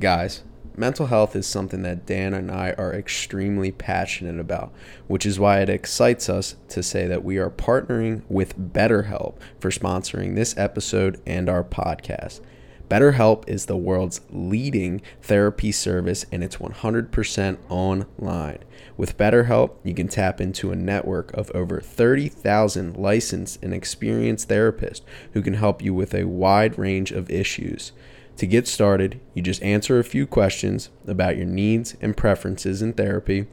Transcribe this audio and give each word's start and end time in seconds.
Guys, 0.00 0.42
mental 0.76 1.06
health 1.06 1.36
is 1.36 1.46
something 1.46 1.82
that 1.82 2.04
Dan 2.04 2.34
and 2.34 2.50
I 2.50 2.72
are 2.72 2.92
extremely 2.92 3.70
passionate 3.70 4.40
about, 4.40 4.72
which 5.06 5.24
is 5.24 5.38
why 5.38 5.60
it 5.60 5.68
excites 5.68 6.28
us 6.28 6.56
to 6.70 6.82
say 6.82 7.06
that 7.06 7.22
we 7.22 7.38
are 7.38 7.48
partnering 7.48 8.22
with 8.28 8.58
BetterHelp 8.58 9.36
for 9.60 9.70
sponsoring 9.70 10.34
this 10.34 10.58
episode 10.58 11.20
and 11.24 11.48
our 11.48 11.62
podcast. 11.62 12.40
BetterHelp 12.88 13.48
is 13.48 13.66
the 13.66 13.76
world's 13.76 14.20
leading 14.30 15.00
therapy 15.22 15.70
service 15.70 16.26
and 16.32 16.42
it's 16.42 16.56
100% 16.56 17.58
online. 17.68 18.58
With 18.96 19.16
BetterHelp, 19.16 19.76
you 19.84 19.94
can 19.94 20.08
tap 20.08 20.40
into 20.40 20.72
a 20.72 20.76
network 20.76 21.32
of 21.34 21.52
over 21.52 21.80
30,000 21.80 22.96
licensed 22.96 23.62
and 23.62 23.72
experienced 23.72 24.48
therapists 24.48 25.02
who 25.34 25.40
can 25.40 25.54
help 25.54 25.82
you 25.82 25.94
with 25.94 26.14
a 26.14 26.24
wide 26.24 26.78
range 26.78 27.12
of 27.12 27.30
issues. 27.30 27.92
To 28.36 28.46
get 28.46 28.66
started, 28.66 29.20
you 29.32 29.42
just 29.42 29.62
answer 29.62 29.98
a 29.98 30.04
few 30.04 30.26
questions 30.26 30.90
about 31.06 31.36
your 31.36 31.46
needs 31.46 31.96
and 32.00 32.16
preferences 32.16 32.82
in 32.82 32.92
therapy. 32.92 33.46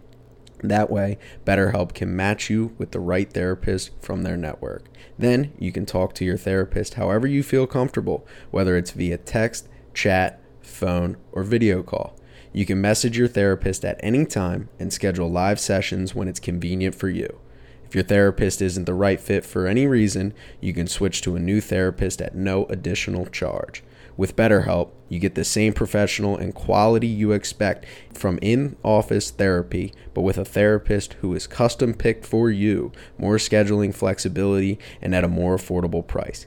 That 0.64 0.90
way, 0.90 1.18
BetterHelp 1.46 1.94
can 1.94 2.16
match 2.16 2.50
you 2.50 2.74
with 2.78 2.92
the 2.92 3.00
right 3.00 3.32
therapist 3.32 3.92
from 4.00 4.24
their 4.24 4.38
network. 4.38 4.86
Then 5.18 5.54
you 5.60 5.72
can 5.72 5.86
talk 5.86 6.14
to 6.16 6.26
your 6.26 6.38
therapist 6.38 6.96
however 6.96 7.28
you 7.28 7.44
feel 7.44 7.68
comfortable, 7.68 8.26
whether 8.50 8.76
it's 8.76 8.92
via 8.92 9.18
text, 9.18 9.68
chat, 9.94 10.40
phone, 10.62 11.18
or 11.32 11.44
video 11.44 11.84
call. 11.84 12.16
You 12.54 12.66
can 12.66 12.82
message 12.82 13.18
your 13.18 13.28
therapist 13.28 13.86
at 13.86 14.00
any 14.02 14.26
time 14.26 14.70
and 14.80 14.92
schedule 14.92 15.30
live 15.30 15.60
sessions 15.60 16.16
when 16.16 16.28
it's 16.28 16.40
convenient 16.40 16.96
for 16.96 17.10
you. 17.10 17.40
If 17.86 17.96
your 17.96 18.04
therapist 18.04 18.62
isn't 18.62 18.86
the 18.86 18.94
right 18.94 19.20
fit 19.20 19.46
for 19.46 19.68
any 19.68 19.86
reason, 19.86 20.34
you 20.60 20.74
can 20.74 20.88
switch 20.88 21.22
to 21.22 21.36
a 21.36 21.40
new 21.40 21.62
therapist 21.62 22.22
at 22.22 22.36
no 22.36 22.66
additional 22.66 23.26
charge. 23.26 23.84
With 24.18 24.36
BetterHelp, 24.36 24.92
you 25.10 25.20
get 25.20 25.36
the 25.36 25.44
same 25.44 25.74
professional 25.74 26.38
and 26.38 26.54
quality 26.54 27.08
you 27.08 27.32
expect 27.32 27.86
from 28.14 28.40
in 28.42 28.78
office 28.84 29.32
therapy, 29.32 29.94
but 30.14 30.22
with 30.22 30.38
a 30.38 30.46
therapist 30.46 31.14
who 31.22 31.34
is 31.34 31.48
custom 31.48 31.94
picked 31.94 32.26
for 32.26 32.50
you, 32.50 32.92
more 33.18 33.38
scheduling 33.38 33.94
flexibility, 33.94 34.80
and 35.02 35.16
at 35.16 35.24
a 35.24 35.28
more 35.28 35.56
affordable 35.56 36.06
price. 36.06 36.46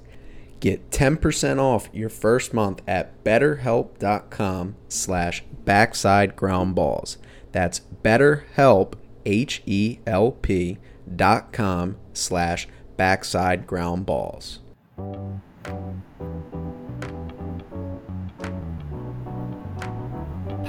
Get 0.60 0.90
10% 0.90 1.58
off 1.60 1.90
your 1.92 2.08
first 2.08 2.54
month 2.54 2.80
at 2.86 3.22
betterhelp.com 3.22 4.76
slash 4.88 5.44
backside 5.64 6.36
ground 6.36 6.74
balls. 6.74 7.18
That's 7.52 7.82
betterhelp, 8.02 8.94
H-E-L-P 9.26 10.78
dot 11.16 11.52
com 11.52 11.96
slash 12.12 12.66
backside 12.96 13.66
ground 13.66 14.06
balls. 14.06 14.60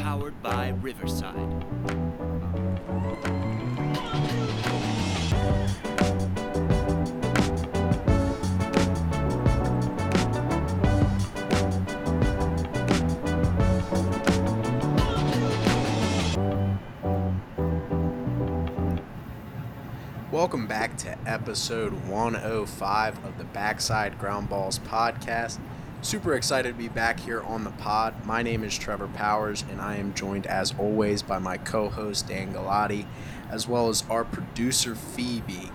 Powered 0.05 0.39
by 0.43 0.69
Riverside. 0.83 1.65
Welcome 20.31 20.67
back 20.67 20.97
to 20.97 21.17
episode 21.25 21.93
105 22.07 23.25
of 23.25 23.39
the 23.39 23.43
Backside 23.45 24.19
Ground 24.19 24.49
Balls 24.49 24.77
podcast. 24.77 25.57
Super 26.05 26.35
excited 26.35 26.69
to 26.69 26.75
be 26.75 26.87
back 26.87 27.19
here 27.19 27.41
on 27.41 27.63
the 27.63 27.71
pod. 27.71 28.27
My 28.27 28.43
name 28.43 28.63
is 28.63 28.77
Trevor 28.77 29.07
Powers, 29.07 29.65
and 29.71 29.81
I 29.81 29.95
am 29.95 30.13
joined 30.13 30.45
as 30.45 30.71
always 30.77 31.23
by 31.23 31.39
my 31.39 31.57
co 31.57 31.89
host 31.89 32.27
Dan 32.27 32.53
Galati, 32.53 33.07
as 33.49 33.67
well 33.67 33.89
as 33.89 34.03
our 34.07 34.23
producer 34.23 34.93
Phoebe. 34.93 35.71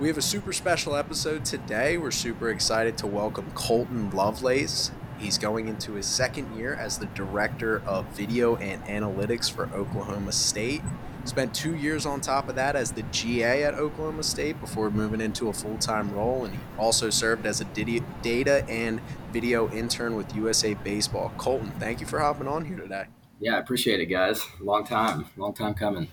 We 0.00 0.08
have 0.08 0.16
a 0.16 0.22
super 0.22 0.54
special 0.54 0.96
episode 0.96 1.44
today. 1.44 1.98
We're 1.98 2.10
super 2.10 2.48
excited 2.48 2.96
to 2.96 3.06
welcome 3.06 3.50
Colton 3.50 4.08
Lovelace. 4.12 4.92
He's 5.18 5.36
going 5.36 5.68
into 5.68 5.92
his 5.92 6.06
second 6.06 6.56
year 6.56 6.72
as 6.72 6.96
the 6.96 7.06
director 7.06 7.82
of 7.84 8.06
video 8.16 8.56
and 8.56 8.82
analytics 8.86 9.50
for 9.50 9.64
Oklahoma 9.74 10.32
State. 10.32 10.80
Spent 11.26 11.52
two 11.52 11.74
years 11.74 12.06
on 12.06 12.20
top 12.20 12.48
of 12.48 12.54
that 12.54 12.76
as 12.76 12.92
the 12.92 13.02
GA 13.02 13.64
at 13.64 13.74
Oklahoma 13.74 14.22
State 14.22 14.60
before 14.60 14.90
moving 14.90 15.20
into 15.20 15.48
a 15.48 15.52
full 15.52 15.76
time 15.78 16.10
role, 16.12 16.44
and 16.44 16.54
he 16.54 16.60
also 16.78 17.10
served 17.10 17.46
as 17.46 17.60
a 17.60 17.64
data 17.64 18.64
and 18.68 19.00
video 19.32 19.68
intern 19.72 20.14
with 20.14 20.34
USA 20.36 20.74
Baseball. 20.74 21.32
Colton, 21.36 21.72
thank 21.80 22.00
you 22.00 22.06
for 22.06 22.20
hopping 22.20 22.46
on 22.46 22.64
here 22.64 22.76
today. 22.76 23.06
Yeah, 23.40 23.56
I 23.56 23.58
appreciate 23.58 24.00
it, 24.00 24.06
guys. 24.06 24.40
Long 24.60 24.84
time, 24.84 25.26
long 25.36 25.52
time 25.52 25.74
coming. 25.74 26.08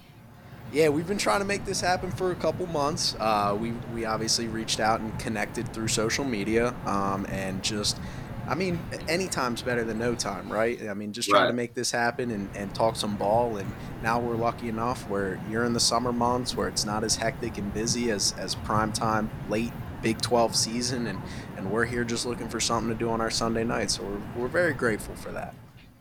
Yeah, 0.73 0.89
we've 0.89 1.07
been 1.07 1.19
trying 1.19 1.39
to 1.39 1.45
make 1.45 1.65
this 1.65 1.79
happen 1.79 2.09
for 2.09 2.31
a 2.31 2.35
couple 2.35 2.65
months. 2.65 3.15
Uh, 3.19 3.55
we 3.59 3.73
we 3.93 4.05
obviously 4.05 4.47
reached 4.47 4.79
out 4.79 4.99
and 4.99 5.17
connected 5.19 5.71
through 5.71 5.89
social 5.89 6.25
media, 6.25 6.73
um, 6.87 7.27
and 7.29 7.61
just 7.61 7.99
I 8.47 8.55
mean, 8.55 8.79
any 9.07 9.27
time's 9.27 9.61
better 9.61 9.85
than 9.85 9.97
no 9.97 10.15
time, 10.15 10.51
right? 10.51 10.89
I 10.89 10.93
mean, 10.93 11.13
just 11.13 11.29
trying 11.29 11.43
right. 11.43 11.47
to 11.47 11.53
make 11.53 11.73
this 11.73 11.91
happen 11.91 12.29
and, 12.29 12.49
and 12.55 12.75
talk 12.75 12.95
some 12.97 13.15
ball. 13.15 13.57
And 13.57 13.71
now 14.01 14.19
we're 14.19 14.35
lucky 14.35 14.67
enough 14.67 15.07
where 15.09 15.39
you're 15.49 15.63
in 15.63 15.73
the 15.73 15.79
summer 15.79 16.11
months 16.11 16.55
where 16.55 16.67
it's 16.67 16.85
not 16.85 17.03
as 17.03 17.15
hectic 17.15 17.57
and 17.57 17.73
busy 17.73 18.11
as, 18.11 18.33
as 18.37 18.55
prime 18.55 18.91
time, 18.91 19.29
late 19.49 19.71
Big 20.01 20.19
12 20.19 20.55
season. 20.55 21.07
And, 21.07 21.21
and 21.55 21.71
we're 21.71 21.85
here 21.85 22.03
just 22.03 22.25
looking 22.25 22.49
for 22.49 22.59
something 22.59 22.89
to 22.89 22.95
do 22.95 23.09
on 23.09 23.21
our 23.21 23.31
Sunday 23.31 23.63
nights. 23.63 23.95
So 23.95 24.03
we're, 24.03 24.41
we're 24.41 24.47
very 24.49 24.73
grateful 24.73 25.15
for 25.15 25.31
that. 25.31 25.55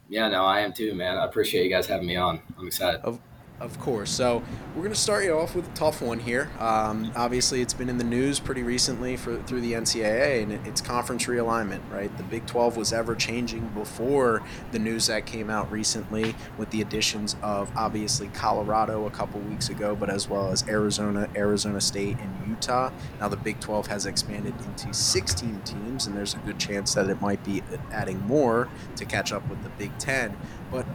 Yeah, 0.08 0.28
no, 0.28 0.44
I 0.44 0.60
am 0.60 0.72
too, 0.72 0.94
man. 0.94 1.16
I 1.16 1.24
appreciate 1.24 1.64
you 1.64 1.70
guys 1.70 1.86
having 1.86 2.06
me 2.06 2.16
on. 2.16 2.42
I'm 2.58 2.66
excited. 2.66 3.00
Of, 3.02 3.20
of 3.62 3.78
course. 3.78 4.10
So 4.10 4.42
we're 4.74 4.82
going 4.82 4.92
to 4.92 5.00
start 5.00 5.24
you 5.24 5.38
off 5.38 5.54
with 5.54 5.68
a 5.68 5.72
tough 5.74 6.02
one 6.02 6.18
here. 6.18 6.50
Um, 6.58 7.12
obviously, 7.14 7.62
it's 7.62 7.72
been 7.72 7.88
in 7.88 7.96
the 7.96 8.04
news 8.04 8.40
pretty 8.40 8.62
recently 8.62 9.16
for 9.16 9.40
through 9.44 9.60
the 9.60 9.72
NCAA, 9.72 10.42
and 10.42 10.52
it's 10.66 10.80
conference 10.80 11.26
realignment. 11.26 11.80
Right, 11.90 12.14
the 12.16 12.24
Big 12.24 12.46
12 12.46 12.76
was 12.76 12.92
ever 12.92 13.14
changing 13.14 13.68
before 13.68 14.42
the 14.72 14.78
news 14.78 15.06
that 15.06 15.26
came 15.26 15.48
out 15.48 15.70
recently 15.70 16.34
with 16.58 16.70
the 16.70 16.82
additions 16.82 17.36
of 17.42 17.70
obviously 17.76 18.28
Colorado 18.28 19.06
a 19.06 19.10
couple 19.10 19.40
weeks 19.40 19.68
ago, 19.68 19.94
but 19.94 20.10
as 20.10 20.28
well 20.28 20.50
as 20.50 20.66
Arizona, 20.68 21.28
Arizona 21.36 21.80
State, 21.80 22.16
and 22.18 22.48
Utah. 22.48 22.90
Now 23.20 23.28
the 23.28 23.36
Big 23.36 23.60
12 23.60 23.86
has 23.86 24.06
expanded 24.06 24.54
into 24.66 24.92
16 24.92 25.60
teams, 25.60 26.06
and 26.06 26.16
there's 26.16 26.34
a 26.34 26.38
good 26.38 26.58
chance 26.58 26.94
that 26.94 27.08
it 27.08 27.20
might 27.20 27.42
be 27.44 27.62
adding 27.92 28.20
more 28.26 28.68
to 28.96 29.04
catch 29.04 29.32
up 29.32 29.48
with 29.48 29.62
the 29.62 29.70
Big 29.70 29.96
10. 29.98 30.36
But 30.70 30.86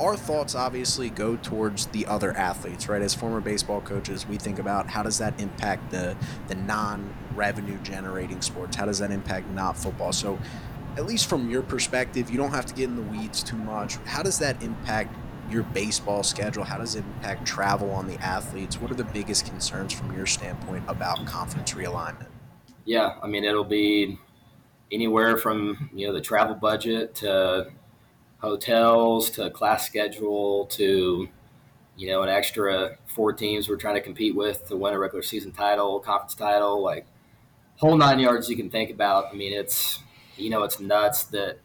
our 0.00 0.16
thoughts 0.16 0.54
obviously 0.54 1.10
go 1.10 1.36
towards 1.36 1.86
the 1.86 2.06
other 2.06 2.32
athletes, 2.36 2.88
right? 2.88 3.02
As 3.02 3.14
former 3.14 3.40
baseball 3.40 3.80
coaches, 3.80 4.26
we 4.26 4.36
think 4.36 4.58
about 4.58 4.88
how 4.88 5.02
does 5.02 5.18
that 5.18 5.40
impact 5.40 5.90
the 5.90 6.16
the 6.48 6.54
non-revenue 6.54 7.78
generating 7.82 8.42
sports? 8.42 8.76
How 8.76 8.86
does 8.86 8.98
that 8.98 9.10
impact 9.10 9.48
not 9.48 9.76
football? 9.76 10.12
So, 10.12 10.38
at 10.96 11.06
least 11.06 11.28
from 11.28 11.50
your 11.50 11.62
perspective, 11.62 12.30
you 12.30 12.36
don't 12.36 12.52
have 12.52 12.66
to 12.66 12.74
get 12.74 12.84
in 12.84 12.96
the 12.96 13.02
weeds 13.02 13.42
too 13.42 13.56
much. 13.56 13.96
How 14.04 14.22
does 14.22 14.38
that 14.38 14.62
impact 14.62 15.14
your 15.50 15.62
baseball 15.62 16.22
schedule? 16.22 16.64
How 16.64 16.78
does 16.78 16.94
it 16.94 17.04
impact 17.04 17.46
travel 17.46 17.90
on 17.90 18.08
the 18.08 18.16
athletes? 18.16 18.80
What 18.80 18.90
are 18.90 18.94
the 18.94 19.04
biggest 19.04 19.46
concerns 19.46 19.92
from 19.92 20.14
your 20.16 20.26
standpoint 20.26 20.84
about 20.88 21.24
conference 21.26 21.72
realignment? 21.72 22.28
Yeah, 22.84 23.14
I 23.22 23.26
mean 23.26 23.44
it'll 23.44 23.64
be 23.64 24.18
anywhere 24.92 25.36
from 25.36 25.90
you 25.92 26.06
know 26.06 26.12
the 26.12 26.20
travel 26.20 26.54
budget 26.54 27.14
to 27.16 27.66
hotels 28.46 29.30
to 29.30 29.50
class 29.50 29.86
schedule 29.86 30.66
to 30.66 31.28
you 31.96 32.08
know 32.08 32.22
an 32.22 32.28
extra 32.28 32.96
four 33.06 33.32
teams 33.32 33.68
we're 33.68 33.76
trying 33.76 33.94
to 33.94 34.00
compete 34.00 34.34
with 34.34 34.66
to 34.68 34.76
win 34.76 34.94
a 34.94 34.98
regular 34.98 35.22
season 35.22 35.52
title 35.52 36.00
conference 36.00 36.34
title 36.34 36.82
like 36.82 37.06
whole 37.76 37.96
nine 37.96 38.18
yards 38.18 38.48
you 38.48 38.56
can 38.56 38.70
think 38.70 38.90
about. 38.90 39.26
I 39.32 39.34
mean 39.34 39.52
it's 39.52 40.00
you 40.36 40.50
know 40.50 40.62
it's 40.62 40.80
nuts 40.80 41.24
that 41.24 41.58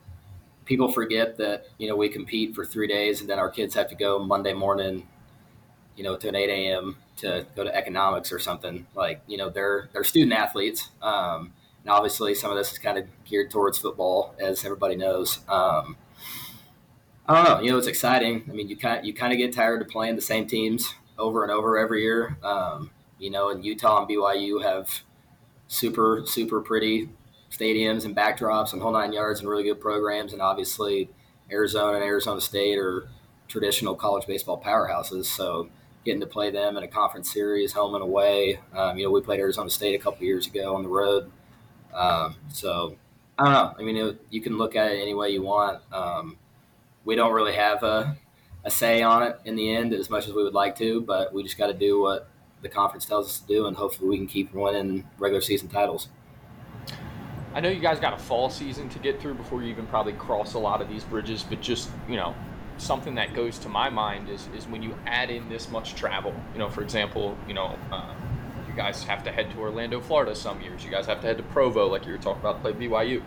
people 0.66 0.92
forget 0.92 1.38
that 1.38 1.66
you 1.78 1.88
know 1.88 1.96
we 1.96 2.09
compete 2.09 2.56
for 2.56 2.66
three 2.66 2.88
days 2.88 3.22
and 3.22 3.30
then 3.30 3.39
our 3.39 3.50
kids 3.50 3.75
have 3.75 3.89
to 3.89 3.95
go 3.95 4.19
monday 4.19 4.54
morning 4.54 5.07
you 5.95 6.04
know 6.04 6.16
to 6.16 6.30
an 6.30 6.36
8 6.36 6.50
a.m 6.50 6.98
to 7.22 7.45
go 7.56 7.63
to 7.63 7.74
economics 7.74 8.31
or 8.31 8.39
something. 8.39 8.86
Like 8.95 9.22
you 9.28 9.38
know 9.38 9.50
they're 9.50 9.89
they're 9.94 10.04
student 10.04 10.33
athletes 10.33 10.89
um, 11.01 11.54
and 11.83 11.89
obviously 11.92 12.36
some 12.36 12.51
of 12.51 12.57
this 12.57 12.72
is 12.72 12.78
kind 12.78 12.98
of 12.98 13.06
geared 13.25 13.50
towards 13.50 13.78
football 13.78 14.36
as 14.39 14.66
everybody 14.66 14.95
knows. 14.95 15.39
Um, 15.48 15.95
I 17.31 17.45
don't 17.45 17.45
know. 17.45 17.63
You 17.63 17.72
know, 17.72 17.78
it's 17.78 17.88
exciting. 17.88 18.44
I 18.50 18.51
mean, 18.51 18.68
you 18.68 18.75
kind 18.75 19.06
you 19.07 19.13
kind 19.13 19.31
of 19.31 19.38
get 19.38 19.54
tired 19.54 19.81
of 19.81 19.88
playing 19.88 20.18
the 20.18 20.22
same 20.22 20.48
teams 20.48 20.94
over 21.18 21.44
and 21.44 21.51
over 21.51 21.78
every 21.78 22.01
year. 22.01 22.38
Um, 22.44 22.92
you 23.19 23.30
know, 23.30 23.50
and 23.50 23.63
Utah 23.63 24.00
and 24.00 24.10
BYU 24.10 24.62
have 24.62 25.01
super 25.69 26.24
super 26.25 26.60
pretty 26.60 27.07
stadiums 27.50 28.04
and 28.04 28.13
backdrops 28.13 28.74
and 28.74 28.81
whole 28.81 28.92
nine 28.92 29.13
yards 29.13 29.39
and 29.39 29.48
really 29.48 29.63
good 29.63 29.80
programs. 29.80 30.33
And 30.33 30.42
obviously, 30.42 31.10
Arizona 31.50 31.94
and 31.94 32.04
Arizona 32.04 32.42
State 32.42 32.78
are 32.78 33.07
traditional 33.48 33.95
college 33.95 34.28
baseball 34.28 34.62
powerhouses. 34.62 35.24
So 35.24 35.69
getting 36.04 36.19
to 36.19 36.28
play 36.28 36.51
them 36.51 36.75
in 36.75 36.83
a 36.83 36.88
conference 36.88 37.31
series, 37.31 37.72
home 37.72 37.95
and 37.95 38.04
away. 38.04 38.60
Um, 38.74 38.98
you 38.98 39.06
know, 39.06 39.12
we 39.12 39.22
played 39.22 39.39
Arizona 39.39 39.69
State 39.69 39.95
a 39.95 40.04
couple 40.04 40.25
years 40.25 40.48
ago 40.48 40.75
on 40.75 40.83
the 40.83 40.89
road. 40.89 41.31
Um, 41.94 42.36
so 42.50 42.98
I 43.39 43.45
don't 43.45 43.54
know. 43.54 43.75
I 43.80 43.83
mean, 43.83 43.95
it, 43.95 44.22
you 44.30 44.42
can 44.42 44.57
look 44.57 44.75
at 44.75 44.92
it 44.92 45.01
any 45.01 45.13
way 45.13 45.30
you 45.30 45.44
want. 45.44 45.81
Um, 45.94 46.38
we 47.06 47.15
don't 47.15 47.33
really 47.33 47.53
have 47.53 47.83
a, 47.83 48.18
a 48.63 48.71
say 48.71 49.01
on 49.01 49.24
it 49.24 49.39
in 49.45 49.56
the 49.56 49.75
end 49.75 49.94
as 49.94 50.09
much 50.09 50.27
as 50.27 50.33
we 50.33 50.44
would 50.44 50.53
like 50.53 50.75
to, 50.77 51.01
but 51.01 51.33
we 51.33 51.44
just 51.44 51.57
got 51.57 51.68
to 51.68 51.74
do 51.74 52.01
what 52.01 52.30
the 52.62 52.69
conference 52.69 53.06
tells 53.06 53.27
us 53.27 53.39
to 53.39 53.48
do, 53.48 53.65
and 53.65 53.75
hopefully 53.75 54.09
we 54.09 54.18
can 54.18 54.27
keep 54.27 54.53
winning 54.53 55.07
regular 55.18 55.42
season 55.42 55.68
titles. 55.68 56.09
I 57.53 57.59
know 57.59 57.69
you 57.69 57.81
guys 57.81 58.00
got 58.00 58.13
a 58.13 58.18
fall 58.18 58.50
season 58.50 58.88
to 58.89 59.00
get 59.00 59.19
through 59.19 59.33
before 59.33 59.62
you 59.62 59.69
even 59.69 59.86
probably 59.88 60.13
cross 60.13 60.53
a 60.53 60.59
lot 60.59 60.81
of 60.81 60.88
these 60.88 61.03
bridges, 61.03 61.44
but 61.44 61.62
just 61.62 61.89
you 62.07 62.15
know, 62.15 62.33
something 62.77 63.15
that 63.15 63.33
goes 63.33 63.57
to 63.59 63.69
my 63.69 63.89
mind 63.89 64.30
is 64.30 64.47
is 64.56 64.68
when 64.68 64.81
you 64.81 64.95
add 65.06 65.30
in 65.30 65.50
this 65.50 65.69
much 65.69 65.95
travel. 65.95 66.33
You 66.54 66.59
know, 66.59 66.69
for 66.69 66.81
example, 66.81 67.38
you 67.47 67.54
know, 67.54 67.75
uh, 67.92 68.13
you 68.69 68.74
guys 68.74 69.04
have 69.04 69.24
to 69.25 69.31
head 69.31 69.51
to 69.51 69.57
Orlando, 69.57 70.00
Florida 70.00 70.33
some 70.33 70.62
years. 70.62 70.83
You 70.83 70.92
guys 70.92 71.06
have 71.07 71.19
to 71.21 71.27
head 71.27 71.38
to 71.38 71.44
Provo, 71.44 71.88
like 71.88 72.06
you 72.06 72.13
were 72.13 72.18
talking 72.18 72.39
about, 72.39 72.62
play 72.62 72.71
BYU. 72.71 73.21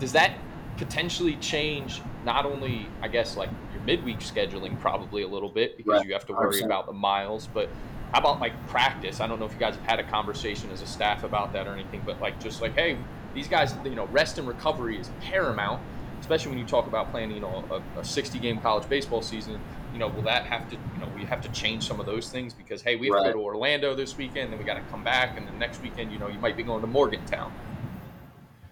Does 0.00 0.12
that 0.12 0.32
potentially 0.76 1.36
change 1.36 2.00
not 2.24 2.44
only, 2.44 2.86
I 3.02 3.08
guess, 3.08 3.36
like 3.36 3.50
your 3.72 3.82
midweek 3.82 4.18
scheduling 4.18 4.78
probably 4.80 5.22
a 5.22 5.28
little 5.28 5.48
bit 5.48 5.76
because 5.76 5.98
right. 5.98 6.06
you 6.06 6.12
have 6.12 6.26
to 6.26 6.32
worry 6.32 6.60
100%. 6.60 6.64
about 6.64 6.86
the 6.86 6.92
miles, 6.92 7.48
but 7.52 7.68
how 8.12 8.20
about 8.20 8.40
like 8.40 8.66
practice? 8.68 9.20
I 9.20 9.26
don't 9.26 9.38
know 9.38 9.46
if 9.46 9.52
you 9.52 9.58
guys 9.58 9.74
have 9.74 9.84
had 9.84 10.00
a 10.00 10.04
conversation 10.04 10.70
as 10.70 10.82
a 10.82 10.86
staff 10.86 11.24
about 11.24 11.52
that 11.52 11.66
or 11.66 11.74
anything, 11.74 12.02
but 12.04 12.20
like 12.20 12.40
just 12.40 12.60
like, 12.60 12.74
hey, 12.74 12.96
these 13.34 13.48
guys, 13.48 13.74
you 13.84 13.94
know, 13.94 14.06
rest 14.06 14.38
and 14.38 14.48
recovery 14.48 14.98
is 14.98 15.10
paramount, 15.20 15.82
especially 16.20 16.50
when 16.50 16.58
you 16.58 16.66
talk 16.66 16.86
about 16.86 17.10
playing, 17.10 17.30
you 17.30 17.40
know, 17.40 17.64
a, 17.96 18.00
a 18.00 18.04
60 18.04 18.38
game 18.38 18.58
college 18.60 18.88
baseball 18.88 19.22
season. 19.22 19.60
You 19.92 19.98
know, 20.00 20.08
will 20.08 20.22
that 20.22 20.44
have 20.44 20.68
to, 20.70 20.76
you 20.76 21.00
know, 21.00 21.08
we 21.16 21.24
have 21.24 21.40
to 21.42 21.48
change 21.50 21.86
some 21.86 22.00
of 22.00 22.06
those 22.06 22.28
things 22.28 22.52
because 22.52 22.82
hey, 22.82 22.96
we 22.96 23.06
have 23.06 23.16
right. 23.16 23.26
to 23.28 23.32
go 23.32 23.38
to 23.38 23.44
Orlando 23.44 23.94
this 23.94 24.16
weekend, 24.16 24.52
then 24.52 24.58
we 24.58 24.64
got 24.64 24.74
to 24.74 24.82
come 24.90 25.02
back, 25.02 25.38
and 25.38 25.46
the 25.48 25.52
next 25.52 25.82
weekend, 25.82 26.12
you 26.12 26.18
know, 26.18 26.28
you 26.28 26.38
might 26.38 26.56
be 26.56 26.62
going 26.62 26.82
to 26.82 26.86
Morgantown. 26.86 27.52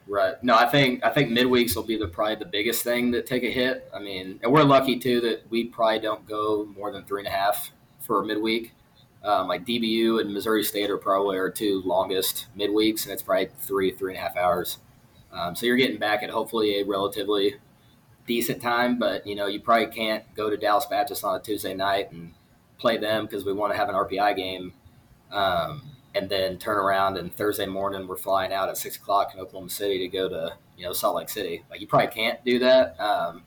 Right. 0.06 0.34
No, 0.42 0.54
I 0.54 0.66
think 0.66 1.04
I 1.04 1.10
think 1.10 1.30
midweeks 1.30 1.74
will 1.74 1.82
be 1.82 1.96
the 1.96 2.06
probably 2.06 2.34
the 2.34 2.44
biggest 2.44 2.84
thing 2.84 3.10
that 3.12 3.26
take 3.26 3.42
a 3.42 3.50
hit. 3.50 3.88
I 3.94 4.00
mean, 4.00 4.38
and 4.42 4.52
we're 4.52 4.62
lucky 4.62 4.98
too 4.98 5.20
that 5.22 5.50
we 5.50 5.64
probably 5.64 6.00
don't 6.00 6.26
go 6.28 6.66
more 6.76 6.92
than 6.92 7.04
three 7.04 7.22
and 7.22 7.28
a 7.28 7.30
half 7.30 7.70
for 8.00 8.22
a 8.22 8.26
midweek. 8.26 8.72
Um, 9.22 9.48
like 9.48 9.64
DBU 9.64 10.20
and 10.20 10.34
Missouri 10.34 10.62
State 10.62 10.90
are 10.90 10.98
probably 10.98 11.38
our 11.38 11.48
two 11.48 11.80
longest 11.86 12.46
midweeks, 12.56 13.04
and 13.04 13.12
it's 13.12 13.22
probably 13.22 13.48
three, 13.58 13.90
three 13.90 14.12
and 14.12 14.18
a 14.18 14.22
half 14.22 14.36
hours. 14.36 14.78
Um, 15.32 15.56
so 15.56 15.64
you're 15.64 15.76
getting 15.76 15.98
back 15.98 16.22
at 16.22 16.28
hopefully 16.28 16.80
a 16.80 16.84
relatively 16.84 17.54
decent 18.26 18.60
time, 18.60 18.98
but 18.98 19.26
you 19.26 19.34
know 19.34 19.46
you 19.46 19.60
probably 19.60 19.86
can't 19.86 20.24
go 20.34 20.50
to 20.50 20.56
Dallas 20.58 20.84
Baptist 20.84 21.24
on 21.24 21.36
a 21.36 21.40
Tuesday 21.40 21.72
night 21.72 22.12
and 22.12 22.34
play 22.78 22.98
them 22.98 23.24
because 23.24 23.46
we 23.46 23.54
want 23.54 23.72
to 23.72 23.78
have 23.78 23.88
an 23.88 23.94
RPI 23.94 24.36
game, 24.36 24.74
um, 25.32 25.82
and 26.14 26.28
then 26.28 26.58
turn 26.58 26.76
around 26.76 27.16
and 27.16 27.34
Thursday 27.34 27.66
morning 27.66 28.06
we're 28.06 28.16
flying 28.16 28.52
out 28.52 28.68
at 28.68 28.76
six 28.76 28.96
o'clock 28.96 29.34
in 29.34 29.40
Oklahoma 29.40 29.70
City 29.70 29.98
to 29.98 30.08
go 30.08 30.28
to 30.28 30.54
you 30.76 30.84
know 30.84 30.92
Salt 30.92 31.16
Lake 31.16 31.28
City. 31.28 31.64
Like 31.70 31.80
you 31.80 31.86
probably 31.86 32.08
can't 32.08 32.44
do 32.44 32.58
that. 32.60 32.98
Um, 33.00 33.42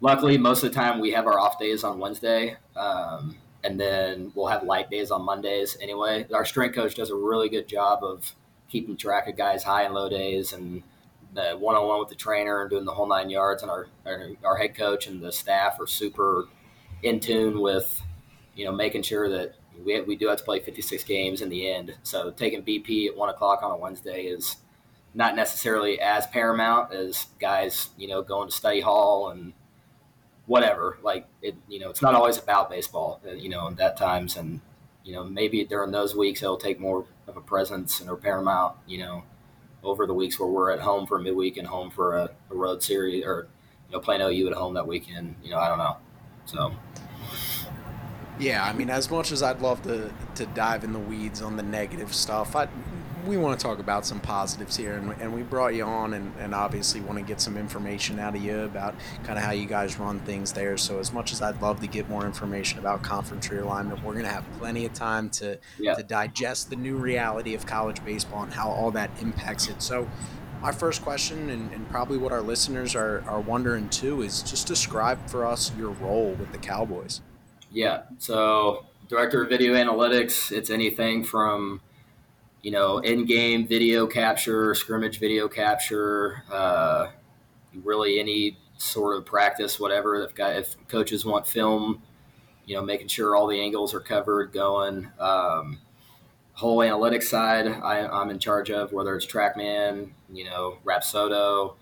luckily, 0.00 0.38
most 0.38 0.62
of 0.62 0.70
the 0.70 0.74
time 0.74 1.00
we 1.00 1.12
have 1.12 1.26
our 1.26 1.38
off 1.38 1.58
days 1.58 1.84
on 1.84 1.98
Wednesday. 1.98 2.56
Um, 2.76 3.36
and 3.66 3.80
then 3.80 4.30
we'll 4.36 4.46
have 4.46 4.62
light 4.62 4.90
days 4.90 5.10
on 5.10 5.22
Mondays 5.24 5.76
anyway. 5.80 6.24
Our 6.32 6.44
strength 6.44 6.76
coach 6.76 6.94
does 6.94 7.10
a 7.10 7.16
really 7.16 7.48
good 7.48 7.66
job 7.66 8.04
of 8.04 8.32
keeping 8.68 8.96
track 8.96 9.26
of 9.28 9.36
guys' 9.36 9.64
high 9.64 9.82
and 9.82 9.92
low 9.92 10.08
days 10.08 10.52
and 10.52 10.84
the 11.34 11.56
one-on-one 11.58 11.98
with 11.98 12.08
the 12.08 12.14
trainer 12.14 12.62
and 12.62 12.70
doing 12.70 12.84
the 12.84 12.92
whole 12.92 13.08
nine 13.08 13.28
yards. 13.28 13.62
And 13.62 13.70
our, 13.70 13.88
our, 14.06 14.28
our 14.44 14.56
head 14.56 14.76
coach 14.76 15.08
and 15.08 15.20
the 15.20 15.32
staff 15.32 15.80
are 15.80 15.86
super 15.86 16.46
in 17.02 17.18
tune 17.18 17.60
with, 17.60 18.02
you 18.54 18.64
know, 18.64 18.72
making 18.72 19.02
sure 19.02 19.28
that 19.30 19.56
we, 19.84 20.00
we 20.02 20.16
do 20.16 20.28
have 20.28 20.38
to 20.38 20.44
play 20.44 20.60
56 20.60 21.04
games 21.04 21.42
in 21.42 21.48
the 21.48 21.70
end. 21.70 21.94
So 22.02 22.30
taking 22.30 22.62
BP 22.62 23.08
at 23.08 23.16
one 23.16 23.28
o'clock 23.28 23.62
on 23.62 23.70
a 23.70 23.76
Wednesday 23.76 24.24
is 24.24 24.56
not 25.14 25.34
necessarily 25.34 25.98
as 26.00 26.26
paramount 26.26 26.92
as 26.92 27.26
guys, 27.40 27.90
you 27.96 28.06
know, 28.06 28.22
going 28.22 28.48
to 28.50 28.54
study 28.54 28.80
hall 28.80 29.30
and 29.30 29.54
whatever. 30.46 30.98
Like 31.02 31.26
it, 31.42 31.56
you 31.68 31.78
know, 31.78 31.90
it's 31.90 32.02
not 32.02 32.14
always 32.14 32.38
about 32.38 32.70
baseball. 32.70 33.20
Uh, 33.26 33.32
you 33.32 33.48
know, 33.48 33.74
at 33.80 33.96
times, 33.96 34.36
and 34.36 34.60
you 35.04 35.12
know, 35.12 35.24
maybe 35.24 35.64
during 35.64 35.90
those 35.90 36.14
weeks 36.14 36.42
it'll 36.42 36.56
take 36.56 36.78
more 36.78 37.06
of 37.26 37.36
a 37.36 37.40
presence 37.40 38.00
and 38.00 38.10
a 38.10 38.16
paramount. 38.16 38.76
You 38.86 38.98
know, 38.98 39.22
over 39.82 40.06
the 40.06 40.14
weeks 40.14 40.38
where 40.38 40.48
we're 40.48 40.70
at 40.70 40.80
home 40.80 41.06
for 41.06 41.18
a 41.18 41.22
midweek 41.22 41.56
and 41.56 41.66
home 41.66 41.90
for 41.90 42.16
a, 42.16 42.30
a 42.50 42.54
road 42.54 42.82
series, 42.82 43.24
or 43.24 43.48
you 43.88 43.96
know, 43.96 44.00
playing 44.00 44.20
OU 44.20 44.48
at 44.48 44.54
home 44.54 44.74
that 44.74 44.86
weekend. 44.86 45.36
You 45.42 45.50
know, 45.50 45.58
I 45.58 45.68
don't 45.68 45.78
know. 45.78 45.96
So. 46.44 46.72
Yeah, 48.38 48.64
I 48.64 48.72
mean, 48.72 48.90
as 48.90 49.10
much 49.10 49.32
as 49.32 49.42
I'd 49.42 49.60
love 49.60 49.82
to 49.82 50.12
to 50.34 50.46
dive 50.46 50.84
in 50.84 50.92
the 50.92 50.98
weeds 50.98 51.40
on 51.40 51.56
the 51.56 51.62
negative 51.62 52.14
stuff, 52.14 52.54
I 52.54 52.68
we 53.26 53.36
want 53.36 53.58
to 53.58 53.66
talk 53.66 53.78
about 53.78 54.06
some 54.06 54.20
positives 54.20 54.76
here, 54.76 54.94
and, 54.94 55.10
and 55.20 55.34
we 55.34 55.42
brought 55.42 55.74
you 55.74 55.84
on, 55.84 56.14
and, 56.14 56.32
and 56.38 56.54
obviously 56.54 57.00
want 57.00 57.18
to 57.18 57.24
get 57.24 57.40
some 57.40 57.56
information 57.56 58.18
out 58.18 58.34
of 58.36 58.42
you 58.42 58.60
about 58.60 58.94
kind 59.24 59.38
of 59.38 59.44
how 59.44 59.50
you 59.50 59.66
guys 59.66 59.98
run 59.98 60.20
things 60.20 60.52
there. 60.52 60.76
So, 60.76 60.98
as 60.98 61.12
much 61.12 61.32
as 61.32 61.42
I'd 61.42 61.60
love 61.60 61.80
to 61.80 61.86
get 61.86 62.08
more 62.08 62.24
information 62.24 62.78
about 62.78 63.02
conference 63.02 63.48
realignment, 63.48 64.02
we're 64.02 64.12
going 64.12 64.24
to 64.24 64.30
have 64.30 64.46
plenty 64.58 64.86
of 64.86 64.92
time 64.92 65.30
to 65.30 65.58
yeah. 65.78 65.94
to 65.94 66.02
digest 66.02 66.70
the 66.70 66.76
new 66.76 66.96
reality 66.96 67.54
of 67.54 67.66
college 67.66 68.04
baseball 68.04 68.44
and 68.44 68.52
how 68.52 68.70
all 68.70 68.90
that 68.92 69.10
impacts 69.20 69.68
it. 69.68 69.82
So, 69.82 70.08
my 70.62 70.72
first 70.72 71.02
question, 71.02 71.50
and, 71.50 71.72
and 71.72 71.88
probably 71.90 72.18
what 72.18 72.32
our 72.32 72.42
listeners 72.42 72.94
are, 72.94 73.22
are 73.26 73.40
wondering 73.40 73.88
too, 73.88 74.22
is 74.22 74.42
just 74.42 74.66
describe 74.66 75.28
for 75.28 75.44
us 75.44 75.72
your 75.76 75.90
role 75.90 76.32
with 76.32 76.52
the 76.52 76.58
Cowboys. 76.58 77.20
Yeah. 77.72 78.02
So, 78.18 78.86
director 79.08 79.42
of 79.42 79.48
video 79.48 79.74
analytics, 79.74 80.50
it's 80.52 80.70
anything 80.70 81.24
from 81.24 81.80
you 82.66 82.72
know, 82.72 82.98
in-game 82.98 83.64
video 83.64 84.08
capture, 84.08 84.74
scrimmage 84.74 85.20
video 85.20 85.46
capture, 85.46 86.42
uh, 86.50 87.06
really 87.84 88.18
any 88.18 88.58
sort 88.76 89.16
of 89.16 89.24
practice, 89.24 89.78
whatever. 89.78 90.16
If, 90.24 90.32
if 90.36 90.88
coaches 90.88 91.24
want 91.24 91.46
film, 91.46 92.02
you 92.64 92.74
know, 92.74 92.82
making 92.82 93.06
sure 93.06 93.36
all 93.36 93.46
the 93.46 93.60
angles 93.60 93.94
are 93.94 94.00
covered, 94.00 94.52
going. 94.52 95.12
Um, 95.20 95.78
whole 96.54 96.78
analytics 96.78 97.24
side, 97.24 97.68
I, 97.68 98.00
am 98.20 98.30
in 98.30 98.40
charge 98.40 98.70
of 98.72 98.92
whether 98.92 99.14
it's 99.14 99.26
TrackMan, 99.26 100.10
you 100.32 100.46
know, 100.46 100.78
Rapsodo, 100.84 101.76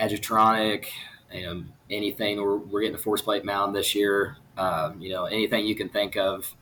Edgertronic, 0.00 0.86
you 1.34 1.42
know, 1.42 1.64
anything. 1.90 2.40
We're, 2.40 2.56
we're 2.56 2.80
getting 2.80 2.94
a 2.94 2.98
force 2.98 3.20
plate 3.20 3.44
mound 3.44 3.76
this 3.76 3.94
year. 3.94 4.38
Um, 4.56 5.00
you 5.00 5.10
know, 5.10 5.24
anything 5.24 5.66
you 5.66 5.74
can 5.74 5.88
think 5.88 6.16
of 6.16 6.54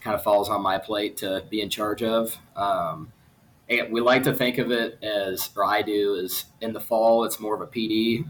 kind 0.00 0.14
of 0.14 0.22
falls 0.22 0.48
on 0.48 0.62
my 0.62 0.78
plate 0.78 1.16
to 1.18 1.44
be 1.48 1.60
in 1.60 1.70
charge 1.70 2.02
of. 2.02 2.36
Um, 2.56 3.12
we 3.68 4.00
like 4.00 4.22
to 4.22 4.34
think 4.34 4.58
of 4.58 4.70
it 4.70 5.02
as, 5.02 5.50
or 5.56 5.64
I 5.64 5.82
do, 5.82 6.14
is 6.14 6.46
in 6.60 6.72
the 6.72 6.80
fall 6.80 7.24
it's 7.24 7.38
more 7.38 7.54
of 7.54 7.60
a 7.60 7.66
PD, 7.66 8.26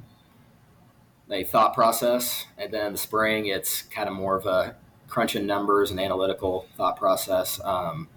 a 1.31 1.45
thought 1.45 1.75
process, 1.75 2.47
and 2.57 2.73
then 2.73 2.87
in 2.87 2.93
the 2.93 2.99
spring 2.99 3.47
it's 3.47 3.83
kind 3.83 4.09
of 4.09 4.15
more 4.15 4.37
of 4.37 4.47
a 4.47 4.75
crunching 5.07 5.47
numbers 5.47 5.91
and 5.91 6.01
analytical 6.01 6.67
thought 6.77 6.97
process. 6.97 7.61
Um, 7.63 8.09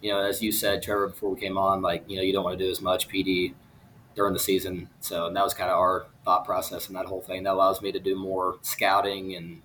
you 0.00 0.12
know, 0.12 0.20
as 0.20 0.42
you 0.42 0.52
said, 0.52 0.82
Trevor, 0.82 1.08
before 1.08 1.30
we 1.30 1.40
came 1.40 1.58
on, 1.58 1.82
like 1.82 2.04
you 2.06 2.16
know, 2.16 2.22
you 2.22 2.32
don't 2.32 2.44
want 2.44 2.58
to 2.58 2.64
do 2.64 2.70
as 2.70 2.80
much 2.80 3.08
PD 3.08 3.54
during 4.14 4.32
the 4.32 4.38
season, 4.38 4.88
so 5.00 5.30
that 5.32 5.44
was 5.44 5.54
kind 5.54 5.70
of 5.70 5.78
our 5.78 6.06
thought 6.24 6.44
process 6.44 6.88
and 6.88 6.96
that 6.96 7.06
whole 7.06 7.22
thing. 7.22 7.44
That 7.44 7.54
allows 7.54 7.80
me 7.80 7.92
to 7.92 8.00
do 8.00 8.16
more 8.16 8.58
scouting 8.62 9.34
and 9.34 9.62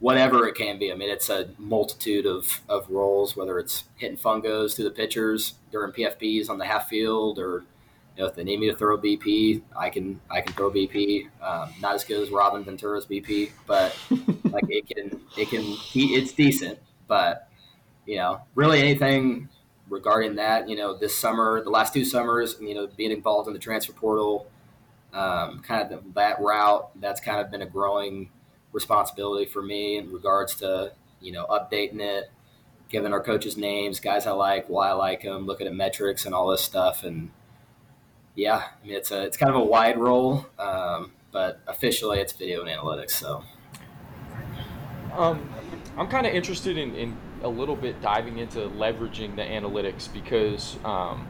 whatever 0.00 0.48
it 0.48 0.54
can 0.54 0.78
be. 0.78 0.90
I 0.90 0.96
mean, 0.96 1.10
it's 1.10 1.28
a 1.28 1.50
multitude 1.58 2.26
of, 2.26 2.60
of 2.68 2.90
roles, 2.90 3.36
whether 3.36 3.58
it's 3.58 3.84
hitting 3.96 4.16
fungos 4.16 4.74
to 4.76 4.82
the 4.82 4.90
pitchers 4.90 5.54
during 5.70 5.92
PFPs 5.92 6.50
on 6.50 6.58
the 6.58 6.64
half 6.64 6.88
field, 6.88 7.38
or 7.38 7.64
you 8.16 8.22
know, 8.22 8.28
if 8.28 8.34
they 8.34 8.42
need 8.42 8.58
me 8.58 8.70
to 8.70 8.76
throw 8.76 8.98
BP, 8.98 9.62
I 9.78 9.90
can 9.90 10.20
I 10.30 10.40
can 10.40 10.54
throw 10.54 10.70
BP. 10.70 11.28
Um, 11.40 11.72
not 11.80 11.94
as 11.94 12.04
good 12.04 12.22
as 12.22 12.30
Robin 12.30 12.64
Ventura's 12.64 13.06
BP, 13.06 13.52
but 13.66 13.96
like 14.44 14.64
it 14.68 14.88
can 14.88 15.20
it 15.38 15.48
can 15.48 15.62
he, 15.62 16.14
it's 16.14 16.32
decent. 16.32 16.78
But 17.06 17.48
you 18.06 18.16
know, 18.16 18.40
really 18.54 18.80
anything 18.80 19.48
regarding 19.88 20.36
that, 20.36 20.68
you 20.68 20.76
know, 20.76 20.96
this 20.96 21.16
summer, 21.16 21.62
the 21.62 21.70
last 21.70 21.92
two 21.92 22.04
summers, 22.04 22.56
you 22.60 22.74
know, 22.74 22.88
being 22.96 23.10
involved 23.10 23.48
in 23.48 23.52
the 23.52 23.60
transfer 23.60 23.92
portal, 23.92 24.46
um, 25.12 25.60
kind 25.60 25.92
of 25.92 26.14
that 26.14 26.40
route, 26.40 26.90
that's 27.00 27.20
kind 27.20 27.40
of 27.40 27.50
been 27.50 27.62
a 27.62 27.66
growing 27.66 28.30
responsibility 28.72 29.46
for 29.46 29.62
me 29.62 29.98
in 29.98 30.12
regards 30.12 30.54
to 30.56 30.92
you 31.20 31.32
know 31.32 31.46
updating 31.46 32.00
it, 32.00 32.30
giving 32.88 33.12
our 33.12 33.22
coaches 33.22 33.56
names, 33.56 34.00
guys 34.00 34.26
I 34.26 34.32
like, 34.32 34.68
why 34.68 34.90
I 34.90 34.92
like 34.92 35.22
them, 35.22 35.46
looking 35.46 35.66
at 35.66 35.74
metrics 35.74 36.26
and 36.26 36.34
all 36.34 36.48
this 36.50 36.62
stuff. 36.62 37.04
And 37.04 37.30
yeah, 38.34 38.62
I 38.82 38.86
mean 38.86 38.96
it's 38.96 39.10
a 39.10 39.22
it's 39.22 39.36
kind 39.36 39.50
of 39.50 39.56
a 39.56 39.64
wide 39.64 39.98
role, 39.98 40.46
um, 40.58 41.12
but 41.32 41.60
officially 41.66 42.20
it's 42.20 42.32
video 42.32 42.60
and 42.64 42.70
analytics. 42.70 43.10
So. 43.10 43.44
Um, 45.16 45.52
I'm 45.96 46.08
kind 46.08 46.26
of 46.26 46.32
interested 46.32 46.78
in, 46.78 46.94
in 46.94 47.16
a 47.42 47.48
little 47.48 47.76
bit 47.76 48.00
diving 48.00 48.38
into 48.38 48.60
leveraging 48.60 49.36
the 49.36 49.42
analytics 49.42 50.12
because, 50.12 50.76
um, 50.84 51.26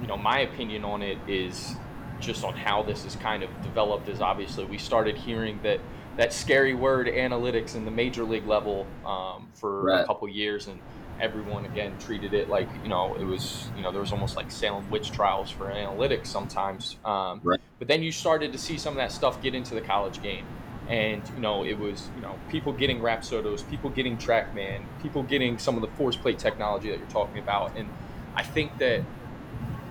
you 0.00 0.06
know, 0.06 0.16
my 0.16 0.40
opinion 0.40 0.84
on 0.84 1.02
it 1.02 1.18
is 1.28 1.76
just 2.20 2.44
on 2.44 2.54
how 2.54 2.82
this 2.82 3.04
is 3.04 3.16
kind 3.16 3.42
of 3.42 3.50
developed 3.62 4.08
is 4.08 4.20
obviously 4.20 4.64
we 4.64 4.78
started 4.78 5.16
hearing 5.16 5.60
that 5.62 5.80
that 6.16 6.32
scary 6.32 6.74
word 6.74 7.06
analytics 7.06 7.74
in 7.74 7.84
the 7.84 7.90
major 7.90 8.24
league 8.24 8.46
level 8.46 8.86
um, 9.04 9.48
for 9.54 9.82
right. 9.82 10.00
a 10.02 10.06
couple 10.06 10.28
years 10.28 10.66
and 10.66 10.80
everyone 11.20 11.64
again 11.64 11.96
treated 12.00 12.34
it 12.34 12.48
like 12.48 12.68
you 12.82 12.88
know 12.88 13.14
it 13.14 13.22
was 13.24 13.68
you 13.76 13.82
know 13.82 13.92
there 13.92 14.00
was 14.00 14.10
almost 14.10 14.36
like 14.36 14.50
Salem 14.50 14.88
witch 14.90 15.12
trials 15.12 15.48
for 15.48 15.66
analytics 15.66 16.26
sometimes 16.26 16.96
um, 17.04 17.40
right. 17.44 17.60
but 17.78 17.86
then 17.86 18.02
you 18.02 18.10
started 18.10 18.52
to 18.52 18.58
see 18.58 18.76
some 18.76 18.92
of 18.92 18.96
that 18.96 19.12
stuff 19.12 19.40
get 19.40 19.54
into 19.54 19.74
the 19.74 19.80
college 19.80 20.20
game 20.22 20.44
and 20.88 21.22
you 21.34 21.40
know 21.40 21.64
it 21.64 21.78
was 21.78 22.10
you 22.16 22.22
know 22.22 22.38
people 22.48 22.72
getting 22.72 23.00
Rapsodos, 23.00 23.68
people 23.68 23.90
getting 23.90 24.16
TrackMan, 24.16 24.84
people 25.02 25.22
getting 25.22 25.58
some 25.58 25.76
of 25.76 25.82
the 25.82 25.88
force 25.96 26.16
plate 26.16 26.38
technology 26.38 26.90
that 26.90 26.98
you're 26.98 27.08
talking 27.08 27.38
about, 27.38 27.76
and 27.76 27.88
I 28.34 28.42
think 28.42 28.78
that 28.78 29.02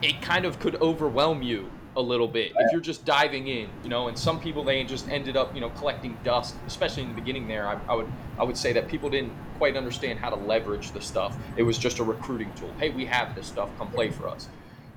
it 0.02 0.22
kind 0.22 0.46
of 0.46 0.60
could 0.60 0.76
overwhelm 0.76 1.42
you 1.42 1.72
a 1.96 2.02
little 2.02 2.28
bit 2.28 2.54
if 2.58 2.72
you're 2.72 2.82
just 2.82 3.06
diving 3.06 3.48
in, 3.48 3.70
you 3.84 3.90
know. 3.90 4.08
And 4.08 4.18
some 4.18 4.40
people 4.40 4.64
they 4.64 4.84
just 4.84 5.08
ended 5.10 5.38
up 5.38 5.54
you 5.54 5.62
know 5.62 5.70
collecting 5.72 6.18
dust, 6.24 6.56
especially 6.68 7.04
in 7.04 7.10
the 7.10 7.16
beginning. 7.16 7.48
There, 7.48 7.68
I, 7.68 7.80
I 7.88 7.96
would 7.96 8.12
I 8.40 8.44
would 8.44 8.58
say 8.58 8.74
that 8.74 8.88
people 8.88 9.10
didn't 9.10 9.34
quite 9.58 9.76
understand 9.76 10.20
how 10.20 10.30
to 10.30 10.36
leverage 10.36 10.92
the 10.92 11.02
stuff. 11.02 11.36
It 11.58 11.64
was 11.64 11.78
just 11.78 12.00
a 12.00 12.04
recruiting 12.04 12.52
tool. 12.56 12.74
Hey, 12.80 12.90
we 12.90 13.06
have 13.06 13.36
this 13.36 13.48
stuff, 13.48 13.70
come 13.78 13.90
play 13.92 14.10
for 14.10 14.28
us. 14.28 14.48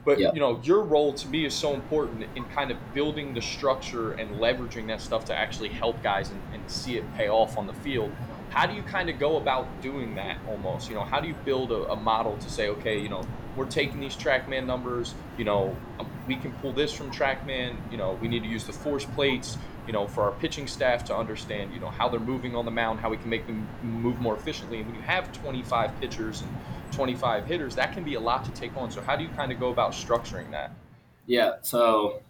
But 0.06 0.20
you 0.20 0.40
know, 0.40 0.60
your 0.62 0.82
role 0.82 1.12
to 1.14 1.28
me 1.28 1.44
is 1.44 1.52
so 1.52 1.74
important 1.74 2.24
in 2.36 2.44
kind 2.44 2.70
of 2.70 2.76
building 2.94 3.34
the 3.34 3.42
structure 3.42 4.12
and 4.12 4.36
leveraging 4.36 4.86
that 4.86 5.00
stuff 5.00 5.24
to 5.26 5.34
actually 5.34 5.68
help 5.68 6.00
guys 6.00 6.30
and, 6.30 6.40
and 6.52 6.70
see 6.70 6.96
it 6.96 7.04
pay 7.16 7.28
off 7.28 7.58
on 7.58 7.66
the 7.66 7.72
field. 7.74 8.12
How 8.50 8.66
do 8.66 8.74
you 8.74 8.82
kind 8.82 9.10
of 9.10 9.18
go 9.18 9.36
about 9.36 9.82
doing 9.82 10.14
that 10.14 10.38
almost? 10.48 10.88
You 10.88 10.94
know, 10.94 11.04
how 11.04 11.20
do 11.20 11.28
you 11.28 11.34
build 11.44 11.72
a, 11.72 11.90
a 11.90 11.96
model 11.96 12.36
to 12.38 12.50
say, 12.50 12.68
okay, 12.68 12.98
you 12.98 13.08
know, 13.08 13.22
we're 13.56 13.66
taking 13.66 14.00
these 14.00 14.16
TrackMan 14.16 14.66
numbers, 14.66 15.14
you 15.38 15.44
know, 15.44 15.76
um, 15.98 16.10
we 16.26 16.36
can 16.36 16.52
pull 16.54 16.72
this 16.72 16.92
from 16.92 17.10
TrackMan, 17.10 17.76
you 17.90 17.96
know, 17.96 18.18
we 18.20 18.28
need 18.28 18.42
to 18.42 18.48
use 18.48 18.64
the 18.64 18.72
force 18.72 19.04
plates, 19.04 19.56
you 19.86 19.92
know, 19.92 20.06
for 20.06 20.24
our 20.24 20.32
pitching 20.32 20.66
staff 20.66 21.04
to 21.04 21.16
understand, 21.16 21.72
you 21.72 21.80
know, 21.80 21.88
how 21.88 22.08
they're 22.08 22.20
moving 22.20 22.54
on 22.54 22.64
the 22.64 22.70
mound, 22.70 23.00
how 23.00 23.08
we 23.08 23.16
can 23.16 23.30
make 23.30 23.46
them 23.46 23.66
move 23.82 24.20
more 24.20 24.36
efficiently. 24.36 24.78
And 24.78 24.86
when 24.86 24.96
you 24.96 25.02
have 25.02 25.32
25 25.32 26.00
pitchers 26.00 26.42
and 26.42 26.50
25 26.92 27.46
hitters, 27.46 27.74
that 27.76 27.92
can 27.92 28.04
be 28.04 28.14
a 28.14 28.20
lot 28.20 28.44
to 28.44 28.50
take 28.52 28.76
on. 28.76 28.90
So 28.90 29.00
how 29.00 29.16
do 29.16 29.22
you 29.22 29.30
kind 29.30 29.52
of 29.52 29.60
go 29.60 29.70
about 29.70 29.92
structuring 29.92 30.50
that? 30.50 30.72
Yeah. 31.26 31.54
So 31.62 32.22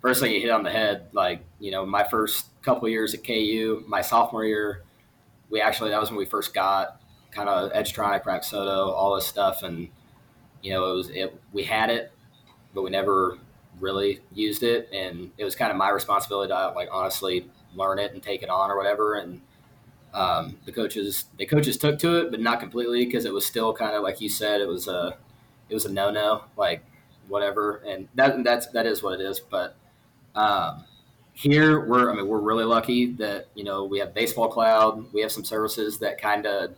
first 0.00 0.20
thing 0.20 0.32
you 0.32 0.40
hit 0.40 0.50
on 0.50 0.62
the 0.62 0.70
head, 0.70 1.08
like, 1.12 1.44
you 1.58 1.70
know, 1.70 1.86
my 1.86 2.04
first 2.04 2.46
couple 2.62 2.88
years 2.88 3.14
at 3.14 3.24
KU, 3.24 3.84
my 3.86 4.02
sophomore 4.02 4.44
year, 4.44 4.82
we 5.50 5.60
actually, 5.60 5.90
that 5.90 6.00
was 6.00 6.10
when 6.10 6.18
we 6.18 6.24
first 6.24 6.54
got 6.54 7.00
kind 7.30 7.48
of 7.48 7.72
Edgertronic, 7.72 8.24
Rapsodo, 8.24 8.88
all 8.88 9.14
this 9.14 9.26
stuff. 9.26 9.62
And, 9.62 9.88
you 10.62 10.72
know, 10.72 10.92
it 10.92 10.94
was, 10.96 11.10
it, 11.10 11.40
we 11.52 11.64
had 11.64 11.90
it, 11.90 12.12
but 12.74 12.82
we 12.82 12.90
never 12.90 13.38
really 13.80 14.20
used 14.32 14.62
it. 14.62 14.88
And 14.92 15.30
it 15.38 15.44
was 15.44 15.54
kind 15.54 15.70
of 15.70 15.76
my 15.76 15.90
responsibility 15.90 16.52
to 16.52 16.72
like, 16.74 16.88
honestly 16.92 17.50
learn 17.74 17.98
it 17.98 18.12
and 18.12 18.22
take 18.22 18.42
it 18.42 18.48
on 18.48 18.70
or 18.70 18.76
whatever. 18.76 19.14
And, 19.14 19.40
um, 20.14 20.56
the 20.64 20.72
coaches 20.72 21.24
the 21.38 21.44
coaches 21.44 21.76
took 21.76 21.98
to 21.98 22.18
it, 22.18 22.30
but 22.30 22.40
not 22.40 22.60
completely 22.60 23.04
because 23.04 23.24
it 23.24 23.32
was 23.32 23.44
still 23.44 23.74
kind 23.74 23.96
of 23.96 24.02
like 24.02 24.20
you 24.20 24.28
said, 24.28 24.60
it 24.60 24.68
was 24.68 24.86
a 24.86 25.16
it 25.68 25.74
was 25.74 25.84
a 25.84 25.92
no 25.92 26.10
no, 26.10 26.44
like 26.56 26.84
whatever, 27.26 27.82
and 27.86 28.08
that 28.14 28.42
that's 28.44 28.68
that 28.68 28.86
is 28.86 29.02
what 29.02 29.20
it 29.20 29.24
is. 29.24 29.40
But 29.40 29.76
um, 30.36 30.84
here 31.34 31.84
we're 31.84 32.10
I 32.10 32.14
mean 32.14 32.28
we're 32.28 32.40
really 32.40 32.64
lucky 32.64 33.12
that 33.14 33.48
you 33.54 33.64
know 33.64 33.84
we 33.84 33.98
have 33.98 34.14
Baseball 34.14 34.48
Cloud, 34.48 35.12
we 35.12 35.20
have 35.20 35.32
some 35.32 35.44
services 35.44 35.98
that 35.98 36.20
kind 36.20 36.46
of 36.46 36.76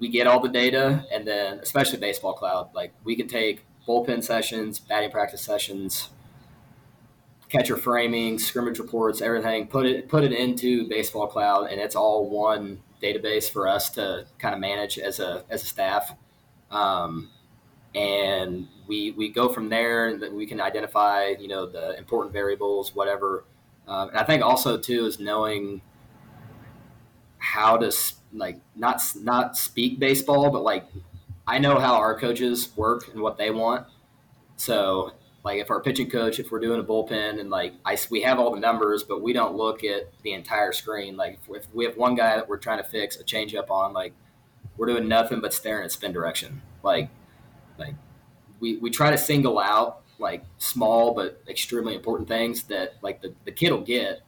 we 0.00 0.08
get 0.08 0.26
all 0.26 0.40
the 0.40 0.48
data, 0.48 1.04
and 1.12 1.26
then 1.26 1.58
especially 1.60 1.98
Baseball 1.98 2.32
Cloud, 2.32 2.70
like 2.74 2.92
we 3.04 3.16
can 3.16 3.26
take 3.28 3.64
bullpen 3.86 4.22
sessions, 4.22 4.78
batting 4.78 5.10
practice 5.10 5.40
sessions, 5.40 6.10
catcher 7.48 7.76
framing, 7.76 8.38
scrimmage 8.38 8.78
reports, 8.78 9.20
everything. 9.20 9.66
Put 9.66 9.86
it 9.86 10.08
put 10.08 10.24
it 10.24 10.32
into 10.32 10.88
Baseball 10.88 11.26
Cloud, 11.26 11.70
and 11.70 11.80
it's 11.80 11.96
all 11.96 12.28
one 12.28 12.80
database 13.02 13.50
for 13.50 13.68
us 13.68 13.90
to 13.90 14.26
kind 14.38 14.54
of 14.54 14.60
manage 14.60 14.98
as 14.98 15.20
a 15.20 15.44
as 15.48 15.62
a 15.62 15.66
staff. 15.66 16.14
Um, 16.70 17.30
and 17.94 18.68
we 18.88 19.12
we 19.12 19.28
go 19.28 19.48
from 19.48 19.68
there, 19.68 20.08
and 20.08 20.34
we 20.34 20.46
can 20.46 20.60
identify 20.60 21.34
you 21.38 21.48
know 21.48 21.66
the 21.66 21.96
important 21.96 22.32
variables, 22.32 22.94
whatever. 22.94 23.44
Um, 23.86 24.08
and 24.08 24.18
I 24.18 24.24
think 24.24 24.42
also 24.42 24.76
too 24.76 25.06
is 25.06 25.20
knowing 25.20 25.80
how 27.38 27.76
to 27.76 27.92
like 28.32 28.60
not 28.74 29.00
not 29.16 29.56
speak 29.56 29.98
baseball, 29.98 30.50
but 30.50 30.62
like 30.62 30.86
I 31.46 31.58
know 31.58 31.78
how 31.78 31.94
our 31.96 32.18
coaches 32.18 32.70
work 32.76 33.08
and 33.12 33.22
what 33.22 33.38
they 33.38 33.50
want. 33.50 33.86
So 34.56 35.12
like 35.44 35.60
if 35.60 35.70
our 35.70 35.80
pitching 35.80 36.10
coach, 36.10 36.38
if 36.38 36.50
we're 36.50 36.60
doing 36.60 36.80
a 36.80 36.84
bullpen 36.84 37.40
and 37.40 37.48
like 37.48 37.74
I, 37.84 37.96
we 38.10 38.22
have 38.22 38.38
all 38.38 38.52
the 38.52 38.60
numbers, 38.60 39.02
but 39.02 39.22
we 39.22 39.32
don't 39.32 39.54
look 39.54 39.84
at 39.84 40.12
the 40.22 40.32
entire 40.32 40.72
screen. 40.72 41.16
Like 41.16 41.38
if, 41.48 41.56
if 41.56 41.74
we 41.74 41.84
have 41.84 41.96
one 41.96 42.14
guy 42.14 42.36
that 42.36 42.48
we're 42.48 42.58
trying 42.58 42.82
to 42.82 42.88
fix 42.88 43.18
a 43.18 43.24
changeup 43.24 43.70
on, 43.70 43.92
like 43.92 44.12
we're 44.76 44.86
doing 44.86 45.08
nothing 45.08 45.40
but 45.40 45.54
staring 45.54 45.84
at 45.84 45.92
spin 45.92 46.12
direction. 46.12 46.62
Like, 46.82 47.08
like 47.78 47.94
we, 48.60 48.76
we 48.78 48.90
try 48.90 49.10
to 49.10 49.18
single 49.18 49.58
out 49.58 50.02
like 50.18 50.44
small 50.58 51.14
but 51.14 51.40
extremely 51.48 51.94
important 51.94 52.28
things 52.28 52.64
that 52.64 52.94
like 53.02 53.22
the, 53.22 53.32
the 53.44 53.52
kid 53.52 53.70
will 53.70 53.82
get. 53.82 54.20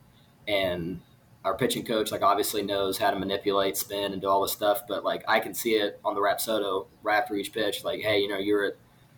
And 0.46 1.00
our 1.44 1.56
pitching 1.56 1.84
coach, 1.84 2.12
like 2.12 2.22
obviously 2.22 2.62
knows 2.62 2.98
how 2.98 3.10
to 3.10 3.18
manipulate 3.18 3.76
spin 3.76 4.12
and 4.12 4.20
do 4.20 4.28
all 4.28 4.42
this 4.42 4.52
stuff, 4.52 4.82
but 4.88 5.04
like 5.04 5.24
I 5.28 5.40
can 5.40 5.54
see 5.54 5.72
it 5.72 6.00
on 6.04 6.14
the 6.14 6.20
Rapsodo 6.20 6.86
right 7.02 7.18
after 7.18 7.34
each 7.34 7.52
pitch, 7.52 7.84
like, 7.84 8.00
Hey, 8.00 8.20
you 8.20 8.28
know, 8.28 8.38
you're 8.38 8.64
at, 8.64 8.74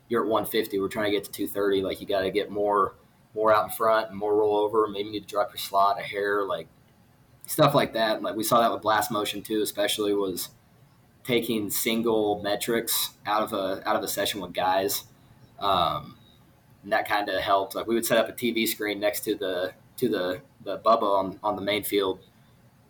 you're 0.09 0.23
at 0.23 0.29
150. 0.29 0.79
We're 0.79 0.89
trying 0.89 1.07
to 1.07 1.11
get 1.11 1.25
to 1.25 1.33
230. 1.33 1.83
Like 1.83 2.01
you 2.01 2.07
got 2.07 2.23
to 2.23 2.31
get 2.31 2.51
more 2.51 2.95
more 3.35 3.53
out 3.53 3.65
in 3.65 3.71
front 3.71 4.11
and 4.11 4.19
more 4.19 4.35
rollover. 4.35 4.91
Maybe 4.91 5.07
you 5.07 5.13
need 5.13 5.27
to 5.27 5.29
drop 5.29 5.51
your 5.51 5.59
slot 5.59 5.99
a 5.99 6.03
hair, 6.03 6.45
like 6.45 6.69
stuff 7.47 7.75
like 7.75 7.95
that. 7.95 8.23
Like 8.23 8.37
we 8.37 8.45
saw 8.45 8.61
that 8.61 8.73
with 8.73 8.83
blast 8.83 9.11
motion 9.11 9.43
too, 9.43 9.63
especially 9.63 10.15
was 10.15 10.51
taking 11.25 11.71
single 11.71 12.41
metrics 12.43 13.11
out 13.27 13.43
of 13.43 13.53
a 13.53 13.87
out 13.89 13.97
of 13.97 14.03
a 14.03 14.09
session 14.09 14.41
with 14.41 14.53
guys. 14.53 15.05
Um, 15.59 16.17
and 16.83 16.93
that 16.93 17.09
kind 17.09 17.29
of 17.29 17.41
helped. 17.41 17.75
Like 17.75 17.87
we 17.87 17.95
would 17.95 18.07
set 18.07 18.19
up 18.19 18.29
a 18.29 18.33
TV 18.33 18.67
screen 18.67 19.01
next 19.01 19.21
to 19.21 19.35
the 19.35 19.73
to 19.99 20.09
the 20.09 20.41
the 20.65 20.79
bubba 20.79 21.03
on, 21.03 21.39
on 21.43 21.57
the 21.57 21.63
main 21.63 21.83
field. 21.83 22.21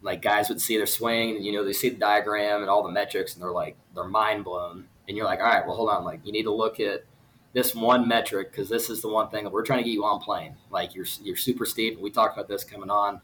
Like 0.00 0.22
guys 0.22 0.48
would 0.48 0.60
see 0.60 0.76
their 0.76 0.86
swing, 0.86 1.36
and 1.36 1.44
you 1.44 1.52
know 1.52 1.64
they 1.64 1.72
see 1.72 1.90
the 1.90 1.96
diagram 1.96 2.60
and 2.60 2.70
all 2.70 2.82
the 2.82 2.90
metrics, 2.90 3.34
and 3.34 3.42
they're 3.42 3.52
like 3.52 3.76
they're 3.94 4.04
mind 4.04 4.44
blown. 4.44 4.88
And 5.06 5.16
you're 5.16 5.26
like, 5.26 5.40
all 5.40 5.46
right, 5.46 5.66
well 5.66 5.76
hold 5.76 5.90
on, 5.90 6.04
like 6.04 6.20
you 6.24 6.32
need 6.32 6.44
to 6.44 6.54
look 6.54 6.80
at 6.80 7.04
this 7.52 7.74
one 7.74 8.08
metric 8.08 8.50
because 8.50 8.68
this 8.68 8.88
is 8.88 9.02
the 9.02 9.08
one 9.08 9.28
thing 9.28 9.44
that 9.44 9.52
we're 9.52 9.64
trying 9.64 9.80
to 9.80 9.84
get 9.84 9.92
you 9.92 10.04
on 10.04 10.20
plane. 10.20 10.56
Like 10.70 10.94
you're 10.94 11.06
you're 11.22 11.36
super 11.36 11.66
steep. 11.66 12.00
We 12.00 12.10
talked 12.10 12.36
about 12.36 12.48
this 12.48 12.64
coming 12.64 12.90
on, 12.90 13.20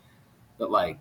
but 0.58 0.70
like 0.70 0.98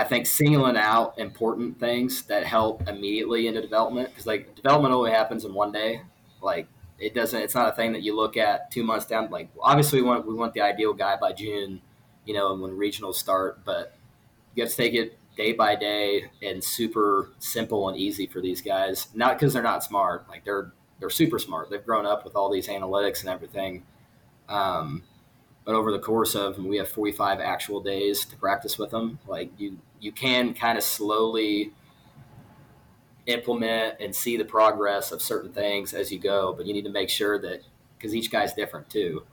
I 0.00 0.04
think 0.04 0.24
singling 0.24 0.78
out 0.78 1.18
important 1.18 1.78
things 1.78 2.22
that 2.22 2.46
help 2.46 2.88
immediately 2.88 3.46
into 3.46 3.60
development 3.60 4.08
because 4.08 4.26
like 4.26 4.54
development 4.54 4.94
only 4.94 5.10
happens 5.10 5.44
in 5.44 5.52
one 5.52 5.72
day. 5.72 6.00
Like 6.40 6.68
it 6.98 7.14
doesn't. 7.14 7.38
It's 7.38 7.54
not 7.54 7.68
a 7.68 7.76
thing 7.76 7.92
that 7.92 8.00
you 8.00 8.16
look 8.16 8.38
at 8.38 8.70
two 8.70 8.82
months 8.82 9.04
down. 9.04 9.30
Like 9.30 9.50
obviously 9.60 10.00
we 10.00 10.08
want 10.08 10.26
we 10.26 10.32
want 10.32 10.54
the 10.54 10.62
ideal 10.62 10.94
guy 10.94 11.16
by 11.20 11.34
June, 11.34 11.82
you 12.24 12.32
know, 12.32 12.54
when 12.54 12.78
regionals 12.78 13.16
start, 13.16 13.62
but 13.66 13.94
you 14.54 14.62
have 14.62 14.70
to 14.70 14.76
take 14.76 14.94
it 14.94 15.18
day 15.36 15.52
by 15.52 15.76
day 15.76 16.30
and 16.40 16.64
super 16.64 17.28
simple 17.38 17.90
and 17.90 17.98
easy 17.98 18.26
for 18.26 18.40
these 18.40 18.62
guys. 18.62 19.08
Not 19.14 19.38
because 19.38 19.52
they're 19.52 19.62
not 19.62 19.84
smart. 19.84 20.26
Like 20.30 20.46
they're 20.46 20.72
they're 20.98 21.10
super 21.10 21.38
smart. 21.38 21.68
They've 21.68 21.84
grown 21.84 22.06
up 22.06 22.24
with 22.24 22.36
all 22.36 22.50
these 22.50 22.68
analytics 22.68 23.20
and 23.20 23.28
everything. 23.28 23.82
Um, 24.48 25.02
but 25.66 25.74
over 25.74 25.92
the 25.92 25.98
course 25.98 26.34
of 26.34 26.56
we 26.58 26.78
have 26.78 26.88
45 26.88 27.38
actual 27.38 27.82
days 27.82 28.24
to 28.24 28.36
practice 28.36 28.78
with 28.78 28.90
them. 28.92 29.18
Like 29.26 29.50
you, 29.58 29.78
you 30.00 30.12
can 30.12 30.54
kind 30.54 30.78
of 30.78 30.84
slowly 30.84 31.72
implement 33.26 33.96
and 34.00 34.14
see 34.14 34.36
the 34.36 34.44
progress 34.44 35.12
of 35.12 35.22
certain 35.22 35.52
things 35.52 35.92
as 35.92 36.10
you 36.10 36.18
go. 36.18 36.52
But 36.52 36.66
you 36.66 36.72
need 36.72 36.84
to 36.84 36.90
make 36.90 37.10
sure 37.10 37.38
that 37.40 37.62
because 37.96 38.14
each 38.14 38.30
guy's 38.30 38.54
different 38.54 38.88
too. 38.88 39.24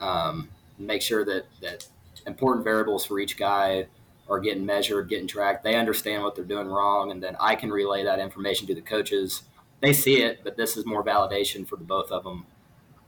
Um, 0.00 0.50
make 0.78 1.00
sure 1.00 1.24
that 1.24 1.46
that 1.62 1.86
important 2.26 2.64
variables 2.64 3.06
for 3.06 3.18
each 3.18 3.36
guy 3.36 3.86
are 4.28 4.40
getting 4.40 4.66
measured, 4.66 5.08
getting 5.08 5.28
tracked. 5.28 5.62
They 5.62 5.76
understand 5.76 6.22
what 6.22 6.34
they're 6.34 6.44
doing 6.44 6.66
wrong, 6.66 7.12
and 7.12 7.22
then 7.22 7.36
I 7.40 7.54
can 7.54 7.70
relay 7.70 8.04
that 8.04 8.18
information 8.18 8.66
to 8.66 8.74
the 8.74 8.82
coaches 8.82 9.42
they 9.80 9.92
see 9.92 10.22
it, 10.22 10.40
but 10.42 10.56
this 10.56 10.76
is 10.76 10.86
more 10.86 11.04
validation 11.04 11.66
for 11.68 11.76
the 11.76 11.84
both 11.84 12.10
of 12.10 12.24
them 12.24 12.46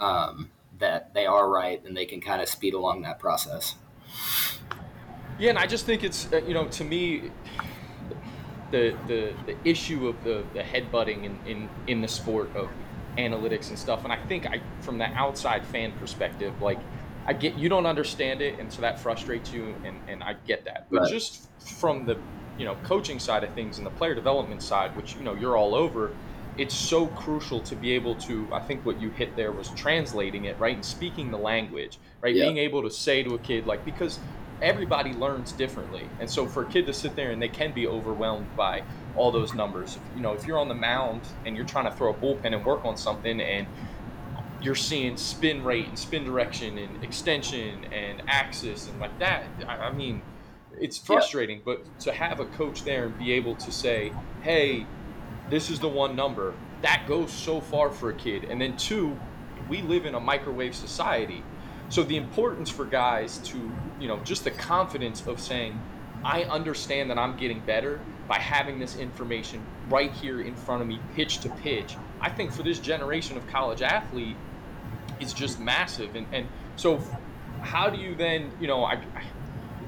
um, 0.00 0.50
that 0.78 1.14
they 1.14 1.26
are 1.26 1.48
right, 1.48 1.82
and 1.84 1.96
they 1.96 2.06
can 2.06 2.20
kind 2.20 2.42
of 2.42 2.48
speed 2.48 2.74
along 2.74 3.02
that 3.02 3.18
process. 3.18 3.76
Yeah, 5.38 5.50
and 5.50 5.58
I 5.58 5.66
just 5.66 5.86
think 5.86 6.02
it's 6.04 6.32
uh, 6.32 6.40
you 6.46 6.54
know 6.54 6.66
to 6.68 6.84
me 6.84 7.30
the 8.70 8.96
the, 9.06 9.32
the 9.46 9.56
issue 9.64 10.08
of 10.08 10.22
the 10.24 10.44
the 10.52 10.60
headbutting 10.60 11.24
in, 11.24 11.38
in 11.46 11.68
in 11.86 12.00
the 12.00 12.08
sport 12.08 12.54
of 12.56 12.68
analytics 13.16 13.68
and 13.68 13.78
stuff, 13.78 14.04
and 14.04 14.12
I 14.12 14.24
think 14.26 14.46
I 14.46 14.60
from 14.80 14.98
the 14.98 15.06
outside 15.06 15.64
fan 15.64 15.92
perspective, 15.92 16.60
like 16.60 16.78
I 17.26 17.32
get 17.32 17.54
you 17.54 17.68
don't 17.68 17.86
understand 17.86 18.42
it, 18.42 18.58
and 18.58 18.72
so 18.72 18.80
that 18.82 18.98
frustrates 18.98 19.52
you, 19.52 19.74
and 19.84 19.96
and 20.08 20.22
I 20.22 20.34
get 20.46 20.64
that, 20.64 20.86
but 20.90 21.02
right. 21.02 21.10
just 21.10 21.48
from 21.78 22.04
the 22.04 22.18
you 22.58 22.64
know 22.64 22.76
coaching 22.82 23.18
side 23.18 23.44
of 23.44 23.52
things 23.54 23.78
and 23.78 23.86
the 23.86 23.90
player 23.90 24.14
development 24.14 24.62
side, 24.62 24.94
which 24.96 25.14
you 25.14 25.22
know 25.22 25.34
you're 25.34 25.56
all 25.56 25.74
over 25.74 26.12
it's 26.56 26.74
so 26.74 27.06
crucial 27.06 27.60
to 27.60 27.76
be 27.76 27.92
able 27.92 28.16
to 28.16 28.46
i 28.52 28.58
think 28.58 28.84
what 28.84 29.00
you 29.00 29.10
hit 29.10 29.36
there 29.36 29.52
was 29.52 29.68
translating 29.70 30.46
it 30.46 30.58
right 30.58 30.74
and 30.74 30.84
speaking 30.84 31.30
the 31.30 31.38
language 31.38 31.98
right 32.20 32.34
yeah. 32.34 32.44
being 32.44 32.58
able 32.58 32.82
to 32.82 32.90
say 32.90 33.22
to 33.22 33.34
a 33.34 33.38
kid 33.38 33.64
like 33.64 33.84
because 33.84 34.18
everybody 34.62 35.12
learns 35.12 35.52
differently 35.52 36.08
and 36.20 36.28
so 36.28 36.46
for 36.46 36.62
a 36.62 36.66
kid 36.66 36.86
to 36.86 36.92
sit 36.92 37.14
there 37.16 37.30
and 37.30 37.40
they 37.40 37.48
can 37.48 37.72
be 37.72 37.86
overwhelmed 37.86 38.46
by 38.56 38.82
all 39.16 39.30
those 39.30 39.54
numbers 39.54 39.98
you 40.14 40.20
know 40.20 40.32
if 40.32 40.46
you're 40.46 40.58
on 40.58 40.68
the 40.68 40.74
mound 40.74 41.20
and 41.46 41.56
you're 41.56 41.66
trying 41.66 41.84
to 41.84 41.92
throw 41.92 42.10
a 42.10 42.14
bullpen 42.14 42.54
and 42.54 42.64
work 42.64 42.84
on 42.84 42.96
something 42.96 43.40
and 43.40 43.66
you're 44.60 44.74
seeing 44.74 45.16
spin 45.16 45.62
rate 45.62 45.86
and 45.86 45.98
spin 45.98 46.24
direction 46.24 46.78
and 46.78 47.04
extension 47.04 47.84
and 47.92 48.22
axis 48.26 48.88
and 48.88 48.98
like 49.00 49.16
that 49.18 49.44
i, 49.68 49.90
mean 49.92 50.20
it's 50.80 50.98
frustrating. 50.98 51.58
Yeah. 51.58 51.62
But 51.76 52.00
to 52.00 52.12
have 52.12 52.40
a 52.40 52.46
coach 52.46 52.84
there 52.84 53.06
and 53.06 53.18
be 53.18 53.32
able 53.32 53.54
to 53.56 53.72
say, 53.72 54.12
"Hey, 54.42 54.86
this 55.50 55.70
is 55.70 55.80
the 55.80 55.88
one 55.88 56.16
number," 56.16 56.54
that 56.82 57.04
goes 57.06 57.32
so 57.32 57.60
far 57.60 57.90
for 57.90 58.10
a 58.10 58.14
kid. 58.14 58.44
And 58.44 58.60
then 58.60 58.76
two, 58.76 59.18
we 59.68 59.82
live 59.82 60.06
in 60.06 60.14
a 60.14 60.20
microwave 60.20 60.74
society, 60.74 61.42
so 61.88 62.02
the 62.02 62.16
importance 62.16 62.68
for 62.70 62.84
guys 62.84 63.38
to, 63.38 63.58
you 64.00 64.08
know, 64.08 64.18
just 64.24 64.44
the 64.44 64.50
confidence 64.50 65.26
of 65.26 65.40
saying, 65.40 65.80
"I 66.24 66.44
understand 66.44 67.10
that 67.10 67.18
I'm 67.18 67.36
getting 67.36 67.60
better." 67.60 68.00
By 68.28 68.38
having 68.38 68.78
this 68.78 68.98
information 68.98 69.62
right 69.88 70.12
here 70.12 70.42
in 70.42 70.54
front 70.54 70.82
of 70.82 70.86
me, 70.86 71.00
pitch 71.16 71.38
to 71.38 71.48
pitch, 71.48 71.96
I 72.20 72.28
think 72.28 72.52
for 72.52 72.62
this 72.62 72.78
generation 72.78 73.38
of 73.38 73.46
college 73.46 73.80
athlete, 73.80 74.36
is 75.18 75.32
just 75.32 75.58
massive. 75.58 76.14
And, 76.14 76.26
and 76.32 76.46
so, 76.76 77.00
how 77.62 77.88
do 77.90 77.98
you 77.98 78.14
then, 78.14 78.52
you 78.60 78.66
know, 78.66 78.84
I, 78.84 78.94
I, 78.94 79.22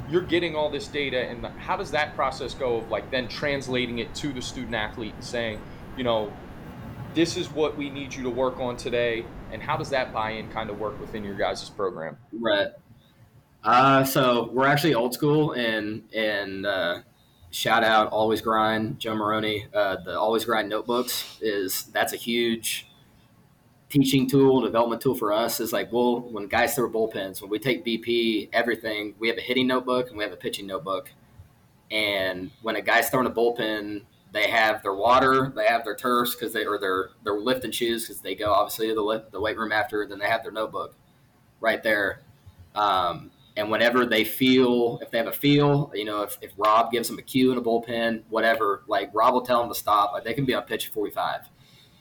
you're 0.09 0.23
getting 0.23 0.57
all 0.57 0.71
this 0.71 0.88
data, 0.88 1.19
and 1.19 1.45
how 1.59 1.76
does 1.76 1.90
that 1.92 2.16
process 2.16 2.54
go 2.54 2.78
of 2.78 2.90
like 2.90 3.11
then 3.11 3.28
translating 3.28 3.99
it 3.99 4.14
to 4.16 4.33
the 4.33 4.42
student 4.42 4.75
athlete 4.75 5.14
and 5.14 5.25
saying, 5.25 5.61
you 5.97 6.04
know, 6.04 6.33
this 7.14 7.37
is 7.37 7.50
what 7.50 7.76
we 7.76 7.90
need 7.90 8.14
you 8.14 8.23
to 8.25 8.30
work 8.30 8.59
on 8.59 8.76
today, 8.76 9.25
and 9.52 9.62
how 9.62 9.76
does 9.76 9.90
that 9.90 10.12
buy-in 10.12 10.50
kind 10.50 10.71
of 10.71 10.78
work 10.78 11.00
within 11.00 11.25
your 11.25 11.35
guys' 11.35 11.69
program? 11.69 12.16
Right. 12.33 12.69
Uh, 13.62 14.04
so 14.04 14.50
we're 14.52 14.66
actually 14.66 14.95
old 14.95 15.12
school, 15.12 15.52
and 15.52 16.02
and 16.14 16.66
uh, 16.66 17.00
shout 17.50 17.85
out 17.85 18.09
Always 18.09 18.40
Grind, 18.40 18.99
Joe 18.99 19.14
Maroney. 19.14 19.66
Uh, 19.75 19.97
the 20.04 20.19
Always 20.19 20.45
Grind 20.45 20.69
notebooks 20.69 21.38
is 21.40 21.85
that's 21.92 22.12
a 22.12 22.16
huge 22.16 22.87
teaching 23.90 24.28
tool, 24.28 24.61
development 24.61 25.02
tool 25.02 25.16
for 25.16 25.33
us 25.33 25.61
is 25.61 25.73
like, 25.73 25.92
well, 25.92 26.21
when 26.21 26.47
guys 26.47 26.75
throw 26.75 26.88
bullpens, 26.88 27.42
when 27.42 27.50
we 27.50 27.59
take 27.59 27.85
BP, 27.85 28.49
everything, 28.52 29.14
we 29.19 29.28
have 29.28 29.37
a 29.37 29.40
hitting 29.40 29.66
notebook 29.66 30.09
and 30.09 30.16
we 30.16 30.23
have 30.23 30.33
a 30.33 30.37
pitching 30.37 30.66
notebook. 30.66 31.11
And 31.90 32.52
when 32.62 32.76
a 32.76 32.80
guy's 32.80 33.11
throwing 33.11 33.26
a 33.26 33.30
bullpen, 33.30 34.02
they 34.32 34.50
have 34.50 34.82
their 34.82 34.94
water, 34.94 35.52
they 35.54 35.66
have 35.66 35.84
their 35.84 35.96
turfs 35.96 36.34
because 36.34 36.52
they 36.52 36.64
or 36.64 36.78
their 36.78 37.10
their 37.25 37.38
lifting 37.38 37.70
shoes 37.72 38.04
because 38.06 38.20
they 38.20 38.34
go 38.34 38.52
obviously 38.52 38.88
to 38.88 38.94
the 38.94 39.25
the 39.32 39.40
weight 39.40 39.58
room 39.58 39.72
after. 39.72 40.06
Then 40.06 40.18
they 40.18 40.28
have 40.28 40.42
their 40.42 40.52
notebook 40.52 40.94
right 41.60 41.82
there. 41.82 42.22
Um, 42.75 43.30
and 43.56 43.70
whenever 43.70 44.06
they 44.06 44.25
feel, 44.25 45.00
if 45.02 45.10
they 45.10 45.18
have 45.18 45.26
a 45.26 45.32
feel, 45.32 45.90
you 45.94 46.04
know, 46.04 46.22
if, 46.22 46.38
if 46.40 46.52
Rob 46.56 46.92
gives 46.92 47.08
them 47.08 47.18
a 47.18 47.22
cue 47.22 47.50
in 47.50 47.58
a 47.58 47.60
bullpen, 47.60 48.22
whatever, 48.30 48.84
like 48.87 49.10
Rob 49.12 49.34
will 49.34 49.42
tell 49.42 49.60
them 49.60 49.68
to 49.68 49.75
stop. 49.75 50.12
Like 50.12 50.25
they 50.25 50.34
can 50.34 50.44
be 50.44 50.54
on 50.54 50.62
pitch 50.62 50.88
45, 50.88 51.49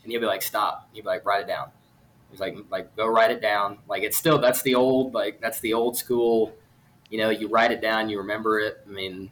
and 0.03 0.11
he'll 0.11 0.21
be 0.21 0.27
like, 0.27 0.41
"Stop." 0.41 0.87
He'll 0.93 1.03
be 1.03 1.09
like, 1.09 1.25
"Write 1.25 1.41
it 1.41 1.47
down." 1.47 1.71
He's 2.31 2.39
like, 2.39 2.55
like 2.69 2.95
go 2.95 3.07
write 3.07 3.31
it 3.31 3.41
down. 3.41 3.79
Like 3.87 4.03
it's 4.03 4.17
still 4.17 4.37
that's 4.37 4.61
the 4.61 4.75
old 4.75 5.13
like 5.13 5.41
that's 5.41 5.59
the 5.59 5.73
old 5.73 5.97
school. 5.97 6.53
You 7.09 7.17
know, 7.17 7.29
you 7.29 7.47
write 7.47 7.71
it 7.71 7.81
down, 7.81 8.09
you 8.09 8.19
remember 8.19 8.59
it. 8.59 8.77
I 8.85 8.89
mean, 8.89 9.31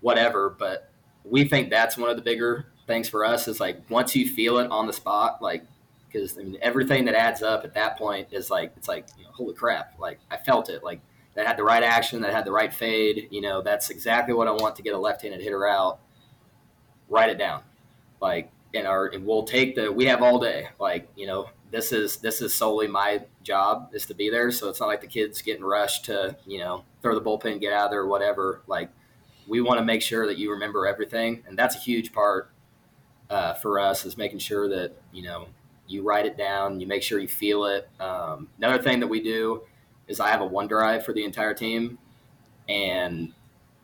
whatever. 0.00 0.48
But 0.48 0.87
we 1.30 1.44
think 1.44 1.70
that's 1.70 1.96
one 1.96 2.10
of 2.10 2.16
the 2.16 2.22
bigger 2.22 2.66
things 2.86 3.08
for 3.08 3.24
us 3.24 3.48
is 3.48 3.60
like 3.60 3.88
once 3.90 4.16
you 4.16 4.28
feel 4.28 4.58
it 4.58 4.70
on 4.70 4.86
the 4.86 4.92
spot, 4.92 5.40
like 5.42 5.64
because 6.06 6.38
I 6.38 6.42
mean 6.42 6.58
everything 6.62 7.04
that 7.04 7.14
adds 7.14 7.42
up 7.42 7.64
at 7.64 7.74
that 7.74 7.98
point 7.98 8.28
is 8.32 8.50
like 8.50 8.72
it's 8.76 8.88
like 8.88 9.06
you 9.18 9.24
know, 9.24 9.30
holy 9.30 9.54
crap, 9.54 9.94
like 9.98 10.18
I 10.30 10.36
felt 10.36 10.68
it, 10.70 10.82
like 10.82 11.00
that 11.34 11.46
had 11.46 11.56
the 11.56 11.64
right 11.64 11.82
action, 11.82 12.22
that 12.22 12.32
had 12.32 12.44
the 12.44 12.52
right 12.52 12.72
fade. 12.72 13.28
You 13.30 13.40
know, 13.40 13.62
that's 13.62 13.90
exactly 13.90 14.34
what 14.34 14.48
I 14.48 14.52
want 14.52 14.76
to 14.76 14.82
get 14.82 14.94
a 14.94 14.98
left-handed 14.98 15.40
hitter 15.40 15.68
out. 15.68 16.00
Write 17.08 17.30
it 17.30 17.38
down, 17.38 17.62
like 18.20 18.50
and 18.74 18.86
our 18.86 19.06
and 19.06 19.24
we'll 19.24 19.44
take 19.44 19.76
the 19.76 19.92
we 19.92 20.06
have 20.06 20.22
all 20.22 20.38
day, 20.38 20.68
like 20.78 21.08
you 21.14 21.26
know 21.26 21.48
this 21.70 21.92
is 21.92 22.16
this 22.16 22.40
is 22.40 22.54
solely 22.54 22.86
my 22.86 23.22
job 23.42 23.90
is 23.92 24.06
to 24.06 24.14
be 24.14 24.30
there. 24.30 24.50
So 24.50 24.68
it's 24.68 24.80
not 24.80 24.86
like 24.86 25.00
the 25.00 25.06
kids 25.06 25.42
getting 25.42 25.64
rushed 25.64 26.06
to 26.06 26.36
you 26.46 26.58
know 26.58 26.84
throw 27.02 27.14
the 27.14 27.20
bullpen, 27.20 27.60
get 27.60 27.72
out 27.72 27.86
of 27.86 27.90
there, 27.90 28.06
whatever. 28.06 28.62
Like 28.66 28.90
we 29.48 29.60
want 29.60 29.78
to 29.78 29.84
make 29.84 30.02
sure 30.02 30.26
that 30.26 30.38
you 30.38 30.50
remember 30.50 30.86
everything, 30.86 31.42
and 31.46 31.58
that's 31.58 31.74
a 31.74 31.78
huge 31.78 32.12
part 32.12 32.50
uh, 33.30 33.54
for 33.54 33.78
us 33.80 34.06
is 34.06 34.16
making 34.16 34.38
sure 34.38 34.68
that 34.68 34.92
you 35.12 35.22
know 35.22 35.46
you 35.86 36.02
write 36.02 36.26
it 36.26 36.36
down, 36.36 36.80
you 36.80 36.86
make 36.86 37.02
sure 37.02 37.18
you 37.18 37.28
feel 37.28 37.64
it. 37.64 37.88
Um, 37.98 38.48
another 38.58 38.82
thing 38.82 39.00
that 39.00 39.06
we 39.06 39.22
do 39.22 39.62
is 40.06 40.20
I 40.20 40.28
have 40.28 40.42
a 40.42 40.48
OneDrive 40.48 41.02
for 41.02 41.12
the 41.12 41.24
entire 41.24 41.54
team, 41.54 41.98
and 42.68 43.32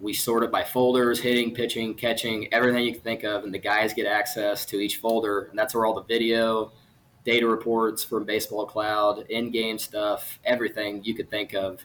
we 0.01 0.13
sort 0.13 0.43
it 0.43 0.53
by 0.53 0.65
folders 0.65 1.21
hitting 1.21 1.55
pitching 1.55 1.95
catching 1.95 2.53
everything 2.53 2.85
you 2.85 2.93
can 2.93 3.01
think 3.01 3.23
of 3.23 3.45
and 3.45 3.55
the 3.55 3.59
guys 3.59 3.95
get 3.95 4.07
access 4.07 4.67
to 4.67 4.77
each 4.77 4.97
folder 4.97 5.45
and 5.45 5.59
that's 5.59 5.73
where 5.73 5.87
all 5.87 5.95
the 5.95 6.03
video 6.03 6.73
data 7.25 7.49
reports 7.49 8.05
from 8.05 8.25
Baseball 8.25 8.67
Cloud, 8.67 9.27
in-game 9.31 9.79
stuff, 9.79 10.39
everything 10.45 11.03
you 11.05 11.15
could 11.15 11.31
think 11.31 11.55
of, 11.55 11.81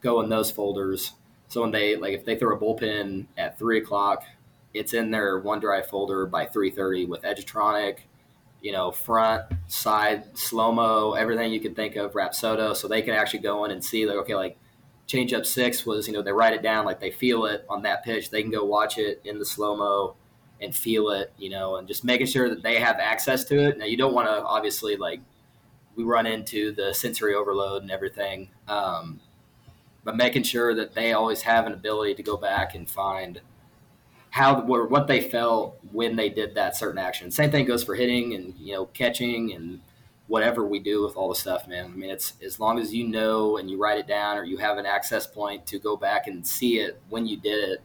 go 0.00 0.20
in 0.20 0.28
those 0.28 0.50
folders. 0.50 1.12
So 1.48 1.60
when 1.60 1.70
they 1.70 1.96
like, 1.96 2.14
if 2.14 2.24
they 2.24 2.36
throw 2.36 2.56
a 2.56 2.58
bullpen 2.58 3.26
at 3.36 3.58
three 3.58 3.78
o'clock, 3.78 4.24
it's 4.72 4.92
in 4.92 5.10
their 5.10 5.40
OneDrive 5.40 5.86
folder 5.86 6.26
by 6.26 6.46
three 6.46 6.70
thirty 6.70 7.06
with 7.06 7.22
Edgertronic, 7.22 7.98
you 8.60 8.72
know, 8.72 8.90
front, 8.90 9.44
side, 9.68 10.36
slow 10.36 10.72
mo, 10.72 11.12
everything 11.12 11.52
you 11.52 11.60
can 11.60 11.74
think 11.74 11.96
of, 11.96 12.12
Rapsodo, 12.12 12.74
so 12.74 12.88
they 12.88 13.02
can 13.02 13.14
actually 13.14 13.40
go 13.40 13.64
in 13.64 13.70
and 13.70 13.84
see 13.84 14.06
like, 14.06 14.16
okay, 14.16 14.34
like 14.34 14.56
change 15.06 15.32
up 15.34 15.44
six 15.44 15.84
was, 15.84 16.08
you 16.08 16.14
know, 16.14 16.22
they 16.22 16.32
write 16.32 16.54
it 16.54 16.62
down 16.62 16.86
like 16.86 16.98
they 16.98 17.10
feel 17.10 17.44
it 17.44 17.64
on 17.68 17.82
that 17.82 18.02
pitch. 18.02 18.30
They 18.30 18.42
can 18.42 18.50
go 18.50 18.64
watch 18.64 18.96
it 18.96 19.20
in 19.24 19.38
the 19.38 19.44
slow 19.44 19.76
mo 19.76 20.16
and 20.60 20.74
feel 20.74 21.10
it, 21.10 21.30
you 21.36 21.50
know, 21.50 21.76
and 21.76 21.86
just 21.86 22.04
making 22.04 22.26
sure 22.26 22.48
that 22.48 22.62
they 22.62 22.80
have 22.80 22.96
access 22.96 23.44
to 23.44 23.68
it. 23.68 23.78
Now, 23.78 23.84
you 23.84 23.98
don't 23.98 24.14
want 24.14 24.28
to 24.28 24.42
obviously 24.44 24.96
like 24.96 25.20
we 25.94 26.02
run 26.04 26.26
into 26.26 26.72
the 26.72 26.94
sensory 26.94 27.34
overload 27.34 27.82
and 27.82 27.90
everything, 27.90 28.48
um, 28.66 29.20
but 30.04 30.16
making 30.16 30.42
sure 30.42 30.74
that 30.74 30.94
they 30.94 31.12
always 31.12 31.42
have 31.42 31.66
an 31.66 31.72
ability 31.72 32.14
to 32.14 32.22
go 32.22 32.36
back 32.36 32.74
and 32.74 32.88
find 32.88 33.40
how 34.30 34.60
what 34.62 35.06
they 35.06 35.20
felt 35.20 35.78
when 35.92 36.16
they 36.16 36.28
did 36.28 36.54
that 36.54 36.76
certain 36.76 36.98
action. 36.98 37.30
Same 37.30 37.50
thing 37.50 37.64
goes 37.64 37.84
for 37.84 37.94
hitting 37.94 38.34
and 38.34 38.54
you 38.58 38.74
know 38.74 38.86
catching 38.86 39.52
and 39.52 39.80
whatever 40.26 40.64
we 40.64 40.78
do 40.78 41.02
with 41.02 41.16
all 41.16 41.28
the 41.28 41.34
stuff, 41.34 41.68
man. 41.68 41.84
I 41.86 41.88
mean, 41.88 42.10
it's 42.10 42.34
as 42.42 42.58
long 42.58 42.78
as 42.78 42.94
you 42.94 43.06
know 43.06 43.58
and 43.58 43.70
you 43.70 43.78
write 43.78 43.98
it 43.98 44.06
down 44.06 44.36
or 44.36 44.44
you 44.44 44.56
have 44.56 44.78
an 44.78 44.86
access 44.86 45.26
point 45.26 45.66
to 45.66 45.78
go 45.78 45.96
back 45.96 46.26
and 46.26 46.46
see 46.46 46.78
it 46.78 47.00
when 47.08 47.26
you 47.26 47.36
did 47.36 47.70
it 47.70 47.82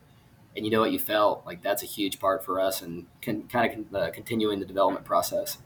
and 0.55 0.65
you 0.65 0.71
know 0.71 0.81
what 0.81 0.91
you 0.91 0.99
felt 0.99 1.45
like 1.45 1.61
that's 1.61 1.83
a 1.83 1.85
huge 1.85 2.19
part 2.19 2.43
for 2.43 2.59
us 2.59 2.81
and 2.81 3.05
can 3.21 3.43
kind 3.43 3.85
of 3.93 3.95
uh, 3.95 4.11
continuing 4.11 4.59
the 4.59 4.65
development 4.65 5.05
process 5.05 5.59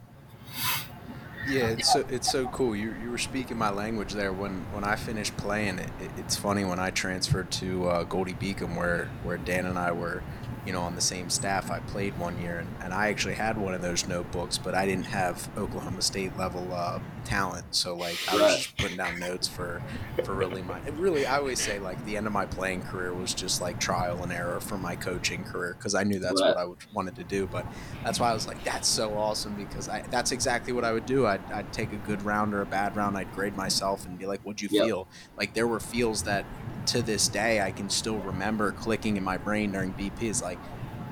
yeah 1.48 1.68
it's 1.68 1.92
so 1.92 2.06
it's 2.10 2.32
so 2.32 2.48
cool. 2.48 2.76
You, 2.76 2.96
you 3.02 3.12
were 3.12 3.18
speaking 3.18 3.58
my 3.58 3.70
language 3.70 4.14
there 4.14 4.34
when 4.34 4.66
when 4.72 4.84
i 4.84 4.96
finished 4.96 5.36
playing. 5.38 5.80
It, 5.80 5.90
it 6.00 6.12
it's 6.18 6.36
funny 6.36 6.66
when 6.66 6.80
i 6.80 6.90
transferred 6.90 7.52
to 7.52 7.88
uh, 7.88 8.04
Goldey-Beacom 8.04 8.76
where 8.76 9.10
where 9.24 9.38
dan 9.38 9.66
and 9.66 9.78
i 9.78 9.92
were 9.92 10.24
you 10.66 10.72
know, 10.74 10.82
on 10.82 10.96
the 10.96 11.02
same 11.02 11.30
staff. 11.30 11.70
I 11.70 11.80
played 11.80 12.18
one 12.18 12.40
year, 12.42 12.60
and, 12.60 12.68
and 12.82 12.94
I 12.94 13.10
actually 13.10 13.36
had 13.36 13.58
one 13.58 13.74
of 13.74 13.82
those 13.82 14.08
notebooks, 14.08 14.58
but 14.58 14.74
I 14.76 14.86
didn't 14.86 15.06
have 15.06 15.50
Oklahoma 15.58 16.02
State 16.02 16.38
level 16.38 16.68
uh, 16.74 17.00
talent. 17.26 17.66
So 17.72 17.96
like, 17.96 18.18
I 18.32 18.36
was 18.36 18.56
just 18.58 18.78
putting 18.78 18.98
down 18.98 19.20
notes 19.20 19.48
for 19.48 19.82
for 20.24 20.34
really 20.34 20.62
my 20.62 20.80
really. 20.92 21.26
I 21.26 21.38
always 21.38 21.60
say 21.60 21.80
like 21.80 22.04
the 22.06 22.18
end 22.18 22.28
of 22.28 22.34
my 22.34 22.46
playing 22.46 22.84
career 22.84 23.14
was 23.14 23.34
just 23.34 23.62
like 23.62 23.80
trial 23.80 24.24
and 24.24 24.32
error 24.32 24.60
for 24.60 24.78
my 24.78 24.96
coaching 24.96 25.44
career 25.44 25.76
because 25.78 25.96
I 25.96 26.04
knew 26.04 26.20
that's 26.20 26.42
right. 26.42 26.50
what 26.50 26.58
I 26.58 26.66
would, 26.66 26.78
wanted 26.94 27.16
to 27.18 27.24
do. 27.24 27.48
But 27.48 27.66
that's 28.04 28.20
why 28.20 28.32
I 28.32 28.34
was 28.34 28.48
like, 28.48 28.64
that's 28.64 28.88
so 28.88 29.18
awesome 29.18 29.56
because 29.56 29.90
I 29.90 30.04
that's 30.10 30.32
exactly 30.32 30.74
what 30.74 30.86
I 30.86 30.94
would 30.94 31.06
do. 31.06 31.28
I'd, 31.28 31.44
I'd 31.52 31.72
take 31.74 31.92
a 31.92 31.98
good 31.98 32.24
round 32.24 32.54
or 32.54 32.62
a 32.62 32.66
bad 32.66 32.96
round. 32.96 33.18
I'd 33.18 33.34
grade 33.34 33.58
myself 33.58 34.06
and 34.06 34.18
be 34.18 34.26
like, 34.26 34.42
what'd 34.42 34.62
you 34.62 34.70
yep. 34.72 34.86
feel? 34.86 35.08
Like 35.38 35.54
there 35.54 35.68
were 35.68 35.80
feels 35.80 36.24
that 36.24 36.46
to 36.88 37.02
this 37.02 37.28
day 37.28 37.62
I 37.62 37.72
can 37.72 37.90
still 37.90 38.18
remember 38.20 38.72
clicking 38.72 39.18
in 39.18 39.24
my 39.24 39.38
brain 39.38 39.72
during 39.72 39.94
BP 39.94 40.24
is 40.24 40.42
like, 40.42 40.53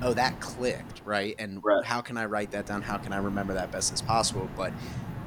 oh, 0.02 0.14
that 0.14 0.40
clicked, 0.40 1.02
right? 1.04 1.34
And 1.38 1.62
right. 1.64 1.84
how 1.84 2.00
can 2.00 2.16
I 2.16 2.26
write 2.26 2.50
that 2.52 2.66
down? 2.66 2.82
How 2.82 2.98
can 2.98 3.12
I 3.12 3.18
remember 3.18 3.54
that 3.54 3.70
best 3.70 3.92
as 3.92 4.02
possible? 4.02 4.48
But 4.56 4.72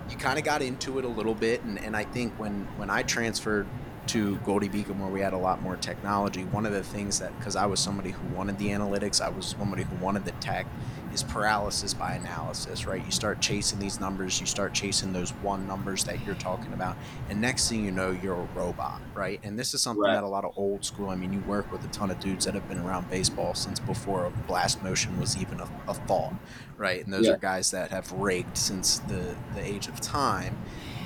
you 0.10 0.18
kind 0.18 0.38
of 0.38 0.46
got 0.46 0.62
into 0.62 1.00
it 1.00 1.06
a 1.06 1.10
little 1.10 1.34
bit, 1.34 1.64
and, 1.64 1.80
and 1.80 1.96
I 1.96 2.04
think 2.04 2.34
when 2.40 2.68
when 2.78 2.90
I 2.90 3.04
transferred 3.04 3.68
to 4.08 4.36
Goldey-Beacom, 4.38 5.00
where 5.00 5.10
we 5.10 5.20
had 5.20 5.34
a 5.34 5.38
lot 5.38 5.64
more 5.64 5.78
technology, 5.78 6.44
one 6.44 6.66
of 6.66 6.74
the 6.74 6.84
things 6.84 7.20
that 7.20 7.36
because 7.40 7.56
I 7.56 7.66
was 7.66 7.80
somebody 7.80 8.12
who 8.12 8.28
wanted 8.36 8.58
the 8.60 8.68
analytics, 8.68 9.20
I 9.20 9.30
was 9.30 9.56
somebody 9.60 9.84
who 9.84 9.96
wanted 9.96 10.26
the 10.26 10.32
tech, 10.34 10.68
is 11.16 11.24
paralysis 11.24 11.94
by 11.94 12.14
analysis, 12.14 12.86
right? 12.86 13.04
You 13.04 13.12
start 13.12 13.42
chasing 13.42 13.80
these 13.80 14.00
numbers, 14.00 14.40
you 14.40 14.46
start 14.46 14.74
chasing 14.74 15.14
those 15.14 15.32
one 15.36 15.66
numbers 15.66 16.04
that 16.04 16.24
you're 16.26 16.36
talking 16.36 16.74
about, 16.74 16.98
and 17.30 17.40
next 17.40 17.70
thing 17.70 17.84
you 17.84 17.92
know, 17.92 18.12
you're 18.12 18.36
a 18.36 18.48
robot, 18.54 19.02
right? 19.16 19.40
And 19.44 19.58
this 19.58 19.74
is 19.74 19.82
something 19.82 20.04
right. 20.04 20.14
that 20.14 20.24
a 20.24 20.28
lot 20.28 20.44
of 20.44 20.52
old 20.58 20.84
school, 20.84 21.10
I 21.10 21.16
mean, 21.16 21.32
you 21.32 21.40
work 21.48 21.72
with 21.72 21.84
a 21.86 21.88
ton 21.88 22.12
of 22.12 22.20
dudes 22.20 22.44
that 22.46 22.54
have 22.54 22.68
been 22.68 22.80
around 22.80 23.10
baseball 23.10 23.56
since 23.56 23.80
before 23.80 24.32
blast 24.46 24.84
motion 24.84 25.18
was 25.20 25.38
even 25.38 25.62
a, 25.62 25.68
a 25.88 25.94
thought, 25.94 26.36
right? 26.78 27.04
And 27.04 27.14
those 27.14 27.26
yeah. 27.26 27.34
are 27.34 27.38
guys 27.38 27.72
that 27.72 27.90
have 27.92 28.12
raked 28.12 28.58
since 28.58 29.00
the, 29.00 29.36
the 29.56 29.64
age 29.64 29.88
of 29.88 30.02
time. 30.02 30.58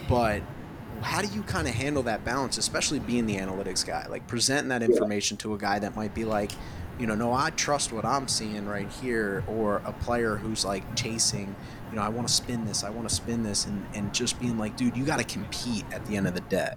But 0.09 0.41
how 1.01 1.21
do 1.21 1.27
you 1.33 1.43
kind 1.43 1.67
of 1.67 1.75
handle 1.75 2.03
that 2.03 2.25
balance, 2.25 2.57
especially 2.57 2.99
being 2.99 3.27
the 3.27 3.35
analytics 3.35 3.85
guy? 3.85 4.07
Like 4.09 4.27
presenting 4.27 4.69
that 4.69 4.81
information 4.81 5.35
yeah. 5.35 5.43
to 5.43 5.53
a 5.53 5.57
guy 5.57 5.77
that 5.79 5.95
might 5.95 6.15
be 6.15 6.25
like, 6.25 6.51
you 6.99 7.07
know, 7.07 7.15
no, 7.15 7.33
I 7.33 7.49
trust 7.51 7.93
what 7.93 8.05
I'm 8.05 8.27
seeing 8.27 8.65
right 8.65 8.89
here, 8.89 9.43
or 9.47 9.77
a 9.85 9.93
player 9.93 10.35
who's 10.35 10.65
like 10.65 10.95
chasing, 10.95 11.55
you 11.89 11.95
know, 11.95 12.01
I 12.01 12.09
want 12.09 12.27
to 12.27 12.33
spin 12.33 12.65
this, 12.65 12.83
I 12.83 12.89
want 12.89 13.07
to 13.07 13.15
spin 13.15 13.41
this, 13.41 13.65
and, 13.65 13.85
and 13.93 14.13
just 14.13 14.39
being 14.39 14.57
like, 14.57 14.75
dude, 14.75 14.97
you 14.97 15.05
got 15.05 15.17
to 15.17 15.23
compete 15.23 15.85
at 15.91 16.05
the 16.05 16.17
end 16.17 16.27
of 16.27 16.33
the 16.33 16.41
day. 16.41 16.73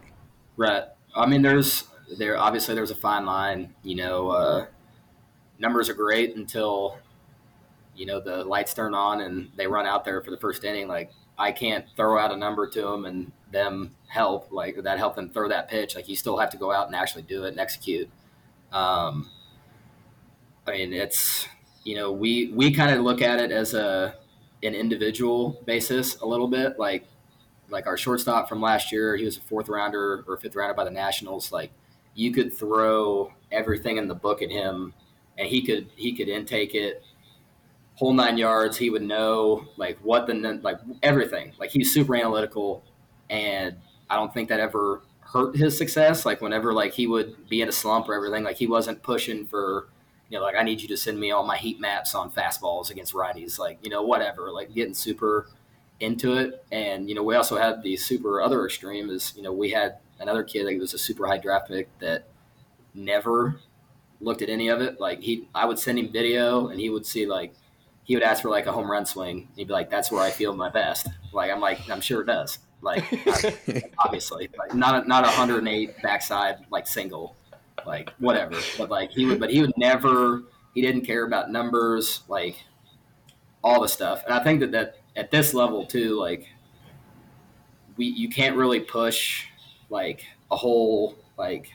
Right. 0.57 0.85
I 1.15 1.27
mean, 1.27 1.43
there's 1.43 1.85
there 2.19 2.39
obviously 2.39 2.75
there's 2.75 2.91
a 2.91 2.97
fine 2.97 3.27
line, 3.27 3.75
you 3.83 3.97
know. 3.97 4.31
Uh, 4.31 4.67
numbers 5.59 5.89
are 5.89 5.95
great 5.95 6.37
until 6.37 6.99
you 7.95 8.07
know 8.07 8.21
the 8.21 8.45
lights 8.45 8.75
turn 8.75 8.95
on 8.95 9.21
and 9.21 9.51
they 9.57 9.67
run 9.67 9.87
out 9.87 10.05
there 10.05 10.23
for 10.23 10.31
the 10.31 10.37
first 10.37 10.65
inning. 10.65 10.89
Like 10.89 11.13
I 11.39 11.53
can't 11.53 11.85
throw 11.97 12.19
out 12.19 12.33
a 12.33 12.37
number 12.37 12.69
to 12.69 12.81
them 12.81 13.05
and 13.05 13.33
them 13.51 13.95
help 14.09 14.51
like 14.51 14.83
that 14.83 14.99
help 14.99 15.17
them 15.17 15.31
throw 15.31 15.49
that 15.49 15.69
pitch. 15.69 15.95
Like 15.95 16.09
you 16.09 16.17
still 16.17 16.39
have 16.39 16.51
to 16.51 16.57
go 16.57 16.73
out 16.73 16.87
and 16.87 16.97
actually 16.97 17.23
do 17.23 17.45
it 17.45 17.49
and 17.49 17.61
execute. 17.61 18.09
Um, 18.73 19.29
I 20.67 20.73
mean, 20.73 20.93
it's 20.93 21.49
you 21.85 21.97
know 21.97 22.13
we 22.13 22.53
we 22.55 22.73
kind 22.73 22.95
of 22.95 23.05
look 23.05 23.23
at 23.23 23.41
it 23.41 23.51
as 23.51 23.75
a 23.75 24.15
an 24.63 24.75
individual 24.75 25.61
basis 25.67 26.17
a 26.21 26.27
little 26.27 26.49
bit. 26.49 26.79
Like 26.79 27.07
like 27.71 27.87
our 27.87 27.97
shortstop 27.97 28.49
from 28.49 28.61
last 28.61 28.93
year, 28.93 29.17
he 29.17 29.25
was 29.25 29.37
a 29.39 29.41
fourth 29.41 29.69
rounder 29.69 30.25
or 30.29 30.37
fifth 30.37 30.55
rounder 30.55 30.75
by 30.75 30.85
the 30.85 30.91
Nationals. 30.91 31.53
Like 31.53 31.73
you 32.15 32.33
could 32.33 32.53
throw 32.53 33.33
everything 33.51 33.97
in 33.97 34.09
the 34.09 34.15
book 34.15 34.43
at 34.43 34.51
him, 34.51 34.95
and 35.39 35.49
he 35.49 35.63
could 35.63 35.89
he 35.97 36.15
could 36.15 36.29
intake 36.29 36.75
it 36.75 37.03
whole 37.97 38.13
nine 38.13 38.39
yards. 38.39 38.77
He 38.77 38.91
would 38.91 39.03
know 39.03 39.67
like 39.77 39.99
what 40.03 40.27
the 40.27 40.35
like 40.63 40.79
everything. 41.03 41.53
Like 41.59 41.71
he's 41.71 41.93
super 41.93 42.15
analytical, 42.17 42.85
and 43.31 43.77
I 44.09 44.17
don't 44.17 44.33
think 44.33 44.49
that 44.51 44.61
ever 44.61 45.03
hurt 45.21 45.57
his 45.57 45.77
success. 45.77 46.27
Like 46.27 46.41
whenever 46.41 46.73
like 46.73 46.93
he 46.93 47.07
would 47.07 47.49
be 47.49 47.63
in 47.63 47.69
a 47.69 47.73
slump 47.73 48.09
or 48.09 48.15
everything, 48.15 48.45
like 48.45 48.57
he 48.57 48.67
wasn't 48.67 49.03
pushing 49.03 49.47
for 49.47 49.89
you 50.33 50.39
know 50.39 50.45
like 50.45 50.57
I 50.57 50.63
need 50.63 50.81
you 50.81 50.89
to 50.89 50.97
send 50.97 51.21
me 51.21 51.31
all 51.31 51.45
my 51.45 51.59
heat 51.59 51.79
maps 51.79 52.15
on 52.15 52.33
fastballs 52.33 52.91
against 52.91 53.13
righties. 53.13 53.59
Like 53.59 53.79
you 53.83 53.91
know 53.91 54.03
whatever. 54.03 54.51
Like 54.51 54.75
getting 54.75 54.95
super 54.95 55.47
into 56.03 56.35
it. 56.35 56.65
And, 56.71 57.09
you 57.09 57.15
know, 57.15 57.23
we 57.23 57.37
also 57.37 57.57
had 57.57 57.83
the 57.83 57.97
super 57.97 58.43
other 58.43 58.65
extreme 58.67 59.09
is, 59.09 59.33
you 59.37 59.43
know, 59.43 59.53
we 59.53 59.71
had 59.71 59.99
another 60.19 60.43
kid 60.43 60.67
that 60.67 60.79
was 60.79 60.93
a 60.93 60.99
super 60.99 61.27
high 61.27 61.39
draft 61.39 61.69
pick 61.69 61.97
that 62.01 62.27
never 62.93 63.61
looked 64.21 64.43
at 64.43 64.49
any 64.49 64.69
of 64.69 64.81
it. 64.81 65.01
Like 65.01 65.21
he, 65.21 65.49
I 65.55 65.65
would 65.65 65.79
send 65.79 65.99
him 65.99 66.13
video 66.13 66.69
and 66.69 66.81
he 66.81 66.91
would 66.91 67.07
see 67.07 67.25
like, 67.25 67.55
he 68.03 68.17
would 68.17 68.25
ask 68.25 68.43
for 68.43 68.51
like 68.51 68.67
a 68.67 68.73
home 68.73 68.91
run 68.91 69.07
swing. 69.07 69.49
He'd 69.55 69.69
be 69.69 69.73
like, 69.73 69.91
that's 69.91 70.11
where 70.11 70.21
I 70.21 70.33
feel 70.33 70.55
my 70.55 70.69
best. 70.69 71.07
Like, 71.33 71.53
I'm 71.53 71.61
like, 71.61 71.89
I'm 71.89 72.01
sure 72.01 72.23
it 72.23 72.27
does. 72.27 72.59
Like, 72.81 73.05
obviously, 73.99 74.51
like 74.59 74.75
not 74.75 75.05
a, 75.05 75.09
not 75.09 75.23
a 75.23 75.29
108 75.29 76.03
backside, 76.03 76.67
like 76.69 76.89
single, 76.89 77.37
like 77.87 78.11
whatever. 78.19 78.57
But 78.79 78.91
like 78.91 79.11
he 79.13 79.27
would, 79.27 79.41
but 79.41 79.51
he 79.51 79.61
would 79.61 79.77
never, 79.77 80.43
he 80.75 80.83
didn't 80.83 81.03
care 81.03 81.25
about 81.25 81.51
numbers, 81.51 82.23
like 82.29 82.57
all 83.63 83.81
the 83.81 83.89
stuff. 83.89 84.23
And 84.25 84.35
I 84.35 84.43
think 84.43 84.61
that 84.61 84.73
that 84.73 84.97
at 85.17 85.31
this 85.31 85.55
level 85.55 85.87
too, 85.87 86.19
like 86.19 86.49
we 87.97 88.07
you 88.07 88.29
can't 88.29 88.57
really 88.57 88.81
push 88.81 89.47
like 89.91 90.25
a 90.51 90.57
whole 90.57 91.17
like 91.37 91.71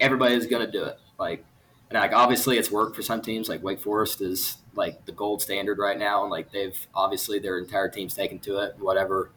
everybody's 0.00 0.46
gonna 0.46 0.70
do 0.70 0.84
it. 0.84 0.98
Like 1.18 1.44
and 1.90 1.98
like 1.98 2.12
obviously 2.12 2.56
it's 2.56 2.70
worked 2.70 2.94
for 2.96 3.02
some 3.02 3.20
teams. 3.22 3.48
Like 3.48 3.62
Wake 3.62 3.80
Forest 3.80 4.20
is 4.20 4.58
like 4.74 5.04
the 5.06 5.12
gold 5.12 5.42
standard 5.42 5.78
right 5.78 5.98
now, 5.98 6.22
and 6.22 6.30
like 6.30 6.52
they've 6.52 6.78
obviously 6.94 7.38
their 7.38 7.58
entire 7.58 7.88
team's 7.88 8.14
taken 8.14 8.38
to 8.40 8.58
it, 8.58 8.76
whatever. 8.78 9.30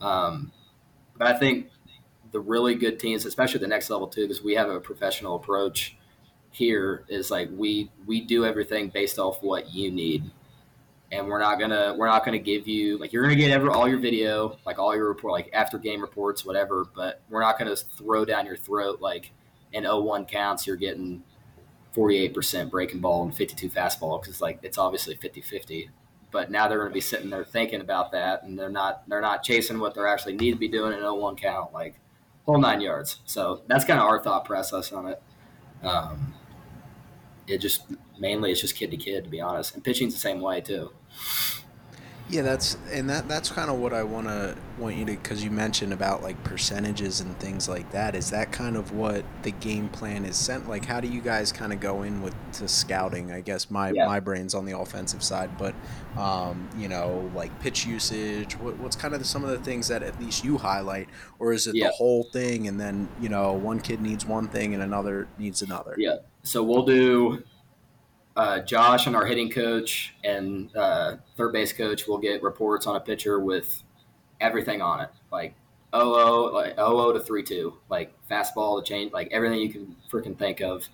Um, 0.00 0.52
but 1.16 1.28
I 1.28 1.38
think 1.38 1.68
the 2.34 2.40
really 2.40 2.74
good 2.74 2.98
teams, 2.98 3.24
especially 3.24 3.60
the 3.60 3.68
next 3.68 3.88
level 3.88 4.08
too, 4.08 4.22
because 4.22 4.42
we 4.42 4.56
have 4.56 4.68
a 4.68 4.80
professional 4.80 5.36
approach 5.36 5.96
here, 6.50 7.04
is 7.08 7.30
like 7.30 7.48
we 7.52 7.92
we 8.06 8.20
do 8.20 8.44
everything 8.44 8.88
based 8.88 9.20
off 9.20 9.40
what 9.40 9.72
you 9.72 9.92
need. 9.92 10.30
And 11.12 11.28
we're 11.28 11.38
not 11.38 11.60
gonna 11.60 11.94
we're 11.96 12.08
not 12.08 12.24
gonna 12.24 12.40
give 12.40 12.66
you 12.66 12.98
like 12.98 13.12
you're 13.12 13.22
gonna 13.22 13.36
get 13.36 13.52
every 13.52 13.68
all 13.68 13.86
your 13.86 14.00
video 14.00 14.58
like 14.66 14.80
all 14.80 14.96
your 14.96 15.06
report 15.06 15.32
like 15.32 15.48
after 15.52 15.78
game 15.78 16.00
reports 16.00 16.44
whatever 16.44 16.86
but 16.92 17.22
we're 17.30 17.40
not 17.40 17.56
gonna 17.56 17.76
throw 17.76 18.24
down 18.24 18.46
your 18.46 18.56
throat 18.56 19.00
like 19.00 19.30
in 19.72 19.84
01 19.84 20.24
counts 20.24 20.66
you're 20.66 20.74
getting 20.74 21.22
48% 21.94 22.68
breaking 22.68 22.98
ball 22.98 23.22
and 23.22 23.36
52 23.36 23.70
fastball 23.70 24.20
because 24.20 24.40
like 24.40 24.58
it's 24.64 24.76
obviously 24.76 25.14
50-50 25.14 25.90
but 26.32 26.50
now 26.50 26.66
they're 26.66 26.78
going 26.78 26.90
to 26.90 26.94
be 26.94 27.00
sitting 27.00 27.30
there 27.30 27.44
thinking 27.44 27.80
about 27.80 28.10
that 28.10 28.42
and 28.42 28.58
they're 28.58 28.68
not 28.68 29.08
they're 29.08 29.20
not 29.20 29.44
chasing 29.44 29.78
what 29.78 29.94
they're 29.94 30.08
actually 30.08 30.34
need 30.34 30.50
to 30.50 30.58
be 30.58 30.66
doing 30.66 30.92
in 30.92 31.00
01 31.00 31.36
count 31.36 31.72
like 31.72 31.94
whole 32.46 32.58
nine 32.58 32.80
yards. 32.80 33.20
So 33.24 33.62
that's 33.66 33.84
kind 33.84 34.00
of 34.00 34.06
our 34.06 34.22
thought 34.22 34.44
process 34.44 34.92
on 34.92 35.06
it. 35.08 35.22
Um, 35.82 36.34
it 37.46 37.58
just 37.58 37.82
mainly 38.18 38.52
it's 38.52 38.60
just 38.60 38.74
kid 38.76 38.90
to 38.90 38.96
kid 38.96 39.24
to 39.24 39.30
be 39.30 39.40
honest. 39.40 39.74
And 39.74 39.84
pitching's 39.84 40.14
the 40.14 40.20
same 40.20 40.40
way 40.40 40.60
too 40.60 40.90
yeah, 42.28 42.40
that's 42.40 42.78
and 42.90 43.10
that 43.10 43.28
that's 43.28 43.50
kind 43.50 43.70
of 43.70 43.78
what 43.78 43.92
I 43.92 44.02
want 44.02 44.28
to 44.28 44.56
want 44.78 44.96
you 44.96 45.04
to 45.04 45.12
because 45.12 45.44
you 45.44 45.50
mentioned 45.50 45.92
about 45.92 46.22
like 46.22 46.42
percentages 46.42 47.20
and 47.20 47.38
things 47.38 47.68
like 47.68 47.90
that. 47.92 48.14
Is 48.14 48.30
that 48.30 48.50
kind 48.50 48.76
of 48.76 48.92
what 48.92 49.24
the 49.42 49.50
game 49.50 49.90
plan 49.90 50.24
is 50.24 50.34
sent? 50.36 50.66
Like, 50.66 50.86
how 50.86 51.00
do 51.00 51.08
you 51.08 51.20
guys 51.20 51.52
kind 51.52 51.70
of 51.70 51.80
go 51.80 52.02
in 52.02 52.22
with 52.22 52.34
to 52.54 52.66
scouting? 52.66 53.30
I 53.30 53.42
guess 53.42 53.70
my 53.70 53.90
yeah. 53.90 54.06
my 54.06 54.20
brain's 54.20 54.54
on 54.54 54.64
the 54.64 54.76
offensive 54.78 55.22
side, 55.22 55.58
but 55.58 55.74
um, 56.16 56.66
you 56.78 56.88
know, 56.88 57.30
like 57.34 57.60
pitch 57.60 57.84
usage. 57.84 58.54
What, 58.54 58.78
what's 58.78 58.96
kind 58.96 59.12
of 59.12 59.20
the, 59.20 59.26
some 59.26 59.44
of 59.44 59.50
the 59.50 59.58
things 59.58 59.88
that 59.88 60.02
at 60.02 60.18
least 60.18 60.44
you 60.44 60.56
highlight, 60.56 61.08
or 61.38 61.52
is 61.52 61.66
it 61.66 61.74
yeah. 61.74 61.88
the 61.88 61.92
whole 61.92 62.24
thing? 62.24 62.68
And 62.68 62.80
then 62.80 63.06
you 63.20 63.28
know, 63.28 63.52
one 63.52 63.80
kid 63.80 64.00
needs 64.00 64.24
one 64.24 64.48
thing 64.48 64.72
and 64.72 64.82
another 64.82 65.28
needs 65.38 65.60
another. 65.60 65.94
Yeah. 65.98 66.16
So 66.42 66.62
we'll 66.62 66.86
do 66.86 67.42
uh, 68.36 68.60
Josh 68.60 69.06
and 69.06 69.14
our 69.14 69.26
hitting 69.26 69.50
coach 69.50 70.14
and 70.24 70.74
uh, 70.76 71.16
third 71.36 71.52
base 71.52 71.72
coach 71.72 72.06
will 72.06 72.18
get 72.18 72.42
reports 72.42 72.86
on 72.86 72.96
a 72.96 73.00
pitcher 73.00 73.38
with 73.38 73.82
everything 74.40 74.82
on 74.82 75.00
it, 75.00 75.10
like 75.30 75.54
00, 75.94 76.52
like 76.52 76.74
00 76.76 77.12
to 77.12 77.20
3 77.20 77.42
2, 77.42 77.78
like 77.88 78.12
fastball 78.28 78.82
to 78.82 78.88
change, 78.88 79.12
like 79.12 79.28
everything 79.30 79.60
you 79.60 79.70
can 79.70 79.96
freaking 80.10 80.36
think 80.36 80.60
of. 80.60 80.88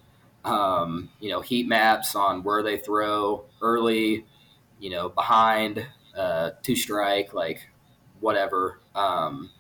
Um, 0.45 1.11
you 1.21 1.31
know, 1.31 1.41
heat 1.41 1.69
maps 1.69 2.15
on 2.15 2.43
where 2.43 2.63
they 2.63 2.79
throw 2.79 3.45
early, 3.61 4.25
you 4.79 4.91
know, 4.91 5.09
behind, 5.09 5.87
uh, 6.17 6.51
two 6.63 6.77
strike, 6.77 7.35
like 7.35 7.69
whatever. 8.21 8.81
Um, 8.95 9.51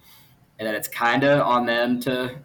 and 0.58 0.66
then 0.66 0.74
it's 0.74 0.88
kind 0.88 1.24
of 1.24 1.40
on 1.40 1.66
them 1.66 2.00
to, 2.00 2.38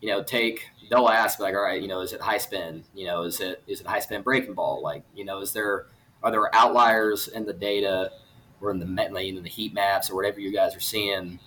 you 0.00 0.08
know, 0.10 0.22
take 0.22 0.68
they'll 0.90 1.08
ask 1.08 1.40
like, 1.40 1.54
all 1.54 1.62
right, 1.62 1.80
you 1.80 1.88
know, 1.88 2.00
is 2.00 2.12
it 2.12 2.20
high 2.20 2.38
spin? 2.38 2.84
You 2.94 3.06
know, 3.06 3.22
is 3.22 3.40
it 3.40 3.62
is 3.66 3.80
it 3.80 3.86
high 3.86 4.00
spin 4.00 4.22
breaking 4.22 4.54
ball? 4.54 4.82
Like, 4.82 5.04
you 5.14 5.24
know, 5.24 5.40
is 5.40 5.52
there 5.52 5.86
are 6.22 6.30
there 6.30 6.54
outliers 6.54 7.28
in 7.28 7.46
the 7.46 7.52
data 7.52 8.12
or 8.60 8.70
in 8.70 8.78
the 8.78 9.06
in 9.06 9.42
the 9.42 9.48
heat 9.48 9.74
maps 9.74 10.10
or 10.10 10.16
whatever 10.16 10.40
you 10.40 10.52
guys 10.52 10.74
are 10.74 10.80
seeing 10.80 11.38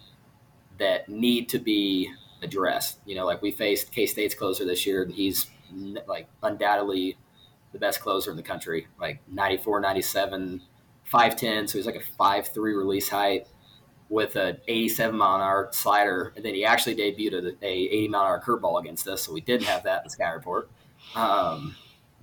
that 0.77 1.09
need 1.09 1.49
to 1.49 1.59
be 1.59 2.11
addressed? 2.41 2.99
You 3.05 3.15
know, 3.15 3.25
like 3.25 3.41
we 3.41 3.51
faced 3.51 3.91
K 3.91 4.05
State's 4.05 4.35
closer 4.35 4.65
this 4.65 4.85
year, 4.85 5.03
and 5.03 5.13
he's 5.13 5.47
like 6.07 6.27
undoubtedly 6.43 7.17
the 7.71 7.79
best 7.79 8.01
closer 8.01 8.31
in 8.31 8.37
the 8.37 8.43
country, 8.43 8.87
like 8.99 9.21
94, 9.29 9.79
97, 9.79 10.61
5'10. 11.11 11.69
So 11.69 11.77
he's 11.77 11.85
like 11.85 11.95
a 11.95 12.21
5'3 12.21 12.55
release 12.57 13.09
height 13.09 13.47
with 14.11 14.35
an 14.35 14.57
87 14.67 15.17
mile 15.17 15.37
an 15.37 15.41
hour 15.41 15.69
slider, 15.71 16.33
and 16.35 16.43
then 16.43 16.53
he 16.53 16.65
actually 16.65 16.95
debuted 16.97 17.55
a, 17.61 17.65
a 17.65 17.71
80 17.71 18.07
mile 18.09 18.21
an 18.23 18.27
hour 18.27 18.41
curveball 18.45 18.79
against 18.81 19.07
us, 19.07 19.23
so 19.23 19.31
we 19.33 19.39
didn't 19.39 19.65
have 19.65 19.83
that 19.83 19.99
in 19.99 20.03
the 20.03 20.09
sky 20.09 20.29
report. 20.31 20.69
Um, 21.15 21.75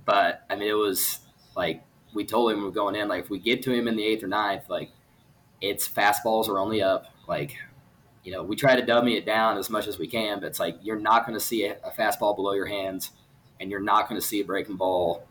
but 0.05 0.42
I 0.51 0.57
mean, 0.57 0.68
it 0.68 0.74
was 0.74 1.20
like 1.57 1.83
we 2.12 2.27
told 2.27 2.53
him 2.53 2.62
we 2.62 2.68
are 2.68 2.72
going 2.72 2.94
in, 2.94 3.09
like 3.09 3.24
if 3.24 3.31
we 3.31 3.38
get 3.38 3.62
to 3.62 3.72
him 3.72 3.88
in 3.88 3.96
the 3.96 4.05
eighth 4.05 4.22
or 4.22 4.29
ninth, 4.29 4.68
like 4.68 4.90
it's 5.62 5.88
fastballs 5.88 6.46
are 6.48 6.59
only 6.59 6.83
up. 6.83 7.07
Like 7.27 7.57
you 8.22 8.33
know, 8.33 8.42
we 8.42 8.55
try 8.55 8.77
to 8.77 8.85
dummy 8.85 9.16
it 9.16 9.24
down 9.24 9.57
as 9.57 9.70
much 9.70 9.87
as 9.87 9.98
we 9.98 10.07
can, 10.07 10.40
but 10.40 10.46
it's 10.46 10.61
like 10.61 10.77
you're 10.83 11.01
not 11.01 11.27
going 11.27 11.38
to 11.38 11.44
see 11.44 11.64
a, 11.64 11.79
a 11.83 11.90
fastball 11.90 12.37
below 12.37 12.53
your 12.53 12.66
hands, 12.66 13.12
and 13.61 13.70
you're 13.70 13.81
not 13.81 14.11
going 14.11 14.20
to 14.20 14.27
see 14.27 14.40
a 14.40 14.44
breaking 14.44 14.77
ball. 14.77 15.27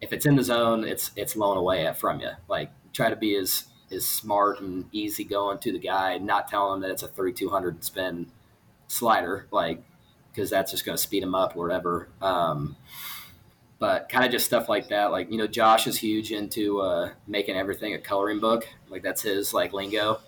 If 0.00 0.12
it's 0.12 0.26
in 0.26 0.36
the 0.36 0.44
zone, 0.44 0.84
it's 0.84 1.10
it's 1.16 1.34
blown 1.34 1.56
away 1.56 1.92
from 1.94 2.20
you. 2.20 2.30
Like 2.46 2.70
try 2.92 3.10
to 3.10 3.16
be 3.16 3.34
as 3.34 3.64
is 3.90 4.08
smart 4.08 4.60
and 4.60 4.86
easy 4.92 5.24
going 5.24 5.58
to 5.58 5.72
the 5.72 5.78
guy, 5.78 6.12
and 6.12 6.26
not 6.26 6.48
telling 6.48 6.76
him 6.76 6.80
that 6.82 6.90
it's 6.90 7.02
a 7.02 7.08
3200 7.08 7.84
spin 7.84 8.26
slider, 8.88 9.46
like 9.50 9.82
because 10.30 10.50
that's 10.50 10.70
just 10.70 10.84
going 10.84 10.96
to 10.96 11.02
speed 11.02 11.22
him 11.22 11.34
up 11.34 11.56
or 11.56 11.66
whatever. 11.66 12.08
Um, 12.20 12.76
but 13.78 14.08
kind 14.08 14.24
of 14.24 14.30
just 14.30 14.46
stuff 14.46 14.68
like 14.68 14.88
that. 14.88 15.10
Like 15.10 15.30
you 15.30 15.38
know, 15.38 15.46
Josh 15.46 15.86
is 15.86 15.98
huge 15.98 16.32
into 16.32 16.80
uh, 16.80 17.10
making 17.26 17.56
everything 17.56 17.94
a 17.94 17.98
coloring 17.98 18.40
book. 18.40 18.68
Like 18.88 19.02
that's 19.02 19.22
his 19.22 19.52
like 19.52 19.72
lingo. 19.72 20.20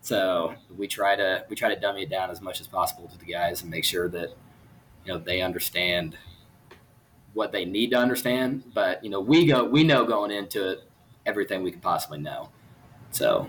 So 0.00 0.54
we 0.76 0.86
try 0.86 1.16
to 1.16 1.44
we 1.48 1.56
try 1.56 1.74
to 1.74 1.80
dummy 1.80 2.02
it 2.02 2.10
down 2.10 2.30
as 2.30 2.40
much 2.40 2.60
as 2.60 2.66
possible 2.66 3.08
to 3.08 3.18
the 3.18 3.24
guys 3.24 3.62
and 3.62 3.70
make 3.70 3.84
sure 3.84 4.08
that 4.10 4.30
you 5.04 5.12
know 5.12 5.18
they 5.18 5.40
understand 5.40 6.16
what 7.32 7.52
they 7.52 7.64
need 7.64 7.90
to 7.90 7.96
understand. 7.96 8.64
But 8.74 9.02
you 9.02 9.10
know, 9.10 9.20
we 9.20 9.46
go 9.46 9.64
we 9.64 9.82
know 9.82 10.04
going 10.04 10.30
into 10.30 10.72
it 10.72 10.84
everything 11.26 11.62
we 11.62 11.72
could 11.72 11.82
possibly 11.82 12.18
know. 12.18 12.50
So. 13.14 13.48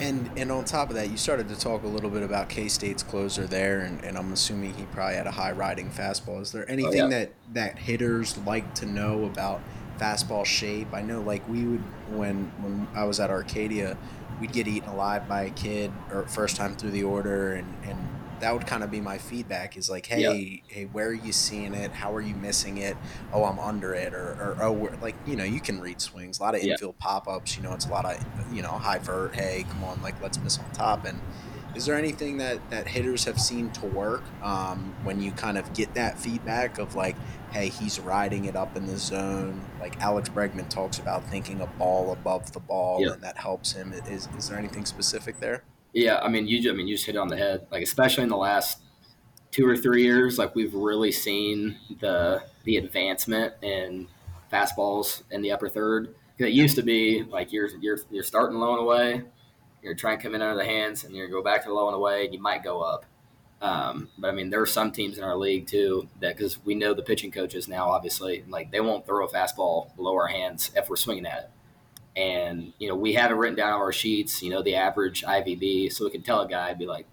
And 0.00 0.30
and 0.36 0.50
on 0.50 0.64
top 0.64 0.90
of 0.90 0.96
that, 0.96 1.10
you 1.10 1.16
started 1.16 1.48
to 1.48 1.58
talk 1.58 1.84
a 1.84 1.86
little 1.86 2.10
bit 2.10 2.22
about 2.22 2.48
K 2.48 2.68
State's 2.68 3.02
closer 3.02 3.46
there, 3.46 3.80
and, 3.80 4.04
and 4.04 4.18
I'm 4.18 4.32
assuming 4.32 4.74
he 4.74 4.84
probably 4.86 5.14
had 5.14 5.26
a 5.26 5.30
high 5.30 5.52
riding 5.52 5.90
fastball. 5.90 6.42
Is 6.42 6.52
there 6.52 6.66
oh, 6.68 6.72
anything 6.72 7.00
oh, 7.02 7.08
yeah. 7.08 7.18
that 7.18 7.32
that 7.54 7.78
hitters 7.78 8.36
like 8.38 8.74
to 8.74 8.86
know 8.86 9.24
about 9.24 9.62
fastball 9.98 10.44
shape? 10.44 10.92
I 10.92 11.02
know, 11.02 11.22
like 11.22 11.48
we 11.48 11.64
would 11.64 11.80
when 12.10 12.52
when 12.60 12.88
I 12.94 13.04
was 13.04 13.20
at 13.20 13.30
Arcadia, 13.30 13.96
we'd 14.40 14.52
get 14.52 14.66
eaten 14.66 14.88
alive 14.88 15.28
by 15.28 15.44
a 15.44 15.50
kid 15.50 15.92
or 16.12 16.26
first 16.26 16.56
time 16.56 16.76
through 16.76 16.90
the 16.90 17.04
order, 17.04 17.54
and 17.54 17.74
and 17.84 17.98
that 18.40 18.52
would 18.52 18.66
kind 18.66 18.82
of 18.82 18.90
be 18.90 19.00
my 19.00 19.18
feedback 19.18 19.76
is 19.76 19.88
like, 19.90 20.06
hey, 20.06 20.62
hey, 20.68 20.84
where 20.86 21.08
are 21.08 21.12
you 21.12 21.32
seeing 21.32 21.74
it? 21.74 21.92
How 21.92 22.14
are 22.14 22.20
you 22.20 22.34
missing 22.34 22.78
it? 22.78 22.96
Oh, 23.32 23.44
I'm 23.44 23.58
under 23.58 23.94
it, 23.94 24.14
or, 24.14 24.32
or 24.40 24.56
oh, 24.62 24.72
like 25.02 25.16
you 25.26 25.36
know, 25.36 25.44
you 25.44 25.60
can 25.60 25.80
read 25.80 26.00
swings. 26.00 26.38
A 26.40 26.42
lot 26.42 26.54
of 26.54 26.60
infield 26.62 26.98
pop 26.98 27.28
ups. 27.28 27.56
You 27.56 27.62
know, 27.62 27.72
it's 27.74 27.86
a 27.86 27.90
lot 27.90 28.04
of 28.04 28.22
you 28.52 28.62
know 28.62 28.70
high 28.70 28.98
vert. 28.98 29.34
Hey, 29.34 29.64
come 29.68 29.84
on, 29.84 30.02
like 30.02 30.20
let's 30.22 30.38
miss 30.38 30.58
on 30.58 30.70
top. 30.72 31.04
And 31.04 31.20
is 31.74 31.86
there 31.86 31.96
anything 31.96 32.38
that 32.38 32.70
that 32.70 32.88
hitters 32.88 33.24
have 33.24 33.40
seen 33.40 33.70
to 33.72 33.86
work 33.86 34.22
um, 34.42 34.94
when 35.04 35.20
you 35.20 35.32
kind 35.32 35.56
of 35.58 35.72
get 35.72 35.94
that 35.94 36.18
feedback 36.18 36.78
of 36.78 36.94
like, 36.94 37.16
hey, 37.52 37.68
he's 37.68 38.00
riding 38.00 38.46
it 38.46 38.56
up 38.56 38.76
in 38.76 38.86
the 38.86 38.96
zone? 38.98 39.64
Like 39.80 40.00
Alex 40.00 40.28
Bregman 40.28 40.68
talks 40.68 40.98
about 40.98 41.24
thinking 41.30 41.60
a 41.60 41.66
ball 41.66 42.12
above 42.12 42.52
the 42.52 42.60
ball, 42.60 43.08
and 43.12 43.22
that 43.22 43.36
helps 43.38 43.72
him. 43.72 43.92
Is 43.92 44.28
is 44.36 44.48
there 44.48 44.58
anything 44.58 44.84
specific 44.86 45.40
there? 45.40 45.62
Yeah, 45.92 46.20
I 46.22 46.28
mean, 46.28 46.46
you 46.46 46.70
I 46.70 46.74
mean, 46.74 46.86
you 46.86 46.94
just 46.94 47.06
hit 47.06 47.16
it 47.16 47.18
on 47.18 47.28
the 47.28 47.36
head. 47.36 47.66
Like 47.70 47.82
especially 47.82 48.22
in 48.22 48.28
the 48.28 48.36
last 48.36 48.80
two 49.50 49.66
or 49.66 49.76
three 49.76 50.02
years, 50.02 50.38
like 50.38 50.54
we've 50.54 50.74
really 50.74 51.12
seen 51.12 51.76
the 52.00 52.42
the 52.64 52.76
advancement 52.76 53.54
in 53.62 54.08
fastballs 54.52 55.22
in 55.30 55.42
the 55.42 55.52
upper 55.52 55.68
third. 55.68 56.14
It 56.38 56.52
used 56.52 56.76
to 56.76 56.82
be 56.82 57.24
like 57.24 57.52
you're 57.52 57.68
you're 57.80 57.98
you're 58.10 58.22
starting 58.22 58.58
low 58.58 58.72
and 58.72 58.80
away, 58.80 59.22
you're 59.82 59.94
trying 59.94 60.18
to 60.18 60.22
come 60.22 60.34
in 60.34 60.42
under 60.42 60.56
the 60.56 60.64
hands, 60.64 61.04
and 61.04 61.14
you 61.14 61.28
go 61.28 61.42
back 61.42 61.64
to 61.64 61.74
low 61.74 61.88
and 61.88 61.96
away, 61.96 62.24
and 62.24 62.34
you 62.34 62.40
might 62.40 62.62
go 62.62 62.80
up. 62.80 63.04
Um, 63.60 64.08
but 64.16 64.28
I 64.28 64.32
mean, 64.32 64.48
there 64.48 64.62
are 64.62 64.66
some 64.66 64.90
teams 64.90 65.18
in 65.18 65.24
our 65.24 65.36
league 65.36 65.66
too 65.66 66.08
that 66.20 66.36
because 66.36 66.64
we 66.64 66.74
know 66.74 66.94
the 66.94 67.02
pitching 67.02 67.30
coaches 67.30 67.68
now, 67.68 67.90
obviously, 67.90 68.44
like 68.48 68.70
they 68.70 68.80
won't 68.80 69.04
throw 69.04 69.26
a 69.26 69.28
fastball 69.28 69.94
below 69.96 70.14
our 70.14 70.28
hands 70.28 70.70
if 70.76 70.88
we're 70.88 70.96
swinging 70.96 71.26
at 71.26 71.38
it 71.40 71.50
and 72.16 72.72
you 72.78 72.88
know 72.88 72.96
we 72.96 73.12
have 73.12 73.30
it 73.30 73.34
written 73.34 73.56
down 73.56 73.72
on 73.72 73.80
our 73.80 73.92
sheets 73.92 74.42
you 74.42 74.50
know 74.50 74.62
the 74.62 74.74
average 74.74 75.22
ivb 75.22 75.92
so 75.92 76.04
we 76.04 76.10
can 76.10 76.22
tell 76.22 76.40
a 76.40 76.48
guy 76.48 76.74
be 76.74 76.86
like 76.86 77.06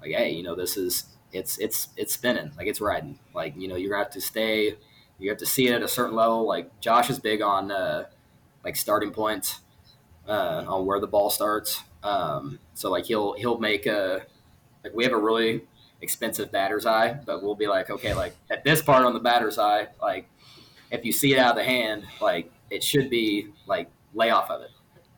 like 0.00 0.10
hey 0.10 0.30
you 0.30 0.42
know 0.42 0.56
this 0.56 0.76
is 0.76 1.04
it's 1.32 1.58
it's 1.58 1.88
it's 1.96 2.14
spinning 2.14 2.50
like 2.56 2.66
it's 2.66 2.80
riding. 2.80 3.18
Like 3.34 3.54
you 3.56 3.68
know 3.68 3.76
you're 3.76 3.90
gonna 3.90 4.04
have 4.04 4.12
to 4.12 4.20
stay 4.20 4.76
you 5.18 5.28
have 5.28 5.38
to 5.38 5.46
see 5.46 5.68
it 5.68 5.74
at 5.74 5.82
a 5.82 5.88
certain 5.88 6.16
level. 6.16 6.46
Like 6.46 6.80
josh 6.80 7.10
is 7.10 7.18
big 7.18 7.42
on 7.42 7.70
uh, 7.70 8.06
like 8.64 8.76
starting 8.76 9.10
points 9.10 9.60
uh, 10.26 10.64
on 10.66 10.86
where 10.86 10.98
the 10.98 11.06
ball 11.06 11.30
starts. 11.30 11.82
Um, 12.02 12.58
so 12.74 12.90
like 12.90 13.04
he'll 13.04 13.34
he'll 13.34 13.58
make 13.58 13.86
a 13.86 14.22
like 14.82 14.94
we 14.94 15.04
have 15.04 15.12
a 15.12 15.18
really 15.18 15.62
expensive 16.02 16.50
batter's 16.50 16.86
eye 16.86 17.20
but 17.26 17.42
we'll 17.42 17.54
be 17.54 17.66
like 17.66 17.90
okay 17.90 18.14
like 18.14 18.34
at 18.50 18.64
this 18.64 18.80
part 18.80 19.04
on 19.04 19.12
the 19.12 19.20
batter's 19.20 19.58
eye 19.58 19.86
like 20.00 20.26
if 20.90 21.04
you 21.04 21.12
see 21.12 21.34
it 21.34 21.38
out 21.38 21.50
of 21.50 21.56
the 21.56 21.62
hand 21.62 22.04
like 22.22 22.50
it 22.70 22.82
should 22.82 23.10
be 23.10 23.48
like 23.66 23.90
lay 24.14 24.30
off 24.30 24.50
of 24.50 24.62
it. 24.62 24.70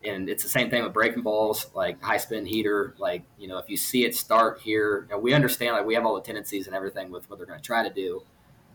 And 0.05 0.29
it's 0.29 0.43
the 0.43 0.49
same 0.49 0.69
thing 0.69 0.83
with 0.83 0.93
breaking 0.93 1.23
balls, 1.23 1.71
like 1.75 2.03
high 2.03 2.17
spin 2.17 2.45
heater. 2.45 2.95
Like, 2.99 3.23
you 3.39 3.47
know, 3.47 3.59
if 3.59 3.69
you 3.69 3.77
see 3.77 4.05
it 4.05 4.15
start 4.17 4.61
here, 4.61 5.09
we 5.21 5.33
understand 5.33 5.77
like 5.77 5.87
we 5.87 5.95
have 5.95 6.05
all 6.05 6.15
the 6.15 6.23
tendencies 6.23 6.67
and 6.67 6.75
everything 6.75 7.11
with 7.11 7.29
what 7.31 7.39
they're 7.39 7.47
going 7.47 7.61
to 7.61 7.65
try 7.65 7.87
to 7.87 7.95
do. 7.95 8.23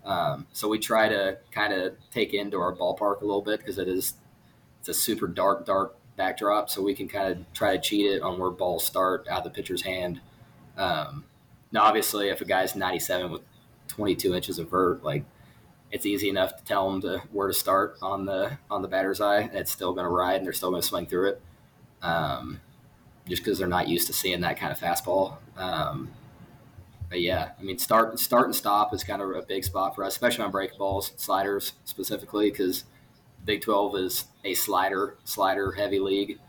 Um, 0.05 0.47
so 0.53 0.69
we 0.69 0.79
try 0.79 1.09
to 1.09 1.37
kind 1.51 1.73
of 1.73 1.95
take 2.11 2.33
into 2.33 2.57
our 2.57 2.73
ballpark 2.73 3.21
a 3.21 3.25
little 3.25 3.41
bit 3.41 3.59
because 3.59 3.77
it 3.77 3.89
is 3.89 4.13
it's 4.79 4.87
a 4.89 4.93
super 4.93 5.27
dark, 5.27 5.65
dark 5.65 5.97
backdrop. 6.15 6.69
So 6.69 6.81
we 6.81 6.93
can 6.93 7.09
kind 7.09 7.31
of 7.31 7.53
try 7.53 7.75
to 7.75 7.81
cheat 7.81 8.05
it 8.05 8.21
on 8.21 8.39
where 8.39 8.49
balls 8.49 8.85
start 8.85 9.27
out 9.29 9.39
of 9.39 9.43
the 9.43 9.49
pitcher's 9.49 9.81
hand. 9.81 10.21
Um, 10.77 11.25
now, 11.71 11.83
obviously, 11.83 12.29
if 12.29 12.39
a 12.39 12.45
guy's 12.45 12.75
97 12.75 13.31
with 13.31 13.41
22 13.89 14.33
inches 14.33 14.59
of 14.59 14.69
vert, 14.69 15.03
like 15.03 15.25
it's 15.91 16.05
easy 16.05 16.29
enough 16.29 16.57
to 16.57 16.63
tell 16.63 16.89
them 16.89 17.01
to 17.01 17.19
where 17.31 17.47
to 17.47 17.53
start 17.53 17.97
on 18.01 18.25
the 18.25 18.57
on 18.69 18.81
the 18.81 18.87
batter's 18.87 19.21
eye. 19.21 19.41
And 19.41 19.55
it's 19.55 19.71
still 19.71 19.93
going 19.93 20.05
to 20.05 20.09
ride, 20.09 20.37
and 20.37 20.45
they're 20.45 20.53
still 20.53 20.69
going 20.69 20.81
to 20.81 20.87
swing 20.87 21.05
through 21.05 21.29
it, 21.29 21.41
um, 22.01 22.59
just 23.27 23.43
because 23.43 23.59
they're 23.59 23.67
not 23.67 23.87
used 23.87 24.07
to 24.07 24.13
seeing 24.13 24.41
that 24.41 24.57
kind 24.57 24.71
of 24.71 24.79
fastball. 24.79 25.37
Um, 25.55 26.11
but 27.09 27.21
yeah, 27.21 27.51
I 27.57 27.63
mean, 27.63 27.77
start 27.77 28.19
start 28.19 28.47
and 28.47 28.55
stop 28.55 28.93
is 28.93 29.03
kind 29.03 29.21
of 29.21 29.29
a 29.31 29.41
big 29.41 29.63
spot 29.63 29.95
for 29.95 30.03
us, 30.03 30.13
especially 30.13 30.43
on 30.43 30.51
break 30.51 30.77
balls, 30.77 31.13
sliders 31.15 31.73
specifically, 31.85 32.49
because 32.49 32.83
Big 33.45 33.61
Twelve 33.61 33.95
is 33.95 34.25
a 34.43 34.53
slider 34.53 35.17
slider 35.23 35.71
heavy 35.71 35.99
league. 35.99 36.39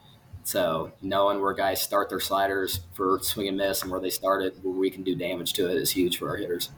So 0.42 0.92
knowing 1.02 1.42
where 1.42 1.52
guys 1.52 1.82
start 1.82 2.08
their 2.08 2.20
sliders 2.20 2.80
for 2.94 3.20
swing 3.20 3.48
and 3.48 3.56
miss 3.58 3.82
and 3.82 3.90
where 3.90 4.00
they 4.00 4.08
start 4.08 4.42
it, 4.42 4.56
where 4.62 4.72
we 4.72 4.90
can 4.90 5.02
do 5.02 5.14
damage 5.14 5.52
to 5.54 5.70
it, 5.70 5.76
is 5.76 5.90
huge 5.90 6.16
for 6.16 6.30
our 6.30 6.36
hitters 6.36 6.70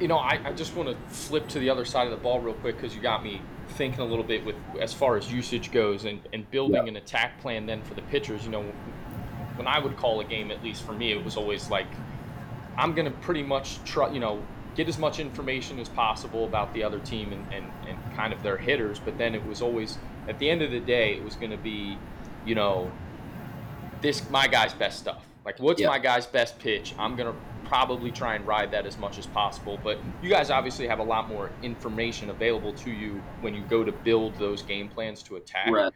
you 0.00 0.08
know, 0.08 0.16
I, 0.16 0.40
I 0.44 0.52
just 0.52 0.74
want 0.74 0.88
to 0.88 1.14
flip 1.14 1.46
to 1.48 1.58
the 1.58 1.68
other 1.68 1.84
side 1.84 2.06
of 2.06 2.10
the 2.10 2.16
ball 2.16 2.40
real 2.40 2.54
quick 2.54 2.76
because 2.76 2.94
you 2.96 3.02
got 3.02 3.22
me 3.22 3.42
thinking 3.68 4.00
a 4.00 4.04
little 4.04 4.24
bit 4.24 4.44
with 4.44 4.56
as 4.80 4.92
far 4.92 5.16
as 5.16 5.30
usage 5.30 5.70
goes 5.70 6.04
and, 6.04 6.20
and 6.32 6.50
building 6.50 6.88
an 6.88 6.96
attack 6.96 7.40
plan 7.40 7.66
then 7.66 7.82
for 7.82 7.94
the 7.94 8.02
pitchers. 8.02 8.44
You 8.44 8.50
know, 8.50 8.62
when 9.56 9.66
I 9.66 9.78
would 9.78 9.96
call 9.96 10.20
a 10.20 10.24
game, 10.24 10.50
at 10.50 10.64
least 10.64 10.84
for 10.84 10.92
me, 10.92 11.12
it 11.12 11.22
was 11.22 11.36
always 11.36 11.70
like, 11.70 11.86
I'm 12.76 12.94
going 12.94 13.04
to 13.04 13.16
pretty 13.18 13.42
much 13.42 13.82
try, 13.84 14.10
you 14.10 14.20
know, 14.20 14.42
get 14.74 14.88
as 14.88 14.98
much 14.98 15.18
information 15.18 15.78
as 15.78 15.88
possible 15.88 16.44
about 16.44 16.72
the 16.72 16.82
other 16.82 16.98
team 17.00 17.32
and, 17.32 17.52
and, 17.52 17.70
and 17.86 18.16
kind 18.16 18.32
of 18.32 18.42
their 18.42 18.56
hitters. 18.56 18.98
But 18.98 19.18
then 19.18 19.34
it 19.34 19.44
was 19.44 19.60
always, 19.60 19.98
at 20.28 20.38
the 20.38 20.48
end 20.48 20.62
of 20.62 20.70
the 20.70 20.80
day, 20.80 21.14
it 21.14 21.22
was 21.22 21.34
going 21.36 21.50
to 21.50 21.58
be, 21.58 21.98
you 22.46 22.54
know, 22.54 22.90
this, 24.00 24.28
my 24.30 24.48
guy's 24.48 24.72
best 24.72 24.98
stuff. 24.98 25.26
Like, 25.44 25.58
what's 25.58 25.82
my 25.82 25.98
guy's 25.98 26.26
best 26.26 26.58
pitch? 26.58 26.94
I'm 26.98 27.16
going 27.16 27.32
to 27.32 27.38
probably 27.70 28.10
try 28.10 28.34
and 28.34 28.44
ride 28.44 28.72
that 28.72 28.84
as 28.84 28.98
much 28.98 29.16
as 29.16 29.26
possible. 29.26 29.78
But 29.80 30.00
you 30.20 30.28
guys 30.28 30.50
obviously 30.50 30.88
have 30.88 30.98
a 30.98 31.04
lot 31.04 31.28
more 31.28 31.52
information 31.62 32.28
available 32.30 32.72
to 32.72 32.90
you 32.90 33.22
when 33.42 33.54
you 33.54 33.62
go 33.62 33.84
to 33.84 33.92
build 33.92 34.34
those 34.40 34.60
game 34.62 34.88
plans 34.88 35.22
to 35.24 35.36
attack. 35.36 35.70
Right. 35.70 35.92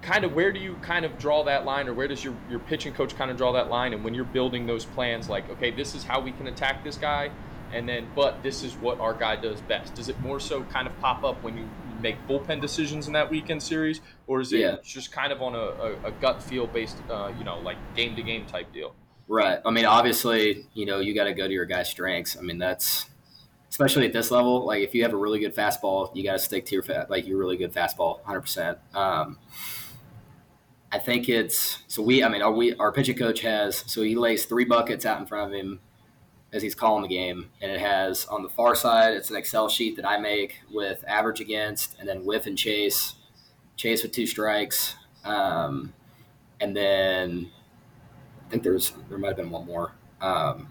Kind 0.00 0.24
of 0.24 0.32
where 0.32 0.50
do 0.50 0.58
you 0.58 0.76
kind 0.76 1.04
of 1.04 1.18
draw 1.18 1.44
that 1.44 1.66
line, 1.66 1.88
or 1.88 1.94
where 1.94 2.08
does 2.08 2.24
your, 2.24 2.34
your 2.48 2.58
pitching 2.58 2.94
coach 2.94 3.14
kind 3.16 3.30
of 3.30 3.36
draw 3.36 3.52
that 3.52 3.68
line? 3.68 3.92
And 3.92 4.02
when 4.02 4.14
you're 4.14 4.24
building 4.24 4.66
those 4.66 4.86
plans, 4.86 5.28
like, 5.28 5.48
okay, 5.50 5.70
this 5.70 5.94
is 5.94 6.04
how 6.04 6.20
we 6.20 6.32
can 6.32 6.46
attack 6.46 6.82
this 6.82 6.96
guy, 6.96 7.30
and 7.70 7.86
then, 7.86 8.08
but 8.14 8.42
this 8.42 8.62
is 8.62 8.74
what 8.76 8.98
our 8.98 9.12
guy 9.12 9.36
does 9.36 9.60
best. 9.60 9.94
Does 9.94 10.08
it 10.08 10.18
more 10.20 10.40
so 10.40 10.62
kind 10.64 10.86
of 10.86 10.98
pop 11.00 11.22
up 11.22 11.42
when 11.42 11.58
you 11.58 11.68
make 12.00 12.16
bullpen 12.26 12.62
decisions 12.62 13.08
in 13.08 13.12
that 13.12 13.30
weekend 13.30 13.62
series, 13.62 14.00
or 14.26 14.40
is 14.40 14.54
it 14.54 14.60
yeah. 14.60 14.76
just 14.82 15.12
kind 15.12 15.32
of 15.32 15.42
on 15.42 15.54
a, 15.54 15.58
a, 15.58 15.92
a 16.04 16.10
gut 16.12 16.42
feel 16.42 16.66
based, 16.66 16.96
uh, 17.10 17.30
you 17.38 17.44
know, 17.44 17.58
like 17.58 17.76
game 17.94 18.16
to 18.16 18.22
game 18.22 18.46
type 18.46 18.72
deal? 18.72 18.94
Right. 19.26 19.58
I 19.64 19.70
mean, 19.70 19.86
obviously, 19.86 20.66
you 20.74 20.86
know, 20.86 21.00
you 21.00 21.14
got 21.14 21.24
to 21.24 21.32
go 21.32 21.46
to 21.46 21.52
your 21.52 21.64
guy's 21.64 21.88
strengths. 21.88 22.36
I 22.36 22.42
mean, 22.42 22.58
that's 22.58 23.06
especially 23.70 24.06
at 24.06 24.12
this 24.12 24.30
level. 24.30 24.66
Like, 24.66 24.82
if 24.82 24.94
you 24.94 25.02
have 25.02 25.12
a 25.12 25.16
really 25.16 25.40
good 25.40 25.54
fastball, 25.54 26.14
you 26.14 26.22
got 26.22 26.34
to 26.34 26.38
stick 26.38 26.66
to 26.66 26.74
your 26.74 26.82
fa- 26.82 27.06
like 27.08 27.26
your 27.26 27.38
really 27.38 27.56
good 27.56 27.72
fastball, 27.72 28.22
hundred 28.22 28.38
um, 28.38 28.42
percent. 28.42 28.78
I 30.94 30.98
think 31.00 31.28
it's 31.28 31.82
so 31.88 32.02
we. 32.02 32.22
I 32.22 32.28
mean, 32.28 32.40
our 32.40 32.52
we 32.52 32.72
our 32.76 32.92
pitching 32.92 33.16
coach 33.16 33.40
has 33.40 33.82
so 33.90 34.02
he 34.02 34.14
lays 34.14 34.44
three 34.44 34.64
buckets 34.64 35.04
out 35.04 35.18
in 35.18 35.26
front 35.26 35.52
of 35.52 35.58
him 35.58 35.80
as 36.52 36.62
he's 36.62 36.76
calling 36.76 37.02
the 37.02 37.08
game, 37.08 37.50
and 37.60 37.72
it 37.72 37.80
has 37.80 38.26
on 38.26 38.44
the 38.44 38.48
far 38.48 38.76
side 38.76 39.14
it's 39.14 39.28
an 39.28 39.34
Excel 39.34 39.68
sheet 39.68 39.96
that 39.96 40.06
I 40.06 40.18
make 40.18 40.60
with 40.70 41.04
average 41.08 41.40
against, 41.40 41.98
and 41.98 42.08
then 42.08 42.24
whiff 42.24 42.46
and 42.46 42.56
chase, 42.56 43.16
chase 43.76 44.04
with 44.04 44.12
two 44.12 44.24
strikes, 44.24 44.94
um, 45.24 45.92
and 46.60 46.76
then 46.76 47.50
think 48.54 48.62
there's 48.62 48.92
there 49.08 49.18
might 49.18 49.28
have 49.28 49.36
been 49.36 49.50
one 49.50 49.66
more, 49.66 49.92
um, 50.20 50.70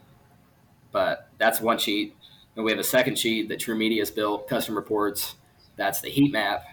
but 0.91 1.29
that's 1.37 1.59
one 1.59 1.77
sheet. 1.77 2.15
And 2.55 2.63
we 2.63 2.71
have 2.71 2.79
a 2.79 2.83
second 2.83 3.17
sheet 3.17 3.49
that 3.49 3.59
TruMedia's 3.59 4.11
built, 4.11 4.47
custom 4.47 4.75
reports. 4.75 5.35
That's 5.75 6.01
the 6.01 6.09
heat 6.09 6.31
map 6.31 6.63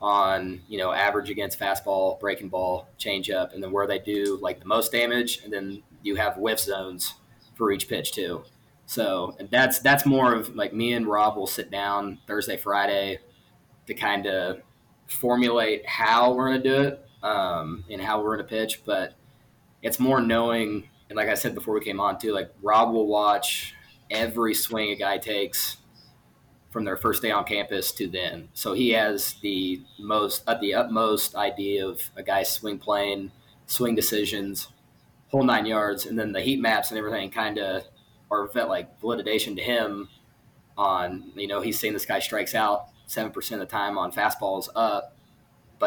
on 0.00 0.62
you 0.68 0.78
know 0.78 0.92
average 0.92 1.30
against 1.30 1.60
fastball, 1.60 2.18
breaking 2.18 2.48
ball, 2.48 2.88
changeup, 2.98 3.54
and 3.54 3.62
then 3.62 3.70
where 3.70 3.86
they 3.86 4.00
do 4.00 4.38
like 4.42 4.58
the 4.58 4.66
most 4.66 4.90
damage, 4.90 5.42
and 5.44 5.52
then 5.52 5.82
you 6.02 6.16
have 6.16 6.36
whiff 6.38 6.58
zones 6.58 7.14
for 7.54 7.70
each 7.70 7.88
pitch 7.88 8.12
too. 8.12 8.42
So 8.86 9.36
that's 9.50 9.78
that's 9.78 10.04
more 10.04 10.34
of 10.34 10.56
like 10.56 10.72
me 10.72 10.92
and 10.92 11.06
Rob 11.06 11.36
will 11.36 11.46
sit 11.46 11.70
down 11.70 12.18
Thursday, 12.26 12.56
Friday 12.56 13.20
to 13.86 13.94
kind 13.94 14.26
of 14.26 14.60
formulate 15.06 15.86
how 15.86 16.32
we're 16.34 16.48
going 16.48 16.62
to 16.62 16.68
do 16.68 16.82
it 16.82 17.06
um, 17.22 17.84
and 17.88 18.02
how 18.02 18.20
we're 18.20 18.36
going 18.36 18.48
to 18.48 18.54
pitch. 18.54 18.82
But 18.84 19.14
it's 19.82 19.98
more 19.98 20.20
knowing, 20.20 20.88
and 21.08 21.16
like 21.16 21.28
I 21.28 21.34
said 21.34 21.54
before 21.54 21.74
we 21.74 21.84
came 21.84 22.00
on 22.00 22.18
too, 22.18 22.32
like 22.32 22.52
Rob 22.62 22.92
will 22.92 23.06
watch 23.06 23.74
every 24.10 24.54
swing 24.54 24.90
a 24.90 24.96
guy 24.96 25.18
takes 25.18 25.78
from 26.70 26.84
their 26.84 26.96
first 26.96 27.20
day 27.20 27.30
on 27.30 27.44
campus 27.44 27.92
to 27.92 28.08
then. 28.08 28.48
So 28.54 28.72
he 28.72 28.90
has 28.90 29.34
the 29.42 29.82
most, 29.98 30.42
uh, 30.46 30.54
the 30.58 30.74
utmost 30.74 31.34
idea 31.34 31.86
of 31.86 32.00
a 32.16 32.22
guy's 32.22 32.50
swing 32.50 32.78
plane, 32.78 33.30
swing 33.66 33.94
decisions, 33.94 34.68
whole 35.28 35.42
nine 35.42 35.66
yards, 35.66 36.06
and 36.06 36.18
then 36.18 36.32
the 36.32 36.40
heat 36.40 36.60
maps 36.60 36.90
and 36.90 36.98
everything 36.98 37.30
kind 37.30 37.58
of 37.58 37.84
are 38.30 38.48
like 38.54 39.00
validation 39.00 39.56
to 39.56 39.62
him 39.62 40.08
on, 40.78 41.32
you 41.34 41.46
know, 41.46 41.60
he's 41.60 41.78
saying 41.78 41.92
this 41.92 42.06
guy 42.06 42.18
strikes 42.18 42.54
out 42.54 42.86
7% 43.06 43.36
of 43.52 43.58
the 43.58 43.66
time 43.66 43.98
on 43.98 44.10
fastballs 44.10 44.68
up 44.74 45.16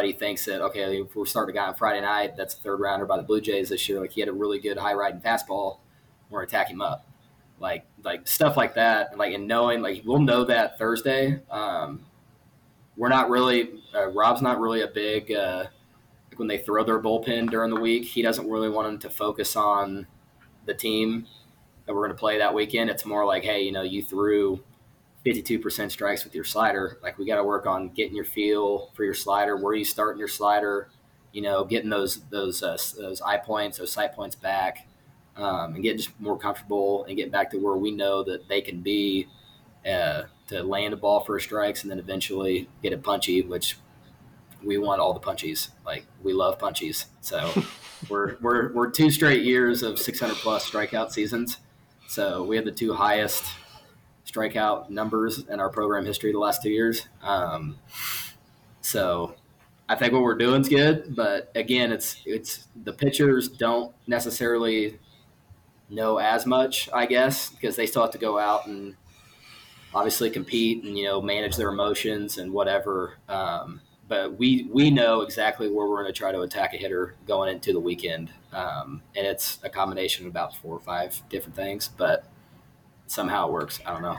he 0.04 0.12
thinks 0.12 0.44
that 0.46 0.62
okay, 0.62 1.00
if 1.00 1.16
we're 1.16 1.26
starting 1.26 1.56
a 1.56 1.60
guy 1.60 1.68
on 1.68 1.76
Friday 1.76 2.02
night, 2.02 2.36
that's 2.36 2.56
a 2.56 2.58
third 2.58 2.82
rounder 2.82 3.06
by 3.06 3.16
the 3.18 3.24
Blue 3.24 3.40
Jays 3.40 3.70
this 3.70 3.88
year. 3.88 4.02
Like 4.02 4.12
he 4.12 4.20
had 4.20 4.28
a 4.28 4.34
really 4.34 4.60
good 4.60 4.78
high 4.78 4.94
riding 4.94 5.22
fastball, 5.22 5.78
we're 6.30 6.40
gonna 6.40 6.48
attack 6.48 6.70
him 6.70 6.82
up, 6.82 7.08
like 7.60 7.86
like 8.04 8.28
stuff 8.28 8.58
like 8.58 8.76
that. 8.76 9.18
Like 9.18 9.34
and 9.34 9.48
knowing 9.48 9.82
like 9.82 10.02
we'll 10.04 10.20
know 10.20 10.44
that 10.44 10.78
Thursday. 10.78 11.40
Um, 11.50 12.06
we're 12.98 13.10
not 13.10 13.30
really 13.30 13.70
uh, 13.94 14.08
Rob's 14.08 14.42
not 14.42 14.60
really 14.60 14.82
a 14.82 14.88
big 14.88 15.32
uh, 15.32 15.66
like 16.30 16.40
when 16.40 16.48
they 16.48 16.58
throw 16.58 16.84
their 16.84 17.02
bullpen 17.02 17.50
during 17.50 17.74
the 17.74 17.80
week. 17.80 18.04
He 18.06 18.22
doesn't 18.22 18.50
really 18.50 18.70
want 18.70 18.88
them 18.88 19.00
to 19.00 19.10
focus 19.10 19.56
on 19.56 20.08
the 20.66 20.74
team 20.74 21.28
that 21.86 21.94
we're 21.94 22.02
going 22.02 22.16
to 22.16 22.20
play 22.20 22.40
that 22.40 22.54
weekend. 22.54 22.90
It's 22.90 23.06
more 23.06 23.26
like, 23.26 23.44
hey, 23.44 23.62
you 23.62 23.72
know, 23.72 23.84
you 23.84 24.02
threw 24.02 24.64
52% 25.26 25.92
strikes 25.92 26.24
with 26.24 26.36
your 26.36 26.44
slider. 26.44 27.00
Like 27.02 27.18
we 27.18 27.26
got 27.26 27.38
to 27.38 27.44
work 27.44 27.66
on 27.66 27.90
getting 27.90 28.16
your 28.16 28.26
feel 28.26 28.92
for 28.94 29.04
your 29.04 29.14
slider, 29.14 29.58
where 29.58 29.74
you 29.74 29.84
starting 29.84 30.20
your 30.20 30.28
slider, 30.28 30.90
you 31.34 31.42
know, 31.42 31.66
getting 31.66 31.90
those 31.90 32.22
those 32.30 32.62
uh, 32.62 32.78
those 32.98 33.22
eye 33.22 33.38
points, 33.38 33.78
those 33.78 33.92
sight 33.92 34.14
points 34.14 34.36
back, 34.36 34.88
um, 35.36 35.74
and 35.74 35.84
getting 35.84 35.98
just 35.98 36.20
more 36.20 36.38
comfortable 36.38 37.06
and 37.06 37.18
getting 37.18 37.32
back 37.32 37.50
to 37.52 37.58
where 37.58 37.76
we 37.76 37.92
know 37.92 38.24
that 38.24 38.48
they 38.48 38.62
can 38.62 38.82
be 38.82 39.28
uh, 39.86 40.24
to 40.48 40.64
land 40.64 40.94
a 40.94 40.98
ball 40.98 41.22
for 41.22 41.40
strikes 41.40 41.82
and 41.82 41.92
then 41.92 42.00
eventually 42.00 42.70
get 42.84 42.94
it 42.94 43.04
punchy, 43.04 43.42
which 43.42 43.78
we 44.64 44.78
want 44.78 45.02
all 45.02 45.14
the 45.14 45.20
punchies. 45.20 45.70
Like 45.86 46.06
we 46.24 46.34
love 46.34 46.60
punchies. 46.60 47.06
So 47.22 47.52
we're, 48.10 48.38
we're, 48.42 48.74
we're 48.74 48.90
two 48.90 49.10
straight 49.12 49.44
years 49.44 49.84
of 49.84 50.00
600 50.00 50.36
plus 50.38 50.70
strikeout 50.70 51.12
seasons. 51.12 51.58
So 52.08 52.44
we 52.44 52.56
have 52.56 52.66
the 52.66 52.72
two 52.72 52.94
highest 52.94 53.46
strikeout 54.26 54.90
numbers 54.90 55.46
in 55.48 55.60
our 55.60 55.70
program 55.70 56.06
history 56.06 56.32
the 56.32 56.40
last 56.40 56.62
two 56.62 56.70
years. 56.70 57.08
Um, 57.22 57.78
so 58.82 59.36
I 59.88 59.96
think 59.96 60.14
what 60.14 60.24
we're 60.24 60.38
doing 60.38 60.62
is 60.62 60.70
good, 60.70 61.16
but 61.16 61.52
again, 61.56 61.92
it's 61.92 62.22
it's 62.26 62.68
the 62.76 62.94
pitchers 62.94 63.48
don't 63.48 63.94
necessarily 64.08 65.00
know 65.90 66.18
as 66.18 66.46
much, 66.46 66.90
I 66.92 67.06
guess, 67.06 67.50
because 67.50 67.76
they 67.76 67.86
still 67.86 68.02
have 68.02 68.12
to 68.12 68.18
go 68.18 68.40
out 68.40 68.66
and 68.66 68.96
obviously 69.94 70.30
compete 70.30 70.84
and 70.84 70.98
you 70.98 71.06
know 71.06 71.22
manage 71.22 71.56
their 71.56 71.70
emotions 71.70 72.38
and 72.38 72.52
whatever. 72.52 73.18
Um, 73.30 73.82
but 74.08 74.38
we 74.38 74.68
we 74.72 74.92
know 74.92 75.22
exactly 75.22 75.70
where 75.70 75.88
we're 75.88 76.02
going 76.02 76.14
to 76.14 76.18
try 76.18 76.32
to 76.32 76.42
attack 76.42 76.74
a 76.74 76.78
hitter 76.78 77.16
going 77.28 77.54
into 77.54 77.74
the 77.74 77.80
weekend, 77.80 78.32
um, 78.54 79.02
and 79.16 79.26
it's 79.26 79.60
a 79.64 79.70
combination 79.70 80.26
of 80.26 80.32
about 80.32 80.56
four 80.58 80.76
or 80.76 80.82
five 80.82 81.22
different 81.30 81.56
things, 81.56 81.90
but 81.96 82.26
somehow 83.08 83.48
it 83.48 83.54
works. 83.54 83.80
I 83.86 83.94
don't 83.94 84.02
know. 84.02 84.18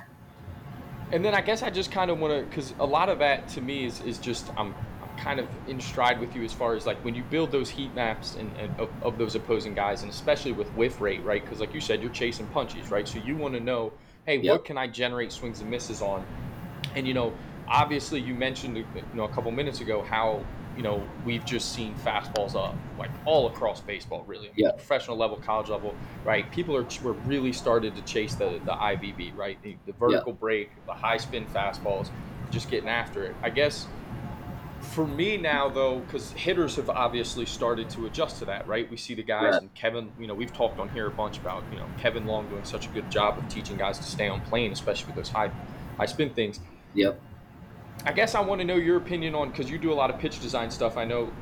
And 1.12 1.24
then 1.24 1.34
I 1.34 1.40
guess 1.40 1.62
I 1.62 1.70
just 1.70 1.92
kind 1.92 2.10
of 2.10 2.18
want 2.18 2.34
to, 2.34 2.48
because 2.48 2.74
a 2.78 2.86
lot 2.86 3.08
of 3.08 3.20
that 3.20 3.48
to 3.50 3.60
me 3.60 3.84
is, 3.84 4.00
is 4.02 4.18
just 4.18 4.50
I'm, 4.56 4.74
I'm 5.02 5.16
kind 5.16 5.38
of 5.38 5.48
in 5.68 5.80
stride 5.80 6.18
with 6.18 6.34
you 6.34 6.42
as 6.44 6.52
far 6.52 6.74
as 6.74 6.84
like 6.84 7.02
when 7.04 7.14
you 7.14 7.22
build 7.22 7.52
those 7.52 7.70
heat 7.70 7.94
maps 7.94 8.34
and, 8.36 8.54
and 8.56 8.78
of, 8.80 8.90
of 9.02 9.18
those 9.18 9.34
opposing 9.36 9.74
guys, 9.74 10.02
and 10.02 10.10
especially 10.10 10.52
with 10.52 10.68
whiff 10.70 11.00
rate, 11.00 11.22
right? 11.24 11.42
Because 11.42 11.60
like 11.60 11.72
you 11.72 11.80
said, 11.80 12.02
you're 12.02 12.10
chasing 12.10 12.46
punches, 12.48 12.90
right? 12.90 13.06
So 13.06 13.18
you 13.18 13.36
want 13.36 13.54
to 13.54 13.60
know, 13.60 13.92
hey, 14.26 14.38
yep. 14.38 14.52
what 14.52 14.64
can 14.64 14.76
I 14.76 14.88
generate 14.88 15.30
swings 15.30 15.60
and 15.60 15.70
misses 15.70 16.02
on? 16.02 16.26
And 16.96 17.06
you 17.06 17.14
know, 17.14 17.32
obviously 17.68 18.20
you 18.20 18.34
mentioned 18.34 18.76
you 18.76 18.86
know 19.14 19.24
a 19.24 19.28
couple 19.28 19.50
minutes 19.50 19.80
ago 19.80 20.02
how 20.02 20.44
you 20.76 20.82
know 20.82 21.02
we've 21.24 21.44
just 21.44 21.72
seen 21.72 21.94
fastballs 22.04 22.54
up 22.54 22.74
like 22.98 23.10
all 23.24 23.46
across 23.48 23.80
baseball 23.80 24.24
really. 24.26 24.48
I 24.48 24.52
mean, 24.52 24.66
yeah. 24.66 24.72
professional 24.72 25.16
level 25.16 25.38
college 25.38 25.68
level 25.68 25.94
right? 26.24 26.50
People 26.52 26.76
are 26.76 26.86
were 27.02 27.12
really 27.12 27.52
started 27.52 27.94
to 27.96 28.02
chase 28.02 28.34
the 28.34 28.60
the 28.64 28.72
IVB 28.72 29.36
right? 29.36 29.60
The, 29.62 29.76
the 29.86 29.92
vertical 29.92 30.32
yeah. 30.32 30.38
break 30.38 30.86
the 30.86 30.94
high 30.94 31.16
spin 31.16 31.46
fastballs 31.46 32.10
just 32.50 32.70
getting 32.70 32.88
after 32.88 33.24
it. 33.24 33.34
I 33.42 33.50
guess 33.50 33.86
for 34.80 35.06
me 35.06 35.36
now 35.36 35.68
though 35.68 36.00
because 36.00 36.32
hitters 36.32 36.76
have 36.76 36.90
obviously 36.90 37.46
started 37.46 37.88
to 37.90 38.06
adjust 38.06 38.38
to 38.40 38.44
that 38.44 38.68
right? 38.68 38.90
We 38.90 38.96
see 38.96 39.14
the 39.14 39.22
guys 39.22 39.52
yeah. 39.52 39.58
and 39.58 39.74
Kevin 39.74 40.12
you 40.18 40.26
know 40.26 40.34
we've 40.34 40.52
talked 40.52 40.78
on 40.78 40.88
here 40.90 41.06
a 41.06 41.10
bunch 41.10 41.38
about 41.38 41.64
you 41.72 41.78
know 41.78 41.86
Kevin 41.98 42.26
Long 42.26 42.48
doing 42.48 42.64
such 42.64 42.86
a 42.86 42.90
good 42.90 43.10
job 43.10 43.38
of 43.38 43.48
teaching 43.48 43.76
guys 43.76 43.98
to 43.98 44.04
stay 44.04 44.28
on 44.28 44.42
plane 44.42 44.72
especially 44.72 45.06
with 45.06 45.16
those 45.16 45.30
high 45.30 45.50
high 45.96 46.06
spin 46.06 46.34
things. 46.34 46.60
Yep 46.94 47.20
I 48.04 48.12
guess 48.12 48.34
I 48.34 48.40
want 48.40 48.60
to 48.60 48.64
know 48.64 48.76
your 48.76 48.96
opinion 48.96 49.34
on 49.34 49.50
because 49.50 49.70
you 49.70 49.78
do 49.78 49.92
a 49.92 49.94
lot 49.94 50.10
of 50.10 50.18
pitch 50.18 50.40
design 50.40 50.70
stuff. 50.70 50.96
I 50.96 51.04
know 51.04 51.32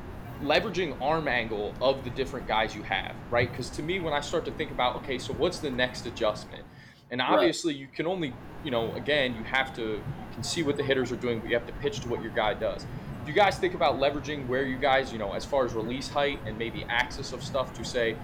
leveraging 0.41 0.99
arm 1.01 1.27
angle 1.27 1.73
of 1.81 2.03
the 2.03 2.09
different 2.09 2.47
guys 2.47 2.75
you 2.75 2.83
have, 2.83 3.15
right? 3.29 3.49
Because 3.49 3.69
to 3.71 3.83
me, 3.83 3.99
when 3.99 4.13
I 4.13 4.21
start 4.21 4.45
to 4.45 4.51
think 4.51 4.71
about, 4.71 4.95
okay, 4.97 5.17
so 5.17 5.33
what's 5.33 5.59
the 5.59 5.69
next 5.69 6.05
adjustment? 6.05 6.63
And 7.11 7.21
obviously, 7.21 7.73
right. 7.73 7.81
you 7.81 7.87
can 7.87 8.07
only, 8.07 8.33
you 8.63 8.71
know, 8.71 8.93
again, 8.95 9.35
you 9.35 9.43
have 9.43 9.73
to, 9.75 9.81
you 9.81 10.03
can 10.33 10.43
see 10.43 10.63
what 10.63 10.75
the 10.75 10.83
hitters 10.83 11.11
are 11.11 11.17
doing, 11.17 11.39
but 11.39 11.49
you 11.49 11.55
have 11.55 11.67
to 11.67 11.73
pitch 11.73 11.99
to 12.01 12.09
what 12.09 12.21
your 12.21 12.31
guy 12.31 12.53
does. 12.53 12.85
Do 13.25 13.31
you 13.31 13.35
guys 13.35 13.57
think 13.57 13.73
about 13.73 13.99
leveraging 13.99 14.47
where 14.47 14.65
you 14.65 14.77
guys, 14.77 15.11
you 15.11 15.17
know, 15.17 15.33
as 15.33 15.45
far 15.45 15.65
as 15.65 15.73
release 15.73 16.09
height 16.09 16.39
and 16.45 16.57
maybe 16.57 16.83
axis 16.89 17.31
of 17.31 17.43
stuff 17.43 17.73
to 17.73 17.85
say, 17.85 18.15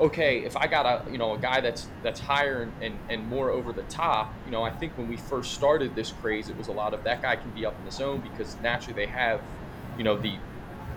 okay, 0.00 0.38
if 0.44 0.56
I 0.56 0.66
got 0.66 0.86
a 0.86 1.10
you 1.10 1.18
know 1.18 1.34
a 1.34 1.38
guy 1.38 1.60
that's 1.60 1.88
that's 2.02 2.18
higher 2.18 2.62
and, 2.62 2.72
and, 2.82 2.98
and 3.08 3.28
more 3.28 3.50
over 3.50 3.72
the 3.72 3.82
top, 3.82 4.32
you 4.46 4.52
know, 4.52 4.62
I 4.62 4.70
think 4.70 4.96
when 4.96 5.08
we 5.08 5.16
first 5.16 5.52
started 5.52 5.94
this 5.94 6.12
craze, 6.12 6.48
it 6.48 6.56
was 6.56 6.68
a 6.68 6.72
lot 6.72 6.94
of 6.94 7.04
that 7.04 7.22
guy 7.22 7.36
can 7.36 7.50
be 7.50 7.66
up 7.66 7.78
in 7.78 7.84
the 7.84 7.92
zone 7.92 8.20
because 8.20 8.56
naturally 8.62 8.94
they 8.94 9.10
have, 9.10 9.40
you 9.96 10.04
know, 10.04 10.16
the 10.16 10.34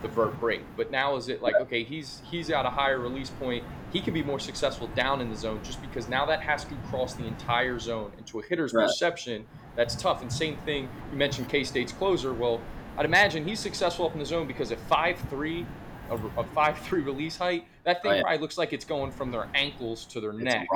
the 0.01 0.07
vert 0.07 0.39
break. 0.39 0.61
But 0.75 0.91
now 0.91 1.15
is 1.15 1.29
it 1.29 1.41
like 1.41 1.55
okay, 1.55 1.83
he's 1.83 2.21
he's 2.29 2.49
at 2.49 2.65
a 2.65 2.69
higher 2.69 2.99
release 2.99 3.29
point, 3.29 3.63
he 3.91 3.99
can 3.99 4.13
be 4.13 4.23
more 4.23 4.39
successful 4.39 4.87
down 4.87 5.21
in 5.21 5.29
the 5.29 5.35
zone 5.35 5.59
just 5.63 5.81
because 5.81 6.07
now 6.07 6.25
that 6.25 6.41
has 6.41 6.63
to 6.65 6.75
cross 6.89 7.13
the 7.13 7.25
entire 7.25 7.79
zone 7.79 8.11
into 8.17 8.39
a 8.39 8.43
hitter's 8.43 8.73
right. 8.73 8.87
perception. 8.87 9.45
That's 9.75 9.95
tough. 9.95 10.21
And 10.21 10.31
same 10.31 10.57
thing, 10.65 10.87
you 11.11 11.17
mentioned 11.17 11.49
K 11.49 11.63
State's 11.63 11.91
closer. 11.91 12.31
Well, 12.31 12.61
I'd 12.97 13.05
imagine 13.05 13.45
he's 13.45 13.59
successful 13.59 14.05
up 14.05 14.13
in 14.13 14.19
the 14.19 14.25
zone 14.25 14.47
because 14.47 14.71
at 14.71 14.79
five 14.81 15.17
three 15.29 15.65
a, 16.09 16.15
a 16.37 16.43
five 16.53 16.77
three 16.79 17.01
release 17.01 17.37
height, 17.37 17.65
that 17.83 18.01
thing 18.01 18.11
oh, 18.11 18.15
yeah. 18.15 18.21
probably 18.21 18.39
looks 18.39 18.57
like 18.57 18.71
it's 18.71 18.85
going 18.85 19.11
from 19.11 19.31
their 19.31 19.47
ankles 19.53 20.05
to 20.05 20.21
their 20.21 20.31
it's 20.31 20.43
neck. 20.43 20.67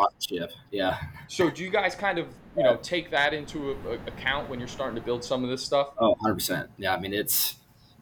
Yeah. 0.72 0.98
So 1.28 1.50
do 1.50 1.63
you 1.63 1.70
guys 1.70 1.96
kind 1.96 2.20
of 2.20 2.28
you 2.56 2.63
know 2.63 2.78
take 2.78 3.10
that 3.12 3.34
into 3.34 3.72
a, 3.72 3.91
a 3.91 3.93
account 4.08 4.50
when 4.50 4.60
you're 4.60 4.67
starting 4.67 4.96
to 4.96 5.02
build 5.02 5.24
some 5.24 5.43
of 5.43 5.50
this 5.50 5.63
stuff? 5.63 5.89
Oh, 5.98 6.10
100 6.10 6.34
percent. 6.34 6.70
Yeah, 6.78 6.93
I 6.93 7.00
mean 7.00 7.13
it's 7.13 7.56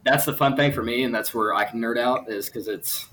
that's 0.04 0.26
the 0.26 0.34
fun 0.34 0.56
thing 0.56 0.72
for 0.72 0.84
me, 0.84 1.04
and 1.04 1.14
that's 1.14 1.34
where 1.34 1.54
I 1.54 1.66
can 1.66 1.80
nerd 1.80 1.98
out 1.98 2.30
is 2.30 2.48
because 2.48 2.68
it's 2.68 3.08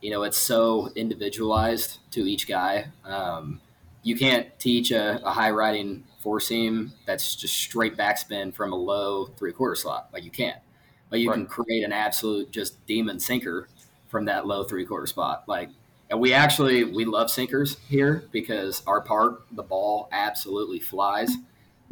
you 0.00 0.10
know 0.10 0.22
it's 0.22 0.38
so 0.38 0.90
individualized 0.96 1.98
to 2.12 2.20
each 2.20 2.48
guy. 2.48 2.86
Um, 3.04 3.60
you 4.02 4.16
can't 4.16 4.56
teach 4.58 4.92
a, 4.92 5.20
a 5.24 5.32
high 5.32 5.50
riding 5.50 6.04
four 6.20 6.40
seam 6.40 6.92
that's 7.06 7.36
just 7.36 7.56
straight 7.56 7.96
backspin 7.96 8.54
from 8.54 8.72
a 8.72 8.76
low 8.76 9.26
three 9.36 9.52
quarter 9.52 9.74
slot. 9.74 10.08
Like 10.12 10.24
you 10.24 10.30
can't 10.30 10.60
but 11.08 11.20
you 11.20 11.30
right. 11.30 11.36
can 11.36 11.46
create 11.46 11.84
an 11.84 11.92
absolute 11.92 12.50
just 12.50 12.84
demon 12.86 13.20
sinker 13.20 13.68
from 14.08 14.26
that 14.26 14.46
low 14.46 14.64
three 14.64 14.84
quarter 14.84 15.06
spot. 15.06 15.44
Like, 15.46 15.70
and 16.10 16.20
we 16.20 16.32
actually 16.32 16.84
we 16.84 17.04
love 17.04 17.30
sinkers 17.30 17.76
here 17.88 18.24
because 18.30 18.82
our 18.86 19.00
park 19.00 19.46
the 19.52 19.62
ball 19.62 20.08
absolutely 20.12 20.80
flies. 20.80 21.34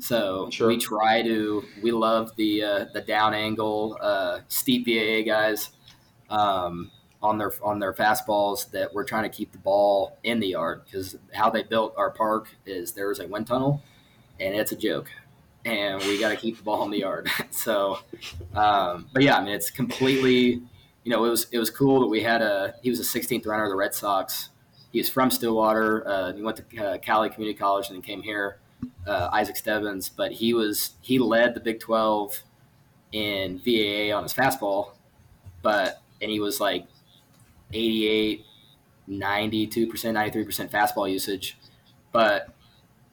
So 0.00 0.48
sure. 0.50 0.68
we 0.68 0.79
try 0.79 1.22
to 1.22 1.64
we 1.83 1.92
love 1.92 2.35
the 2.37 2.62
uh, 2.62 2.85
the 2.92 3.00
down 3.00 3.35
angle 3.35 3.98
uh, 4.00 4.40
steep 4.48 4.87
VAA 4.87 5.24
guys 5.24 5.70
um, 6.31 6.90
on 7.22 7.38
their 7.38 7.53
on 7.62 7.79
their 7.79 7.92
fastballs 7.92 8.70
that 8.72 8.92
we're 8.92 9.05
trying 9.05 9.22
to 9.24 9.29
keep 9.37 9.53
the 9.53 9.59
ball 9.59 10.18
in 10.24 10.40
the 10.40 10.48
yard 10.48 10.83
because 10.85 11.16
how 11.33 11.50
they 11.50 11.62
built 11.62 11.94
our 11.96 12.11
park 12.11 12.48
is 12.66 12.92
there 12.92 13.11
is 13.11 13.20
a 13.20 13.27
wind 13.27 13.46
tunnel 13.46 13.83
and 14.40 14.55
it's 14.55 14.72
a 14.72 14.77
joke 14.77 15.11
and 15.64 16.03
we 16.03 16.18
got 16.18 16.29
to 16.29 16.37
keep 16.37 16.57
the 16.59 16.62
ball 16.62 16.85
in 16.85 16.90
the 16.90 17.00
yard. 17.00 17.29
so, 17.50 17.98
um, 18.55 19.09
but 19.12 19.22
yeah, 19.22 19.37
I 19.37 19.44
mean, 19.44 19.55
it's 19.55 19.70
completely, 19.70 20.62
you 21.04 21.10
know, 21.12 21.24
it 21.24 21.30
was 21.30 21.46
it 21.52 21.58
was 21.58 21.70
cool 21.70 22.00
that 22.00 22.06
we 22.06 22.22
had 22.22 22.42
a 22.42 22.74
he 22.82 22.90
was 22.90 22.98
a 22.98 23.04
16th 23.04 23.46
runner 23.46 23.64
of 23.64 23.70
the 23.70 23.76
Red 23.76 23.94
Sox. 23.94 24.48
He 24.90 24.98
was 24.98 25.08
from 25.08 25.30
Stillwater. 25.30 26.06
Uh, 26.06 26.32
he 26.32 26.42
went 26.42 26.56
to 26.68 26.84
uh, 26.84 26.98
Cowley 26.98 27.28
Community 27.28 27.58
College 27.58 27.88
and 27.88 27.96
then 27.96 28.02
came 28.02 28.22
here. 28.22 28.58
Uh, 29.06 29.28
Isaac 29.32 29.56
Stebbins, 29.56 30.08
but 30.08 30.32
he 30.32 30.54
was 30.54 30.94
he 31.00 31.18
led 31.18 31.54
the 31.54 31.60
Big 31.60 31.80
12 31.80 32.42
in 33.12 33.58
VAA 33.58 34.14
on 34.16 34.22
his 34.22 34.34
fastball, 34.34 34.92
but 35.62 36.02
and 36.20 36.30
he 36.30 36.40
was 36.40 36.60
like 36.60 36.86
88, 37.72 38.44
92 39.06 39.86
percent, 39.86 40.14
93 40.14 40.44
percent 40.44 40.72
fastball 40.72 41.10
usage, 41.10 41.58
but 42.12 42.54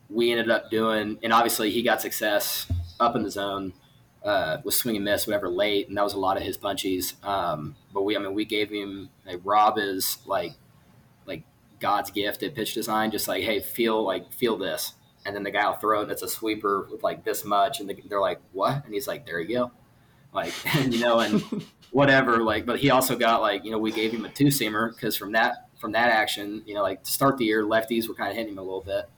we 0.10 0.32
ended 0.32 0.49
up 0.49 0.69
doing, 0.69 1.19
and 1.23 1.32
obviously 1.32 1.71
he 1.71 1.84
got 1.84 2.01
success 2.01 2.71
up 2.99 3.15
in 3.15 3.23
the 3.23 3.32
zone 3.32 3.73
uh, 4.24 4.58
with 4.64 4.74
swing 4.74 4.96
and 4.96 5.06
miss, 5.06 5.28
whatever 5.28 5.50
late, 5.50 5.88
and 5.88 5.98
that 5.98 6.04
was 6.04 6.14
a 6.14 6.20
lot 6.20 6.38
of 6.38 6.44
his 6.44 6.58
punchies. 6.58 7.24
Um, 7.24 7.76
but 7.94 8.04
we, 8.04 8.16
I 8.16 8.20
mean, 8.20 8.34
we 8.34 8.46
gave 8.46 8.70
him 8.70 9.10
like 9.26 9.42
Rob 9.44 9.78
is 9.78 10.20
like 10.26 10.54
like 11.26 11.44
God's 11.80 12.12
gift 12.12 12.44
at 12.44 12.56
pitch 12.56 12.74
design, 12.74 13.12
just 13.12 13.28
like 13.28 13.44
hey, 13.44 13.60
feel 13.60 14.04
like 14.04 14.32
feel 14.34 14.58
this, 14.58 14.94
and 15.26 15.36
then 15.36 15.44
the 15.44 15.52
guy 15.52 15.67
will 15.67 15.76
throw 15.76 16.00
it, 16.00 16.04
and 16.04 16.12
it's 16.12 16.24
a 16.24 16.28
sweeper 16.28 16.88
with 16.92 17.04
like 17.04 17.24
this 17.24 17.44
much, 17.46 17.80
and 17.80 17.92
they're 18.10 18.22
like 18.22 18.40
what, 18.52 18.86
and 18.86 18.94
he's 18.94 19.08
like 19.08 19.26
there 19.26 19.40
you 19.40 19.56
go, 19.56 19.72
like 20.34 20.54
and, 20.76 20.94
you 20.94 21.00
know, 21.02 21.19
and 21.19 21.44
whatever, 21.92 22.44
like. 22.44 22.65
But 22.65 22.80
he 22.80 22.90
also 22.90 23.15
got 23.15 23.42
like 23.42 23.65
you 23.65 23.72
know 23.72 23.80
we 23.80 23.92
gave 23.92 24.12
him 24.12 24.26
a 24.26 24.30
two 24.30 24.48
seamer 24.48 24.94
because 24.94 25.15
from 25.15 25.32
that 25.34 25.67
from 25.80 25.94
that 25.94 26.10
action, 26.10 26.62
you 26.65 26.76
know, 26.76 26.84
like 26.84 27.04
to 27.04 27.12
start 27.12 27.38
the 27.38 27.46
year, 27.46 27.63
lefties 27.63 28.08
were 28.08 28.13
kind 28.13 28.30
of 28.30 28.36
hitting 28.36 28.54
him 28.54 28.60
a 28.60 28.63
little 28.63 28.82
bit 28.82 29.10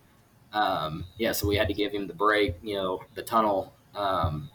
um, 0.54 1.06
yeah, 1.18 1.32
so 1.32 1.48
we 1.48 1.56
had 1.56 1.68
to 1.68 1.74
give 1.74 1.92
him 1.92 2.08
the 2.08 2.14
break, 2.14 2.56
you 2.62 2.76
know, 2.76 3.02
the 3.16 3.24
tunnel, 3.24 3.74
um, 3.96 4.50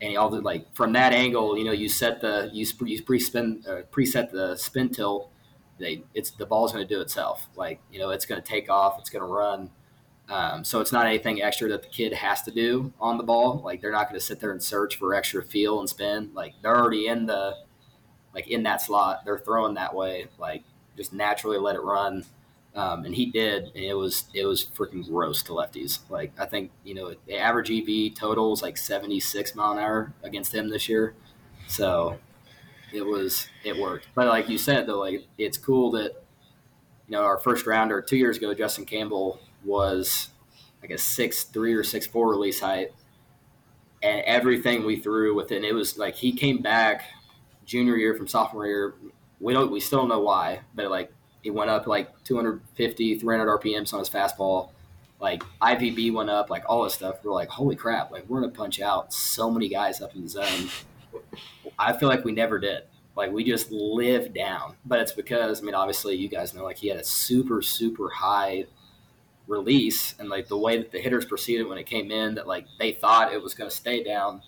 and 0.00 0.16
all 0.16 0.30
the 0.30 0.40
like 0.40 0.74
from 0.74 0.92
that 0.94 1.12
angle, 1.12 1.58
you 1.58 1.64
know, 1.64 1.72
you 1.72 1.88
set 1.88 2.20
the 2.20 2.50
you, 2.52 2.66
you 2.86 3.02
pre 3.02 3.18
spin 3.18 3.62
uh, 3.68 3.82
preset 3.92 4.30
the 4.30 4.56
spin 4.56 4.88
tilt. 4.88 5.30
They 5.78 6.04
it's 6.14 6.30
the 6.30 6.46
ball's 6.46 6.72
going 6.72 6.86
to 6.86 6.94
do 6.94 7.00
itself. 7.00 7.48
Like 7.56 7.80
you 7.92 7.98
know, 7.98 8.10
it's 8.10 8.24
going 8.24 8.40
to 8.40 8.46
take 8.46 8.70
off, 8.70 8.98
it's 8.98 9.10
going 9.10 9.22
to 9.22 9.32
run. 9.32 9.70
Um, 10.28 10.62
so 10.62 10.80
it's 10.80 10.92
not 10.92 11.06
anything 11.06 11.42
extra 11.42 11.68
that 11.70 11.82
the 11.82 11.88
kid 11.88 12.12
has 12.12 12.42
to 12.42 12.52
do 12.52 12.92
on 13.00 13.18
the 13.18 13.24
ball. 13.24 13.60
Like 13.64 13.80
they're 13.80 13.90
not 13.90 14.08
going 14.08 14.18
to 14.18 14.24
sit 14.24 14.38
there 14.38 14.52
and 14.52 14.62
search 14.62 14.96
for 14.96 15.12
extra 15.12 15.42
feel 15.42 15.80
and 15.80 15.88
spin. 15.88 16.30
Like 16.34 16.54
they're 16.62 16.76
already 16.76 17.08
in 17.08 17.26
the 17.26 17.56
like 18.34 18.48
in 18.48 18.62
that 18.62 18.80
slot. 18.80 19.24
They're 19.24 19.40
throwing 19.40 19.74
that 19.74 19.94
way. 19.94 20.28
Like 20.38 20.62
just 20.96 21.12
naturally 21.12 21.58
let 21.58 21.74
it 21.74 21.82
run. 21.82 22.24
Um, 22.74 23.04
and 23.04 23.14
he 23.14 23.26
did, 23.26 23.64
and 23.74 23.84
it 23.84 23.94
was 23.94 24.24
it 24.32 24.46
was 24.46 24.64
freaking 24.64 25.06
gross 25.06 25.42
to 25.44 25.52
lefties. 25.52 25.98
Like 26.08 26.32
I 26.38 26.46
think 26.46 26.70
you 26.84 26.94
know 26.94 27.14
the 27.26 27.36
average 27.36 27.70
EV 27.70 28.14
total 28.14 28.52
is 28.52 28.62
like 28.62 28.76
seventy 28.76 29.18
six 29.18 29.54
mile 29.56 29.72
an 29.72 29.78
hour 29.78 30.12
against 30.22 30.54
him 30.54 30.70
this 30.70 30.88
year, 30.88 31.14
so 31.66 32.18
it 32.92 33.04
was 33.04 33.48
it 33.64 33.76
worked. 33.76 34.08
But 34.14 34.28
like 34.28 34.48
you 34.48 34.56
said 34.56 34.86
though, 34.86 35.00
like 35.00 35.26
it's 35.36 35.58
cool 35.58 35.90
that 35.92 36.22
you 37.08 37.12
know 37.12 37.22
our 37.22 37.38
first 37.38 37.66
rounder 37.66 38.00
two 38.00 38.16
years 38.16 38.36
ago, 38.36 38.54
Justin 38.54 38.84
Campbell 38.84 39.40
was 39.64 40.28
like 40.80 40.92
a 40.92 40.98
six 40.98 41.44
three 41.44 41.74
or 41.74 41.82
six 41.82 42.06
four 42.06 42.30
release 42.30 42.60
height, 42.60 42.92
and 44.00 44.22
everything 44.26 44.86
we 44.86 44.96
threw 44.96 45.34
within 45.34 45.64
it 45.64 45.74
was 45.74 45.98
like 45.98 46.14
he 46.14 46.32
came 46.32 46.62
back 46.62 47.02
junior 47.64 47.96
year 47.96 48.14
from 48.14 48.28
sophomore 48.28 48.66
year. 48.66 48.94
We 49.40 49.52
don't 49.54 49.72
we 49.72 49.80
still 49.80 50.00
don't 50.00 50.08
know 50.08 50.20
why, 50.20 50.60
but 50.74 50.88
like 50.88 51.12
it 51.42 51.50
went 51.50 51.70
up 51.70 51.86
like 51.86 52.22
250, 52.24 53.18
300 53.18 53.60
RPMs 53.60 53.92
on 53.92 54.00
his 54.00 54.08
fastball. 54.10 54.70
Like 55.20 55.42
IVB 55.60 56.12
went 56.12 56.30
up, 56.30 56.50
like 56.50 56.64
all 56.66 56.84
this 56.84 56.94
stuff. 56.94 57.16
We're 57.22 57.32
like, 57.32 57.50
holy 57.50 57.76
crap! 57.76 58.10
Like 58.10 58.24
we're 58.28 58.40
gonna 58.40 58.52
punch 58.52 58.80
out 58.80 59.12
so 59.12 59.50
many 59.50 59.68
guys 59.68 60.00
up 60.00 60.14
in 60.14 60.22
the 60.22 60.28
zone. 60.28 60.70
I 61.78 61.92
feel 61.92 62.08
like 62.08 62.24
we 62.24 62.32
never 62.32 62.58
did. 62.58 62.84
Like 63.16 63.32
we 63.32 63.44
just 63.44 63.70
lived 63.70 64.34
down, 64.34 64.76
but 64.86 65.00
it's 65.00 65.12
because 65.12 65.60
I 65.60 65.64
mean, 65.64 65.74
obviously, 65.74 66.16
you 66.16 66.28
guys 66.28 66.54
know 66.54 66.64
like 66.64 66.78
he 66.78 66.88
had 66.88 66.96
a 66.96 67.04
super 67.04 67.60
super 67.60 68.08
high 68.08 68.64
release, 69.46 70.14
and 70.18 70.28
like 70.30 70.48
the 70.48 70.56
way 70.56 70.78
that 70.78 70.92
the 70.92 71.00
hitters 71.00 71.26
proceeded 71.26 71.66
when 71.66 71.76
it 71.76 71.84
came 71.84 72.10
in, 72.10 72.36
that 72.36 72.46
like 72.46 72.66
they 72.78 72.92
thought 72.92 73.34
it 73.34 73.42
was 73.42 73.52
going 73.52 73.68
to 73.68 73.76
stay 73.76 74.02
down. 74.02 74.42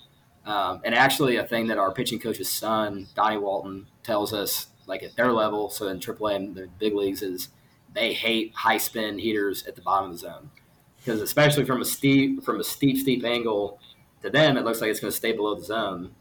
Um, 0.46 0.80
and 0.84 0.94
actually, 0.94 1.36
a 1.36 1.44
thing 1.44 1.66
that 1.66 1.78
our 1.78 1.92
pitching 1.92 2.18
coach's 2.18 2.48
son, 2.48 3.08
Donnie 3.14 3.36
Walton, 3.36 3.86
tells 4.02 4.32
us 4.32 4.68
like 4.92 5.02
at 5.02 5.16
their 5.16 5.32
level, 5.32 5.70
so 5.70 5.88
in 5.88 5.98
AAA 5.98 6.36
and 6.36 6.54
the 6.54 6.68
big 6.78 6.94
leagues, 6.94 7.22
is 7.22 7.48
they 7.94 8.12
hate 8.12 8.54
high 8.54 8.78
spin 8.78 9.18
heaters 9.18 9.64
at 9.66 9.74
the 9.74 9.82
bottom 9.82 10.10
of 10.10 10.12
the 10.12 10.18
zone 10.18 10.50
because 10.98 11.20
especially 11.20 11.64
from 11.64 11.80
a 11.80 11.84
steep 11.84 12.44
from 12.44 12.60
a 12.60 12.64
steep 12.64 12.98
steep 12.98 13.24
angle 13.24 13.80
to 14.22 14.30
them, 14.30 14.56
it 14.56 14.64
looks 14.64 14.80
like 14.80 14.90
it's 14.90 15.00
going 15.00 15.10
to 15.10 15.16
stay 15.16 15.32
below 15.32 15.54
the 15.54 15.64
zone. 15.64 16.12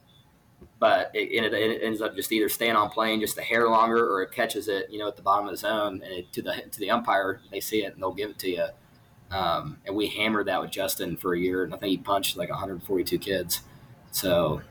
But 0.79 1.11
it, 1.13 1.31
it, 1.31 1.53
it, 1.53 1.83
ends 1.83 2.01
up 2.01 2.15
just 2.15 2.31
either 2.31 2.49
staying 2.49 2.75
on 2.75 2.89
plane 2.89 3.19
just 3.19 3.37
a 3.37 3.43
hair 3.43 3.69
longer, 3.69 4.11
or 4.11 4.23
it 4.23 4.31
catches 4.31 4.67
it, 4.67 4.89
you 4.89 4.97
know, 4.97 5.07
at 5.07 5.15
the 5.15 5.21
bottom 5.21 5.45
of 5.45 5.51
the 5.51 5.57
zone, 5.57 6.01
and 6.03 6.11
it, 6.11 6.33
to 6.33 6.41
the 6.41 6.63
to 6.71 6.79
the 6.79 6.89
umpire, 6.89 7.41
they 7.51 7.59
see 7.59 7.83
it 7.83 7.93
and 7.93 8.01
they'll 8.01 8.13
give 8.13 8.31
it 8.31 8.39
to 8.39 8.49
you. 8.49 8.65
Um, 9.29 9.77
and 9.85 9.95
we 9.95 10.07
hammered 10.07 10.47
that 10.47 10.59
with 10.61 10.71
Justin 10.71 11.17
for 11.17 11.33
a 11.33 11.39
year, 11.39 11.63
and 11.63 11.73
I 11.73 11.77
think 11.77 11.91
he 11.91 11.97
punched 11.97 12.35
like 12.35 12.49
142 12.49 13.17
kids. 13.19 13.61
So, 14.11 14.61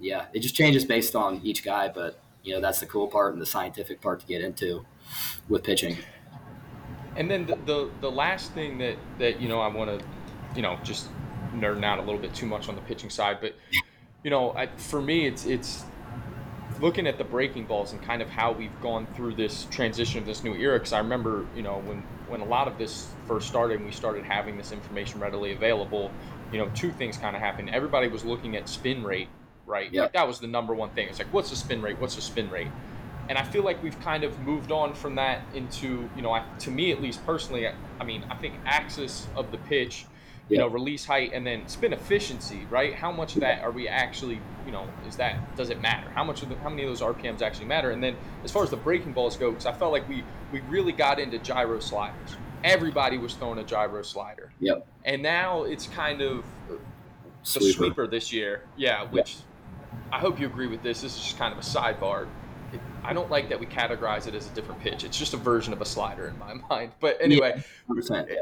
yeah, 0.00 0.26
it 0.32 0.40
just 0.40 0.54
changes 0.54 0.84
based 0.84 1.14
on 1.14 1.40
each 1.44 1.64
guy, 1.64 1.88
but 1.88 2.19
you 2.42 2.54
know 2.54 2.60
that's 2.60 2.80
the 2.80 2.86
cool 2.86 3.06
part 3.06 3.32
and 3.32 3.40
the 3.40 3.46
scientific 3.46 4.00
part 4.00 4.20
to 4.20 4.26
get 4.26 4.42
into 4.42 4.84
with 5.48 5.62
pitching. 5.62 5.98
And 7.16 7.30
then 7.30 7.46
the 7.46 7.56
the, 7.56 7.90
the 8.00 8.10
last 8.10 8.52
thing 8.52 8.78
that 8.78 8.96
that 9.18 9.40
you 9.40 9.48
know 9.48 9.60
I 9.60 9.68
want 9.68 9.98
to 10.00 10.06
you 10.54 10.62
know 10.62 10.78
just 10.82 11.08
nerding 11.54 11.84
out 11.84 11.98
a 11.98 12.02
little 12.02 12.20
bit 12.20 12.34
too 12.34 12.46
much 12.46 12.68
on 12.68 12.74
the 12.74 12.80
pitching 12.82 13.10
side, 13.10 13.38
but 13.40 13.54
you 14.22 14.30
know 14.30 14.52
I, 14.52 14.68
for 14.76 15.00
me 15.02 15.26
it's 15.26 15.44
it's 15.44 15.84
looking 16.80 17.06
at 17.06 17.18
the 17.18 17.24
breaking 17.24 17.66
balls 17.66 17.92
and 17.92 18.00
kind 18.00 18.22
of 18.22 18.30
how 18.30 18.52
we've 18.52 18.80
gone 18.80 19.06
through 19.14 19.34
this 19.34 19.66
transition 19.70 20.18
of 20.18 20.26
this 20.26 20.42
new 20.42 20.54
era. 20.54 20.78
Because 20.78 20.92
I 20.92 20.98
remember 20.98 21.46
you 21.54 21.62
know 21.62 21.78
when 21.80 22.02
when 22.28 22.40
a 22.40 22.46
lot 22.46 22.68
of 22.68 22.78
this 22.78 23.08
first 23.26 23.48
started 23.48 23.78
and 23.78 23.86
we 23.86 23.92
started 23.92 24.24
having 24.24 24.56
this 24.56 24.72
information 24.72 25.20
readily 25.20 25.52
available, 25.52 26.10
you 26.52 26.58
know 26.58 26.70
two 26.74 26.92
things 26.92 27.16
kind 27.16 27.36
of 27.36 27.42
happened. 27.42 27.70
Everybody 27.70 28.08
was 28.08 28.24
looking 28.24 28.56
at 28.56 28.68
spin 28.68 29.02
rate 29.02 29.28
right? 29.70 29.90
Yeah. 29.92 30.02
Like 30.02 30.12
that 30.12 30.26
was 30.26 30.40
the 30.40 30.46
number 30.48 30.74
one 30.74 30.90
thing. 30.90 31.08
It's 31.08 31.18
like, 31.18 31.32
what's 31.32 31.50
the 31.50 31.56
spin 31.56 31.80
rate? 31.80 31.98
What's 31.98 32.16
the 32.16 32.20
spin 32.22 32.50
rate? 32.50 32.68
And 33.28 33.38
I 33.38 33.44
feel 33.44 33.62
like 33.62 33.80
we've 33.82 33.98
kind 34.00 34.24
of 34.24 34.38
moved 34.40 34.72
on 34.72 34.92
from 34.92 35.14
that 35.14 35.42
into, 35.54 36.10
you 36.16 36.22
know, 36.22 36.32
I, 36.32 36.44
to 36.60 36.70
me 36.70 36.90
at 36.90 37.00
least 37.00 37.24
personally, 37.24 37.68
I, 37.68 37.74
I 38.00 38.04
mean, 38.04 38.24
I 38.28 38.34
think 38.34 38.54
axis 38.66 39.28
of 39.36 39.52
the 39.52 39.58
pitch, 39.58 40.04
you 40.48 40.56
Yeah. 40.56 40.62
know, 40.62 40.66
release 40.66 41.04
height 41.04 41.30
and 41.32 41.46
then 41.46 41.68
spin 41.68 41.92
efficiency, 41.92 42.66
right? 42.70 42.92
How 42.92 43.12
much 43.12 43.36
of 43.36 43.42
that 43.42 43.62
are 43.62 43.70
we 43.70 43.86
actually, 43.86 44.40
you 44.66 44.72
know, 44.72 44.88
is 45.06 45.14
that 45.16 45.56
does 45.56 45.70
it 45.70 45.80
matter? 45.80 46.10
How 46.10 46.24
much 46.24 46.42
of 46.42 46.48
the, 46.48 46.56
how 46.56 46.70
many 46.70 46.82
of 46.82 46.88
those 46.88 47.02
RPMs 47.02 47.40
actually 47.40 47.66
matter? 47.66 47.92
And 47.92 48.02
then 48.02 48.16
as 48.42 48.50
far 48.50 48.64
as 48.64 48.70
the 48.70 48.76
breaking 48.76 49.12
balls 49.12 49.36
go, 49.36 49.50
because 49.50 49.66
I 49.66 49.72
felt 49.72 49.92
like 49.92 50.08
we 50.08 50.24
we 50.52 50.58
really 50.62 50.90
got 50.92 51.20
into 51.20 51.38
gyro 51.38 51.78
sliders. 51.78 52.36
Everybody 52.64 53.16
was 53.16 53.34
throwing 53.34 53.58
a 53.60 53.64
gyro 53.64 54.02
slider, 54.02 54.52
Yep. 54.58 54.84
and 55.04 55.22
now 55.22 55.62
it's 55.62 55.86
kind 55.86 56.20
of 56.20 56.40
uh, 56.68 56.72
the 56.72 56.78
Sweeper. 57.44 57.72
sweeper 57.72 58.06
this 58.08 58.32
year. 58.32 58.64
Yeah, 58.76 59.04
which 59.04 59.36
I 60.12 60.18
hope 60.18 60.40
you 60.40 60.46
agree 60.46 60.66
with 60.66 60.82
this. 60.82 61.00
This 61.02 61.16
is 61.16 61.22
just 61.22 61.38
kind 61.38 61.52
of 61.52 61.58
a 61.58 61.62
sidebar. 61.62 62.26
It, 62.72 62.80
I 63.02 63.12
don't 63.12 63.30
like 63.30 63.48
that 63.48 63.58
we 63.58 63.66
categorize 63.66 64.26
it 64.26 64.34
as 64.34 64.46
a 64.46 64.50
different 64.50 64.80
pitch. 64.80 65.04
It's 65.04 65.18
just 65.18 65.34
a 65.34 65.36
version 65.36 65.72
of 65.72 65.80
a 65.80 65.84
slider 65.84 66.28
in 66.28 66.38
my 66.38 66.54
mind. 66.70 66.92
But 67.00 67.18
anyway, 67.20 67.62
100%. 67.88 68.30
Eh, 68.30 68.34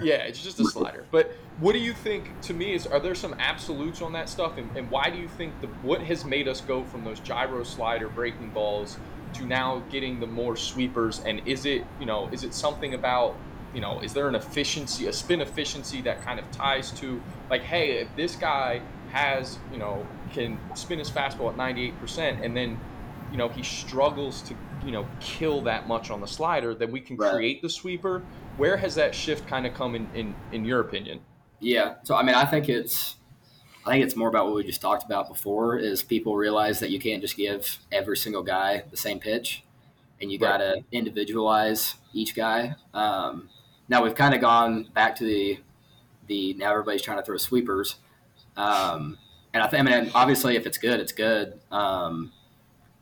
yeah, 0.00 0.16
it's 0.16 0.42
just 0.42 0.58
a 0.60 0.64
slider. 0.64 1.04
But 1.10 1.32
what 1.58 1.72
do 1.72 1.78
you 1.78 1.92
think? 1.92 2.40
To 2.42 2.54
me, 2.54 2.74
is 2.74 2.86
are 2.86 3.00
there 3.00 3.14
some 3.14 3.34
absolutes 3.38 4.00
on 4.00 4.12
that 4.14 4.28
stuff, 4.28 4.56
and, 4.56 4.74
and 4.76 4.90
why 4.90 5.10
do 5.10 5.18
you 5.18 5.28
think 5.28 5.60
the 5.60 5.66
what 5.66 6.00
has 6.02 6.24
made 6.24 6.48
us 6.48 6.60
go 6.60 6.82
from 6.84 7.04
those 7.04 7.20
gyro 7.20 7.62
slider 7.62 8.08
breaking 8.08 8.50
balls 8.50 8.96
to 9.34 9.44
now 9.44 9.82
getting 9.90 10.18
the 10.18 10.26
more 10.26 10.56
sweepers? 10.56 11.20
And 11.20 11.46
is 11.46 11.66
it 11.66 11.84
you 12.00 12.06
know 12.06 12.28
is 12.32 12.42
it 12.42 12.54
something 12.54 12.94
about 12.94 13.36
you 13.74 13.80
know 13.80 14.00
is 14.00 14.14
there 14.14 14.28
an 14.28 14.34
efficiency, 14.34 15.08
a 15.08 15.12
spin 15.12 15.40
efficiency 15.40 16.00
that 16.02 16.22
kind 16.22 16.40
of 16.40 16.50
ties 16.52 16.90
to 16.92 17.22
like 17.50 17.62
hey 17.62 17.98
if 17.98 18.08
this 18.16 18.34
guy 18.34 18.80
has 19.10 19.58
you 19.70 19.78
know 19.78 20.06
can 20.32 20.60
spin 20.74 20.98
his 20.98 21.10
fastball 21.10 21.50
at 21.50 21.56
98% 21.56 22.40
and 22.42 22.56
then 22.56 22.80
you 23.30 23.36
know 23.38 23.48
he 23.48 23.62
struggles 23.62 24.42
to 24.42 24.56
you 24.84 24.92
know 24.92 25.08
kill 25.20 25.62
that 25.62 25.86
much 25.88 26.10
on 26.10 26.20
the 26.20 26.26
slider 26.26 26.74
then 26.74 26.90
we 26.92 27.00
can 27.00 27.16
Right. 27.16 27.30
create 27.32 27.62
the 27.62 27.68
sweeper 27.70 28.28
where 28.56 28.76
has 28.78 28.94
that 28.96 29.14
shift 29.14 29.46
kind 29.46 29.66
of 29.66 29.74
come 29.74 29.94
in, 29.94 30.10
in 30.14 30.42
in 30.50 30.64
your 30.64 30.80
opinion 30.80 31.24
Yeah. 31.60 31.96
So 32.04 32.14
I 32.14 32.22
mean, 32.22 32.34
I 32.34 32.44
think 32.44 32.68
it's, 32.68 33.16
I 33.86 33.90
think 33.92 34.04
it's 34.04 34.16
more 34.16 34.28
about 34.28 34.46
what 34.46 34.54
we 34.56 34.64
just 34.64 34.80
talked 34.80 35.04
about 35.04 35.28
before. 35.28 35.78
Is 35.78 36.02
people 36.02 36.36
realize 36.36 36.80
that 36.80 36.90
you 36.90 36.98
can't 37.00 37.22
just 37.22 37.36
give 37.36 37.78
every 37.92 38.16
single 38.16 38.42
guy 38.42 38.84
the 38.90 38.96
same 38.96 39.20
pitch, 39.20 39.64
and 40.20 40.32
you 40.32 40.38
got 40.38 40.58
to 40.58 40.84
individualize 40.92 41.96
each 42.12 42.34
guy. 42.34 42.76
Um, 42.94 43.50
now 43.88 44.02
we've 44.04 44.14
kind 44.14 44.34
of 44.34 44.40
gone 44.40 44.84
back 44.94 45.16
to 45.16 45.24
the, 45.24 45.60
the 46.26 46.54
now 46.54 46.70
everybody's 46.72 47.02
trying 47.02 47.18
to 47.18 47.24
throw 47.24 47.36
sweepers, 47.38 47.96
um, 48.56 49.18
and 49.54 49.62
I 49.62 49.68
think 49.68 49.88
I 49.88 50.00
mean 50.00 50.10
obviously 50.14 50.56
if 50.56 50.66
it's 50.66 50.78
good, 50.78 51.00
it's 51.00 51.12
good. 51.12 51.58
Um, 51.70 52.32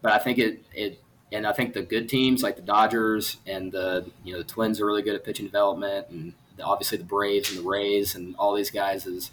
but 0.03 0.13
I 0.13 0.19
think 0.19 0.39
it 0.39 0.63
it 0.73 1.01
and 1.33 1.47
I 1.47 1.53
think 1.53 1.75
the 1.75 1.83
good 1.83 2.09
teams 2.09 2.43
like 2.43 2.57
the 2.57 2.63
Dodgers 2.63 3.37
and 3.47 3.71
the 3.71 4.11
you 4.25 4.33
know 4.33 4.39
the 4.39 4.45
Twins 4.45 4.81
are 4.81 4.87
really 4.87 5.03
good 5.03 5.15
at 5.15 5.25
pitching 5.25 5.47
development, 5.47 6.09
and 6.11 6.33
the, 6.57 6.65
obviously 6.65 6.99
the 6.99 7.05
Braves 7.05 7.51
and 7.51 7.65
the 7.65 7.69
Rays 7.69 8.15
and 8.15 8.35
all 8.37 8.55
these 8.55 8.71
guys 8.71 9.07
is 9.07 9.31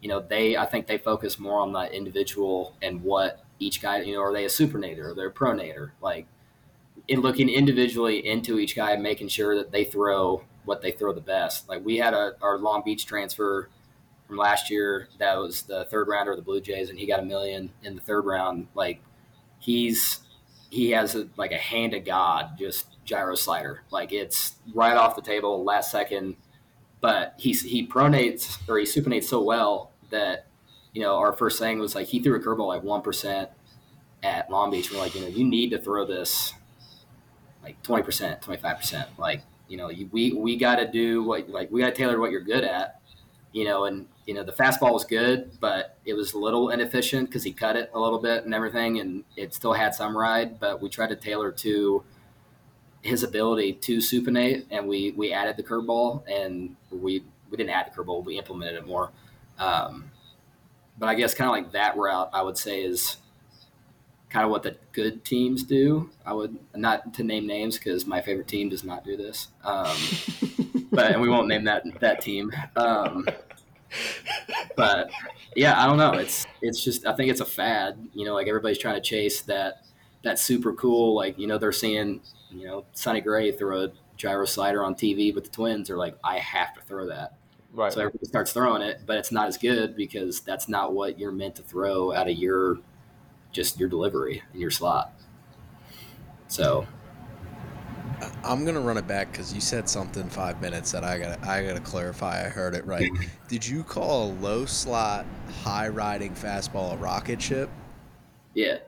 you 0.00 0.08
know 0.08 0.20
they 0.20 0.56
I 0.56 0.66
think 0.66 0.86
they 0.86 0.98
focus 0.98 1.38
more 1.38 1.60
on 1.60 1.72
the 1.72 1.92
individual 1.92 2.74
and 2.82 3.02
what 3.02 3.44
each 3.58 3.80
guy 3.82 4.00
you 4.02 4.14
know 4.14 4.22
are 4.22 4.32
they 4.32 4.44
a 4.44 4.48
supinator 4.48 5.10
or 5.10 5.14
they're 5.14 5.28
a 5.28 5.32
pronator 5.32 5.90
like 6.00 6.26
in 7.08 7.20
looking 7.20 7.48
individually 7.48 8.24
into 8.26 8.58
each 8.58 8.76
guy, 8.76 8.92
and 8.92 9.02
making 9.02 9.28
sure 9.28 9.56
that 9.56 9.72
they 9.72 9.84
throw 9.84 10.42
what 10.64 10.82
they 10.82 10.92
throw 10.92 11.12
the 11.12 11.20
best. 11.20 11.68
Like 11.68 11.84
we 11.84 11.96
had 11.96 12.14
a 12.14 12.36
our 12.42 12.58
Long 12.58 12.82
Beach 12.84 13.06
transfer 13.06 13.68
from 14.28 14.36
last 14.36 14.70
year 14.70 15.08
that 15.18 15.36
was 15.38 15.62
the 15.62 15.86
third 15.86 16.06
rounder 16.06 16.32
of 16.32 16.36
the 16.36 16.44
Blue 16.44 16.60
Jays, 16.60 16.90
and 16.90 16.98
he 16.98 17.06
got 17.06 17.18
a 17.18 17.24
million 17.24 17.70
in 17.82 17.96
the 17.96 18.00
third 18.00 18.26
round. 18.26 18.68
Like 18.74 19.00
he's 19.58 20.20
he 20.70 20.90
has 20.90 21.14
a, 21.14 21.28
like 21.36 21.50
a 21.50 21.56
hand 21.56 21.94
of 21.94 22.04
God, 22.04 22.58
just 22.58 22.86
gyro 23.04 23.34
slider. 23.34 23.82
Like 23.90 24.12
it's 24.12 24.56
right 24.74 24.96
off 24.96 25.16
the 25.16 25.22
table, 25.22 25.64
last 25.64 25.90
second. 25.90 26.36
But 27.00 27.34
he's 27.38 27.62
he 27.62 27.86
pronates 27.86 28.58
or 28.68 28.78
he 28.78 28.84
supinates 28.84 29.24
so 29.24 29.42
well 29.42 29.92
that 30.10 30.46
you 30.92 31.00
know 31.00 31.16
our 31.16 31.32
first 31.32 31.58
thing 31.58 31.78
was 31.78 31.94
like 31.94 32.08
he 32.08 32.20
threw 32.20 32.36
a 32.36 32.40
curveball 32.40 32.68
like 32.68 32.82
one 32.82 33.02
percent 33.02 33.50
at 34.22 34.50
Long 34.50 34.70
Beach. 34.70 34.90
We're 34.90 34.98
like, 34.98 35.14
you 35.14 35.22
know, 35.22 35.28
you 35.28 35.44
need 35.44 35.70
to 35.70 35.78
throw 35.78 36.04
this 36.04 36.54
like 37.62 37.80
twenty 37.82 38.02
percent, 38.02 38.42
twenty 38.42 38.60
five 38.60 38.78
percent. 38.78 39.08
Like 39.16 39.42
you 39.68 39.76
know, 39.76 39.90
we 40.10 40.32
we 40.32 40.56
got 40.56 40.76
to 40.76 40.90
do 40.90 41.22
what 41.22 41.48
like 41.48 41.70
we 41.70 41.80
got 41.80 41.90
to 41.90 41.94
tailor 41.94 42.18
what 42.20 42.30
you're 42.30 42.40
good 42.40 42.64
at. 42.64 43.00
You 43.52 43.64
know, 43.64 43.84
and 43.84 44.06
you 44.28 44.34
know 44.34 44.42
the 44.42 44.52
fastball 44.52 44.92
was 44.92 45.06
good, 45.06 45.58
but 45.58 45.96
it 46.04 46.12
was 46.12 46.34
a 46.34 46.38
little 46.38 46.68
inefficient 46.68 47.30
because 47.30 47.44
he 47.44 47.50
cut 47.50 47.76
it 47.76 47.90
a 47.94 47.98
little 47.98 48.18
bit 48.18 48.44
and 48.44 48.52
everything, 48.52 49.00
and 49.00 49.24
it 49.36 49.54
still 49.54 49.72
had 49.72 49.94
some 49.94 50.14
ride. 50.14 50.60
But 50.60 50.82
we 50.82 50.90
tried 50.90 51.08
to 51.08 51.16
tailor 51.16 51.50
to 51.50 52.04
his 53.00 53.22
ability 53.22 53.72
to 53.72 53.96
supinate, 53.96 54.66
and 54.70 54.86
we 54.86 55.12
we 55.12 55.32
added 55.32 55.56
the 55.56 55.62
curveball, 55.62 56.28
and 56.28 56.76
we 56.90 57.24
we 57.48 57.56
didn't 57.56 57.70
add 57.70 57.90
the 57.90 57.96
curveball, 57.96 58.22
we 58.22 58.36
implemented 58.36 58.74
it 58.74 58.86
more. 58.86 59.12
Um, 59.58 60.10
but 60.98 61.08
I 61.08 61.14
guess 61.14 61.32
kind 61.32 61.48
of 61.48 61.52
like 61.52 61.72
that 61.72 61.96
route, 61.96 62.28
I 62.34 62.42
would 62.42 62.58
say 62.58 62.82
is 62.82 63.16
kind 64.28 64.44
of 64.44 64.50
what 64.50 64.62
the 64.62 64.76
good 64.92 65.24
teams 65.24 65.62
do. 65.62 66.10
I 66.26 66.34
would 66.34 66.58
not 66.76 67.14
to 67.14 67.22
name 67.22 67.46
names 67.46 67.78
because 67.78 68.04
my 68.04 68.20
favorite 68.20 68.46
team 68.46 68.68
does 68.68 68.84
not 68.84 69.06
do 69.06 69.16
this. 69.16 69.48
Um, 69.64 69.96
but 70.92 71.12
and 71.12 71.22
we 71.22 71.30
won't 71.30 71.48
name 71.48 71.64
that 71.64 71.84
that 72.00 72.20
team. 72.20 72.52
Um, 72.76 73.26
but 74.76 75.10
yeah, 75.56 75.82
I 75.82 75.86
don't 75.86 75.98
know. 75.98 76.12
It's 76.12 76.46
it's 76.62 76.82
just 76.82 77.06
I 77.06 77.14
think 77.14 77.30
it's 77.30 77.40
a 77.40 77.46
fad. 77.46 77.98
You 78.14 78.24
know, 78.24 78.34
like 78.34 78.48
everybody's 78.48 78.78
trying 78.78 78.96
to 78.96 79.00
chase 79.00 79.42
that 79.42 79.84
that 80.22 80.38
super 80.38 80.72
cool. 80.72 81.14
Like 81.14 81.38
you 81.38 81.46
know 81.46 81.58
they're 81.58 81.72
seeing 81.72 82.20
you 82.50 82.66
know 82.66 82.84
Sonny 82.92 83.20
Gray 83.20 83.52
throw 83.52 83.84
a 83.84 83.88
gyro 84.18 84.44
slider 84.44 84.84
on 84.84 84.94
TV 84.94 85.34
with 85.34 85.44
the 85.44 85.50
twins, 85.50 85.88
they're 85.88 85.96
like, 85.96 86.18
I 86.22 86.38
have 86.38 86.74
to 86.74 86.82
throw 86.82 87.06
that. 87.06 87.34
Right. 87.72 87.92
So 87.92 88.00
everybody 88.00 88.26
starts 88.26 88.52
throwing 88.52 88.82
it, 88.82 89.02
but 89.06 89.16
it's 89.16 89.32
not 89.32 89.46
as 89.46 89.56
good 89.56 89.96
because 89.96 90.40
that's 90.40 90.68
not 90.68 90.92
what 90.92 91.18
you're 91.18 91.32
meant 91.32 91.56
to 91.56 91.62
throw 91.62 92.12
out 92.12 92.28
of 92.28 92.36
your 92.36 92.78
just 93.52 93.80
your 93.80 93.88
delivery 93.88 94.42
in 94.52 94.60
your 94.60 94.70
slot. 94.70 95.12
So 96.48 96.86
I'm 98.44 98.64
gonna 98.64 98.80
run 98.80 98.96
it 98.96 99.06
back 99.06 99.30
because 99.32 99.52
you 99.54 99.60
said 99.60 99.88
something 99.88 100.28
five 100.28 100.60
minutes 100.60 100.92
that 100.92 101.04
I 101.04 101.18
gotta 101.18 101.48
I 101.48 101.64
gotta 101.64 101.80
clarify. 101.80 102.44
I 102.44 102.48
heard 102.48 102.74
it 102.74 102.84
right. 102.86 103.10
Mm-hmm. 103.12 103.24
Did 103.48 103.66
you 103.66 103.82
call 103.84 104.30
a 104.30 104.32
low 104.34 104.64
slot, 104.66 105.26
high 105.62 105.88
riding 105.88 106.32
fastball 106.34 106.94
a 106.94 106.96
rocket 106.96 107.40
ship? 107.40 107.70
yeah, 108.54 108.78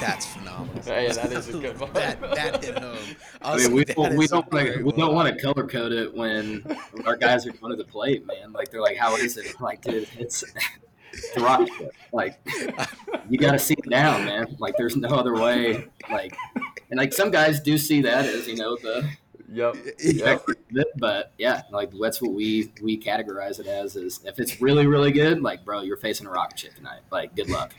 That's 0.00 0.26
phenomenal. 0.34 0.82
yeah, 0.86 1.12
that 1.12 1.32
is 1.32 1.48
a 1.48 1.58
good 1.58 1.80
one. 1.80 1.92
that 1.94 2.20
that 2.20 2.62
hit 2.64 2.78
home. 2.78 2.96
I, 3.42 3.52
I 3.52 3.56
mean, 3.56 3.72
we 3.72 3.78
like, 3.78 3.96
don't, 3.96 4.10
that 4.10 4.18
we 4.18 4.26
don't 4.26 4.52
want 4.52 4.66
to 4.74 4.82
we 4.82 4.92
don't 4.92 5.14
want 5.14 5.34
to 5.34 5.42
color 5.42 5.66
code 5.66 5.92
it 5.92 6.14
when 6.14 6.64
our 7.06 7.16
guys 7.16 7.46
are 7.46 7.52
going 7.52 7.70
to 7.76 7.76
the 7.76 7.88
plate, 7.90 8.26
man. 8.26 8.52
Like 8.52 8.70
they're 8.70 8.82
like, 8.82 8.96
how 8.96 9.16
is 9.16 9.36
it? 9.36 9.60
Like, 9.60 9.82
dude, 9.82 10.08
it's 10.18 10.44
it's 11.12 11.36
rocket 11.40 11.72
ship. 11.78 11.92
Like 12.12 12.38
you 13.28 13.38
got 13.38 13.52
to 13.52 13.58
see 13.58 13.74
it 13.74 13.88
down, 13.90 14.24
man. 14.24 14.56
Like 14.58 14.74
there's 14.76 14.96
no 14.96 15.08
other 15.08 15.34
way. 15.34 15.88
Like 16.10 16.36
and 16.90 16.98
like 16.98 17.12
some 17.12 17.30
guys 17.30 17.60
do 17.60 17.76
see 17.78 18.00
that 18.02 18.26
as 18.26 18.46
you 18.46 18.56
know 18.56 18.76
the 18.76 19.08
Yep. 19.50 19.76
Yeah. 19.98 20.38
but 20.96 21.32
yeah, 21.38 21.62
like 21.70 21.90
that's 22.00 22.20
what 22.20 22.32
we 22.32 22.70
we 22.82 22.98
categorize 23.00 23.58
it 23.58 23.66
as 23.66 23.96
is 23.96 24.20
if 24.24 24.38
it's 24.38 24.60
really 24.60 24.86
really 24.86 25.10
good, 25.10 25.40
like 25.42 25.64
bro, 25.64 25.80
you're 25.80 25.96
facing 25.96 26.26
a 26.26 26.30
rocket 26.30 26.58
ship 26.58 26.74
tonight. 26.74 27.00
Like 27.10 27.34
good 27.34 27.48
luck. 27.48 27.72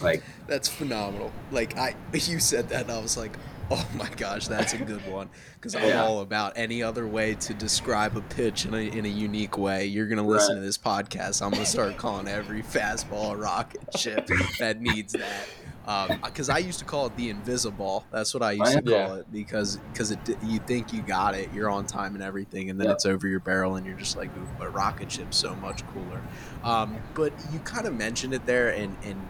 Like 0.00 0.22
That's 0.48 0.68
phenomenal. 0.68 1.30
Like 1.52 1.76
I, 1.78 1.94
you 2.12 2.40
said 2.40 2.68
that, 2.70 2.82
and 2.82 2.90
I 2.90 2.98
was 3.00 3.16
like, 3.16 3.36
oh 3.70 3.86
my 3.94 4.08
gosh, 4.16 4.48
that's 4.48 4.72
a 4.72 4.78
good 4.78 5.06
one. 5.06 5.28
Because 5.54 5.76
I'm 5.76 5.84
Yeah. 5.86 6.02
all 6.02 6.20
about 6.20 6.54
any 6.56 6.82
other 6.82 7.06
way 7.06 7.34
to 7.36 7.54
describe 7.54 8.16
a 8.16 8.22
pitch 8.22 8.64
in 8.66 8.74
a 8.74 8.78
in 8.78 9.04
a 9.04 9.08
unique 9.08 9.56
way. 9.56 9.86
You're 9.86 10.08
gonna 10.08 10.26
listen 10.26 10.56
Right. 10.56 10.60
to 10.60 10.66
this 10.66 10.78
podcast. 10.78 11.42
I'm 11.42 11.52
gonna 11.52 11.64
start 11.64 11.96
calling 11.96 12.26
every 12.26 12.62
fastball 12.62 13.32
a 13.32 13.36
rocket 13.36 13.82
ship 13.96 14.28
that 14.58 14.80
needs 14.80 15.12
that. 15.12 15.46
Because 15.84 16.48
I 16.48 16.58
used 16.58 16.78
to 16.78 16.84
call 16.84 17.06
it 17.06 17.16
the 17.16 17.28
invisible. 17.30 18.06
That's 18.10 18.32
what 18.34 18.42
I 18.42 18.52
used 18.52 18.72
to 18.72 18.82
Yeah. 18.84 19.06
call 19.06 19.14
it 19.16 19.32
because 19.32 19.76
because 19.92 20.10
it 20.12 20.18
you 20.42 20.58
think 20.60 20.92
you 20.92 21.02
got 21.02 21.34
it, 21.34 21.52
you're 21.52 21.70
on 21.70 21.86
time 21.86 22.14
and 22.14 22.22
everything, 22.22 22.70
and 22.70 22.80
then 22.80 22.86
Yep. 22.88 22.94
it's 22.96 23.06
over 23.06 23.26
your 23.26 23.40
barrel, 23.40 23.76
and 23.76 23.84
you're 23.86 23.96
just 23.96 24.16
like, 24.16 24.30
Ooh, 24.36 24.48
but 24.58 24.72
rocket 24.72 25.10
ship's 25.10 25.36
so 25.36 25.54
much 25.56 25.84
cooler. 25.88 26.22
Um, 26.64 26.96
but 27.14 27.32
you 27.52 27.58
kind 27.60 27.86
of 27.86 27.94
mentioned 27.94 28.34
it 28.34 28.46
there, 28.46 28.68
and 28.70 28.96
and 29.02 29.26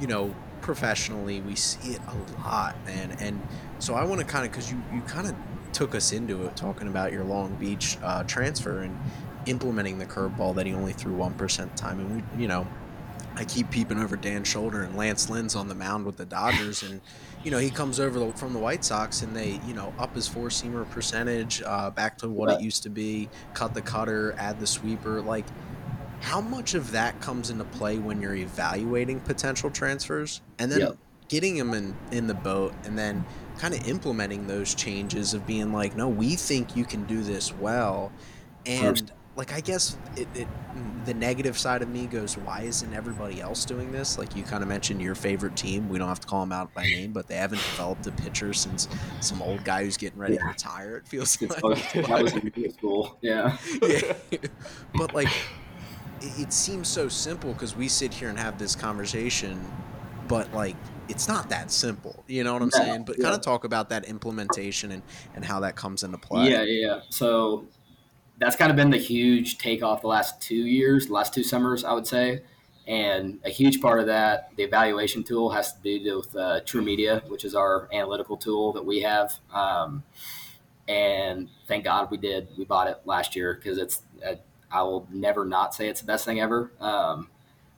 you 0.00 0.06
know, 0.08 0.34
professionally, 0.62 1.40
we 1.40 1.54
see 1.54 1.92
it 1.92 2.00
a 2.08 2.40
lot, 2.40 2.74
man. 2.86 3.16
And 3.20 3.40
so 3.78 3.94
I 3.94 4.04
want 4.04 4.20
to 4.20 4.26
kind 4.26 4.44
of, 4.44 4.50
because 4.50 4.70
you, 4.70 4.80
you 4.92 5.00
kind 5.02 5.28
of 5.28 5.34
took 5.72 5.94
us 5.94 6.12
into 6.12 6.44
it 6.44 6.56
talking 6.56 6.88
about 6.88 7.12
your 7.12 7.22
Long 7.24 7.54
Beach 7.56 7.98
uh, 8.02 8.24
transfer 8.24 8.80
and 8.80 8.98
implementing 9.46 9.98
the 9.98 10.06
curveball 10.06 10.54
that 10.56 10.66
he 10.66 10.72
only 10.74 10.92
threw 10.92 11.12
1% 11.14 11.76
time. 11.76 12.00
And 12.00 12.16
we, 12.36 12.42
you 12.42 12.48
know, 12.48 12.66
I 13.34 13.44
keep 13.44 13.70
peeping 13.70 13.98
over 13.98 14.16
Dan's 14.16 14.48
shoulder 14.48 14.82
and 14.82 14.96
Lance 14.96 15.30
Lynn's 15.30 15.54
on 15.56 15.68
the 15.68 15.74
mound 15.74 16.04
with 16.04 16.16
the 16.16 16.26
Dodgers. 16.26 16.82
And, 16.82 17.00
you 17.42 17.50
know, 17.50 17.58
he 17.58 17.70
comes 17.70 17.98
over 17.98 18.18
the, 18.18 18.32
from 18.32 18.52
the 18.52 18.58
White 18.58 18.84
Sox 18.84 19.22
and 19.22 19.34
they, 19.34 19.60
you 19.66 19.74
know, 19.74 19.94
up 19.98 20.14
his 20.14 20.28
four 20.28 20.48
seamer 20.48 20.88
percentage 20.90 21.62
uh, 21.62 21.90
back 21.90 22.18
to 22.18 22.28
what 22.28 22.48
Right. 22.48 22.60
it 22.60 22.60
used 22.60 22.82
to 22.84 22.90
be, 22.90 23.30
cut 23.54 23.74
the 23.74 23.82
cutter, 23.82 24.34
add 24.38 24.60
the 24.60 24.66
sweeper. 24.66 25.22
Like, 25.22 25.46
how 26.20 26.40
much 26.40 26.74
of 26.74 26.92
that 26.92 27.20
comes 27.20 27.50
into 27.50 27.64
play 27.64 27.98
when 27.98 28.20
you're 28.20 28.34
evaluating 28.36 29.20
potential 29.20 29.70
transfers 29.70 30.40
and 30.58 30.70
then 30.70 30.80
Yep. 30.80 30.96
getting 31.28 31.56
them 31.56 31.74
in, 31.74 31.96
in 32.12 32.26
the 32.26 32.34
boat 32.34 32.74
and 32.84 32.96
then 32.98 33.24
kind 33.58 33.74
of 33.74 33.86
implementing 33.88 34.46
those 34.46 34.74
changes 34.74 35.34
of 35.34 35.46
being 35.46 35.72
like 35.72 35.96
no 35.96 36.08
we 36.08 36.36
think 36.36 36.76
you 36.76 36.84
can 36.84 37.04
do 37.04 37.22
this 37.22 37.52
well 37.54 38.12
and 38.66 38.98
First. 38.98 39.12
Like 39.36 39.52
i 39.52 39.60
guess 39.60 39.96
it, 40.16 40.28
it 40.34 40.46
mm, 40.76 41.04
the 41.06 41.14
negative 41.14 41.56
side 41.58 41.82
of 41.82 41.88
me 41.88 42.06
goes 42.06 42.36
why 42.36 42.60
isn't 42.62 42.92
everybody 42.92 43.40
else 43.40 43.64
doing 43.64 43.90
this 43.92 44.18
like 44.18 44.36
you 44.36 44.42
kind 44.42 44.62
of 44.62 44.68
mentioned 44.68 45.00
your 45.00 45.14
favorite 45.14 45.56
team 45.56 45.88
we 45.88 45.98
don't 45.98 46.08
have 46.08 46.20
to 46.20 46.26
call 46.26 46.40
them 46.40 46.52
out 46.52 46.72
by 46.74 46.82
name 46.82 47.12
but 47.12 47.26
they 47.28 47.36
haven't 47.36 47.58
developed 47.70 48.06
a 48.06 48.12
pitcher 48.12 48.52
since 48.52 48.88
some 49.20 49.40
old 49.42 49.64
guy 49.64 49.84
who's 49.84 49.96
getting 49.96 50.18
ready 50.18 50.36
to 50.36 50.44
retire 50.44 50.96
it 50.96 51.06
feels 51.08 51.36
it's 51.42 51.62
like 51.62 51.92
that 51.94 52.22
was 52.22 52.32
in 52.34 52.44
middle 52.44 52.70
school. 52.72 53.18
Yeah. 53.22 53.56
yeah. 53.82 54.12
but 54.94 55.14
like 55.14 55.28
it, 56.20 56.38
it 56.40 56.52
seems 56.52 56.88
so 56.88 57.08
simple 57.08 57.52
because 57.52 57.74
we 57.74 57.88
sit 57.88 58.12
here 58.12 58.28
and 58.28 58.38
have 58.38 58.58
this 58.58 58.76
conversation 58.76 59.64
but 60.28 60.52
like 60.54 60.76
it's 61.08 61.26
not 61.26 61.48
that 61.50 61.70
simple 61.70 62.22
you 62.28 62.44
know 62.44 62.52
what 62.52 62.62
i'm 62.62 62.70
No, 62.72 62.78
saying 62.84 63.04
but 63.04 63.16
yeah. 63.18 63.24
kind 63.24 63.34
of 63.34 63.40
talk 63.40 63.64
about 63.64 63.88
that 63.88 64.04
implementation 64.04 64.92
and 64.92 65.02
and 65.34 65.44
how 65.44 65.60
that 65.60 65.74
comes 65.74 66.02
into 66.04 66.18
play 66.18 66.50
Yeah, 66.50 66.62
yeah, 66.62 66.86
yeah. 66.86 67.00
So 67.10 67.66
that's 68.42 68.56
kind 68.56 68.70
of 68.70 68.76
been 68.76 68.90
the 68.90 68.98
huge 68.98 69.58
takeoff 69.58 70.02
the 70.02 70.08
last 70.08 70.40
two 70.40 70.54
years, 70.54 71.08
last 71.08 71.32
two 71.32 71.42
summers, 71.42 71.84
I 71.84 71.92
would 71.92 72.06
say. 72.06 72.42
And 72.86 73.38
a 73.44 73.50
huge 73.50 73.80
part 73.80 74.00
of 74.00 74.06
that, 74.06 74.50
the 74.56 74.64
evaluation 74.64 75.22
tool, 75.22 75.50
has 75.50 75.72
to 75.74 75.98
do 75.98 76.16
with 76.16 76.34
uh, 76.34 76.60
TruMedia, 76.62 77.28
which 77.28 77.44
is 77.44 77.54
our 77.54 77.88
analytical 77.92 78.36
tool 78.36 78.72
that 78.72 78.84
we 78.84 79.00
have. 79.02 79.32
Um, 79.52 80.02
and 80.88 81.48
thank 81.68 81.84
God 81.84 82.10
we 82.10 82.16
did. 82.16 82.48
We 82.58 82.64
bought 82.64 82.88
it 82.88 83.00
last 83.04 83.36
year 83.36 83.54
because 83.54 83.78
it's. 83.78 84.02
Uh, 84.26 84.34
I 84.70 84.82
will 84.82 85.06
never 85.12 85.44
not 85.44 85.74
say 85.74 85.88
it's 85.88 86.00
the 86.00 86.06
best 86.06 86.24
thing 86.24 86.40
ever. 86.40 86.72
Um, 86.80 87.28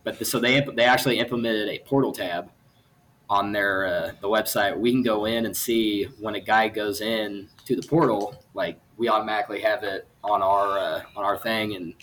but 0.04 0.18
the, 0.18 0.24
so 0.24 0.38
they 0.38 0.60
they 0.60 0.84
actually 0.84 1.18
implemented 1.18 1.68
a 1.68 1.80
portal 1.80 2.12
tab 2.12 2.50
on 3.34 3.50
their 3.50 3.84
uh, 3.84 4.12
the 4.20 4.28
website. 4.28 4.78
We 4.78 4.92
can 4.92 5.02
go 5.02 5.24
in 5.24 5.44
and 5.44 5.56
see 5.56 6.04
when 6.20 6.36
a 6.36 6.40
guy 6.40 6.68
goes 6.68 7.00
in 7.00 7.48
to 7.64 7.74
the 7.74 7.82
portal. 7.82 8.40
Like 8.54 8.78
we 8.96 9.08
automatically 9.08 9.60
have 9.60 9.82
it 9.82 10.06
on 10.22 10.40
our 10.40 10.78
uh, 10.78 11.02
on 11.16 11.24
our 11.24 11.36
thing, 11.36 11.74
and 11.74 11.94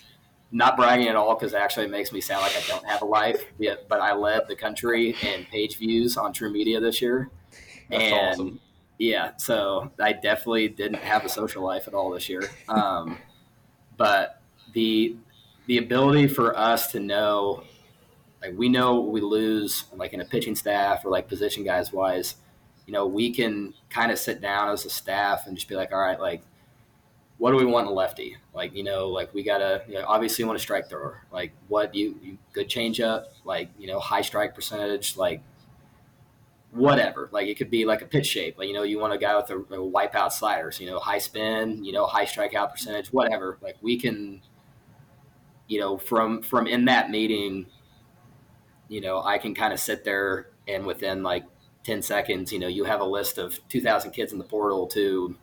not 0.50 0.76
bragging 0.76 1.08
at 1.08 1.16
all 1.16 1.34
because 1.34 1.54
it 1.54 1.56
actually 1.56 1.88
makes 1.88 2.12
me 2.12 2.20
sound 2.20 2.42
like 2.42 2.54
I 2.54 2.60
don't 2.68 2.86
have 2.86 3.00
a 3.00 3.06
life. 3.06 3.42
Yet, 3.58 3.88
but 3.88 4.00
I 4.00 4.12
led 4.12 4.46
the 4.46 4.56
country 4.56 5.16
in 5.22 5.46
page 5.46 5.78
views 5.78 6.18
on 6.18 6.34
TruMedia 6.34 6.82
this 6.82 7.00
year. 7.00 7.30
That's 7.88 8.02
and 8.02 8.32
awesome. 8.32 8.60
yeah, 8.98 9.32
so 9.38 9.90
I 9.98 10.12
definitely 10.12 10.68
didn't 10.68 11.00
have 11.02 11.24
a 11.24 11.30
social 11.30 11.64
life 11.64 11.88
at 11.88 11.94
all 11.94 12.10
this 12.10 12.28
year. 12.28 12.42
Um, 12.68 13.16
but 13.96 14.42
the 14.74 15.16
the 15.64 15.78
ability 15.78 16.26
for 16.26 16.54
us 16.58 16.92
to 16.92 17.00
know, 17.00 17.62
like 18.42 18.58
we 18.58 18.68
know 18.68 19.00
we 19.00 19.20
lose, 19.20 19.84
like 19.94 20.12
in 20.12 20.20
a 20.20 20.24
pitching 20.24 20.56
staff 20.56 21.04
or 21.04 21.10
like 21.10 21.28
position 21.28 21.64
guys 21.64 21.92
wise, 21.92 22.36
you 22.86 22.92
know, 22.92 23.06
we 23.06 23.32
can 23.32 23.72
kind 23.88 24.10
of 24.10 24.18
sit 24.18 24.40
down 24.40 24.70
as 24.70 24.84
a 24.84 24.90
staff 24.90 25.46
and 25.46 25.56
just 25.56 25.68
be 25.68 25.76
like, 25.76 25.92
all 25.92 26.00
right, 26.00 26.20
like 26.20 26.42
what 27.42 27.50
do 27.50 27.56
we 27.56 27.64
want 27.64 27.88
in 27.88 27.92
a 27.92 27.94
lefty? 27.94 28.36
Like, 28.54 28.72
you 28.72 28.84
know, 28.84 29.08
like 29.08 29.34
we 29.34 29.42
gotta, 29.42 29.82
you 29.88 29.94
know, 29.94 30.04
obviously 30.06 30.44
want 30.44 30.56
a 30.56 30.60
strike 30.60 30.88
thrower. 30.88 31.26
Like, 31.32 31.52
what 31.66 31.92
you, 31.92 32.16
you 32.22 32.38
good 32.52 32.68
changeup? 32.68 33.24
Like, 33.44 33.68
you 33.78 33.88
know, 33.88 33.98
high 33.98 34.22
strike 34.22 34.54
percentage. 34.54 35.16
Like, 35.16 35.42
whatever. 36.70 37.28
Like, 37.32 37.48
it 37.48 37.56
could 37.56 37.68
be 37.68 37.84
like 37.84 38.00
a 38.00 38.06
pitch 38.06 38.28
shape. 38.28 38.58
Like, 38.58 38.68
you 38.68 38.74
know, 38.74 38.84
you 38.84 39.00
want 39.00 39.12
a 39.12 39.18
guy 39.18 39.36
with 39.36 39.50
a, 39.50 39.56
a 39.56 39.90
wipeout 39.90 40.30
sliders. 40.30 40.78
You 40.78 40.86
know, 40.86 41.00
high 41.00 41.18
spin. 41.18 41.84
You 41.84 41.90
know, 41.90 42.06
high 42.06 42.26
strikeout 42.26 42.70
percentage. 42.70 43.08
Whatever. 43.08 43.58
Like, 43.60 43.76
we 43.80 43.98
can, 43.98 44.40
you 45.66 45.80
know, 45.80 45.98
from 45.98 46.42
from 46.42 46.68
in 46.68 46.84
that 46.84 47.10
meeting, 47.10 47.66
you 48.92 49.00
know, 49.00 49.22
I 49.22 49.38
can 49.38 49.54
kind 49.54 49.72
of 49.72 49.80
sit 49.80 50.04
there 50.04 50.48
and 50.68 50.84
within 50.84 51.22
like 51.22 51.44
10 51.84 52.02
seconds, 52.02 52.52
you 52.52 52.58
know, 52.58 52.68
you 52.68 52.84
have 52.84 53.00
a 53.00 53.04
list 53.04 53.38
of 53.38 53.58
2,000 53.70 54.10
kids 54.10 54.32
in 54.32 54.38
the 54.38 54.44
portal 54.44 54.86
to 54.88 55.34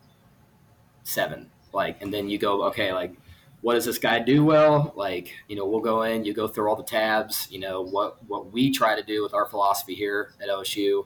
seven. 1.02 1.50
Like, 1.72 2.00
and 2.00 2.14
then 2.14 2.28
you 2.28 2.38
go, 2.38 2.64
okay, 2.66 2.92
like, 2.92 3.14
what 3.60 3.74
does 3.74 3.84
this 3.84 3.98
guy 3.98 4.20
do 4.20 4.44
well? 4.44 4.92
Like, 4.96 5.34
you 5.48 5.56
know, 5.56 5.66
we'll 5.66 5.80
go 5.80 6.02
in, 6.02 6.24
you 6.24 6.32
go 6.32 6.46
through 6.46 6.70
all 6.70 6.76
the 6.76 6.84
tabs, 6.84 7.48
you 7.50 7.58
know, 7.58 7.82
what, 7.82 8.24
what 8.26 8.52
we 8.52 8.72
try 8.72 8.94
to 8.94 9.02
do 9.02 9.22
with 9.22 9.34
our 9.34 9.46
philosophy 9.46 9.94
here 9.94 10.32
at 10.40 10.48
OSU 10.48 11.04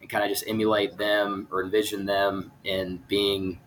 and 0.00 0.10
kind 0.10 0.24
of 0.24 0.30
just 0.30 0.44
emulate 0.48 0.98
them 0.98 1.46
or 1.50 1.62
envision 1.62 2.06
them 2.06 2.50
in 2.64 3.02
being, 3.08 3.60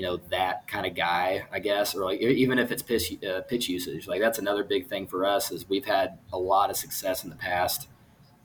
you 0.00 0.06
know, 0.06 0.16
that 0.30 0.66
kind 0.66 0.86
of 0.86 0.94
guy, 0.94 1.44
I 1.52 1.58
guess, 1.58 1.94
or 1.94 2.06
like, 2.06 2.22
even 2.22 2.58
if 2.58 2.72
it's 2.72 2.82
pitch, 2.82 3.22
uh, 3.22 3.42
pitch 3.42 3.68
usage, 3.68 4.08
like 4.08 4.22
that's 4.22 4.38
another 4.38 4.64
big 4.64 4.86
thing 4.86 5.06
for 5.06 5.26
us 5.26 5.52
is 5.52 5.68
we've 5.68 5.84
had 5.84 6.18
a 6.32 6.38
lot 6.38 6.70
of 6.70 6.76
success 6.76 7.22
in 7.22 7.28
the 7.28 7.36
past, 7.36 7.86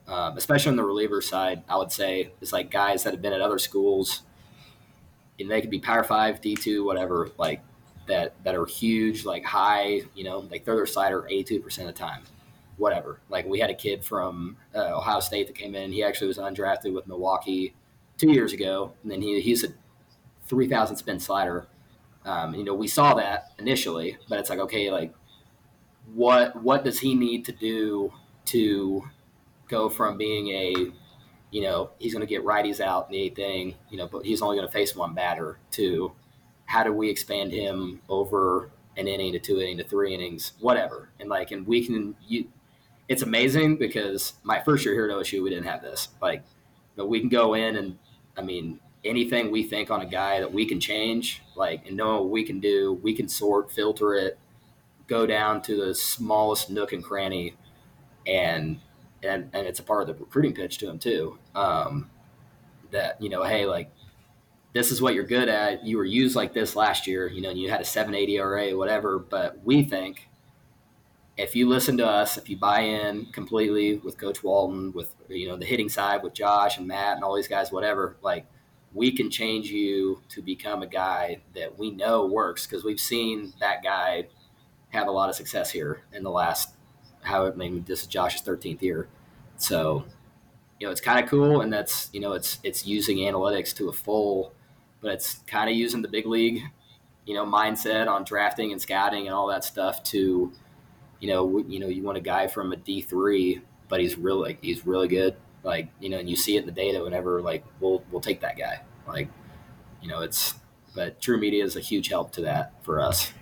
um, 0.06 0.36
especially 0.36 0.68
on 0.68 0.76
the 0.76 0.84
reliever 0.84 1.22
side, 1.22 1.62
I 1.66 1.78
would 1.78 1.90
say 1.90 2.32
it's 2.42 2.52
like 2.52 2.70
guys 2.70 3.04
that 3.04 3.14
have 3.14 3.22
been 3.22 3.32
at 3.32 3.40
other 3.40 3.58
schools 3.58 4.20
and 5.40 5.50
they 5.50 5.62
could 5.62 5.70
be 5.70 5.78
power 5.78 6.04
five, 6.04 6.42
D 6.42 6.56
two, 6.56 6.84
whatever, 6.84 7.30
like 7.38 7.62
that 8.06 8.34
that 8.44 8.54
are 8.54 8.66
huge, 8.66 9.24
like 9.24 9.46
high, 9.46 10.02
you 10.14 10.24
know, 10.24 10.40
like 10.50 10.66
throw 10.66 10.76
their 10.76 10.84
slider 10.84 11.26
eighty 11.30 11.44
two 11.44 11.60
percent 11.60 11.88
of 11.88 11.94
the 11.94 11.98
time. 11.98 12.22
Whatever. 12.76 13.18
Like 13.30 13.46
we 13.46 13.60
had 13.60 13.70
a 13.70 13.74
kid 13.74 14.04
from 14.04 14.58
uh, 14.74 14.98
Ohio 14.98 15.20
State 15.20 15.46
that 15.46 15.56
came 15.56 15.74
in. 15.74 15.90
He 15.90 16.04
actually 16.04 16.26
was 16.26 16.36
undrafted 16.36 16.92
with 16.92 17.06
Milwaukee 17.06 17.74
two 18.18 18.30
years 18.30 18.52
ago, 18.52 18.92
and 19.02 19.10
then 19.10 19.22
he 19.22 19.40
he's 19.40 19.64
a 19.64 19.68
three 20.46 20.68
thousand 20.68 20.96
spin 20.96 21.20
slider. 21.20 21.66
Um, 22.24 22.54
you 22.54 22.64
know, 22.64 22.74
we 22.74 22.88
saw 22.88 23.14
that 23.14 23.52
initially, 23.58 24.18
but 24.28 24.38
it's 24.38 24.50
like 24.50 24.58
okay, 24.60 24.90
like 24.90 25.14
what 26.14 26.62
what 26.62 26.84
does 26.84 27.00
he 27.00 27.14
need 27.14 27.44
to 27.46 27.52
do 27.52 28.12
to 28.46 29.02
go 29.68 29.88
from 29.88 30.16
being 30.16 30.48
a 30.48 30.92
you 31.50 31.62
know, 31.62 31.90
he's 31.98 32.12
going 32.12 32.26
to 32.26 32.28
get 32.28 32.44
righties 32.44 32.80
out 32.80 33.06
in 33.06 33.12
the 33.12 33.22
eighth 33.22 33.38
inning, 33.38 33.74
you 33.90 33.96
know, 33.96 34.06
but 34.06 34.24
he's 34.24 34.42
only 34.42 34.56
going 34.56 34.68
to 34.68 34.72
face 34.72 34.94
one 34.94 35.14
batter 35.14 35.58
to, 35.72 36.12
how 36.66 36.82
do 36.82 36.92
we 36.92 37.08
expand 37.08 37.52
him 37.52 38.00
over 38.08 38.70
an 38.96 39.06
inning 39.06 39.32
to 39.32 39.38
two 39.38 39.60
inning 39.60 39.78
to 39.78 39.84
three 39.84 40.12
innings, 40.12 40.52
whatever. 40.60 41.10
And 41.20 41.28
like, 41.28 41.52
and 41.52 41.66
we 41.66 41.86
can, 41.86 42.16
you, 42.26 42.48
it's 43.08 43.22
amazing 43.22 43.76
because 43.76 44.34
my 44.42 44.60
first 44.60 44.84
year 44.84 44.94
here 44.94 45.08
at 45.08 45.16
OSU, 45.16 45.42
we 45.42 45.50
didn't 45.50 45.66
have 45.66 45.82
this. 45.82 46.08
Like, 46.20 46.42
but 46.96 47.08
we 47.08 47.20
can 47.20 47.28
go 47.28 47.54
in 47.54 47.76
and, 47.76 47.98
I 48.36 48.42
mean, 48.42 48.80
anything 49.06 49.50
we 49.50 49.62
think 49.62 49.90
on 49.90 50.00
a 50.00 50.06
guy 50.06 50.40
that 50.40 50.52
we 50.52 50.66
can 50.66 50.80
change, 50.80 51.42
like, 51.54 51.86
and 51.86 51.96
know 51.96 52.22
what 52.22 52.30
we 52.30 52.44
can 52.44 52.60
do, 52.60 52.98
we 53.02 53.14
can 53.14 53.28
sort, 53.28 53.70
filter 53.70 54.14
it, 54.14 54.38
go 55.06 55.26
down 55.26 55.62
to 55.62 55.76
the 55.76 55.94
smallest 55.94 56.70
nook 56.70 56.92
and 56.92 57.02
cranny, 57.02 57.54
and 58.26 58.80
and 59.22 59.50
and 59.52 59.66
it's 59.66 59.80
a 59.80 59.82
part 59.82 60.02
of 60.02 60.08
the 60.08 60.14
recruiting 60.14 60.52
pitch 60.52 60.78
to 60.78 60.88
him 60.88 60.98
too. 60.98 61.38
Um, 61.54 62.10
that 62.90 63.20
you 63.20 63.28
know, 63.28 63.42
hey, 63.42 63.66
like 63.66 63.90
this 64.72 64.92
is 64.92 65.00
what 65.00 65.14
you're 65.14 65.24
good 65.24 65.48
at. 65.48 65.84
You 65.84 65.96
were 65.96 66.04
used 66.04 66.36
like 66.36 66.52
this 66.52 66.76
last 66.76 67.06
year, 67.06 67.28
you 67.28 67.40
know, 67.40 67.50
you 67.50 67.70
had 67.70 67.80
a 67.80 67.84
780 67.84 68.36
ERA, 68.36 68.76
whatever. 68.76 69.18
But 69.18 69.58
we 69.64 69.82
think 69.82 70.28
if 71.36 71.56
you 71.56 71.68
listen 71.68 71.96
to 71.98 72.06
us, 72.06 72.36
if 72.36 72.48
you 72.48 72.56
buy 72.56 72.80
in 72.80 73.26
completely 73.26 73.96
with 73.98 74.18
Coach 74.18 74.42
Walton, 74.42 74.92
with 74.92 75.14
you 75.28 75.48
know 75.48 75.56
the 75.56 75.64
hitting 75.64 75.88
side 75.88 76.22
with 76.22 76.34
Josh 76.34 76.78
and 76.78 76.86
Matt 76.86 77.16
and 77.16 77.24
all 77.24 77.34
these 77.34 77.48
guys, 77.48 77.72
whatever, 77.72 78.16
like 78.22 78.46
we 78.94 79.12
can 79.12 79.30
change 79.30 79.70
you 79.70 80.22
to 80.30 80.42
become 80.42 80.82
a 80.82 80.86
guy 80.86 81.38
that 81.54 81.78
we 81.78 81.90
know 81.90 82.26
works 82.26 82.66
because 82.66 82.84
we've 82.84 83.00
seen 83.00 83.52
that 83.60 83.82
guy 83.82 84.26
have 84.90 85.08
a 85.08 85.10
lot 85.10 85.28
of 85.28 85.34
success 85.34 85.70
here 85.70 86.02
in 86.12 86.22
the 86.22 86.30
last 86.30 86.74
how 87.22 87.46
I 87.46 87.50
mean 87.50 87.84
this 87.86 88.02
is 88.02 88.06
Josh's 88.06 88.42
13th 88.42 88.82
year. 88.82 89.08
So, 89.58 90.04
you 90.78 90.86
know, 90.86 90.90
it's 90.90 91.00
kind 91.00 91.22
of 91.22 91.28
cool 91.28 91.60
and 91.60 91.72
that's, 91.72 92.08
you 92.12 92.20
know, 92.20 92.32
it's 92.32 92.58
it's 92.62 92.86
using 92.86 93.18
analytics 93.18 93.74
to 93.76 93.88
a 93.88 93.92
full 93.92 94.52
but 95.00 95.12
it's 95.12 95.40
kind 95.46 95.68
of 95.68 95.76
using 95.76 96.02
the 96.02 96.08
big 96.08 96.26
league, 96.26 96.62
you 97.26 97.34
know, 97.34 97.44
mindset 97.44 98.08
on 98.08 98.24
drafting 98.24 98.72
and 98.72 98.80
scouting 98.80 99.26
and 99.26 99.34
all 99.34 99.48
that 99.48 99.64
stuff 99.64 100.02
to 100.04 100.52
you 101.20 101.28
know, 101.28 101.58
you 101.66 101.80
know, 101.80 101.88
you 101.88 102.02
want 102.02 102.18
a 102.18 102.22
guy 102.22 102.46
from 102.46 102.72
a 102.72 102.76
D3 102.76 103.60
but 103.88 104.00
he's 104.00 104.16
really 104.16 104.58
he's 104.62 104.86
really 104.86 105.08
good 105.08 105.36
like 105.66 105.88
you 105.98 106.08
know 106.08 106.18
and 106.18 106.30
you 106.30 106.36
see 106.36 106.56
it 106.56 106.60
in 106.60 106.66
the 106.66 106.72
data 106.72 107.02
whenever 107.02 107.42
like 107.42 107.64
we'll 107.80 108.02
we'll 108.10 108.22
take 108.22 108.40
that 108.40 108.56
guy. 108.56 108.80
Like 109.06 109.28
you 110.00 110.08
know 110.08 110.20
it's 110.22 110.54
but 110.94 111.20
TruMedia 111.20 111.62
is 111.62 111.76
a 111.76 111.80
huge 111.80 112.08
help 112.08 112.32
to 112.32 112.42
that 112.42 112.72
for 112.82 113.00
us. 113.00 113.32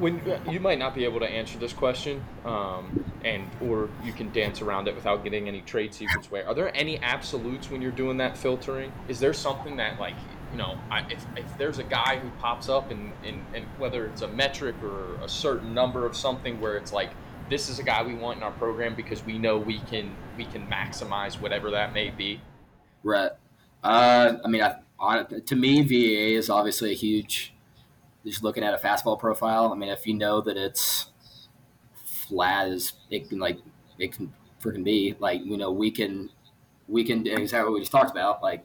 When 0.00 0.20
you 0.50 0.60
might 0.60 0.78
not 0.78 0.94
be 0.94 1.04
able 1.04 1.20
to 1.20 1.26
answer 1.26 1.58
this 1.58 1.74
question 1.74 2.24
um, 2.46 3.04
and 3.22 3.48
or 3.62 3.90
you 4.02 4.12
can 4.12 4.32
dance 4.32 4.62
around 4.62 4.88
it 4.88 4.94
without 4.94 5.22
getting 5.22 5.46
any 5.46 5.60
trade 5.60 5.92
secrets 5.92 6.26
away 6.28 6.42
are 6.42 6.54
there 6.54 6.74
any 6.74 6.98
absolutes 7.00 7.70
when 7.70 7.80
you're 7.80 7.92
doing 7.92 8.16
that 8.16 8.36
filtering? 8.36 8.92
Is 9.08 9.20
there 9.20 9.32
something 9.32 9.76
that 9.76 10.00
like 10.00 10.16
you 10.50 10.58
know 10.58 10.78
I, 10.90 11.00
if, 11.10 11.24
if 11.36 11.58
there's 11.58 11.78
a 11.78 11.84
guy 11.84 12.18
who 12.18 12.28
pops 12.40 12.68
up 12.68 12.90
and, 12.90 13.12
and, 13.24 13.44
and 13.54 13.64
whether 13.78 14.06
it's 14.06 14.22
a 14.22 14.28
metric 14.28 14.74
or 14.82 15.14
a 15.22 15.28
certain 15.28 15.72
number 15.74 16.04
of 16.06 16.16
something 16.16 16.60
where 16.60 16.76
it's 16.76 16.92
like 16.92 17.10
this 17.50 17.68
is 17.68 17.80
a 17.80 17.82
guy 17.82 18.02
we 18.02 18.14
want 18.14 18.38
in 18.38 18.42
our 18.44 18.52
program 18.52 18.94
because 18.94 19.24
we 19.24 19.36
know 19.36 19.58
we 19.58 19.80
can 19.80 20.16
we 20.38 20.44
can 20.46 20.66
maximize 20.68 21.40
whatever 21.40 21.70
that 21.72 21.92
may 21.92 22.10
be. 22.10 22.40
Right. 23.02 23.32
Uh, 23.82 24.34
I 24.44 24.48
mean, 24.48 24.62
I, 24.62 25.22
to 25.22 25.56
me, 25.56 25.82
VAA 25.82 26.38
is 26.38 26.48
obviously 26.48 26.92
a 26.92 26.94
huge. 26.94 27.54
Just 28.24 28.44
looking 28.44 28.62
at 28.62 28.74
a 28.74 28.76
fastball 28.76 29.18
profile. 29.18 29.72
I 29.72 29.76
mean, 29.76 29.88
if 29.88 30.06
you 30.06 30.14
know 30.14 30.42
that 30.42 30.56
it's 30.56 31.10
flat 32.28 32.68
as 32.68 32.92
it 33.10 33.28
can 33.28 33.38
like 33.38 33.58
it 33.98 34.12
can 34.12 34.32
freaking 34.62 34.84
be, 34.84 35.16
like 35.18 35.40
you 35.44 35.56
know, 35.56 35.72
we 35.72 35.90
can 35.90 36.30
we 36.86 37.02
can 37.02 37.26
exactly 37.26 37.70
what 37.70 37.74
we 37.74 37.80
just 37.80 37.92
talked 37.92 38.10
about, 38.10 38.42
like 38.42 38.64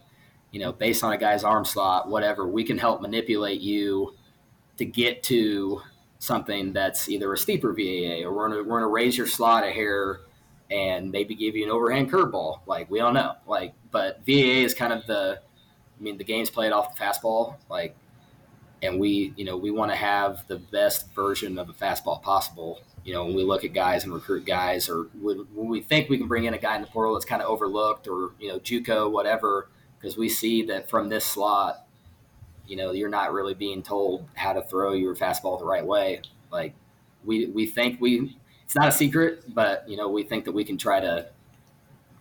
you 0.51 0.59
know, 0.59 0.71
based 0.71 1.03
on 1.03 1.11
a 1.11 1.17
guy's 1.17 1.43
arm 1.43 1.65
slot, 1.65 2.09
whatever, 2.09 2.45
we 2.47 2.63
can 2.63 2.77
help 2.77 3.01
manipulate 3.01 3.61
you 3.61 4.13
to 4.77 4.85
get 4.85 5.23
to 5.23 5.81
something 6.25 6.73
that's 6.73 7.07
either 7.07 7.31
a 7.33 7.37
steeper 7.37 7.73
VAA 7.73 8.25
or 8.25 8.33
we're 8.33 8.49
gonna 8.49 8.63
we're 8.63 8.79
gonna 8.79 8.91
raise 8.91 9.17
your 9.17 9.27
slot 9.27 9.63
a 9.63 9.71
hair 9.71 10.21
and 10.71 11.11
maybe 11.11 11.35
give 11.35 11.55
you 11.55 11.63
an 11.63 11.71
overhand 11.71 12.11
curveball. 12.11 12.59
Like 12.65 12.89
we 12.89 12.99
don't 12.99 13.13
know. 13.13 13.33
Like, 13.47 13.73
but 13.91 14.19
VAA 14.25 14.63
is 14.65 14.73
kind 14.73 14.91
of 14.91 15.05
the 15.05 15.39
I 15.99 16.03
mean 16.03 16.17
the 16.17 16.23
game's 16.23 16.49
played 16.49 16.71
off 16.71 16.95
the 16.95 17.03
fastball. 17.03 17.55
Like, 17.69 17.95
and 18.81 18.99
we 18.99 19.33
you 19.35 19.45
know 19.45 19.57
we 19.57 19.71
want 19.71 19.91
to 19.91 19.95
have 19.97 20.47
the 20.47 20.57
best 20.57 21.13
version 21.13 21.57
of 21.57 21.69
a 21.69 21.73
fastball 21.73 22.21
possible. 22.21 22.81
You 23.03 23.13
know, 23.13 23.25
when 23.25 23.35
we 23.35 23.43
look 23.43 23.63
at 23.63 23.73
guys 23.73 24.03
and 24.03 24.11
recruit 24.11 24.45
guys, 24.45 24.89
or 24.89 25.03
when 25.21 25.45
we 25.53 25.79
think 25.81 26.09
we 26.09 26.17
can 26.17 26.27
bring 26.27 26.45
in 26.45 26.55
a 26.55 26.57
guy 26.57 26.75
in 26.75 26.81
the 26.81 26.87
portal 26.87 27.13
that's 27.13 27.25
kind 27.25 27.41
of 27.41 27.47
overlooked, 27.47 28.07
or 28.07 28.31
you 28.39 28.47
know, 28.47 28.59
JUCO, 28.59 29.11
whatever, 29.11 29.69
because 29.99 30.17
we 30.17 30.27
see 30.27 30.63
that 30.63 30.89
from 30.89 31.09
this 31.09 31.23
slot 31.23 31.84
you 32.67 32.75
know, 32.75 32.91
you're 32.91 33.09
not 33.09 33.33
really 33.33 33.53
being 33.53 33.81
told 33.83 34.27
how 34.35 34.53
to 34.53 34.61
throw 34.61 34.93
your 34.93 35.15
fastball 35.15 35.59
the 35.59 35.65
right 35.65 35.85
way. 35.85 36.21
Like 36.51 36.73
we 37.23 37.47
we 37.47 37.65
think 37.65 37.99
we 38.01 38.37
it's 38.63 38.75
not 38.75 38.87
a 38.87 38.91
secret, 38.91 39.43
but 39.53 39.87
you 39.87 39.97
know, 39.97 40.09
we 40.09 40.23
think 40.23 40.45
that 40.45 40.51
we 40.51 40.63
can 40.63 40.77
try 40.77 40.99
to 40.99 41.27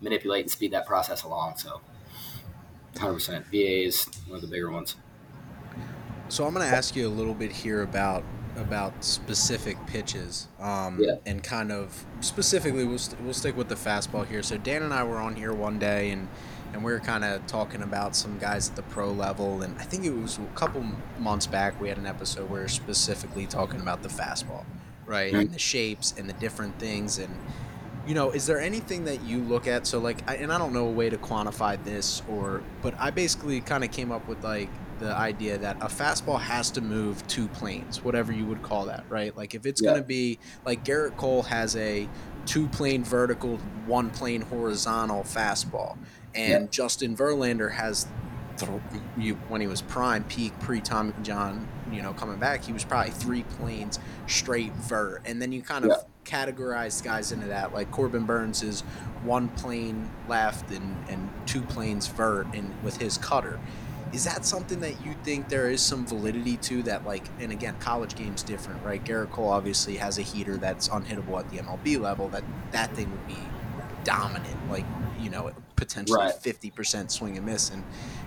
manipulate 0.01 0.43
and 0.43 0.51
speed 0.51 0.73
that 0.73 0.87
process 0.87 1.23
along. 1.23 1.57
So 1.57 1.81
100% 2.95 3.45
VA 3.47 3.87
is 3.87 4.07
one 4.27 4.37
of 4.37 4.43
the 4.43 4.49
bigger 4.49 4.71
ones. 4.71 4.97
So 6.29 6.47
I'm 6.47 6.55
going 6.55 6.69
to 6.69 6.75
ask 6.75 6.95
you 6.97 7.07
a 7.07 7.11
little 7.11 7.35
bit 7.35 7.53
here 7.53 7.83
about 7.83 8.25
about 8.57 9.05
specific 9.05 9.77
pitches, 9.87 10.47
um, 10.61 10.99
yeah. 11.01 11.17
and 11.27 11.43
kind 11.43 11.73
of 11.73 12.07
specifically, 12.21 12.85
we'll, 12.85 12.93
we 12.93 12.99
st- 12.99 13.21
we'll 13.23 13.35
stick 13.35 13.57
with 13.57 13.69
the 13.69 13.75
fastball 13.75 14.27
here. 14.27 14.45
So 14.45 14.57
Dan 14.57 14.83
and 14.83 14.95
I 14.95 15.03
were 15.03 15.17
on 15.17 15.35
here 15.35 15.53
one 15.53 15.79
day, 15.79 16.11
and 16.11 16.29
and 16.75 16.83
we 16.83 16.93
were 16.93 17.01
kind 17.01 17.25
of 17.25 17.47
talking 17.47 17.83
about 17.83 18.17
some 18.17 18.37
guys 18.39 18.69
at 18.69 18.77
the 18.77 18.83
pro 18.83 19.11
level. 19.13 19.63
And 19.63 19.79
I 19.79 19.85
think 19.85 20.05
it 20.05 20.11
was 20.11 20.39
a 20.39 20.57
couple 20.57 20.85
months 21.19 21.47
back 21.47 21.81
we 21.81 21.89
had 21.89 21.99
an 21.99 22.07
episode 22.07 22.51
where 22.51 22.63
we 22.63 22.69
specifically 22.69 23.47
talking 23.47 23.81
about 23.81 24.03
the 24.03 24.09
fastball, 24.09 24.65
right, 25.07 25.33
mm-hmm. 25.33 25.41
and 25.41 25.53
the 25.53 25.59
shapes 25.59 26.15
and 26.19 26.29
the 26.29 26.33
different 26.35 26.79
things. 26.81 27.19
And 27.19 27.35
you 28.07 28.15
know, 28.15 28.33
is 28.33 28.47
there 28.47 28.61
anything 28.61 29.05
that 29.05 29.23
you 29.23 29.39
look 29.39 29.69
at? 29.69 29.87
So 29.87 30.01
like, 30.01 30.29
I, 30.29 30.35
and 30.37 30.53
I 30.53 30.59
don't 30.59 30.73
know 30.73 30.89
a 30.89 30.93
way 30.93 31.09
to 31.09 31.17
quantify 31.17 31.83
this, 31.85 32.23
or 32.29 32.61
but 32.83 32.95
I 32.99 33.11
basically 33.11 33.61
kind 33.61 33.85
of 33.85 33.93
came 33.93 34.11
up 34.11 34.27
with 34.27 34.43
like 34.43 34.69
the 34.99 35.15
idea 35.15 35.59
that 35.59 35.77
a 35.77 35.87
fastball 35.87 36.41
has 36.41 36.71
to 36.73 36.81
move 36.81 37.25
two 37.29 37.47
planes, 37.49 38.03
whatever 38.03 38.33
you 38.33 38.47
would 38.47 38.63
call 38.63 38.87
that, 38.87 39.05
right? 39.09 39.37
Like 39.37 39.55
if 39.55 39.65
it's 39.65 39.81
yeah. 39.81 39.91
going 39.91 40.03
to 40.03 40.07
be 40.07 40.41
like 40.67 40.85
Gerrit 40.85 41.17
Cole 41.17 41.43
has 41.43 41.77
a 41.77 42.09
two 42.47 42.67
plane 42.69 43.05
vertical, 43.05 43.59
one 43.87 44.11
plane 44.11 44.43
horizontal 44.43 45.23
fastball 45.23 45.97
and 46.35 46.65
yeah. 46.65 46.71
Justin 46.71 47.17
Verlander 47.17 47.73
has 47.73 48.07
th- 48.59 48.71
you, 49.17 49.35
when 49.49 49.61
he 49.61 49.67
was 49.67 49.83
prime 49.83 50.25
peak 50.25 50.59
pre 50.61 50.81
Tommy 50.81 51.13
John, 51.23 51.69
you 51.91 52.03
know, 52.03 52.13
coming 52.13 52.39
back, 52.39 52.65
he 52.65 52.73
was 52.73 52.85
probably 52.85 53.13
three 53.13 53.45
planes 53.45 53.99
straight 54.27 54.73
vert, 54.73 55.23
and 55.25 55.41
then 55.41 55.53
you 55.53 55.63
kind 55.63 55.85
of 55.85 55.91
yeah. 55.91 55.97
categorize 56.25 57.03
guys 57.03 57.33
into 57.33 57.47
that. 57.47 57.73
Like 57.73 57.91
Corbin 57.91 58.25
Burnes 58.25 58.63
is 58.63 58.81
one 59.23 59.49
plane 59.51 60.11
left 60.29 60.71
and 60.71 60.97
and 61.09 61.31
two 61.47 61.63
planes 61.63 62.07
vert, 62.07 62.47
and 62.55 62.75
with 62.83 62.97
his 62.97 63.19
cutter. 63.19 63.61
Is 64.15 64.25
that 64.25 64.45
something 64.45 64.79
that 64.81 65.05
you 65.05 65.15
think 65.25 65.49
there 65.49 65.69
is 65.69 65.83
some 65.83 66.07
validity 66.07 66.57
to 66.59 66.85
that? 66.85 67.05
Like, 67.05 67.25
and 67.41 67.51
again, 67.51 67.75
college 67.81 68.15
game's 68.15 68.45
different, 68.45 68.85
right? 68.85 69.03
Gerrit 69.05 69.33
Cole 69.33 69.49
obviously 69.49 69.97
has 69.97 70.19
a 70.19 70.23
heater 70.23 70.57
that's 70.57 70.89
unhittable 70.89 71.37
at 71.41 71.51
the 71.51 71.59
MLB 71.59 72.01
level. 72.01 72.29
That 72.29 72.45
that 72.71 72.95
thing 72.95 73.11
would 73.11 73.27
be 73.27 73.37
dominant, 74.05 74.71
like 74.71 74.85
you 75.19 75.31
know, 75.31 75.51
potentially 75.75 76.31
fifty 76.41 76.69
right. 76.69 76.77
percent 76.77 77.11
swing 77.11 77.37
and 77.37 77.45
miss, 77.45 77.71
and 77.71 77.83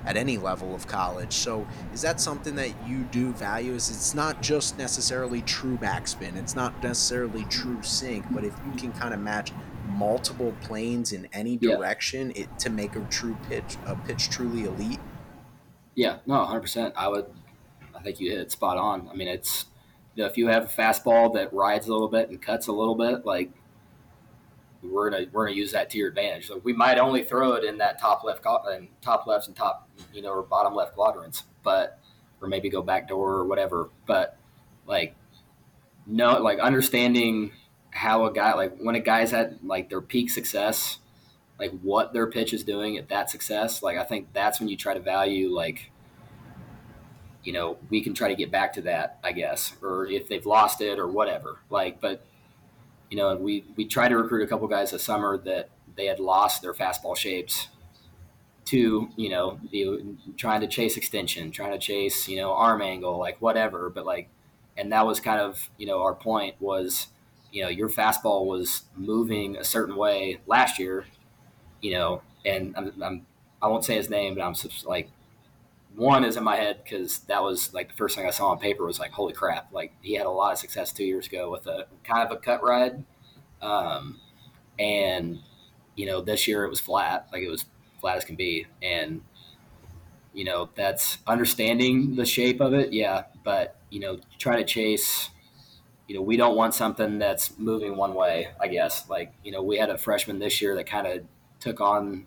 at 0.06 0.18
any 0.18 0.38
level 0.38 0.76
of 0.76 0.88
college. 0.88 1.32
So, 1.32 1.66
is 1.94 2.02
that 2.02 2.20
something 2.20 2.56
that 2.56 2.74
you 2.86 3.04
do 3.06 3.32
value? 3.32 3.74
Is 3.74 3.90
it's 3.90 4.14
not 4.14 4.42
just 4.42 4.78
necessarily 4.78 5.42
true 5.44 5.78
backspin, 5.78 6.36
it's 6.36 6.56
not 6.56 6.84
necessarily 6.84 7.46
true 7.46 7.82
sink, 7.82 8.26
but 8.32 8.44
if 8.44 8.54
you 8.66 8.74
can 8.78 8.92
kind 8.92 9.14
of 9.14 9.22
match 9.22 9.54
multiple 9.88 10.54
planes 10.62 11.14
in 11.14 11.30
any 11.32 11.56
direction, 11.56 12.32
yeah. 12.36 12.44
it 12.44 12.60
to 12.60 12.70
make 12.70 12.98
a 12.98 13.02
true 13.10 13.38
pitch, 13.48 13.78
a 13.86 13.96
pitch 13.96 14.30
truly 14.30 14.66
elite. 14.66 15.00
Yeah, 15.98 16.20
no, 16.28 16.45
hundred 16.45 16.62
percent. 16.62 16.93
I 16.95 17.08
would. 17.08 17.26
I 17.95 18.02
think 18.04 18.20
you 18.20 18.30
hit 18.30 18.39
it 18.39 18.52
spot 18.52 18.78
on. 18.78 19.10
I 19.12 19.16
mean, 19.16 19.28
it's 19.28 19.66
you 20.14 20.24
know, 20.24 20.30
if 20.30 20.38
you 20.38 20.48
have 20.48 20.66
a 20.66 20.68
fastball 20.68 21.34
that 21.34 21.52
rides 21.52 21.88
a 21.88 21.91
little 21.91 22.08
bit 22.08 22.30
and 22.30 22.39
cuts 22.39 22.68
a 22.68 22.72
little 22.72 22.93
bit, 22.93 23.26
like 23.26 23.50
we're 24.84 25.10
gonna 25.10 25.26
we're 25.32 25.48
gonna 25.48 25.58
use 25.58 25.72
that 25.72 25.89
to 25.89 25.98
your 25.98 26.10
advantage. 26.10 26.48
So 26.48 26.62
we 26.64 26.72
might 26.72 27.00
only 27.00 27.24
throw 27.24 27.54
it 27.54 27.64
in 27.64 27.80
that 27.80 28.00
top 28.00 28.24
left 28.24 28.45
and 28.45 28.89
top 29.02 29.26
lefts 29.26 29.48
and 29.48 29.56
top 29.56 29.89
you 30.14 30.22
know 30.22 30.30
or 30.30 30.43
bottom 30.43 30.76
left 30.76 30.93
quadrants, 30.93 31.45
but 31.64 32.00
or 32.43 32.48
maybe 32.48 32.70
go 32.70 32.84
back 32.84 33.08
door 33.08 33.34
or 33.34 33.45
whatever. 33.45 33.89
But 34.06 34.38
like 34.86 35.16
no, 36.06 36.39
like 36.39 36.60
understanding 36.60 37.54
how 37.89 38.26
a 38.28 38.32
guy 38.32 38.54
like 38.54 38.78
when 38.78 38.93
a 38.93 39.00
guy's 39.00 39.34
at 39.34 39.66
like 39.66 39.89
their 39.89 40.02
peak 40.02 40.30
success, 40.30 41.00
like 41.60 41.72
what 41.82 42.14
their 42.14 42.28
pitch 42.28 42.53
is 42.53 42.64
doing 42.64 42.97
at 42.97 43.10
that 43.10 43.30
success. 43.30 43.82
Like 43.82 43.97
I 43.97 44.03
think 44.03 44.28
that's 44.34 44.60
when 44.60 44.70
you 44.70 44.78
try 44.78 44.93
to 44.93 44.99
value 44.99 45.49
like 45.49 45.91
you 47.43 47.53
know 47.53 47.78
we 47.89 48.01
can 48.01 48.14
try 48.14 48.28
to 48.28 48.36
get 48.36 48.51
back 48.51 48.74
to 48.74 48.82
that 48.82 49.20
I 49.24 49.32
guess 49.32 49.74
or 49.82 50.05
if 50.05 50.28
they've 50.28 50.45
lost 50.45 50.82
it 50.82 50.99
or 50.99 51.08
whatever. 51.08 51.60
Like 51.70 51.99
but 51.99 52.26
you 53.10 53.18
know, 53.18 53.36
we 53.36 53.66
we 53.76 53.86
tried 53.86 54.10
to 54.10 54.18
recruit 54.18 54.43
a 54.43 54.47
couple 54.47 54.68
guys 54.68 54.91
this 54.91 55.03
summer 55.03 55.38
that 55.39 55.70
they 55.95 56.05
had 56.05 56.20
lost 56.20 56.62
their 56.62 56.74
fastball 56.74 57.16
shapes 57.16 57.68
to 58.66 59.10
you 59.16 59.30
know 59.30 59.60
the, 59.72 60.03
trying 60.36 60.62
to 60.62 60.68
chase 60.68 60.97
extension, 60.97 61.51
trying 61.51 61.72
to 61.72 61.80
chase 61.80 62.28
you 62.28 62.38
know 62.38 62.53
arm 62.53 62.82
angle, 62.82 63.18
like 63.18 63.41
whatever. 63.41 63.89
But 63.89 64.05
like, 64.05 64.30
and 64.76 64.91
that 64.91 65.05
was 65.05 65.20
kind 65.20 65.39
of 65.39 65.70
you 65.78 65.88
know 65.88 66.01
our 66.01 66.14
point 66.14 66.55
was 66.60 67.08
you 67.51 67.64
know 67.64 67.70
your 67.70 67.89
fastball 67.89 68.45
was 68.45 68.84
moving 68.95 69.55
a 69.55 69.64
certain 69.64 69.95
way 69.95 70.39
last 70.47 70.80
year, 70.80 71.05
you 71.82 71.91
know, 71.91 72.21
and 72.45 72.75
I'm, 72.78 73.03
I'm 73.03 73.25
I 73.61 73.67
won't 73.67 73.86
say 73.86 73.95
his 73.95 74.09
name, 74.09 74.36
but 74.36 74.41
I'm 74.43 74.55
like 74.86 75.09
one 75.95 76.23
is 76.23 76.38
in 76.38 76.43
my 76.43 76.55
head 76.55 76.84
because 76.84 77.19
that 77.21 77.41
was 77.41 77.73
like 77.73 77.89
the 77.89 77.95
first 77.95 78.15
thing 78.15 78.25
I 78.28 78.30
saw 78.30 78.49
on 78.49 78.59
paper 78.59 78.86
was 78.86 78.99
like, 78.99 79.11
holy 79.11 79.34
crap! 79.34 79.73
Like 79.73 79.93
he 80.01 80.13
had 80.13 80.28
a 80.28 80.32
lot 80.32 80.53
of 80.53 80.59
success 80.59 80.93
two 80.93 81.03
years 81.03 81.28
ago 81.28 81.49
with 81.49 81.65
a 81.67 81.88
kind 82.03 82.25
of 82.25 82.32
a 82.32 82.39
cut 82.39 82.63
ride, 82.63 83.03
um, 83.61 84.19
and 84.80 85.39
you 85.95 86.05
know 86.05 86.21
this 86.21 86.47
year 86.47 86.63
it 86.65 86.69
was 86.69 86.80
flat, 86.80 87.28
like 87.34 87.41
it 87.41 87.49
was 87.49 87.65
flat 87.99 88.17
as 88.17 88.25
can 88.25 88.36
be, 88.36 88.67
and 88.82 89.21
you 90.34 90.45
know 90.45 90.69
that's 90.75 91.17
understanding 91.25 92.15
the 92.15 92.25
shape 92.25 92.61
of 92.61 92.73
it, 92.73 92.93
yeah. 92.93 93.23
But 93.43 93.75
you 93.89 93.99
know, 93.99 94.19
try 94.38 94.57
to 94.57 94.63
chase. 94.63 95.30
You 96.07 96.15
know, 96.15 96.21
we 96.21 96.38
don't 96.38 96.55
want 96.55 96.73
something 96.73 97.19
that's 97.19 97.57
moving 97.59 97.97
one 97.97 98.13
way. 98.13 98.49
I 98.61 98.67
guess, 98.67 99.09
like 99.09 99.34
you 99.43 99.51
know, 99.51 99.63
we 99.63 99.78
had 99.78 99.89
a 99.89 99.97
freshman 99.97 100.39
this 100.39 100.61
year 100.61 100.75
that 100.75 100.86
kind 100.88 101.07
of 101.07 101.23
took 101.68 101.82
on 101.82 102.26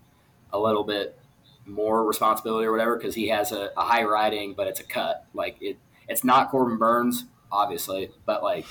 a 0.53 0.59
little 0.59 0.83
bit 0.83 1.17
more 1.65 2.05
responsibility 2.05 2.65
or 2.65 2.71
whatever 2.71 2.97
because 2.97 3.15
he 3.15 3.29
has 3.29 3.51
a, 3.51 3.71
a, 3.77 3.81
high 3.81 4.03
riding, 4.03 4.53
but 4.53 4.67
it's 4.67 4.79
a 4.79 4.83
cut. 4.83 5.25
Like 5.33 5.57
it, 5.61 5.77
it's 6.07 6.23
not 6.23 6.49
Corbin 6.49 6.77
Burnes, 6.77 7.25
obviously, 7.51 8.11
but 8.25 8.43
like 8.43 8.65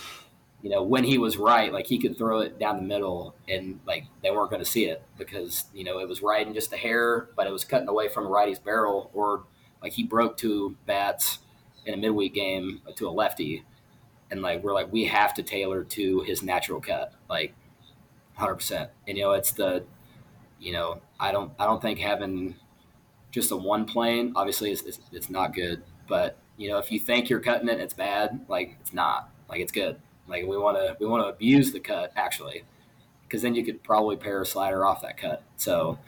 you 0.63 0.71
know 0.71 0.83
when 0.83 1.05
he 1.05 1.19
was 1.19 1.37
right, 1.37 1.73
like 1.73 1.87
he 1.87 1.99
could 1.99 2.19
throw 2.19 2.41
it 2.41 2.59
down 2.59 2.77
the 2.77 2.83
middle 2.83 3.35
and 3.49 3.81
like 3.87 4.05
they 4.23 4.31
weren't 4.31 4.51
going 4.51 4.63
to 4.63 4.71
see 4.71 4.85
it 4.85 5.03
because 5.19 5.65
you 5.75 5.85
know 5.85 5.99
it 5.99 6.09
was 6.09 6.23
riding 6.23 6.55
just 6.55 6.73
a 6.73 6.77
hair, 6.77 7.29
but 7.37 7.47
it 7.47 7.53
was 7.53 7.65
cutting 7.65 7.89
away 7.89 8.09
from 8.09 8.27
a 8.27 8.29
righty's 8.29 8.59
barrel, 8.59 9.11
or 9.15 9.45
like 9.83 9.93
he 9.93 10.05
broke 10.05 10.37
two 10.37 10.77
bats 10.87 11.39
in 11.87 11.95
a 11.95 11.97
midweek 11.97 12.35
game 12.35 12.83
to 12.97 13.09
a 13.09 13.11
lefty, 13.11 13.65
and 14.31 14.43
like 14.43 14.63
we're 14.63 14.75
like 14.75 14.93
we 14.93 15.07
have 15.07 15.35
to 15.35 15.43
tailor 15.43 15.85
to 15.85 16.21
his 16.21 16.43
natural 16.43 16.81
cut, 16.81 17.15
like 17.29 17.55
hundred 18.35 18.57
percent. 18.57 18.91
And 19.07 19.17
you 19.17 19.25
know 19.25 19.33
it's 19.33 19.53
the 19.53 19.85
you 20.61 20.73
know 20.73 21.01
I 21.19 21.33
don't 21.33 21.53
I 21.59 21.65
don't 21.67 21.83
think 21.83 21.99
having 21.99 22.55
just 23.31 23.51
a 23.51 23.57
one 23.57 23.85
plane, 23.85 24.33
obviously 24.37 24.73
it's, 24.73 24.83
it's, 24.83 25.01
it's 25.13 25.31
not 25.31 25.55
good. 25.55 25.83
But 26.09 26.39
you 26.57 26.69
know, 26.69 26.79
if 26.79 26.91
you 26.91 26.99
think 26.99 27.31
you're 27.31 27.41
cutting 27.41 27.69
it, 27.69 27.81
it's 27.81 27.95
bad. 27.95 28.45
Like 28.49 28.77
it's 28.81 28.93
not. 28.93 29.31
Like 29.49 29.61
it's 29.61 29.73
good. 29.73 29.97
Like 30.29 30.47
we 30.47 30.57
want 30.57 30.77
to 30.77 30.97
we 31.01 31.07
want 31.07 31.25
to 31.25 31.29
abuse 31.29 31.73
the 31.73 31.81
cut 31.81 32.13
actually, 32.17 32.65
because 33.23 33.43
then 33.43 33.55
you 33.55 33.65
could 33.65 33.83
probably 33.83 34.17
pair 34.17 34.43
a 34.43 34.47
slider 34.47 34.85
off 34.85 35.03
that 35.03 35.17
cut. 35.17 35.43
So, 35.57 35.99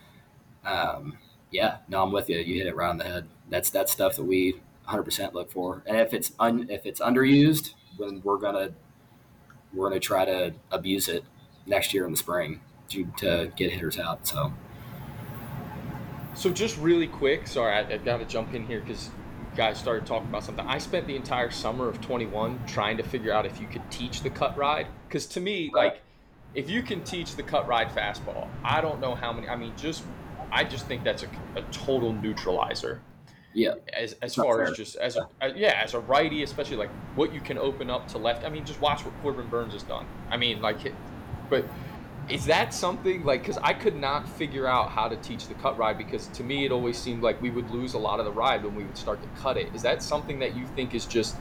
um, 0.65 1.19
yeah, 1.51 1.79
no, 1.89 2.03
I'm 2.03 2.13
with 2.13 2.29
you. 2.29 2.39
You 2.39 2.59
hit 2.59 2.67
it 2.67 2.77
right 2.77 2.91
on 2.91 2.99
the 2.99 3.05
head. 3.05 3.29
That's 3.49 3.71
that 3.71 3.89
stuff 3.89 4.17
that 4.17 4.25
we 4.25 4.61
100% 4.89 5.33
look 5.33 5.51
for. 5.51 5.83
And 5.87 5.97
if 5.97 6.15
it's 6.15 6.33
un, 6.39 6.69
if 6.71 6.87
it's 6.87 7.01
underused, 7.01 7.75
then 7.99 8.21
we're 8.25 8.39
gonna 8.39 8.71
we're 9.73 9.89
gonna 9.89 10.01
try 10.01 10.25
to 10.25 10.55
abuse 10.71 11.09
it 11.09 11.25
next 11.67 11.95
year 11.95 12.05
in 12.05 12.11
the 12.11 12.17
spring 12.17 12.61
to, 12.93 13.05
to 13.19 13.53
get 13.57 13.73
hitters 13.73 13.99
out. 13.99 14.27
So. 14.27 14.53
So 16.35 16.51
just 16.51 16.79
really 16.79 17.09
quick, 17.09 17.47
sorry, 17.47 17.75
I, 17.75 17.95
I 17.95 17.97
got 17.99 18.19
to 18.19 18.25
jump 18.25 18.55
in 18.55 18.67
here 18.67 18.81
because 18.81 19.11
guys 19.55 19.79
started 19.79 20.07
talking 20.07 20.29
about 20.29 20.45
something. 20.45 20.67
I 20.67 20.79
spent 20.79 21.07
the 21.07 21.17
entire 21.17 21.51
summer 21.51 21.89
of 21.89 22.01
21 22.01 22.61
trying 22.67 22.97
to 22.97 23.03
figure 23.03 23.33
out 23.33 23.45
if 23.45 23.61
you 23.61 23.67
could 23.67 23.89
teach 23.91 24.23
the 24.23 24.31
cut 24.31 24.57
ride. 24.57 24.87
Because 25.07 25.27
to 25.27 25.41
me, 25.41 25.71
like, 25.75 26.01
if 26.55 26.71
you 26.71 26.83
can 26.83 27.03
teach 27.05 27.37
the 27.37 27.43
cut 27.43 27.67
ride 27.67 27.89
fastball, 27.91 28.49
I 28.65 28.81
don't 28.81 29.01
know 29.01 29.15
how 29.15 29.33
many. 29.33 29.49
I 29.49 29.57
mean, 29.57 29.73
just 29.77 30.05
I 30.51 30.65
just 30.65 30.87
think 30.87 31.05
that's 31.05 31.23
a, 31.23 31.29
a 31.57 31.63
total 31.71 32.13
neutralizer. 32.13 33.01
Yeah. 33.55 33.75
As, 33.93 34.15
as 34.23 34.35
far 34.35 34.57
fair. 34.57 34.71
as 34.71 34.77
just 34.77 34.97
as 34.97 35.17
a, 35.17 35.29
yeah 35.55 35.81
as 35.83 35.95
a 35.95 36.01
righty, 36.01 36.43
especially 36.43 36.77
like 36.77 36.91
what 37.15 37.35
you 37.35 37.41
can 37.41 37.59
open 37.59 37.91
up 37.91 38.09
to 38.09 38.19
left. 38.19 38.45
I 38.45 38.49
mean, 38.49 38.65
just 38.65 38.81
watch 38.81 39.05
what 39.05 39.15
Corbin 39.23 39.49
Burnes 39.49 39.75
has 39.75 39.83
done. 39.83 40.07
I 40.31 40.37
mean, 40.37 40.63
like, 40.63 40.79
but 41.51 41.65
is 42.29 42.47
that 42.47 42.73
something 42.73 43.25
like 43.25 43.43
because 43.43 43.59
I 43.59 43.73
could 43.73 43.97
not 43.97 44.29
figure 44.29 44.67
out 44.67 44.91
how 44.91 45.09
to 45.09 45.17
teach 45.17 45.49
the 45.49 45.55
cut 45.55 45.77
ride 45.77 45.99
because 45.99 46.29
to 46.29 46.45
me 46.45 46.65
it 46.65 46.73
always 46.73 46.97
seemed 46.97 47.23
like 47.23 47.41
we 47.43 47.51
would 47.51 47.71
lose 47.71 47.95
a 47.95 47.99
lot 47.99 48.21
of 48.21 48.25
the 48.25 48.33
ride 48.33 48.65
when 48.65 48.75
we 48.75 48.85
would 48.85 48.97
start 48.97 49.21
to 49.23 49.29
cut 49.41 49.57
it. 49.57 49.75
Is 49.75 49.83
that 49.83 50.03
something 50.03 50.39
that 50.39 50.57
you 50.57 50.67
think 50.69 50.95
is 50.95 51.05
just 51.05 51.37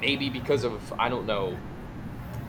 maybe 0.00 0.30
because 0.30 0.64
of 0.64 0.92
I 0.98 1.08
don't 1.08 1.26
know 1.26 1.56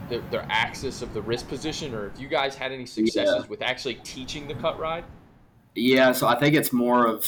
their, 0.10 0.22
their 0.32 0.46
axis 0.50 1.02
of 1.02 1.14
the 1.14 1.22
wrist 1.22 1.48
position, 1.48 1.94
or 1.94 2.08
if 2.08 2.20
you 2.20 2.28
guys 2.28 2.56
had 2.56 2.72
any 2.72 2.86
successes 2.86 3.44
yeah. 3.44 3.48
with 3.48 3.62
actually 3.62 3.96
teaching 3.96 4.48
the 4.48 4.56
cut 4.56 4.80
ride? 4.80 5.04
Yeah, 5.76 6.12
so 6.12 6.28
I 6.28 6.36
think 6.36 6.56
it's 6.56 6.74
more 6.74 7.08
of 7.08 7.28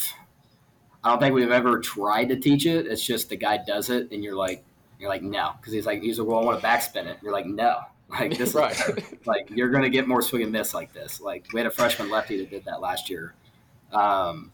I 1.04 1.10
don't 1.10 1.20
think 1.20 1.36
we've 1.36 1.52
ever 1.52 1.80
tried 1.80 2.30
to 2.30 2.36
teach 2.36 2.66
it. 2.66 2.88
It's 2.88 3.06
just 3.06 3.30
the 3.30 3.36
guy 3.36 3.60
does 3.66 3.90
it, 3.90 4.12
and 4.12 4.24
you're 4.24 4.36
like 4.36 4.64
you're 5.00 5.10
like 5.10 5.24
no 5.24 5.52
because 5.60 5.74
he's 5.74 5.86
like 5.86 6.02
he's 6.02 6.20
like 6.20 6.28
well 6.28 6.40
I 6.40 6.44
want 6.46 6.62
to 6.62 6.66
backspin 6.66 7.06
it. 7.06 7.18
You're 7.22 7.34
like 7.34 7.46
no 7.46 7.82
like 8.20 8.38
this, 8.38 8.54
right. 8.56 8.78
like 9.26 9.50
you're 9.50 9.70
going 9.70 9.84
to 9.84 9.90
get 9.90 10.08
more 10.08 10.22
swing 10.22 10.44
and 10.44 10.52
miss 10.52 10.74
like 10.74 10.94
this. 10.94 11.22
Like 11.22 11.48
we 11.54 11.60
had 11.60 11.68
a 11.68 11.72
freshman 11.72 12.10
lefty 12.10 12.38
that 12.38 12.50
did 12.50 12.66
that 12.66 12.82
last 12.82 13.10
year. 13.10 13.34
Um, 13.92 14.52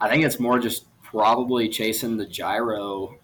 I 0.00 0.08
think 0.08 0.24
it's 0.24 0.38
more 0.38 0.58
just 0.58 0.86
probably 1.02 1.68
chasing 1.68 2.16
the 2.16 2.26
gyro 2.26 3.16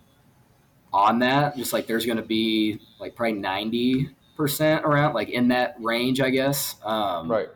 on 0.93 1.21
that. 1.21 1.57
Just 1.57 1.73
like 1.73 1.87
there's 1.87 2.07
going 2.07 2.19
to 2.19 2.25
be 2.25 2.81
like 2.99 3.15
probably 3.15 3.35
ninety 3.35 4.11
percent 4.37 4.85
around, 4.85 5.15
like 5.15 5.31
in 5.31 5.49
that 5.49 5.77
range, 5.81 6.21
I 6.21 6.31
guess. 6.31 6.77
Um, 6.85 7.31
right. 7.31 7.49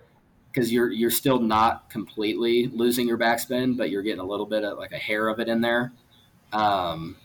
Because 0.53 0.72
you're 0.72 0.91
you're 0.91 1.11
still 1.11 1.39
not 1.39 1.91
completely 1.91 2.66
losing 2.68 3.07
your 3.07 3.18
backspin, 3.18 3.76
but 3.76 3.91
you're 3.91 4.03
getting 4.03 4.20
a 4.20 4.24
little 4.24 4.47
bit 4.47 4.64
of 4.64 4.78
like 4.78 4.93
a 4.93 4.99
hair 4.99 5.28
of 5.28 5.39
it 5.39 5.49
in 5.49 5.61
there. 5.61 5.93
Um, 6.53 7.16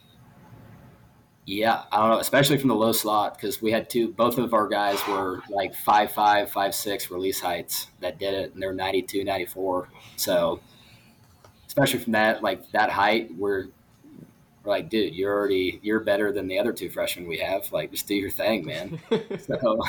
yeah, 1.46 1.84
I 1.92 2.00
don't 2.00 2.10
know, 2.10 2.20
especially 2.20 2.58
from 2.58 2.70
the 2.70 2.76
low 2.76 2.92
slot 2.92 3.36
because 3.36 3.62
we 3.62 3.72
had 3.72 3.88
two. 3.88 4.12
Both 4.12 4.40
of 4.40 4.54
our 4.54 4.68
guys 4.68 5.00
were 5.08 5.44
like 5.50 5.76
five 5.76 6.12
five, 6.12 6.50
five 6.50 6.74
six 6.74 7.12
release 7.12 7.40
heights 7.40 7.88
that 8.00 8.18
did 8.18 8.34
it, 8.34 8.54
and 8.54 8.62
they're 8.62 8.74
92, 8.74 9.24
94. 9.24 9.90
So, 10.16 10.60
especially 11.68 12.00
from 12.00 12.14
that 12.14 12.42
like 12.42 12.72
that 12.72 12.90
height, 12.90 13.30
we're, 13.38 13.68
we're 14.64 14.72
like, 14.72 14.90
dude, 14.90 15.14
you're 15.14 15.32
already 15.32 15.80
you're 15.84 16.00
better 16.00 16.32
than 16.32 16.48
the 16.48 16.58
other 16.58 16.74
two 16.74 16.90
freshmen 16.90 17.28
we 17.28 17.38
have. 17.38 17.72
Like, 17.72 17.92
just 17.92 18.08
do 18.08 18.16
your 18.16 18.32
thing, 18.32 18.66
man. 18.66 19.00
so. 19.40 19.84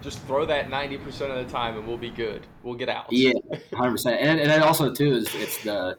Just 0.00 0.20
throw 0.26 0.46
that 0.46 0.70
ninety 0.70 0.96
percent 0.96 1.32
of 1.32 1.44
the 1.44 1.52
time, 1.52 1.76
and 1.76 1.86
we'll 1.86 1.98
be 1.98 2.10
good. 2.10 2.46
We'll 2.62 2.76
get 2.76 2.88
out. 2.88 3.12
Yeah, 3.12 3.32
hundred 3.72 3.92
percent. 3.92 4.20
And 4.20 4.40
and 4.40 4.48
then 4.48 4.62
also 4.62 4.92
too 4.92 5.12
is 5.12 5.32
it's 5.34 5.62
the 5.64 5.98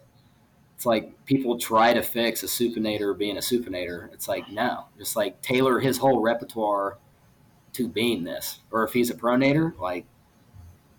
it's 0.79 0.85
like 0.85 1.25
people 1.25 1.59
try 1.59 1.93
to 1.93 2.01
fix 2.01 2.41
a 2.41 2.45
supinator 2.45 3.17
being 3.17 3.35
a 3.35 3.41
supinator. 3.41 4.13
It's 4.13 4.29
like 4.29 4.49
no, 4.49 4.85
just 4.97 5.17
like 5.17 5.41
tailor 5.41 5.81
his 5.81 5.97
whole 5.97 6.21
repertoire 6.21 6.97
to 7.73 7.89
being 7.89 8.23
this. 8.23 8.59
Or 8.71 8.85
if 8.85 8.93
he's 8.93 9.09
a 9.09 9.13
pronator, 9.13 9.77
like 9.77 10.05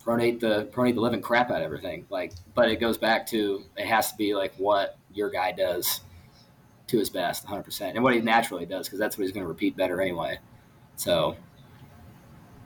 pronate 0.05 0.39
the 0.39 0.69
pronate 0.71 0.97
the 0.97 1.01
living 1.01 1.23
crap 1.23 1.51
out 1.51 1.63
of 1.63 1.63
everything. 1.63 2.05
Like, 2.11 2.35
but 2.53 2.69
it 2.69 2.79
goes 2.79 2.99
back 2.99 3.27
to 3.29 3.65
it 3.75 3.87
has 3.87 4.13
to 4.13 4.19
be 4.19 4.35
like 4.35 4.53
what 4.59 4.99
your 5.15 5.31
guy 5.31 5.53
does 5.53 6.03
to 6.89 6.99
his 6.99 7.09
best, 7.09 7.45
100, 7.45 7.63
percent 7.63 7.95
and 7.95 8.05
what 8.05 8.13
he 8.13 8.21
naturally 8.21 8.67
does 8.67 8.87
because 8.87 8.99
that's 8.99 9.17
what 9.17 9.23
he's 9.23 9.33
going 9.33 9.45
to 9.45 9.49
repeat 9.49 9.79
better 9.79 10.03
anyway. 10.03 10.39
So, 10.97 11.39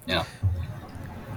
yeah. 0.08 0.24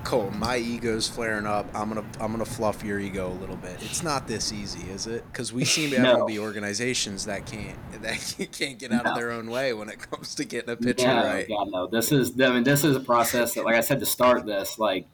Cole, 0.08 0.32
my 0.38 0.56
ego's 0.56 1.06
flaring 1.06 1.46
up. 1.46 1.66
I'm 1.76 1.90
gonna 1.90 2.06
I'm 2.22 2.32
gonna 2.32 2.46
fluff 2.46 2.82
your 2.82 2.98
ego 2.98 3.28
a 3.28 3.38
little 3.42 3.58
bit. 3.58 3.76
It's 3.82 4.04
not 4.04 4.26
this 4.26 4.54
easy, 4.54 4.90
is 4.90 5.06
it? 5.06 5.26
Because 5.30 5.52
we 5.52 5.66
seem 5.66 5.90
to 5.90 5.98
have 5.98 6.20
no. 6.20 6.28
the 6.28 6.40
organizations 6.40 7.26
that 7.26 7.46
can't 7.46 7.78
that 8.02 8.48
can't 8.58 8.80
get 8.80 8.94
out 8.94 9.04
no. 9.04 9.12
of 9.12 9.18
their 9.18 9.32
own 9.32 9.50
way 9.52 9.74
when 9.74 9.90
it 9.90 10.00
comes 10.00 10.34
to 10.36 10.46
getting 10.46 10.70
a 10.70 10.78
pitcher 10.78 11.08
yeah, 11.08 11.28
right. 11.28 11.46
Yeah, 11.50 11.58
no. 11.68 11.88
This 11.88 12.14
is 12.14 12.40
I 12.40 12.54
mean 12.54 12.64
this 12.64 12.86
is 12.86 12.96
a 12.96 13.02
process 13.02 13.56
that, 13.56 13.66
like 13.66 13.76
I 13.76 13.82
said 13.82 14.00
to 14.00 14.06
start 14.06 14.46
this, 14.46 14.80
like 14.80 15.08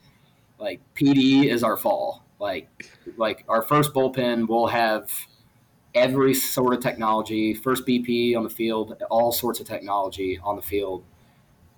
like 0.60 0.80
PD 0.94 1.46
is 1.46 1.64
our 1.64 1.76
fall. 1.76 2.24
Like 2.40 2.70
like 3.18 3.46
our 3.50 3.64
first 3.64 3.96
bullpen 3.96 4.48
will 4.48 4.68
have 4.68 5.10
every 5.96 6.36
sort 6.36 6.76
of 6.76 6.82
technology, 6.82 7.56
first 7.56 7.88
BP 7.88 8.38
on 8.38 8.44
the 8.44 8.50
field, 8.52 9.02
all 9.10 9.32
sorts 9.32 9.60
of 9.60 9.66
technology 9.66 10.40
on 10.44 10.56
the 10.56 10.62
field. 10.62 11.04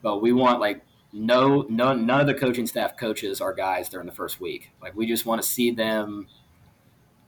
But 0.02 0.22
we 0.22 0.34
want 0.34 0.60
like 0.60 0.82
no, 1.16 1.66
none, 1.70 2.06
none 2.06 2.20
of 2.20 2.28
the 2.28 2.34
coaching 2.34 2.68
staff 2.68 2.98
coaches 2.98 3.40
our 3.40 3.54
guys 3.54 3.88
during 3.88 4.06
the 4.06 4.14
first 4.14 4.42
week. 4.42 4.72
Like 4.82 4.96
we 4.98 5.06
just 5.06 5.26
want 5.26 5.42
to 5.42 5.48
see 5.48 5.72
them, 5.72 6.28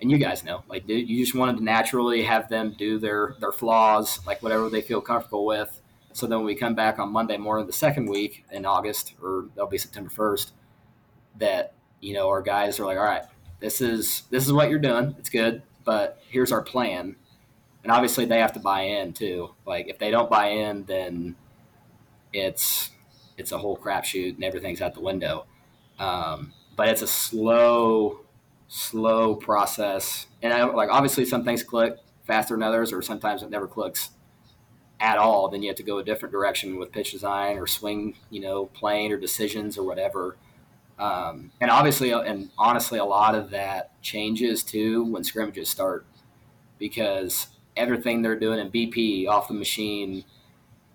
and 0.02 0.12
you 0.12 0.18
guys 0.18 0.44
know, 0.44 0.64
like 0.68 0.86
dude, 0.86 1.08
you 1.10 1.24
just 1.24 1.34
wanted 1.34 1.58
to 1.58 1.64
naturally 1.64 2.24
have 2.24 2.50
them 2.50 2.76
do 2.78 3.00
their 3.00 3.36
their 3.40 3.54
flaws, 3.54 4.20
like 4.28 4.44
whatever 4.44 4.70
they 4.70 4.82
feel 4.82 5.00
comfortable 5.00 5.46
with. 5.46 5.82
So 6.12 6.28
then 6.28 6.40
when 6.40 6.48
we 6.48 6.56
come 6.56 6.76
back 6.76 7.00
on 7.00 7.14
Monday 7.14 7.38
morning, 7.38 7.66
the 7.66 7.72
second 7.72 8.10
week 8.10 8.44
in 8.52 8.66
August, 8.66 9.14
or 9.24 9.46
that'll 9.56 9.70
be 9.70 9.78
September 9.78 10.10
first, 10.10 10.52
that 11.38 11.74
you 12.02 12.14
know 12.14 12.28
our 12.28 12.42
guys 12.42 12.82
are 12.82 12.86
like, 12.86 12.98
all 12.98 13.06
right, 13.06 13.24
this 13.62 13.80
is 13.80 14.24
this 14.30 14.46
is 14.46 14.52
what 14.52 14.70
you're 14.70 14.80
doing. 14.80 15.16
It's 15.18 15.30
good, 15.30 15.62
but 15.86 16.22
here's 16.28 16.52
our 16.52 16.62
plan. 16.62 17.16
And 17.84 17.92
obviously 17.94 18.26
they 18.26 18.40
have 18.40 18.52
to 18.54 18.60
buy 18.60 18.82
in 18.82 19.14
too. 19.14 19.56
Like 19.66 19.88
if 19.88 19.98
they 19.98 20.12
don't 20.12 20.30
buy 20.30 20.48
in, 20.48 20.84
then 20.84 21.38
it's 22.34 22.90
it's 23.38 23.52
a 23.52 23.58
whole 23.58 23.78
crapshoot 23.78 24.36
and 24.36 24.44
everything's 24.44 24.82
out 24.82 24.94
the 24.94 25.02
window. 25.02 25.46
Um, 26.00 26.54
but 26.76 26.90
it's 26.90 27.02
a 27.02 27.08
slow 27.08 28.22
slow 28.68 29.36
process. 29.36 30.28
And 30.42 30.54
I, 30.54 30.64
like 30.66 30.90
obviously 30.90 31.26
some 31.26 31.44
things 31.44 31.64
click 31.64 31.98
faster 32.26 32.54
than 32.54 32.64
others, 32.64 32.92
or 32.92 33.02
sometimes 33.02 33.42
it 33.44 33.50
never 33.50 33.68
clicks 33.68 34.12
at 35.00 35.18
all. 35.18 35.48
Then 35.48 35.62
you 35.62 35.70
have 35.70 35.78
to 35.78 35.84
go 35.84 36.00
a 36.00 36.04
different 36.04 36.34
direction 36.34 36.78
with 36.78 36.92
pitch 36.92 37.12
design 37.12 37.58
or 37.58 37.68
swing, 37.68 38.16
you 38.30 38.42
know, 38.42 38.66
plane 38.66 39.12
or 39.12 39.18
decisions 39.18 39.78
or 39.78 39.84
whatever. 39.84 40.38
Um, 41.00 41.52
and 41.62 41.70
obviously, 41.70 42.12
and 42.12 42.50
honestly, 42.58 43.00
a 43.00 43.06
lot 43.06 43.36
of 43.36 43.52
that 43.52 44.02
changes 44.02 44.64
too 44.64 45.04
when 45.06 45.24
scrimmages 45.24 45.70
start 45.70 46.06
because 46.80 47.48
everything 47.76 48.22
they're 48.22 48.40
doing 48.40 48.60
in 48.60 48.72
BP 48.72 49.28
off 49.28 49.48
the 49.48 49.54
machine 49.54 50.26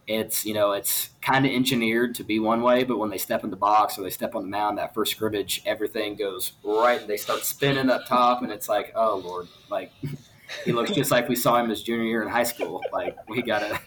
it's 0.07 0.45
you 0.45 0.53
know 0.53 0.73
it's 0.73 1.11
kind 1.21 1.47
of 1.47 1.53
engineered 1.53 2.15
to 2.15 2.25
be 2.25 2.41
one 2.41 2.61
way 2.61 2.83
but 2.83 2.99
when 2.99 3.09
they 3.09 3.19
step 3.19 3.45
in 3.45 3.51
the 3.51 3.57
box 3.57 3.97
or 3.97 4.03
they 4.03 4.11
step 4.11 4.35
on 4.35 4.43
the 4.43 4.49
mound 4.49 4.77
that 4.77 4.93
first 4.93 5.13
scrimmage 5.13 5.63
everything 5.65 6.17
goes 6.17 6.53
right 6.65 7.07
they 7.07 7.17
start 7.17 7.45
spinning 7.45 7.89
up 7.89 8.05
top 8.07 8.43
and 8.43 8.51
it's 8.51 8.69
like 8.69 8.93
oh 8.97 9.23
lord 9.25 9.47
like 9.71 9.93
he 10.65 10.73
looks 10.73 10.91
just 10.91 11.11
like 11.11 11.29
we 11.29 11.37
saw 11.37 11.59
him 11.59 11.69
his 11.69 11.83
junior 11.83 12.05
year 12.05 12.23
in 12.23 12.29
high 12.29 12.43
school. 12.45 12.83
Like 12.93 13.17
we 13.29 13.43
gotta 13.43 13.81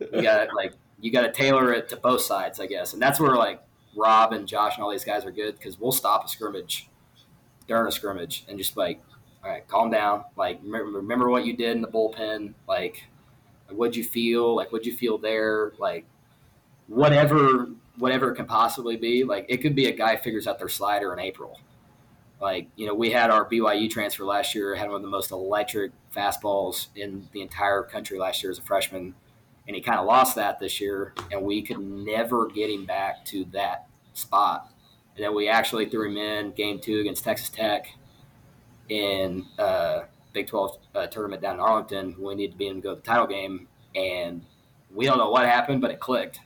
we 0.00 0.22
gotta 0.22 0.48
like 0.54 0.74
you 1.00 1.10
gotta 1.10 1.30
tailor 1.30 1.72
it 1.72 1.88
to 1.90 1.96
both 1.96 2.22
sides 2.22 2.60
i 2.60 2.66
guess. 2.66 2.92
And 2.92 3.02
that's 3.02 3.20
where 3.20 3.36
like 3.36 3.60
rob 3.96 4.32
and 4.32 4.46
josh 4.46 4.76
and 4.76 4.84
all 4.84 4.90
these 4.90 5.04
guys 5.04 5.24
are 5.24 5.30
good 5.30 5.56
because 5.58 5.78
we'll 5.78 5.92
stop 5.92 6.24
a 6.24 6.28
scrimmage 6.28 6.88
during 7.66 7.86
a 7.86 7.92
scrimmage 7.92 8.44
and 8.48 8.58
just 8.58 8.76
like 8.76 9.00
all 9.44 9.50
right 9.50 9.66
calm 9.68 9.90
down. 9.90 10.24
Like 10.36 10.60
remember 10.64 11.28
what 11.28 11.44
you 11.44 11.56
did 11.56 11.76
in 11.76 11.82
the 11.82 11.88
bullpen. 11.88 12.54
Like 12.66 13.04
like, 13.68 13.76
what'd 13.76 13.96
you 13.96 14.04
feel? 14.04 14.56
Like, 14.56 14.72
what'd 14.72 14.86
you 14.86 14.96
feel 14.96 15.18
there? 15.18 15.72
Like, 15.78 16.06
whatever, 16.86 17.68
whatever 17.98 18.32
it 18.32 18.36
can 18.36 18.46
possibly 18.46 18.96
be. 18.96 19.24
Like, 19.24 19.46
it 19.48 19.58
could 19.58 19.74
be 19.74 19.86
a 19.86 19.92
guy 19.92 20.16
figures 20.16 20.46
out 20.46 20.58
their 20.58 20.68
slider 20.68 21.12
in 21.12 21.18
April. 21.18 21.60
Like, 22.40 22.68
you 22.76 22.86
know, 22.86 22.94
we 22.94 23.10
had 23.10 23.30
our 23.30 23.48
BYU 23.48 23.90
transfer 23.90 24.24
last 24.24 24.54
year, 24.54 24.74
had 24.74 24.86
one 24.86 24.96
of 24.96 25.02
the 25.02 25.08
most 25.08 25.32
electric 25.32 25.92
fastballs 26.14 26.88
in 26.94 27.28
the 27.32 27.42
entire 27.42 27.82
country 27.82 28.18
last 28.18 28.42
year 28.42 28.52
as 28.52 28.58
a 28.58 28.62
freshman. 28.62 29.14
And 29.66 29.74
he 29.74 29.82
kind 29.82 29.98
of 29.98 30.06
lost 30.06 30.36
that 30.36 30.58
this 30.58 30.80
year, 30.80 31.12
and 31.30 31.42
we 31.42 31.60
could 31.60 31.78
never 31.78 32.46
get 32.46 32.70
him 32.70 32.86
back 32.86 33.24
to 33.26 33.44
that 33.52 33.86
spot. 34.14 34.72
And 35.16 35.24
then 35.24 35.34
we 35.34 35.48
actually 35.48 35.86
threw 35.86 36.08
him 36.08 36.16
in 36.16 36.52
game 36.52 36.78
two 36.78 37.00
against 37.00 37.24
Texas 37.24 37.50
Tech 37.50 37.88
in 38.88 39.44
uh, 39.58 40.02
Big 40.38 40.46
12 40.46 40.78
uh, 40.94 41.06
tournament 41.08 41.42
down 41.42 41.56
in 41.56 41.60
Arlington. 41.60 42.14
We 42.16 42.36
needed 42.36 42.52
to 42.52 42.58
be 42.58 42.68
in 42.68 42.76
to 42.76 42.80
go 42.80 42.94
to 42.94 43.00
the 43.00 43.02
title 43.02 43.26
game, 43.26 43.66
and 43.96 44.44
we 44.94 45.04
don't 45.04 45.18
know 45.18 45.30
what 45.30 45.46
happened, 45.46 45.80
but 45.80 45.90
it 45.90 45.98
clicked. 45.98 46.38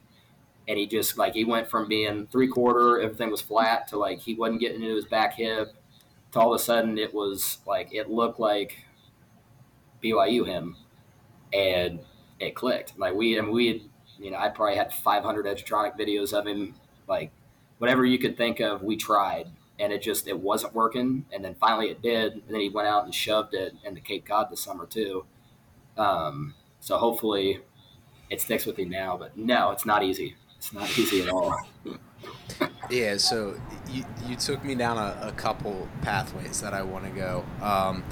And 0.66 0.78
he 0.78 0.86
just 0.86 1.18
like 1.18 1.34
he 1.34 1.44
went 1.44 1.68
from 1.68 1.88
being 1.88 2.26
three 2.28 2.48
quarter, 2.48 3.02
everything 3.02 3.30
was 3.30 3.42
flat, 3.42 3.88
to 3.88 3.98
like 3.98 4.20
he 4.20 4.34
wasn't 4.34 4.60
getting 4.60 4.82
into 4.82 4.96
his 4.96 5.04
back 5.04 5.34
hip. 5.34 5.74
To 6.30 6.40
all 6.40 6.54
of 6.54 6.58
a 6.58 6.64
sudden, 6.64 6.96
it 6.96 7.12
was 7.12 7.58
like 7.66 7.92
it 7.92 8.08
looked 8.08 8.40
like 8.40 8.78
BYU 10.02 10.46
him, 10.46 10.76
and 11.52 12.00
it 12.40 12.54
clicked. 12.54 12.98
Like 12.98 13.12
we 13.12 13.36
and 13.36 13.50
we 13.50 13.90
you 14.18 14.30
know, 14.30 14.38
I 14.38 14.48
probably 14.48 14.76
had 14.76 14.90
500 14.94 15.44
Edgertronic 15.44 15.98
videos 15.98 16.32
of 16.32 16.46
him, 16.46 16.76
like 17.06 17.30
whatever 17.76 18.06
you 18.06 18.18
could 18.18 18.38
think 18.38 18.60
of. 18.60 18.82
We 18.82 18.96
tried, 18.96 19.48
and 19.78 19.92
it 19.92 20.02
just 20.02 20.28
it 20.28 20.38
wasn't 20.38 20.74
working. 20.74 21.26
And 21.32 21.44
then 21.44 21.54
finally 21.54 21.90
it 21.90 22.02
did, 22.02 22.34
and 22.34 22.42
then 22.48 22.60
he 22.60 22.68
went 22.68 22.88
out 22.88 23.04
and 23.04 23.14
shoved 23.14 23.54
it 23.54 23.74
into 23.84 24.00
Cape 24.00 24.26
Cod 24.26 24.50
this 24.50 24.60
summer 24.60 24.86
too. 24.86 25.24
Um, 25.96 26.54
so 26.80 26.96
hopefully 26.98 27.60
it 28.30 28.40
sticks 28.40 28.66
with 28.66 28.78
him 28.78 28.90
now. 28.90 29.16
But 29.16 29.36
no, 29.36 29.70
it's 29.70 29.86
not 29.86 30.02
easy. 30.02 30.36
It's 30.56 30.72
not 30.72 30.88
easy 30.98 31.22
at 31.22 31.28
all. 31.28 31.56
yeah. 32.90 33.16
So 33.16 33.60
you 33.90 34.04
you 34.26 34.36
took 34.36 34.64
me 34.64 34.74
down 34.74 34.98
a, 34.98 35.28
a 35.28 35.32
couple 35.32 35.88
pathways 36.02 36.60
that 36.60 36.74
I 36.74 36.82
want 36.82 37.04
to 37.04 37.10
go, 37.10 37.44
um, 37.60 38.04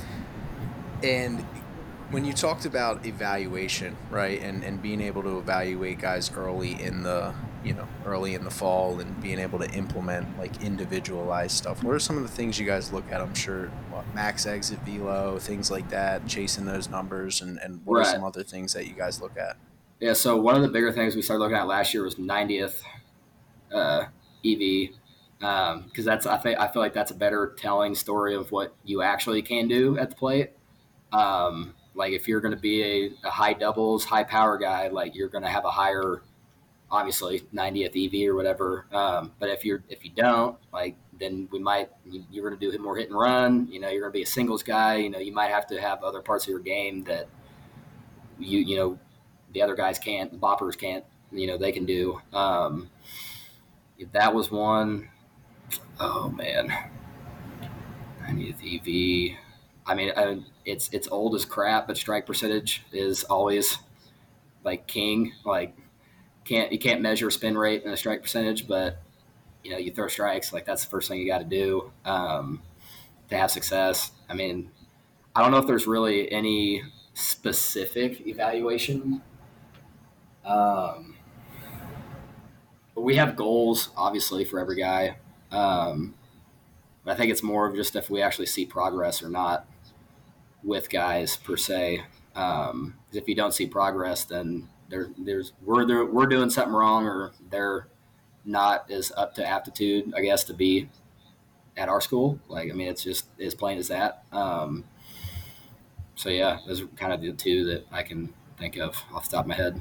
and 1.03 1.45
when 2.11 2.25
you 2.25 2.33
talked 2.33 2.65
about 2.65 3.07
evaluation, 3.07 3.97
right, 4.11 4.41
and, 4.43 4.65
and 4.65 4.83
being 4.83 5.01
able 5.01 5.23
to 5.23 5.39
evaluate 5.39 6.01
guys 6.01 6.31
early 6.33 6.81
in 6.81 7.03
the 7.03 7.33
you 7.65 7.75
know 7.75 7.87
early 8.07 8.35
in 8.35 8.45
the 8.45 8.51
fall 8.51 9.01
and 9.01 9.21
being 9.21 9.39
able 9.39 9.59
to 9.59 9.71
implement 9.73 10.39
like 10.39 10.63
individualized 10.63 11.57
stuff. 11.57 11.83
What 11.83 11.95
are 11.95 11.99
some 11.99 12.17
of 12.17 12.23
the 12.23 12.29
things 12.29 12.59
you 12.59 12.67
guys 12.67 12.93
look 12.93 13.11
at? 13.11 13.21
I'm 13.21 13.35
sure 13.35 13.67
what, 13.91 14.05
max 14.15 14.47
exit 14.47 14.79
velo 14.81 15.39
things 15.39 15.71
like 15.71 15.89
that 15.91 16.27
chasing 16.27 16.65
those 16.65 16.89
numbers 16.89 17.41
and, 17.41 17.59
and 17.59 17.85
what 17.85 17.99
right. 17.99 18.07
are 18.07 18.11
some 18.11 18.25
other 18.25 18.43
things 18.43 18.73
that 18.75 18.87
you 18.87 18.95
guys 18.95 19.21
look 19.21 19.37
at? 19.37 19.57
Yeah 20.01 20.15
so 20.15 20.37
one 20.37 20.57
of 20.57 20.63
the 20.63 20.69
bigger 20.69 20.93
things 20.93 21.15
we 21.15 21.23
started 21.23 21.43
looking 21.43 21.57
at 21.57 21.67
last 21.67 21.93
year 21.93 22.03
was 22.03 22.15
90th 22.15 22.83
uh, 23.73 24.05
ev 24.45 24.91
because 25.39 25.75
um, 25.75 25.91
that's 26.05 26.27
I, 26.27 26.37
think, 26.37 26.59
I 26.59 26.69
feel 26.69 26.83
like 26.83 26.93
that's 26.93 27.11
a 27.11 27.15
better 27.15 27.55
telling 27.57 27.95
story 27.95 28.35
of 28.35 28.53
what 28.53 28.75
you 28.85 29.03
actually 29.03 29.43
can 29.43 29.69
do 29.69 29.97
at 29.99 30.11
the 30.11 30.17
plate. 30.17 30.51
Um, 31.13 31.75
like 31.95 32.13
if 32.13 32.29
you're 32.29 32.41
going 32.41 32.55
to 32.55 32.61
be 32.61 32.83
a, 32.83 33.27
a 33.27 33.31
high 33.31 33.53
doubles 33.53 34.05
high 34.05 34.25
power 34.25 34.59
guy 34.59 34.89
like 34.89 35.15
you're 35.15 35.29
going 35.29 35.43
to 35.43 35.51
have 35.51 35.65
a 35.65 35.71
higher 35.71 36.23
obviously 36.91 37.41
90th 37.55 37.95
EV 37.97 38.29
or 38.29 38.35
whatever. 38.35 38.87
Um, 38.93 39.33
but 39.39 39.49
if 39.49 39.65
you're 39.65 39.83
if 39.89 40.05
you 40.05 40.11
don't, 40.11 40.57
like 40.73 40.97
then 41.19 41.49
we 41.53 41.59
might 41.59 41.91
you're 42.05 42.49
going 42.49 42.59
to 42.59 42.73
do 42.73 42.77
more 42.83 42.97
hit 42.97 43.09
and 43.09 43.19
run. 43.19 43.69
You 43.71 43.81
know, 43.81 43.89
you're 43.89 44.01
going 44.01 44.13
to 44.13 44.17
be 44.17 44.23
a 44.23 44.27
singles 44.27 44.63
guy. 44.63 44.97
You 44.97 45.11
know, 45.11 45.19
you 45.19 45.33
might 45.33 45.51
have 45.51 45.67
to 45.69 45.81
have 45.81 46.03
other 46.03 46.21
parts 46.21 46.45
of 46.45 46.51
your 46.51 46.61
game 46.61 47.05
that 47.05 47.29
you 48.39 48.61
you 48.61 48.77
know 48.77 48.99
the 49.53 49.63
other 49.63 49.75
guys 49.75 49.99
can't, 49.99 50.31
the 50.33 50.39
boppers 50.39 50.79
can't. 50.79 51.05
You 51.33 51.47
know, 51.47 51.59
they 51.59 51.73
can 51.73 51.87
do. 51.87 52.21
Um, 52.33 52.91
if 53.99 54.11
that 54.13 54.35
was 54.35 54.51
one, 54.51 55.09
oh 56.01 56.31
man, 56.31 56.73
90th 58.23 59.35
EV. 59.35 59.39
I 59.87 59.95
mean, 59.95 60.13
I, 60.17 60.41
it's 60.65 60.89
it's 60.93 61.09
old 61.09 61.35
as 61.35 61.45
crap, 61.45 61.87
but 61.87 61.97
strike 61.97 62.27
percentage 62.27 62.83
is 62.93 63.25
always 63.25 63.79
like 64.65 64.87
king. 64.87 65.33
Like 65.45 65.77
can't 66.45 66.73
you 66.73 66.79
can't 66.79 67.01
measure 67.01 67.31
spin 67.31 67.57
rate 67.57 67.85
and 67.85 67.93
a 67.93 67.97
strike 67.97 68.23
percentage, 68.23 68.67
but 68.67 69.01
you 69.63 69.71
know 69.71 69.79
you 69.79 69.93
throw 69.93 70.09
strikes 70.09 70.53
like 70.53 70.65
that's 70.65 70.85
the 70.85 70.91
first 70.91 71.09
thing 71.09 71.21
you 71.21 71.27
got 71.27 71.39
to 71.39 71.45
do 71.45 71.93
um, 72.05 72.63
to 73.29 73.37
have 73.37 73.51
success. 73.51 74.13
I 74.29 74.35
mean, 74.35 74.71
I 75.35 75.43
don't 75.43 75.51
know 75.51 75.59
if 75.59 75.67
there's 75.67 75.87
really 75.87 76.31
any 76.31 76.83
specific 77.15 78.27
evaluation. 78.27 79.23
Um, 80.45 81.17
but 82.95 83.03
we 83.03 83.17
have 83.17 83.37
goals, 83.37 83.91
obviously, 83.97 84.45
for 84.45 84.59
every 84.59 84.77
guy. 84.77 85.17
Um, 85.51 86.15
but 87.05 87.13
I 87.13 87.15
think 87.17 87.31
it's 87.31 87.43
more 87.43 87.67
of 87.67 87.75
just 87.75 87.97
if 87.97 88.11
we 88.11 88.23
actually 88.23 88.47
see 88.47 88.67
progress 88.67 89.23
or 89.23 89.29
not 89.29 89.67
with 90.63 90.91
guys 90.91 91.37
per 91.37 91.57
se. 91.57 92.03
Um, 92.35 92.97
if 93.13 93.29
you 93.29 93.35
don't 93.35 93.53
see 93.55 93.67
progress, 93.67 94.25
then 94.25 94.69
there, 94.91 95.09
there's 95.17 95.53
we're 95.65 95.87
there, 95.87 96.05
we're 96.05 96.27
doing 96.27 96.51
something 96.51 96.75
wrong, 96.75 97.07
or 97.07 97.33
they're 97.51 97.87
not 98.45 98.91
as 98.91 99.13
up 99.17 99.35
to 99.35 99.47
aptitude, 99.47 100.13
I 100.15 100.21
guess, 100.21 100.45
to 100.45 100.55
be 100.55 100.89
at 101.77 101.89
our 101.89 102.01
school. 102.01 102.39
Like, 102.49 102.71
I 102.71 102.75
mean, 102.75 102.89
it's 102.89 103.03
just 103.03 103.27
as 103.41 103.55
plain 103.55 103.79
as 103.79 103.89
that. 103.89 104.25
Um, 104.33 104.85
so 106.17 106.29
yeah, 106.29 106.59
those 106.67 106.83
are 106.83 106.87
kind 106.89 107.13
of 107.13 107.23
the 107.23 107.33
two 107.33 107.65
that 107.67 107.87
I 107.91 108.03
can 108.03 108.33
think 108.59 108.77
of 108.77 108.97
off 109.15 109.25
the 109.31 109.37
top 109.37 109.45
of 109.45 109.49
my 109.49 109.55
head. 109.55 109.81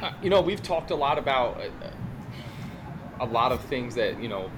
Uh, 0.00 0.12
you 0.22 0.30
know, 0.30 0.40
we've 0.40 0.62
talked 0.62 0.90
a 0.90 0.96
lot 0.96 1.18
about 1.18 1.60
uh, 1.60 1.90
a 3.20 3.26
lot 3.26 3.52
of 3.52 3.60
things 3.66 3.94
that 3.94 4.20
you 4.20 4.28
know 4.28 4.50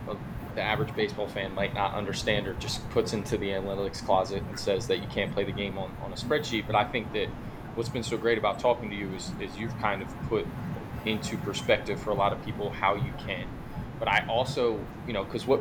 the 0.55 0.62
average 0.62 0.95
baseball 0.97 1.28
fan 1.28 1.55
might 1.55 1.74
not 1.74 1.95
understand 1.95 2.49
or 2.49 2.55
just 2.55 2.89
puts 2.91 3.12
into 3.12 3.37
the 3.37 3.51
analytics 3.51 4.03
closet 4.05 4.43
and 4.49 4.59
says 4.59 4.87
that 4.89 5.03
you 5.03 5.07
can't 5.09 5.32
play 5.32 5.45
the 5.45 5.53
game 5.53 5.76
on, 5.76 5.95
on 6.03 6.12
a 6.12 6.16
spreadsheet. 6.16 6.66
But 6.66 6.74
I 6.74 6.84
think 6.84 7.12
that 7.12 7.28
what's 7.77 7.89
been 7.89 8.03
so 8.03 8.16
great 8.16 8.39
about 8.39 8.59
talking 8.59 8.91
to 8.91 8.97
you 8.97 9.09
is, 9.14 9.33
is 9.41 9.57
you've 9.57 9.77
kind 9.79 10.03
of 10.03 10.09
put 10.29 10.47
into 11.05 11.37
perspective 11.39 12.01
for 12.01 12.11
a 12.11 12.14
lot 12.14 12.33
of 12.33 12.45
people 12.45 12.70
how 12.70 12.95
you 12.95 13.12
can. 13.18 13.47
But 13.99 14.09
I 14.09 14.27
also, 14.29 14.81
you 15.07 15.12
know, 15.12 15.24
because 15.24 15.47
what 15.47 15.61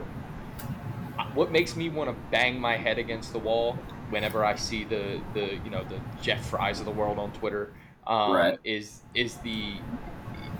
what 1.34 1.51
makes 1.51 1.76
me 1.76 1.89
want 1.89 2.09
to 2.09 2.16
bang 2.32 2.59
my 2.59 2.78
head 2.78 2.97
against 2.97 3.32
the 3.34 3.39
wall 3.39 3.78
whenever 4.09 4.43
I 4.43 4.55
see 4.55 4.84
the 4.84 5.22
the 5.34 5.59
you 5.63 5.70
know 5.70 5.84
the 5.84 5.99
Jeff 6.22 6.45
Fryes 6.49 6.80
of 6.80 6.86
the 6.86 6.91
world 6.91 7.20
on 7.20 7.32
Twitter 7.34 7.74
um, 8.07 8.34
right. 8.34 8.59
is 8.63 9.01
is 9.13 9.36
the 9.38 9.76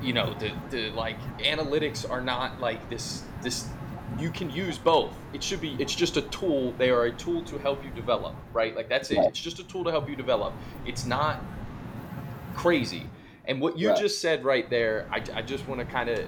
you 0.02 0.14
know 0.14 0.34
the 0.40 0.52
the 0.70 0.90
like 0.92 1.20
analytics 1.40 2.10
are 2.10 2.22
not 2.22 2.60
like 2.60 2.90
this 2.90 3.24
this 3.42 3.68
you 4.20 4.30
can 4.30 4.50
use 4.50 4.78
both. 4.78 5.14
It 5.34 5.44
should 5.44 5.62
be 5.62 5.76
it's 5.80 5.96
just 5.96 6.18
a 6.18 6.22
tool. 6.24 6.74
They 6.78 6.90
are 6.90 7.06
a 7.06 7.12
tool 7.12 7.44
to 7.44 7.58
help 7.58 7.84
you 7.84 7.90
develop, 7.92 8.36
right? 8.54 8.76
Like 8.76 8.90
that's 8.90 9.12
it. 9.12 9.18
It's 9.20 9.40
just 9.40 9.60
a 9.60 9.64
tool 9.64 9.84
to 9.84 9.92
help 9.92 10.10
you 10.10 10.16
develop. 10.16 10.54
It's 10.86 11.06
not 11.06 11.44
crazy. 12.56 13.10
And 13.48 13.62
what 13.62 13.78
you 13.78 13.90
right. 13.90 13.98
just 13.98 14.22
said 14.22 14.44
right 14.44 14.70
there, 14.70 15.08
I, 15.12 15.22
I 15.34 15.42
just 15.42 15.68
want 15.68 15.80
to 15.80 15.86
kind 15.86 16.10
of 16.10 16.28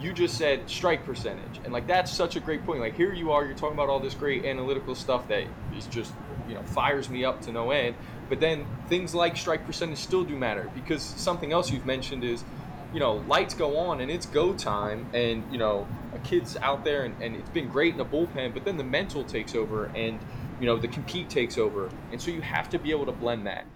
you 0.00 0.12
just 0.12 0.36
said 0.36 0.68
strike 0.70 1.04
percentage 1.04 1.60
and 1.64 1.72
like 1.72 1.86
that's 1.86 2.12
such 2.12 2.36
a 2.36 2.40
great 2.40 2.64
point 2.64 2.80
like 2.80 2.94
here 2.94 3.12
you 3.12 3.32
are 3.32 3.44
you're 3.44 3.56
talking 3.56 3.74
about 3.74 3.88
all 3.88 3.98
this 3.98 4.14
great 4.14 4.44
analytical 4.44 4.94
stuff 4.94 5.26
that 5.28 5.44
is 5.76 5.86
just 5.86 6.12
you 6.48 6.54
know 6.54 6.62
fires 6.62 7.08
me 7.08 7.24
up 7.24 7.40
to 7.40 7.50
no 7.50 7.70
end 7.70 7.96
but 8.28 8.38
then 8.38 8.64
things 8.88 9.14
like 9.14 9.36
strike 9.36 9.64
percentage 9.66 9.98
still 9.98 10.22
do 10.22 10.36
matter 10.36 10.70
because 10.74 11.02
something 11.02 11.52
else 11.52 11.70
you've 11.70 11.86
mentioned 11.86 12.22
is 12.22 12.44
you 12.92 13.00
know, 13.00 13.14
lights 13.28 13.54
go 13.54 13.76
on 13.76 14.00
and 14.00 14.10
it's 14.10 14.26
go 14.26 14.54
time, 14.54 15.08
and 15.12 15.44
you 15.52 15.58
know, 15.58 15.86
a 16.14 16.18
kid's 16.20 16.56
out 16.56 16.84
there 16.84 17.04
and, 17.04 17.20
and 17.22 17.36
it's 17.36 17.50
been 17.50 17.68
great 17.68 17.92
in 17.92 17.98
the 17.98 18.04
bullpen, 18.04 18.54
but 18.54 18.64
then 18.64 18.76
the 18.76 18.84
mental 18.84 19.24
takes 19.24 19.54
over 19.54 19.86
and 19.94 20.18
you 20.60 20.66
know 20.66 20.76
the 20.76 20.88
compete 20.88 21.28
takes 21.28 21.58
over, 21.58 21.90
and 22.12 22.20
so 22.20 22.30
you 22.30 22.40
have 22.40 22.68
to 22.70 22.78
be 22.78 22.90
able 22.90 23.06
to 23.06 23.12
blend 23.12 23.46
that. 23.46 23.66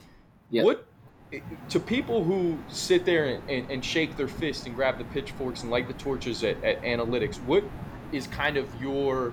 Yeah. 0.50 0.64
What 0.64 0.86
to 1.70 1.80
people 1.80 2.22
who 2.22 2.58
sit 2.68 3.04
there 3.04 3.26
and, 3.26 3.50
and, 3.50 3.70
and, 3.70 3.84
shake 3.84 4.18
their 4.18 4.28
fist 4.28 4.66
and 4.66 4.74
grab 4.74 4.98
the 4.98 5.04
pitchforks 5.04 5.62
and 5.62 5.70
light 5.70 5.88
the 5.88 5.94
torches 5.94 6.44
at, 6.44 6.62
at 6.62 6.82
analytics, 6.82 7.36
what 7.44 7.64
is 8.12 8.26
kind 8.26 8.58
of 8.58 8.68
your, 8.82 9.32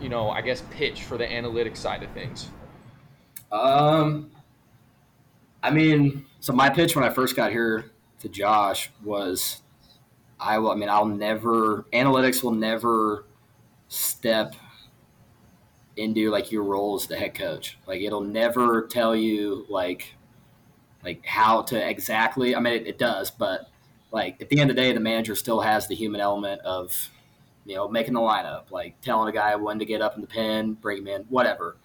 you 0.00 0.08
know, 0.08 0.30
I 0.30 0.40
guess 0.40 0.62
pitch 0.70 1.02
for 1.02 1.18
the 1.18 1.26
analytics 1.26 1.76
side 1.76 2.02
of 2.02 2.10
things? 2.12 2.48
Um, 3.52 4.30
I 5.62 5.70
mean, 5.70 6.24
so 6.40 6.54
my 6.54 6.70
pitch 6.70 6.96
when 6.96 7.04
I 7.04 7.10
first 7.10 7.36
got 7.36 7.50
here 7.50 7.90
to 8.26 8.32
Josh 8.32 8.90
was, 9.04 9.62
I 10.38 10.58
will. 10.58 10.70
I 10.70 10.74
mean, 10.74 10.88
I'll 10.88 11.06
never 11.06 11.86
analytics 11.92 12.42
will 12.42 12.52
never 12.52 13.24
step 13.88 14.54
into 15.96 16.30
like 16.30 16.52
your 16.52 16.62
role 16.62 16.96
as 16.96 17.06
the 17.06 17.16
head 17.16 17.34
coach. 17.34 17.78
Like 17.86 18.02
it'll 18.02 18.20
never 18.20 18.86
tell 18.86 19.16
you 19.16 19.64
like 19.68 20.14
like 21.04 21.24
how 21.24 21.62
to 21.62 21.88
exactly. 21.88 22.54
I 22.54 22.60
mean, 22.60 22.74
it, 22.74 22.86
it 22.86 22.98
does, 22.98 23.30
but 23.30 23.70
like 24.12 24.40
at 24.40 24.48
the 24.48 24.60
end 24.60 24.70
of 24.70 24.76
the 24.76 24.82
day, 24.82 24.92
the 24.92 25.00
manager 25.00 25.34
still 25.34 25.60
has 25.60 25.86
the 25.88 25.94
human 25.94 26.20
element 26.20 26.60
of 26.62 27.10
you 27.64 27.76
know 27.76 27.88
making 27.88 28.14
the 28.14 28.20
lineup, 28.20 28.70
like 28.70 29.00
telling 29.00 29.28
a 29.28 29.32
guy 29.32 29.56
when 29.56 29.78
to 29.78 29.84
get 29.84 30.02
up 30.02 30.16
in 30.16 30.20
the 30.20 30.26
pen, 30.26 30.74
bring 30.74 30.98
him 30.98 31.08
in, 31.08 31.22
whatever. 31.24 31.76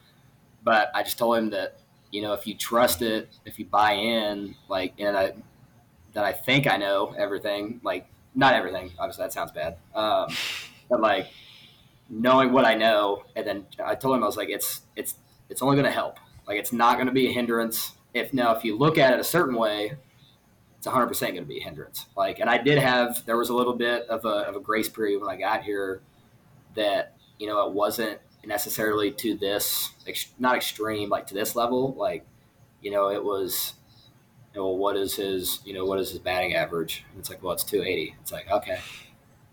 But 0.64 0.92
I 0.94 1.04
just 1.04 1.18
told 1.18 1.38
him 1.38 1.50
that 1.52 1.80
you 2.12 2.22
know 2.22 2.34
if 2.34 2.46
you 2.46 2.56
trust 2.56 3.02
it, 3.02 3.30
if 3.46 3.60
you 3.60 3.66
buy 3.66 3.94
in, 3.94 4.56
like 4.68 4.94
and 5.00 5.16
I 5.16 5.34
that 6.14 6.24
I 6.24 6.34
think 6.34 6.68
I 6.68 6.78
know 6.78 7.14
everything, 7.18 7.82
like 7.84 8.08
not 8.36 8.54
everything. 8.54 8.92
Obviously, 9.00 9.24
that 9.24 9.34
sounds 9.34 9.52
bad, 9.52 9.78
um, 9.96 10.30
but 10.90 11.02
like 11.02 11.28
knowing 12.10 12.52
what 12.52 12.66
I 12.66 12.76
know, 12.76 13.24
and 13.36 13.48
then 13.48 13.66
I 13.84 13.96
told 13.96 14.18
him 14.18 14.24
I 14.24 14.28
was 14.28 14.38
like, 14.38 14.50
it's 14.50 14.82
it's 14.96 15.16
it's 15.50 15.62
only 15.62 15.76
going 15.76 15.86
to 15.86 15.92
help. 15.92 16.18
Like 16.48 16.58
it's 16.60 16.74
not 16.74 16.96
going 16.96 17.08
to 17.08 17.14
be 17.14 17.28
a 17.28 17.32
hindrance. 17.32 17.94
If 18.14 18.34
now 18.34 18.56
if 18.56 18.64
you 18.64 18.78
look 18.78 18.98
at 18.98 19.14
it 19.14 19.20
a 19.20 19.24
certain 19.24 19.56
way, 19.56 19.94
it's 20.78 20.86
100 20.86 21.08
percent 21.08 21.34
going 21.34 21.44
to 21.44 21.48
be 21.48 21.60
a 21.60 21.64
hindrance. 21.64 22.08
Like, 22.16 22.40
and 22.40 22.50
I 22.50 22.58
did 22.58 22.78
have 22.78 23.26
there 23.26 23.38
was 23.38 23.50
a 23.50 23.56
little 23.56 23.76
bit 23.76 24.08
of 24.08 24.26
a 24.26 24.48
of 24.50 24.56
a 24.56 24.60
grace 24.60 24.90
period 24.90 25.22
when 25.22 25.30
I 25.30 25.38
got 25.38 25.64
here 25.64 26.02
that 26.76 27.16
you 27.40 27.48
know 27.48 27.68
it 27.68 27.74
wasn't 27.74 28.20
necessarily 28.44 29.12
to 29.12 29.36
this 29.36 29.92
not 30.40 30.56
extreme 30.56 31.10
like 31.10 31.28
to 31.28 31.34
this 31.34 31.56
level 31.56 31.94
like 31.94 32.26
you 32.82 32.90
know 32.90 33.10
it 33.10 33.24
was 33.24 33.74
well, 34.56 34.78
what 34.78 34.98
is 34.98 35.16
his 35.16 35.60
you 35.66 35.74
know 35.74 35.86
what 35.86 36.00
is 36.00 36.12
his 36.12 36.20
batting 36.20 36.54
average 36.56 37.06
and 37.12 37.20
it's 37.20 37.30
like 37.30 37.42
well 37.42 37.54
it's 37.54 37.64
280 37.64 38.16
it's 38.22 38.32
like 38.32 38.50
okay 38.52 38.80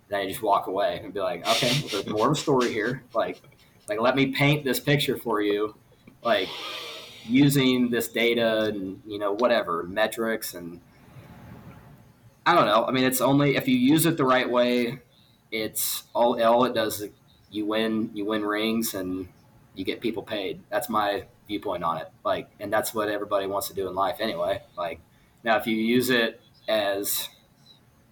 then 0.09 0.23
you 0.23 0.31
just 0.31 0.43
walk 0.43 0.67
away 0.67 1.01
and 1.03 1.13
be 1.13 1.21
like, 1.21 1.47
okay, 1.47 1.71
well, 1.81 1.89
there's 1.91 2.07
more 2.07 2.27
of 2.27 2.33
a 2.33 2.41
story 2.41 2.73
here. 2.73 3.03
Like, 3.15 3.41
like 3.89 4.01
let 4.01 4.17
me 4.17 4.27
paint 4.27 4.65
this 4.65 4.81
picture 4.81 5.17
for 5.17 5.41
you, 5.41 5.75
like 6.23 6.49
using 7.25 7.91
this 7.91 8.09
data 8.09 8.65
and 8.65 9.03
you 9.07 9.19
know 9.19 9.33
whatever 9.33 9.83
metrics 9.83 10.55
and 10.55 10.81
I 12.47 12.55
don't 12.55 12.67
know. 12.67 12.87
I 12.87 12.91
mean, 12.91 13.05
it's 13.05 13.21
only 13.21 13.57
if 13.57 13.69
you 13.69 13.77
use 13.77 14.07
it 14.07 14.17
the 14.17 14.25
right 14.25 14.49
way, 14.49 15.01
it's 15.51 16.05
all 16.15 16.43
all 16.43 16.65
it 16.65 16.75
does 16.75 17.01
is 17.01 17.11
you 17.51 17.67
win 17.67 18.11
you 18.15 18.25
win 18.25 18.45
rings 18.45 18.95
and 18.95 19.29
you 19.75 19.85
get 19.85 20.01
people 20.01 20.23
paid. 20.23 20.63
That's 20.71 20.89
my 20.89 21.25
viewpoint 21.49 21.83
on 21.83 21.99
it. 21.99 22.09
Like, 22.25 22.49
and 22.61 22.73
that's 22.73 22.95
what 22.95 23.09
everybody 23.09 23.47
wants 23.47 23.67
to 23.69 23.75
do 23.75 23.89
in 23.89 23.95
life 23.97 24.19
anyway. 24.21 24.63
Like, 24.77 25.01
now 25.43 25.57
if 25.57 25.67
you 25.67 25.77
use 25.77 26.11
it 26.11 26.41
as 26.69 27.29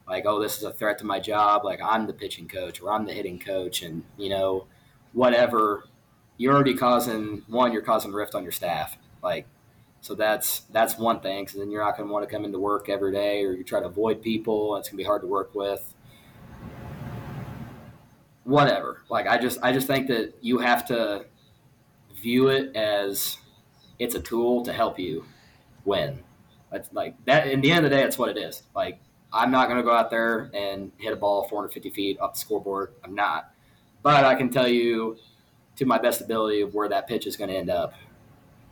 like, 0.09 0.25
oh, 0.27 0.41
this 0.41 0.57
is 0.57 0.63
a 0.63 0.73
threat 0.73 0.99
to 0.99 1.05
my 1.05 1.19
job. 1.21 1.65
Like, 1.65 1.81
I'm 1.83 2.07
the 2.07 2.13
pitching 2.13 2.49
coach 2.49 2.81
or 2.81 2.93
I'm 2.93 3.07
the 3.07 3.13
hitting 3.13 3.39
coach, 3.39 3.83
and 3.83 4.05
you 4.17 4.31
know, 4.31 4.67
whatever. 5.13 5.85
You're 6.39 6.55
already 6.55 6.75
causing 6.75 7.43
one. 7.49 7.73
You're 7.73 7.83
causing 7.83 8.13
rift 8.13 8.35
on 8.35 8.43
your 8.43 8.53
staff. 8.53 8.99
Like, 9.23 9.47
so 10.01 10.15
that's 10.15 10.61
that's 10.71 10.99
one 10.99 11.21
thing. 11.21 11.45
Because 11.45 11.59
then 11.59 11.71
you're 11.71 11.83
not 11.83 11.97
going 11.97 12.09
to 12.09 12.13
want 12.13 12.29
to 12.29 12.33
come 12.33 12.45
into 12.45 12.59
work 12.59 12.89
every 12.89 13.13
day, 13.13 13.45
or 13.45 13.53
you 13.53 13.65
try 13.65 13.81
to 13.81 13.87
avoid 13.87 14.23
people. 14.23 14.77
it's 14.77 14.89
going 14.89 14.99
to 14.99 15.03
be 15.03 15.07
hard 15.07 15.23
to 15.23 15.29
work 15.29 15.55
with. 15.55 15.95
Whatever. 18.45 19.03
Like, 19.09 19.27
I 19.27 19.39
just 19.39 19.59
I 19.63 19.73
just 19.73 19.87
think 19.87 20.07
that 20.07 20.35
you 20.41 20.59
have 20.59 20.87
to 20.89 21.25
view 22.27 22.49
it 22.49 22.75
as 22.75 23.39
it's 24.01 24.17
a 24.17 24.21
tool 24.21 24.65
to 24.65 24.73
help 24.73 24.99
you 24.99 25.25
win. 25.85 26.25
That's 26.73 26.93
like 26.93 27.15
that. 27.27 27.47
In 27.47 27.61
the 27.61 27.71
end 27.71 27.85
of 27.85 27.91
the 27.91 27.97
day, 27.97 28.03
that's 28.03 28.19
what 28.19 28.31
it 28.31 28.37
is. 28.37 28.65
Like 28.75 28.99
I'm 29.33 29.53
not 29.53 29.69
going 29.69 29.79
to 29.79 29.85
go 29.85 29.93
out 29.93 30.11
there 30.11 30.51
and 30.53 30.91
hit 30.99 31.13
a 31.13 31.17
ball 31.17 31.47
450 31.49 31.91
feet 31.91 32.19
up 32.21 32.35
the 32.35 32.41
scoreboard. 32.41 32.95
I'm 33.05 33.15
not. 33.15 33.53
But 34.03 34.25
I 34.25 34.35
can 34.35 34.51
tell 34.51 34.67
you 34.67 35.19
to 35.77 35.87
my 35.87 35.99
best 35.99 36.21
ability 36.21 36.63
of 36.63 36.75
where 36.75 36.89
that 36.89 37.07
pitch 37.07 37.29
is 37.29 37.37
going 37.37 37.51
to 37.51 37.57
end 37.57 37.71
up, 37.71 37.95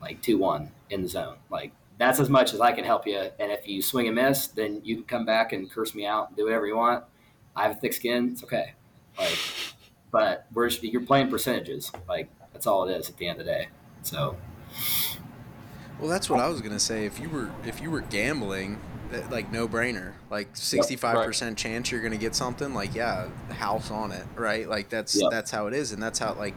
like 0.02 0.20
2 0.20 0.36
1 0.36 0.72
in 0.90 1.02
the 1.02 1.09
zone. 1.09 1.36
Like, 1.48 1.72
that's 1.98 2.18
as 2.18 2.28
much 2.28 2.55
as 2.55 2.61
I 2.61 2.72
can 2.72 2.84
help 2.84 3.07
you. 3.07 3.18
And 3.38 3.52
if 3.52 3.68
you 3.68 3.82
swing 3.82 4.07
and 4.07 4.16
miss, 4.16 4.48
then 4.48 4.80
you 4.84 4.96
can 4.96 5.05
come 5.05 5.24
back 5.24 5.52
and 5.52 5.70
curse 5.70 5.94
me 5.94 6.07
out 6.07 6.28
and 6.28 6.36
do 6.36 6.44
whatever 6.44 6.66
you 6.66 6.76
want. 6.76 7.05
I 7.55 7.62
have 7.62 7.76
a 7.76 7.80
thick 7.80 7.92
skin. 7.92 8.30
It's 8.32 8.42
okay. 8.42 8.74
Like, 9.16 9.38
but 10.11 10.46
we're 10.52 10.68
you're 10.68 11.02
playing 11.02 11.30
percentages. 11.30 11.92
Like, 12.09 12.28
that's 12.55 12.66
all 12.66 12.88
it 12.88 12.96
is 12.96 13.11
at 13.11 13.18
the 13.18 13.28
end 13.28 13.40
of 13.40 13.44
the 13.44 13.52
day. 13.52 13.68
So. 14.02 14.36
Well, 16.00 16.09
that's 16.09 16.30
what 16.30 16.40
I 16.40 16.48
was 16.48 16.62
gonna 16.62 16.80
say. 16.80 17.05
If 17.05 17.20
you 17.20 17.28
were 17.28 17.50
if 17.64 17.82
you 17.82 17.90
were 17.90 18.00
gambling, 18.00 18.80
like 19.30 19.52
no 19.52 19.68
brainer. 19.68 20.12
Like 20.30 20.48
sixty 20.57 20.96
five 20.96 21.24
percent 21.24 21.59
chance 21.59 21.90
you're 21.90 22.02
gonna 22.02 22.16
get 22.16 22.34
something. 22.34 22.74
Like 22.74 22.94
yeah, 22.94 23.28
house 23.50 23.90
on 23.90 24.12
it, 24.12 24.24
right? 24.34 24.68
Like 24.68 24.88
that's 24.88 25.20
yep. 25.20 25.30
that's 25.30 25.50
how 25.50 25.66
it 25.66 25.74
is, 25.74 25.92
and 25.92 26.02
that's 26.02 26.18
how 26.18 26.34
like 26.34 26.55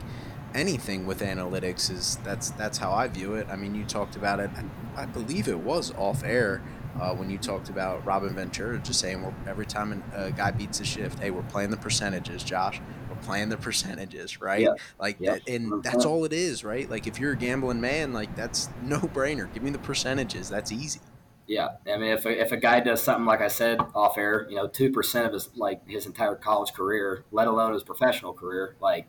anything 0.54 1.06
with 1.06 1.20
analytics 1.20 1.92
is. 1.92 2.18
That's 2.24 2.52
that's 2.52 2.78
how 2.78 2.92
I 2.92 3.08
view 3.08 3.36
it. 3.36 3.48
I 3.50 3.56
mean, 3.56 3.76
you 3.76 3.84
talked 3.84 4.16
about 4.16 4.40
it. 4.40 4.50
I, 4.96 5.04
I 5.04 5.06
believe 5.06 5.48
it 5.48 5.60
was 5.60 5.94
off 5.94 6.24
air. 6.24 6.62
Uh, 7.00 7.14
when 7.14 7.30
you 7.30 7.38
talked 7.38 7.70
about 7.70 8.04
Robin 8.08 8.34
Ventura, 8.34 8.80
just 8.80 9.00
saying 9.00 9.22
well, 9.22 9.34
every 9.46 9.68
time 9.68 10.04
a 10.16 10.32
guy 10.32 10.50
beats 10.50 10.80
a 10.80 10.86
shift, 10.86 11.20
hey, 11.20 11.30
we're 11.30 11.44
playing 11.44 11.70
the 11.70 11.78
percentages, 11.78 12.44
Josh. 12.44 12.82
Playing 13.18 13.50
the 13.50 13.58
percentages, 13.58 14.40
right? 14.42 14.62
Yeah. 14.62 14.74
Like, 15.00 15.18
yeah. 15.20 15.34
That, 15.34 15.50
and 15.50 15.84
that's 15.84 16.06
all 16.06 16.26
it 16.26 16.34
is, 16.34 16.64
right? 16.64 16.90
Like, 16.90 17.08
if 17.08 17.20
you're 17.20 17.34
a 17.34 17.38
gambling 17.38 17.82
man, 17.82 18.14
like 18.14 18.36
that's 18.36 18.70
no 18.84 19.00
brainer. 19.00 19.52
Give 19.54 19.64
me 19.64 19.72
the 19.72 19.80
percentages. 19.80 20.50
That's 20.50 20.72
easy. 20.72 21.00
Yeah, 21.48 21.70
I 21.90 21.98
mean, 21.98 22.12
if 22.12 22.26
a, 22.26 22.42
if 22.42 22.52
a 22.52 22.58
guy 22.58 22.82
does 22.82 23.02
something 23.02 23.26
like 23.26 23.40
I 23.40 23.48
said 23.48 23.80
off 23.96 24.18
air, 24.18 24.46
you 24.50 24.58
know, 24.58 24.68
two 24.68 24.92
percent 24.92 25.26
of 25.28 25.34
his 25.34 25.50
like 25.56 25.88
his 25.88 26.06
entire 26.06 26.36
college 26.36 26.74
career, 26.74 27.24
let 27.32 27.48
alone 27.48 27.72
his 27.74 27.84
professional 27.84 28.34
career, 28.34 28.76
like, 28.82 29.08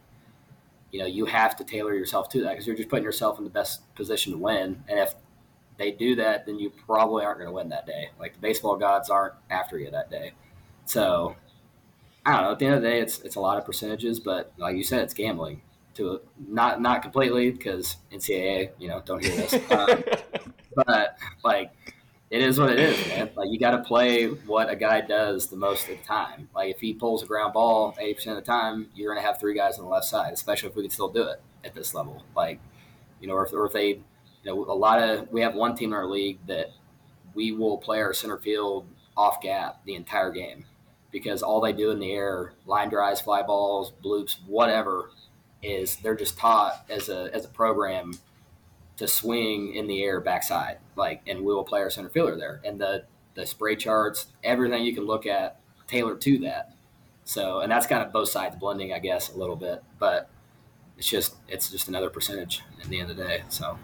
you 0.93 1.01
know, 1.01 1.07
you 1.07 1.27
have 1.27 1.57
to 1.57 1.65
tailor 1.65 1.95
yourself 1.95 2.29
to 2.31 2.43
that 2.43 2.51
because 2.51 2.67
you're 2.67 2.77
just 2.77 2.89
putting 2.89 3.05
yourself 3.05 3.39
in 3.39 3.45
the 3.45 3.51
best 3.51 3.93
position 3.97 4.33
to 4.33 4.39
win. 4.39 4.85
And 4.89 5.01
if 5.01 5.15
they 5.79 5.91
do 5.91 6.15
that, 6.17 6.47
then 6.47 6.61
you 6.61 6.71
probably 6.71 7.25
aren't 7.25 7.39
going 7.39 7.49
to 7.49 7.55
win 7.55 7.71
that 7.71 7.87
day. 7.87 8.11
Like 8.21 8.35
the 8.35 8.41
baseball 8.41 8.77
gods 8.77 9.11
aren't 9.11 9.35
after 9.51 9.77
you 9.77 9.91
that 9.91 10.09
day. 10.09 10.33
So 10.85 11.35
I 12.25 12.33
don't 12.33 12.43
know. 12.43 12.53
At 12.53 12.59
the 12.59 12.67
end 12.67 12.75
of 12.75 12.83
the 12.83 12.89
day, 12.89 13.01
it's 13.01 13.21
it's 13.21 13.37
a 13.37 13.41
lot 13.41 13.59
of 13.59 13.65
percentages, 13.65 14.21
but 14.21 14.53
like 14.59 14.77
you 14.77 14.85
said, 14.85 15.01
it's 15.01 15.15
gambling. 15.15 15.63
To 15.95 16.21
not 16.47 16.81
not 16.81 17.03
completely 17.03 17.51
because 17.51 17.97
NCAA, 18.13 18.71
you 18.79 18.89
know, 18.89 19.03
don't 19.05 19.25
hear 19.25 19.35
this. 19.37 19.55
Um, 19.71 20.03
but 20.75 21.19
like 21.43 21.73
it 22.31 22.43
is 22.43 22.59
what 22.61 22.71
it 22.71 22.79
is, 22.79 23.09
man. 23.09 23.31
Like 23.35 23.49
you 23.51 23.59
got 23.59 23.73
to 23.73 23.79
play 23.79 24.27
what 24.27 24.71
a 24.71 24.77
guy 24.77 25.01
does 25.01 25.49
the 25.49 25.57
most 25.57 25.89
of 25.89 25.99
the 25.99 26.05
time. 26.05 26.49
Like 26.55 26.75
if 26.75 26.81
he 26.81 26.93
pulls 26.93 27.23
a 27.23 27.27
ground 27.27 27.55
ball 27.55 27.97
eighty 27.99 28.15
percent 28.15 28.39
of 28.39 28.45
the 28.45 28.51
time, 28.51 28.89
you're 28.95 29.13
gonna 29.15 29.27
have 29.27 29.41
three 29.41 29.55
guys 29.55 29.79
on 29.79 29.85
the 29.85 29.91
left 29.91 30.07
side, 30.07 30.33
especially 30.33 30.69
if 30.69 30.77
we 30.77 30.83
can 30.83 30.91
still 30.91 31.09
do 31.09 31.23
it 31.23 31.41
at 31.65 31.75
this 31.75 31.95
level. 31.95 32.23
Like, 32.37 32.61
you 33.21 33.29
know, 33.29 33.35
or 33.35 33.47
if, 33.47 33.53
or 33.53 33.67
if 33.67 33.73
they, 33.73 33.89
you 33.89 34.01
know, 34.45 34.65
a 34.65 34.75
lot 34.75 35.03
of 35.03 35.33
we 35.33 35.41
have 35.41 35.55
one 35.55 35.75
team 35.75 35.91
in 35.93 35.97
our 35.97 36.07
league 36.07 36.39
that 36.47 36.71
we 37.35 37.53
will 37.53 37.79
play 37.79 38.01
our 38.01 38.13
center 38.13 38.39
field 38.39 38.87
off 39.17 39.41
gap 39.41 39.85
the 39.85 39.95
entire 39.95 40.31
game 40.31 40.65
because 41.11 41.43
all 41.43 41.61
they 41.61 41.73
do 41.73 41.91
in 41.91 41.99
the 41.99 42.13
air, 42.13 42.53
line 42.67 42.89
drives, 42.89 43.21
fly 43.21 43.43
balls, 43.43 43.93
bloops, 44.05 44.37
whatever, 44.47 45.11
is 45.63 45.97
they're 45.97 46.17
just 46.17 46.39
taught 46.39 46.85
as 46.89 47.09
a 47.09 47.31
as 47.35 47.45
a 47.45 47.49
program 47.49 48.13
to 48.97 49.09
swing 49.09 49.75
in 49.75 49.87
the 49.87 50.03
air 50.03 50.21
backside, 50.21 50.79
like, 50.97 51.23
and 51.27 51.39
we 51.41 51.47
will 51.47 51.65
play 51.65 51.81
our 51.81 51.91
center 51.91 52.09
fielder 52.09 52.37
there. 52.37 52.61
And 52.65 52.81
the 52.81 53.05
the 53.35 53.47
spray 53.47 53.77
charts, 53.77 54.27
everything 54.43 54.85
you 54.85 54.95
can 54.95 55.05
look 55.05 55.27
at, 55.27 55.61
tailored 55.87 56.21
to 56.23 56.39
that. 56.39 56.75
So, 57.25 57.61
and 57.61 57.71
that's 57.71 57.87
kind 57.87 58.03
of 58.03 58.13
both 58.13 58.29
sides 58.29 58.57
blending, 58.57 58.93
I 58.93 58.99
guess, 58.99 59.33
a 59.33 59.39
little 59.39 59.57
bit, 59.57 59.83
but 59.99 60.29
it's 60.97 61.09
just 61.09 61.37
it's 61.49 61.71
just 61.71 61.89
another 61.89 62.11
percentage 62.11 62.63
at 62.83 62.89
the 62.89 63.01
end 63.01 63.11
of 63.11 63.17
the 63.17 63.25
day. 63.25 63.45
So. 63.49 63.79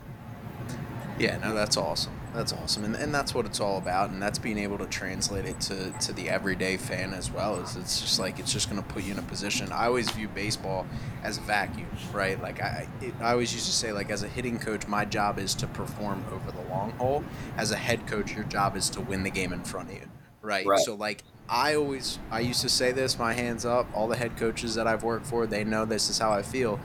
Yeah, 1.18 1.38
no, 1.38 1.54
that's 1.54 1.76
awesome. 1.76 2.12
That's 2.34 2.52
awesome, 2.52 2.84
and, 2.84 2.96
and 2.96 3.14
that's 3.14 3.32
what 3.32 3.46
it's 3.46 3.60
all 3.60 3.78
about, 3.78 4.10
and 4.10 4.20
that's 4.20 4.40
being 4.40 4.58
able 4.58 4.76
to 4.78 4.86
translate 4.86 5.44
it 5.44 5.60
to, 5.62 5.92
to 5.92 6.12
the 6.12 6.28
everyday 6.28 6.76
fan 6.76 7.14
as 7.14 7.30
well. 7.30 7.60
Is 7.60 7.76
it's 7.76 8.00
just 8.00 8.18
like 8.18 8.40
it's 8.40 8.52
just 8.52 8.68
going 8.68 8.82
to 8.82 8.88
put 8.88 9.04
you 9.04 9.12
in 9.12 9.20
a 9.20 9.22
position. 9.22 9.70
I 9.70 9.86
always 9.86 10.10
view 10.10 10.26
baseball 10.26 10.84
as 11.22 11.38
a 11.38 11.42
vacuum, 11.42 11.86
right? 12.12 12.40
Like 12.42 12.60
I, 12.60 12.88
it, 13.00 13.14
I 13.20 13.30
always 13.30 13.54
used 13.54 13.66
to 13.66 13.72
say, 13.72 13.92
like 13.92 14.10
as 14.10 14.24
a 14.24 14.28
hitting 14.28 14.58
coach, 14.58 14.88
my 14.88 15.04
job 15.04 15.38
is 15.38 15.54
to 15.54 15.68
perform 15.68 16.24
over 16.32 16.50
the 16.50 16.68
long 16.68 16.90
haul. 16.92 17.22
As 17.56 17.70
a 17.70 17.76
head 17.76 18.04
coach, 18.08 18.34
your 18.34 18.44
job 18.44 18.76
is 18.76 18.90
to 18.90 19.00
win 19.00 19.22
the 19.22 19.30
game 19.30 19.52
in 19.52 19.62
front 19.62 19.90
of 19.90 19.94
you, 19.94 20.08
right? 20.42 20.66
right. 20.66 20.80
So 20.80 20.96
like 20.96 21.22
I 21.48 21.76
always 21.76 22.18
I 22.32 22.40
used 22.40 22.62
to 22.62 22.68
say 22.68 22.90
this, 22.90 23.16
my 23.16 23.32
hands 23.32 23.64
up. 23.64 23.86
All 23.94 24.08
the 24.08 24.16
head 24.16 24.36
coaches 24.36 24.74
that 24.74 24.88
I've 24.88 25.04
worked 25.04 25.26
for, 25.26 25.46
they 25.46 25.62
know 25.62 25.84
this 25.84 26.10
is 26.10 26.18
how 26.18 26.32
I 26.32 26.42
feel. 26.42 26.80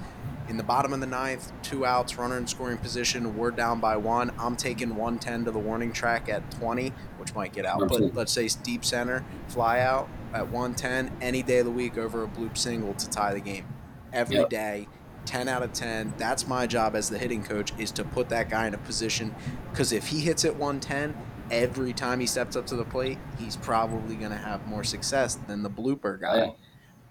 In 0.50 0.58
the 0.58 0.64
bottom 0.64 0.94
of 0.94 1.00
the 1.00 1.06
ninth, 1.06 1.52
two 1.62 1.86
outs, 1.86 2.18
runner 2.18 2.36
in 2.36 2.48
scoring 2.48 2.80
position, 2.80 3.38
we're 3.38 3.52
down 3.52 3.80
by 3.80 3.96
one. 3.98 4.32
I'm 4.40 4.56
taking 4.56 4.90
110 4.96 5.46
to 5.46 5.52
the 5.52 5.60
warning 5.60 5.94
track 5.94 6.28
at 6.28 6.50
20, 6.52 6.90
which 7.18 7.36
might 7.36 7.54
get 7.54 7.68
out, 7.68 7.88
but 7.88 8.16
let's 8.16 8.32
say 8.32 8.50
deep 8.64 8.84
center, 8.84 9.24
fly 9.48 9.80
out 9.80 10.10
at 10.34 10.50
110 10.50 11.16
any 11.22 11.44
day 11.44 11.60
of 11.60 11.66
the 11.66 11.72
week 11.72 12.00
over 12.00 12.24
a 12.24 12.28
bloop 12.28 12.58
single 12.58 12.96
to 12.96 13.08
tie 13.08 13.36
the 13.36 13.40
game. 13.40 13.66
every 14.12 14.38
yep. 14.38 14.50
day. 14.50 14.88
10 15.26 15.48
out 15.48 15.62
of 15.62 15.72
10. 15.74 16.16
That's 16.18 16.48
my 16.48 16.66
job 16.66 16.96
as 16.96 17.10
the 17.10 17.20
hitting 17.20 17.44
coach 17.44 17.72
is 17.78 17.92
to 17.92 18.04
put 18.04 18.30
that 18.30 18.50
guy 18.50 18.66
in 18.66 18.74
a 18.74 18.80
position 18.80 19.36
because 19.70 19.92
if 19.92 20.08
he 20.08 20.22
hits 20.22 20.44
it 20.44 20.56
110 20.56 21.16
every 21.52 21.94
time 21.94 22.20
he 22.20 22.26
steps 22.26 22.56
up 22.56 22.66
to 22.68 22.76
the 22.76 22.86
plate, 22.86 23.20
he's 23.38 23.56
probably 23.56 24.16
going 24.16 24.32
to 24.32 24.38
have 24.38 24.66
more 24.66 24.84
success 24.84 25.36
than 25.36 25.62
the 25.62 25.70
blooper 25.70 26.20
guy. 26.20 26.38
Yeah. 26.38 26.52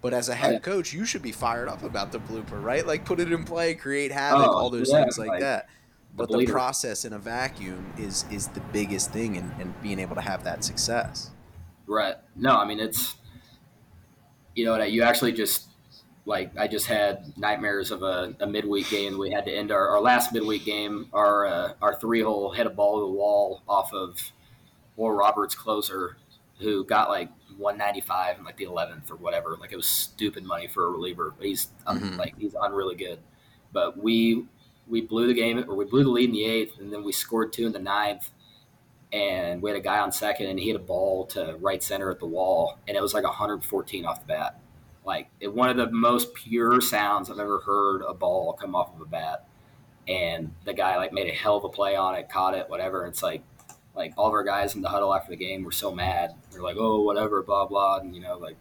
But 0.00 0.14
as 0.14 0.28
a 0.28 0.34
head 0.34 0.52
yeah. 0.52 0.58
coach, 0.60 0.92
you 0.92 1.04
should 1.04 1.22
be 1.22 1.32
fired 1.32 1.68
up 1.68 1.82
about 1.82 2.12
the 2.12 2.20
blooper, 2.20 2.62
right? 2.62 2.86
Like 2.86 3.04
put 3.04 3.18
it 3.18 3.32
in 3.32 3.44
play, 3.44 3.74
create 3.74 4.12
havoc, 4.12 4.46
oh, 4.46 4.56
all 4.56 4.70
those 4.70 4.90
yeah, 4.92 5.02
things 5.02 5.18
like, 5.18 5.28
like 5.28 5.40
that. 5.40 5.68
But 6.16 6.30
the, 6.30 6.38
the 6.38 6.46
process 6.46 7.04
in 7.04 7.12
a 7.12 7.18
vacuum 7.18 7.92
is 7.98 8.24
is 8.30 8.48
the 8.48 8.60
biggest 8.72 9.12
thing 9.12 9.36
in, 9.36 9.52
in 9.60 9.74
being 9.82 9.98
able 9.98 10.14
to 10.14 10.20
have 10.20 10.44
that 10.44 10.64
success. 10.64 11.30
Right. 11.86 12.16
No, 12.36 12.56
I 12.56 12.64
mean 12.64 12.80
it's 12.80 13.16
you 14.54 14.64
know 14.64 14.82
you 14.82 15.02
actually 15.02 15.32
just 15.32 15.68
like 16.28 16.56
I 16.58 16.68
just 16.68 16.86
had 16.86 17.32
nightmares 17.36 17.90
of 17.90 18.02
a, 18.02 18.34
a 18.40 18.46
midweek 18.46 18.90
game. 18.90 19.18
We 19.18 19.30
had 19.30 19.46
to 19.46 19.52
end 19.52 19.72
our, 19.72 19.88
our 19.88 20.00
last 20.00 20.32
midweek 20.32 20.64
game. 20.64 21.08
Our 21.12 21.46
uh, 21.46 21.72
our 21.80 21.98
three 21.98 22.20
hole 22.20 22.52
hit 22.52 22.66
a 22.66 22.70
ball 22.70 23.00
to 23.00 23.06
the 23.06 23.12
wall 23.12 23.62
off 23.66 23.92
of 23.94 24.20
Will 24.96 25.10
Roberts 25.10 25.54
closer, 25.54 26.18
who 26.60 26.84
got 26.84 27.08
like 27.08 27.30
195 27.58 28.36
and 28.36 28.46
like 28.46 28.56
the 28.56 28.66
11th 28.66 29.10
or 29.10 29.16
whatever. 29.16 29.56
Like 29.60 29.72
it 29.72 29.76
was 29.76 29.86
stupid 29.86 30.44
money 30.44 30.66
for 30.66 30.86
a 30.86 30.90
reliever. 30.90 31.34
But 31.36 31.46
he's 31.46 31.68
mm-hmm. 31.86 32.16
like 32.16 32.34
he's 32.38 32.54
unreally 32.54 32.96
good. 32.96 33.18
But 33.72 34.02
we 34.02 34.46
we 34.86 35.02
blew 35.02 35.26
the 35.26 35.34
game 35.34 35.62
or 35.68 35.74
we 35.74 35.84
blew 35.84 36.04
the 36.04 36.10
lead 36.10 36.30
in 36.30 36.34
the 36.34 36.44
eighth, 36.44 36.78
and 36.78 36.92
then 36.92 37.04
we 37.04 37.12
scored 37.12 37.52
two 37.52 37.66
in 37.66 37.72
the 37.72 37.78
ninth. 37.78 38.30
And 39.10 39.62
we 39.62 39.70
had 39.70 39.78
a 39.78 39.82
guy 39.82 40.00
on 40.00 40.12
second, 40.12 40.48
and 40.48 40.58
he 40.58 40.66
hit 40.66 40.76
a 40.76 40.80
ball 40.80 41.24
to 41.28 41.56
right 41.60 41.82
center 41.82 42.10
at 42.10 42.20
the 42.20 42.26
wall, 42.26 42.78
and 42.86 42.94
it 42.94 43.00
was 43.00 43.14
like 43.14 43.24
114 43.24 44.04
off 44.04 44.20
the 44.20 44.26
bat 44.26 44.60
like 45.08 45.30
it, 45.40 45.52
one 45.52 45.70
of 45.70 45.78
the 45.78 45.90
most 45.90 46.34
pure 46.34 46.82
sounds 46.82 47.30
I've 47.30 47.38
ever 47.38 47.60
heard 47.60 48.02
a 48.06 48.12
ball 48.12 48.52
come 48.52 48.74
off 48.74 48.94
of 48.94 49.00
a 49.00 49.06
bat. 49.06 49.46
And 50.06 50.54
the 50.64 50.74
guy 50.74 50.98
like 50.98 51.14
made 51.14 51.28
a 51.28 51.32
hell 51.32 51.56
of 51.56 51.64
a 51.64 51.70
play 51.70 51.96
on 51.96 52.14
it, 52.14 52.28
caught 52.28 52.54
it, 52.54 52.68
whatever. 52.68 53.06
It's 53.06 53.22
like 53.22 53.42
like 53.98 54.14
all 54.16 54.28
of 54.28 54.32
our 54.32 54.44
guys 54.44 54.74
in 54.74 54.80
the 54.80 54.88
huddle 54.88 55.14
after 55.14 55.30
the 55.30 55.36
game 55.36 55.64
were 55.64 55.72
so 55.72 55.94
mad. 55.94 56.34
They're 56.50 56.62
like, 56.62 56.76
oh, 56.78 57.02
whatever, 57.02 57.42
blah 57.42 57.66
blah, 57.66 57.98
and 57.98 58.14
you 58.14 58.22
know, 58.22 58.38
like 58.38 58.56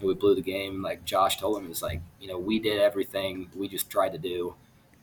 we 0.00 0.14
blew 0.14 0.34
the 0.34 0.42
game. 0.42 0.82
Like 0.82 1.04
Josh 1.04 1.38
told 1.38 1.62
him, 1.62 1.70
it's 1.70 1.82
like 1.82 2.00
you 2.20 2.26
know, 2.26 2.38
we 2.38 2.58
did 2.58 2.80
everything 2.80 3.50
we 3.54 3.68
just 3.68 3.90
tried 3.90 4.12
to 4.12 4.18
do, 4.18 4.56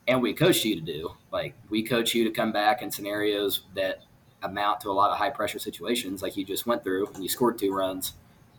and 0.06 0.20
we 0.20 0.34
coached 0.34 0.64
you 0.64 0.74
to 0.74 0.82
do. 0.82 1.12
Like 1.32 1.54
we 1.70 1.82
coach 1.82 2.14
you 2.14 2.24
to 2.24 2.30
come 2.30 2.52
back 2.52 2.82
in 2.82 2.90
scenarios 2.90 3.62
that 3.74 4.02
amount 4.42 4.80
to 4.82 4.90
a 4.90 4.92
lot 4.92 5.10
of 5.10 5.16
high 5.16 5.30
pressure 5.30 5.58
situations, 5.58 6.20
like 6.20 6.36
you 6.36 6.44
just 6.44 6.66
went 6.66 6.84
through, 6.84 7.06
and 7.14 7.22
you 7.22 7.28
scored 7.28 7.56
two 7.56 7.72
runs 7.72 8.12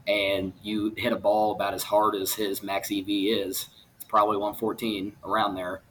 and 0.08 0.54
you 0.64 0.94
hit 0.96 1.12
a 1.12 1.18
ball 1.18 1.52
about 1.52 1.74
as 1.74 1.84
hard 1.84 2.16
as 2.16 2.34
his 2.34 2.64
max 2.64 2.92
EV 2.92 3.06
is, 3.08 3.68
it's 3.96 4.06
probably 4.08 4.38
114 4.38 5.14
around 5.26 5.56
there, 5.56 5.82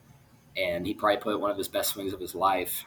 and 0.55 0.87
he 0.87 0.93
probably 0.93 1.17
put 1.17 1.39
one 1.39 1.51
of 1.51 1.57
his 1.57 1.67
best 1.67 1.91
swings 1.91 2.13
of 2.13 2.19
his 2.19 2.33
life, 2.33 2.83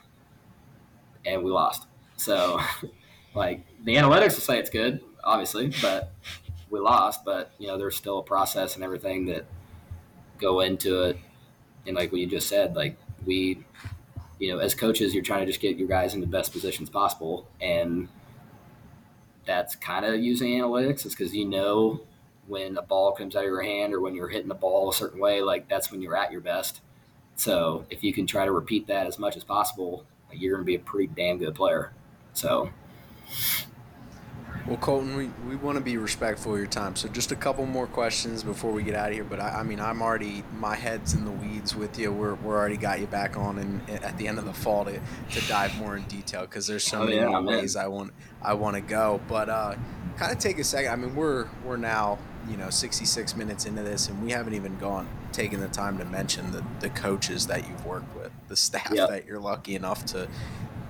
and 1.25 1.45
we 1.45 1.51
lost. 1.51 1.87
So, 2.21 2.61
like 3.35 3.65
the 3.85 3.97
analytics 3.97 4.35
will 4.35 4.43
say 4.43 4.59
it's 4.59 4.69
good, 4.69 5.01
obviously, 5.25 5.73
but 5.81 6.13
we 6.69 6.79
lost. 6.79 7.25
But 7.25 7.53
you 7.59 7.67
know, 7.67 7.79
there's 7.79 7.97
still 7.97 8.19
a 8.19 8.23
process 8.23 8.75
and 8.75 8.85
everything 8.85 9.27
that 9.27 9.47
go 10.39 10.61
into 10.61 11.05
it, 11.05 11.19
and 11.87 11.97
like 11.97 12.13
what 12.13 12.21
you 12.21 12.27
just 12.27 12.49
said, 12.49 12.77
like 12.77 12.99
we, 13.25 13.65
you 14.39 14.53
know, 14.53 14.59
as 14.59 14.75
coaches, 14.75 15.15
you're 15.15 15.25
trying 15.25 15.41
to 15.41 15.47
just 15.47 15.61
get 15.61 15.79
your 15.79 15.89
guys 15.89 16.13
in 16.15 16.21
the 16.21 16.27
best 16.27 16.53
positions 16.53 16.91
possible, 16.91 17.49
and 17.61 18.09
that's 19.47 19.75
kind 19.75 20.05
of 20.05 20.21
using 20.21 20.61
analytics 20.61 21.07
is 21.07 21.15
because 21.15 21.35
you 21.35 21.47
know 21.47 22.01
when 22.49 22.77
a 22.77 22.83
ball 22.83 23.13
comes 23.13 23.35
out 23.35 23.45
of 23.45 23.49
your 23.49 23.63
hand 23.63 23.95
or 23.95 24.01
when 24.01 24.15
you're 24.15 24.29
hitting 24.29 24.49
the 24.49 24.55
ball 24.55 24.91
a 24.91 24.95
certain 24.95 25.21
way, 25.21 25.41
like 25.41 25.69
that's 25.69 25.91
when 25.91 26.03
you're 26.03 26.17
at 26.17 26.33
your 26.33 26.43
best. 26.43 26.83
So 27.37 27.87
if 27.89 28.05
you 28.05 28.13
can 28.13 28.27
try 28.27 28.45
to 28.45 28.53
repeat 28.53 28.89
that 28.89 29.07
as 29.07 29.19
much 29.19 29.37
as 29.37 29.45
possible, 29.45 30.05
you're 30.33 30.57
going 30.57 30.63
to 30.63 30.67
be 30.67 30.75
a 30.75 30.81
pretty 30.81 31.07
damn 31.15 31.39
good 31.39 31.55
player. 31.55 31.93
So 32.33 32.71
well, 34.71 34.79
Colton, 34.79 35.17
we, 35.17 35.31
we 35.49 35.57
want 35.57 35.79
to 35.79 35.85
be 35.85 35.97
respectful 35.97 36.53
of 36.53 36.59
your 36.59 36.69
time. 36.69 36.95
So 36.95 37.09
just 37.09 37.33
a 37.33 37.37
couple 37.37 37.67
more 37.67 37.89
questions 37.89 38.45
before 38.45 38.71
we 38.71 38.85
get 38.85 38.95
out 38.95 39.09
of 39.09 39.15
here. 39.15 39.25
But 39.25 39.41
I, 39.41 39.61
I 39.61 39.63
mean, 39.63 39.81
I'm 39.81 40.03
already 40.03 40.45
my 40.59 40.77
head's 40.77 41.15
in 41.15 41.25
the 41.25 41.31
weeds 41.31 41.75
with 41.75 41.99
you. 41.99 42.13
We're, 42.13 42.35
we're 42.35 42.57
already 42.57 42.77
got 42.77 43.01
you 43.01 43.09
back 43.09 43.37
on 43.37 43.59
and 43.59 43.91
at 43.91 44.17
the 44.17 44.29
end 44.29 44.39
of 44.39 44.45
the 44.45 44.53
fall 44.53 44.85
to, 44.85 45.01
to 45.33 45.49
dive 45.49 45.77
more 45.79 45.97
in 45.97 46.05
detail 46.05 46.43
because 46.43 46.69
there's 46.69 46.85
so 46.85 47.03
oh, 47.03 47.07
many 47.07 47.17
yeah, 47.17 47.41
ways 47.41 47.75
I 47.75 47.89
want 47.89 48.13
I 48.43 48.55
want 48.55 48.77
to 48.77 48.81
go. 48.81 49.21
But 49.29 49.49
uh, 49.49 49.75
kind 50.17 50.31
of 50.31 50.39
take 50.39 50.59
a 50.61 50.65
second. 50.65 50.93
I 50.93 50.97
mean, 50.97 51.17
we're 51.17 51.49
we're 51.65 51.77
now 51.77 52.19
you 52.49 52.57
know 52.57 52.71
66 52.71 53.37
minutes 53.37 53.67
into 53.67 53.83
this 53.83 54.09
and 54.09 54.23
we 54.23 54.31
haven't 54.31 54.55
even 54.55 54.79
gone 54.79 55.07
taken 55.31 55.61
the 55.61 55.69
time 55.69 55.99
to 55.99 56.07
mention 56.07 56.51
the, 56.53 56.65
the 56.81 56.89
coaches 56.89 57.47
that 57.49 57.69
you've 57.69 57.85
worked 57.85 58.17
with 58.17 58.33
the 58.49 58.57
staff 58.57 58.91
yep. 58.93 59.11
that 59.11 59.27
you're 59.27 59.39
lucky 59.39 59.75
enough 59.75 60.07
to 60.07 60.27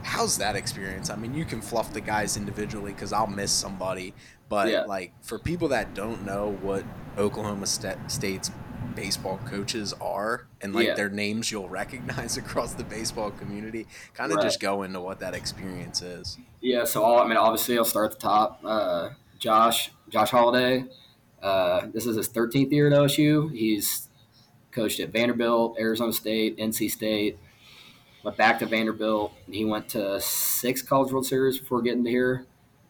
how's 0.02 0.38
that 0.38 0.56
experience? 0.56 1.10
I 1.10 1.16
mean, 1.16 1.34
you 1.34 1.44
can 1.44 1.60
fluff 1.60 1.92
the 1.92 2.00
guys 2.00 2.36
individually 2.36 2.92
because 2.92 3.12
I'll 3.12 3.26
miss 3.26 3.52
somebody, 3.52 4.14
but 4.48 4.68
yeah. 4.68 4.82
like 4.82 5.12
for 5.22 5.38
people 5.38 5.68
that 5.68 5.94
don't 5.94 6.24
know 6.24 6.58
what 6.62 6.84
Oklahoma 7.18 7.66
St- 7.66 8.10
State's 8.10 8.50
baseball 8.94 9.38
coaches 9.46 9.94
are 10.00 10.46
and 10.60 10.74
like 10.74 10.86
yeah. 10.86 10.94
their 10.94 11.08
names 11.08 11.50
you'll 11.50 11.68
recognize 11.68 12.36
across 12.38 12.74
the 12.74 12.84
baseball 12.84 13.30
community, 13.30 13.86
kind 14.14 14.32
of 14.32 14.36
right. 14.36 14.44
just 14.44 14.60
go 14.60 14.82
into 14.82 15.00
what 15.00 15.20
that 15.20 15.34
experience 15.34 16.02
is. 16.02 16.38
Yeah, 16.60 16.84
so 16.84 17.04
I'll, 17.04 17.22
I 17.22 17.26
mean, 17.26 17.36
obviously, 17.36 17.78
I'll 17.78 17.84
start 17.84 18.12
at 18.12 18.18
the 18.18 18.22
top. 18.22 18.60
Uh, 18.64 19.10
Josh, 19.38 19.90
Josh 20.08 20.30
Holliday. 20.30 20.84
Uh, 21.42 21.86
this 21.92 22.04
is 22.04 22.16
his 22.16 22.28
13th 22.28 22.70
year 22.70 22.88
at 22.88 22.92
OSU. 22.92 23.50
He's 23.50 24.08
coached 24.70 25.00
at 25.00 25.10
Vanderbilt, 25.10 25.76
Arizona 25.78 26.12
State, 26.12 26.58
NC 26.58 26.90
State 26.90 27.38
went 28.22 28.36
back 28.36 28.58
to 28.60 28.66
Vanderbilt. 28.66 29.32
He 29.50 29.64
went 29.64 29.88
to 29.90 30.20
six 30.20 30.82
College 30.82 31.12
World 31.12 31.26
Series 31.26 31.58
before 31.58 31.82
getting 31.82 32.04
to 32.04 32.10
here. 32.10 32.46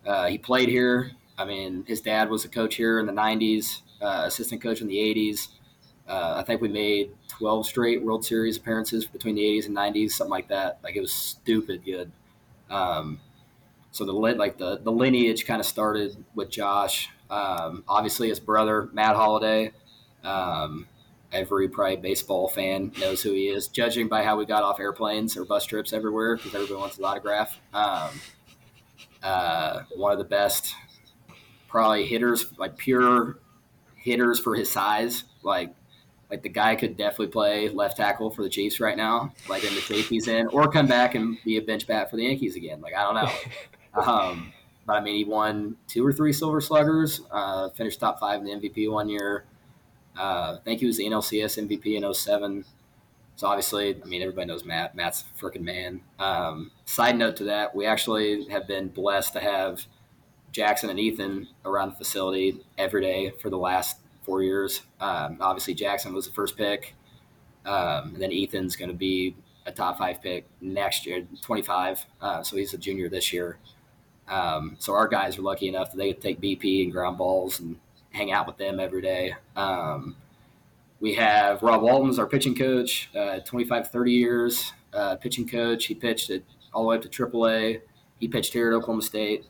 Uh, 0.07 0.27
he 0.27 0.39
played 0.39 0.69
here. 0.69 1.13
I 1.39 1.45
mean, 1.45 1.85
his 1.87 2.01
dad 2.01 2.31
was 2.31 2.45
a 2.45 2.49
coach 2.49 2.75
here 2.75 2.99
in 2.99 3.07
the 3.07 3.13
90s, 3.13 3.83
uh, 4.03 4.25
assistant 4.27 4.63
coach 4.63 4.81
in 4.81 4.89
the 4.89 4.97
80s. 4.97 5.49
Uh, 6.07 6.35
I 6.37 6.43
think 6.43 6.61
we 6.61 6.69
made 6.69 7.13
12 7.29 7.67
straight 7.67 8.03
World 8.03 8.25
Series 8.25 8.57
appearances 8.57 9.07
between 9.07 9.37
the 9.37 9.43
80s 9.43 9.67
and 9.67 9.77
90s, 9.77 10.11
something 10.13 10.31
like 10.31 10.49
that. 10.49 10.81
Like 10.83 10.97
it 10.97 11.01
was 11.01 11.13
stupid 11.13 11.85
good. 11.85 12.11
Um, 12.69 13.21
so 13.93 14.05
the 14.05 14.13
like 14.13 14.59
the 14.59 14.79
the 14.79 14.93
lineage 14.93 15.47
kind 15.47 15.61
of 15.61 15.67
started 15.67 16.25
with 16.35 16.51
Josh. 16.51 17.11
Um, 17.29 17.85
obviously, 17.89 18.29
his 18.29 18.41
brother 18.41 18.89
Matt 18.93 19.17
Holliday. 19.17 19.73
Um, 20.23 20.87
every 21.33 21.69
probably 21.69 21.97
baseball 21.97 22.49
fan 22.49 22.93
knows 22.99 23.23
who 23.23 23.33
he 23.33 23.49
is, 23.49 23.69
judging 23.69 24.09
by 24.09 24.23
how 24.23 24.37
we 24.37 24.47
got 24.47 24.63
off 24.63 24.81
airplanes 24.81 25.37
or 25.37 25.45
bus 25.45 25.65
trips 25.65 25.93
everywhere 25.93 26.37
because 26.37 26.55
everybody 26.55 26.81
wants 26.81 26.99
an 26.99 27.05
autograph. 27.05 27.59
Um, 27.73 28.11
uh, 29.23 29.83
one 29.97 30.13
of 30.13 30.19
the 30.19 30.25
best, 30.25 30.75
probably 31.69 32.07
hitters, 32.07 32.47
like 32.59 32.77
pure 32.77 33.39
hitters 33.97 34.41
for 34.41 34.55
his 34.55 34.71
size. 34.71 35.25
Like, 35.43 35.75
like 36.31 36.43
the 36.43 36.49
guy 36.49 36.77
could 36.77 36.97
definitely 36.97 37.29
play 37.29 37.69
left 37.69 37.97
tackle 37.97 38.31
for 38.31 38.43
the 38.43 38.49
Chiefs 38.49 38.81
right 38.81 38.97
now, 38.97 39.33
like 39.49 39.65
in 39.65 39.75
the 39.75 39.81
shape 39.81 40.07
he's 40.07 40.29
in, 40.29 40.47
or 40.49 40.71
come 40.71 40.87
back 40.87 41.15
and 41.15 41.39
be 41.45 41.57
a 41.57 41.63
bench 41.63 41.87
bat 41.87 42.11
for 42.11 42.17
the 42.17 42.25
Yankees 42.25 42.57
again. 42.57 42.81
Like 42.81 42.95
I 42.95 43.03
don't 43.03 43.15
know. 43.15 44.03
um, 44.03 44.53
but 44.87 44.95
I 44.97 45.01
mean, 45.01 45.17
he 45.17 45.25
won 45.25 45.77
two 45.87 46.07
or 46.07 46.13
three 46.13 46.33
Silver 46.33 46.61
Sluggers, 46.61 47.21
uh, 47.31 47.71
finished 47.71 48.01
top 48.01 48.19
five 48.19 48.41
in 48.41 48.47
the 48.61 48.69
MVP 48.69 48.91
one 48.91 49.09
year. 49.09 49.45
Uh, 50.21 50.57
I 50.59 50.61
think 50.65 50.83
was 50.83 50.99
the 50.99 51.07
NLCS 51.07 51.67
MVP 51.67 51.97
in 51.97 52.13
07. 52.13 52.67
So 53.37 53.47
obviously, 53.47 53.97
I 54.03 54.07
mean, 54.07 54.21
everybody 54.21 54.49
knows 54.49 54.67
Matt. 54.67 54.95
Matt's 54.95 55.25
a 55.25 55.43
freaking 55.43 55.63
man. 55.63 56.03
Um, 56.19 56.73
side 56.85 57.17
note 57.17 57.37
to 57.37 57.45
that, 57.45 57.75
we 57.75 57.87
actually 57.87 58.47
have 58.51 58.69
been 58.69 58.89
blessed 58.89 59.33
to 59.33 59.41
have 59.41 59.87
Jackson 60.53 60.91
and 60.91 61.01
Ethan 61.01 61.49
around 61.65 61.93
the 61.93 61.97
facility 61.97 62.61
every 62.77 63.01
day 63.01 63.33
for 63.41 63.49
the 63.49 63.57
last 63.57 63.97
four 64.23 64.43
years. 64.43 64.83
Um, 65.01 65.39
obviously, 65.41 65.73
Jackson 65.73 66.13
was 66.13 66.27
the 66.27 66.35
first 66.35 66.55
pick, 66.55 66.95
um, 67.65 68.13
and 68.13 68.21
then 68.21 68.31
Ethan's 68.31 68.77
going 68.77 68.91
to 68.91 68.97
be 68.97 69.35
a 69.65 69.73
top 69.73 69.97
five 69.97 70.21
pick 70.21 70.45
next 70.61 71.07
year, 71.07 71.27
25. 71.41 72.05
Uh, 72.21 72.43
so 72.43 72.59
he's 72.59 72.75
a 72.75 72.79
junior 72.79 73.09
this 73.09 73.33
year. 73.33 73.57
Um, 74.29 74.77
so 74.81 74.93
our 74.93 75.09
guys 75.09 75.39
are 75.39 75.43
lucky 75.43 75.67
enough 75.69 75.93
that 75.93 75.97
they 75.97 76.13
can 76.13 76.21
take 76.21 76.43
BP 76.43 76.83
and 76.83 76.93
ground 76.93 77.17
balls 77.17 77.59
and 77.59 77.79
hang 78.11 78.33
out 78.33 78.47
with 78.47 78.57
them 78.57 78.81
every 78.81 79.03
day. 79.03 79.35
Um, 79.57 80.17
we 81.01 81.15
have 81.15 81.63
Rob 81.63 81.83
Walton's 81.83 82.19
our 82.19 82.27
pitching 82.27 82.55
coach, 82.55 83.11
uh, 83.17 83.41
25, 83.41 83.91
30 83.91 84.13
years 84.13 84.73
uh, 84.93 85.17
pitching 85.17 85.49
coach. 85.49 85.87
He 85.87 85.95
pitched 85.95 86.31
it 86.31 86.45
all 86.73 86.83
the 86.83 86.89
way 86.89 86.97
up 86.97 87.03
to 87.03 87.09
AAA. 87.09 87.81
He 88.19 88.29
pitched 88.29 88.53
here 88.53 88.71
at 88.71 88.77
Oklahoma 88.77 89.03
State. 89.03 89.47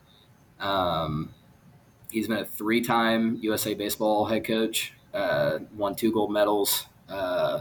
Um, 0.61 1.35
he's 2.11 2.29
been 2.29 2.39
a 2.39 2.45
three-time 2.45 3.39
USA 3.43 3.75
baseball 3.75 4.27
head 4.27 4.45
coach. 4.45 4.93
Uh, 5.13 5.59
won 5.75 5.95
two 5.95 6.13
gold 6.13 6.33
medals. 6.33 6.87
Uh, 7.09 7.61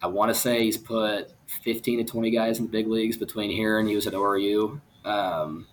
I 0.00 0.06
want 0.06 0.32
to 0.32 0.34
say 0.34 0.62
he's 0.62 0.78
put 0.78 1.30
15 1.62 1.98
to 1.98 2.04
20 2.04 2.30
guys 2.30 2.58
in 2.58 2.66
the 2.66 2.70
big 2.70 2.86
leagues 2.86 3.16
between 3.16 3.50
here 3.50 3.78
and 3.78 3.88
he 3.88 3.94
was 3.94 4.06
at 4.06 4.14
ORU. 4.14 4.80
Um, 5.04 5.66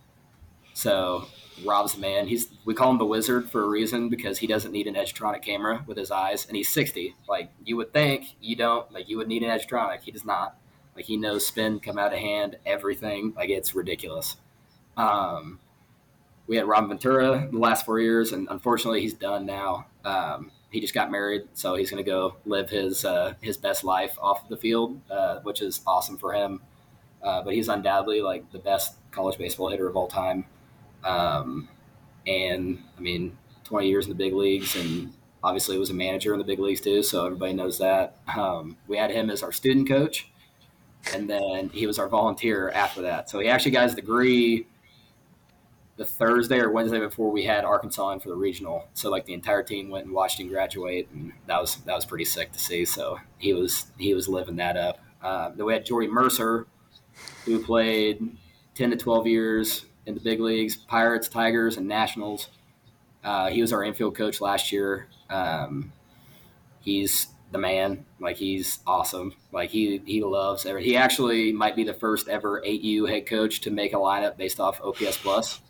so 0.73 1.27
Rob's 1.64 1.98
man. 1.98 2.27
He's 2.27 2.49
we 2.65 2.73
call 2.73 2.91
him 2.91 2.98
the 2.98 3.06
wizard 3.06 3.49
for 3.49 3.64
a 3.64 3.68
reason 3.68 4.10
because 4.10 4.40
he 4.40 4.48
doesn't 4.48 4.72
need 4.72 4.88
an 4.88 4.95
Edgertronic 4.95 5.41
camera 5.41 5.84
with 5.88 5.98
his 5.98 6.11
eyes, 6.11 6.45
and 6.48 6.57
he's 6.57 6.69
60. 6.69 7.15
Like 7.30 7.52
you 7.64 7.77
would 7.77 7.94
think, 7.94 8.36
you 8.41 8.56
don't 8.56 8.91
like 8.91 9.07
you 9.07 9.18
would 9.18 9.27
need 9.27 9.44
an 9.44 9.49
Edgertronic. 9.49 10.02
He 10.02 10.11
does 10.11 10.26
not. 10.26 10.57
Like 10.95 11.06
he 11.06 11.18
knows 11.18 11.45
spin, 11.45 11.80
come 11.80 11.98
out 11.98 12.14
of 12.14 12.19
hand, 12.19 12.57
everything. 12.65 13.34
Like 13.36 13.49
it's 13.49 13.76
ridiculous. 13.76 14.38
Um, 14.98 15.60
we 16.48 16.57
had 16.57 16.68
Rob 16.68 16.88
Ventura 16.88 17.49
the 17.52 17.57
last 17.57 17.86
four 17.86 17.99
years, 17.99 18.32
and 18.32 18.48
unfortunately, 18.49 19.02
he's 19.02 19.14
done 19.14 19.45
now. 19.45 19.88
Um, 20.03 20.52
he 20.69 20.80
just 20.80 20.94
got 20.94 21.10
married, 21.10 21.44
so 21.53 21.76
he's 21.76 21.90
going 21.90 22.03
to 22.03 22.10
go 22.10 22.36
live 22.45 22.69
his 22.69 23.06
uh, 23.06 23.34
his 23.41 23.57
best 23.57 23.84
life 23.84 24.18
off 24.22 24.48
the 24.49 24.57
field, 24.57 24.99
uh, 25.10 25.40
which 25.40 25.61
is 25.61 25.82
awesome 25.88 26.18
for 26.18 26.34
him. 26.34 26.61
Uh, 27.23 27.41
but 27.41 27.53
he's 27.53 27.68
undoubtedly 27.68 28.22
like 28.22 28.52
the 28.52 28.60
best 28.60 28.95
college 29.11 29.38
baseball 29.38 29.69
hitter 29.69 29.88
of 29.88 29.95
all 29.95 30.07
time. 30.07 30.45
Um, 31.06 31.69
and 32.27 32.80
I 32.98 33.02
mean, 33.02 33.38
20 33.64 33.88
years 33.88 34.06
in 34.06 34.10
the 34.10 34.15
big 34.15 34.34
leagues, 34.34 34.76
and 34.76 35.14
obviously 35.44 35.77
was 35.77 35.91
a 35.91 35.94
manager 35.94 36.34
in 36.34 36.40
the 36.40 36.45
big 36.45 36.60
leagues 36.60 36.82
too. 36.82 37.03
So 37.03 37.26
everybody 37.26 37.53
knows 37.53 37.77
that. 37.77 38.18
Um, 38.36 38.77
we 38.88 38.98
had 38.98 39.11
him 39.11 39.30
as 39.30 39.44
our 39.44 39.52
student 39.52 39.88
coach, 39.88 40.27
and 41.14 41.30
then 41.30 41.69
he 41.69 41.88
was 41.88 41.99
our 41.99 42.10
volunteer 42.10 42.69
after 42.72 43.03
that. 43.03 43.30
So 43.30 43.40
he 43.40 43.48
actually 43.48 43.72
got 43.72 43.84
his 43.84 43.95
degree 43.95 44.65
the 45.98 46.06
Thursday 46.06 46.60
or 46.60 46.72
Wednesday 46.72 46.99
before 46.99 47.32
we 47.32 47.44
had 47.45 47.64
Arkansas 47.64 48.10
in 48.11 48.19
for 48.19 48.30
the 48.30 48.36
regional. 48.36 48.88
So 48.94 49.10
like 49.10 49.26
the 49.26 49.34
entire 49.34 49.64
team 49.64 49.90
went 49.90 50.06
and 50.06 50.14
watched 50.14 50.40
him 50.40 50.49
graduate, 50.49 51.10
and 51.14 51.32
that 51.48 51.61
was 51.61 51.77
that 51.77 51.95
was 51.95 52.06
pretty 52.06 52.26
sick 52.26 52.52
to 52.52 52.60
see. 52.60 52.86
So 52.86 53.19
he 53.38 53.53
was 53.53 53.88
he 53.98 54.14
was 54.14 54.27
living 54.27 54.57
that 54.57 54.76
up. 54.77 54.99
Uh, 55.22 55.49
then 55.49 55.65
we 55.65 55.73
had 55.73 55.86
Jordy 55.86 56.07
Mercer, 56.07 56.68
who 57.45 57.64
played 57.64 58.36
ten 58.73 58.90
to 58.90 58.98
twelve 58.98 59.27
years 59.27 59.86
in 60.06 60.14
the 60.14 60.22
big 60.22 60.40
leagues, 60.40 60.76
Pirates, 60.76 61.27
Tigers, 61.27 61.77
and 61.77 61.88
Nationals. 61.88 62.49
Uh, 63.23 63.49
he 63.49 63.61
was 63.61 63.73
our 63.73 63.84
infield 63.84 64.15
coach 64.15 64.40
last 64.40 64.72
year. 64.72 65.07
Um, 65.30 65.91
he's 66.82 67.27
the 67.52 67.57
man. 67.57 68.06
Like 68.19 68.38
he's 68.38 68.80
awesome. 68.86 69.34
Like 69.52 69.69
he 69.69 70.02
he 70.06 70.23
loves. 70.23 70.65
Every, 70.65 70.84
he 70.84 70.95
actually 70.95 71.52
might 71.52 71.76
be 71.76 71.84
the 71.84 71.94
first 71.94 72.27
ever 72.27 72.61
8U 72.61 73.10
head 73.10 73.26
coach 73.26 73.61
to 73.61 73.72
make 73.72 73.94
a 73.94 73.98
lineup 73.98 74.38
based 74.38 74.60
off 74.60 74.82
OPS 74.82 75.18
plus. 75.18 75.61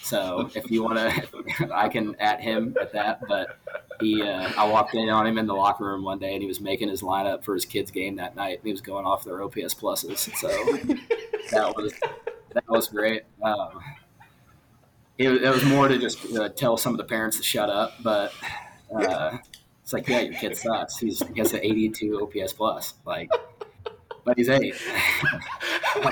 So 0.00 0.50
if 0.54 0.70
you 0.70 0.82
want 0.82 0.98
to, 0.98 1.70
I 1.74 1.88
can 1.88 2.14
at 2.16 2.40
him 2.40 2.76
at 2.80 2.92
that. 2.92 3.20
But 3.26 3.58
he, 4.00 4.22
uh, 4.22 4.52
I 4.56 4.68
walked 4.68 4.94
in 4.94 5.08
on 5.08 5.26
him 5.26 5.38
in 5.38 5.46
the 5.46 5.54
locker 5.54 5.84
room 5.84 6.04
one 6.04 6.18
day, 6.18 6.34
and 6.34 6.42
he 6.42 6.46
was 6.46 6.60
making 6.60 6.88
his 6.88 7.02
lineup 7.02 7.42
for 7.44 7.54
his 7.54 7.64
kids' 7.64 7.90
game 7.90 8.16
that 8.16 8.36
night. 8.36 8.60
He 8.62 8.70
was 8.70 8.80
going 8.80 9.06
off 9.06 9.24
their 9.24 9.42
OPS 9.42 9.74
pluses. 9.74 10.18
So 10.36 10.48
that 11.50 11.74
was 11.76 11.92
that 12.66 12.72
was 12.72 12.88
great. 12.88 13.22
Um, 13.42 13.80
it, 15.16 15.30
it, 15.30 15.50
was 15.50 15.64
more 15.64 15.88
to 15.88 15.98
just 15.98 16.18
uh, 16.36 16.48
tell 16.48 16.76
some 16.76 16.92
of 16.92 16.98
the 16.98 17.04
parents 17.04 17.36
to 17.38 17.42
shut 17.42 17.70
up, 17.70 17.94
but 18.02 18.32
uh, 18.94 19.38
it's 19.82 19.92
like, 19.92 20.08
yeah, 20.08 20.20
your 20.20 20.34
kid 20.34 20.56
sucks. 20.56 20.98
He's 20.98 21.22
he 21.34 21.40
has 21.40 21.52
an 21.52 21.60
82 21.62 22.20
OPS 22.22 22.52
plus, 22.52 22.94
like, 23.04 23.30
but 24.24 24.36
he's 24.36 24.48
eight. 24.48 24.74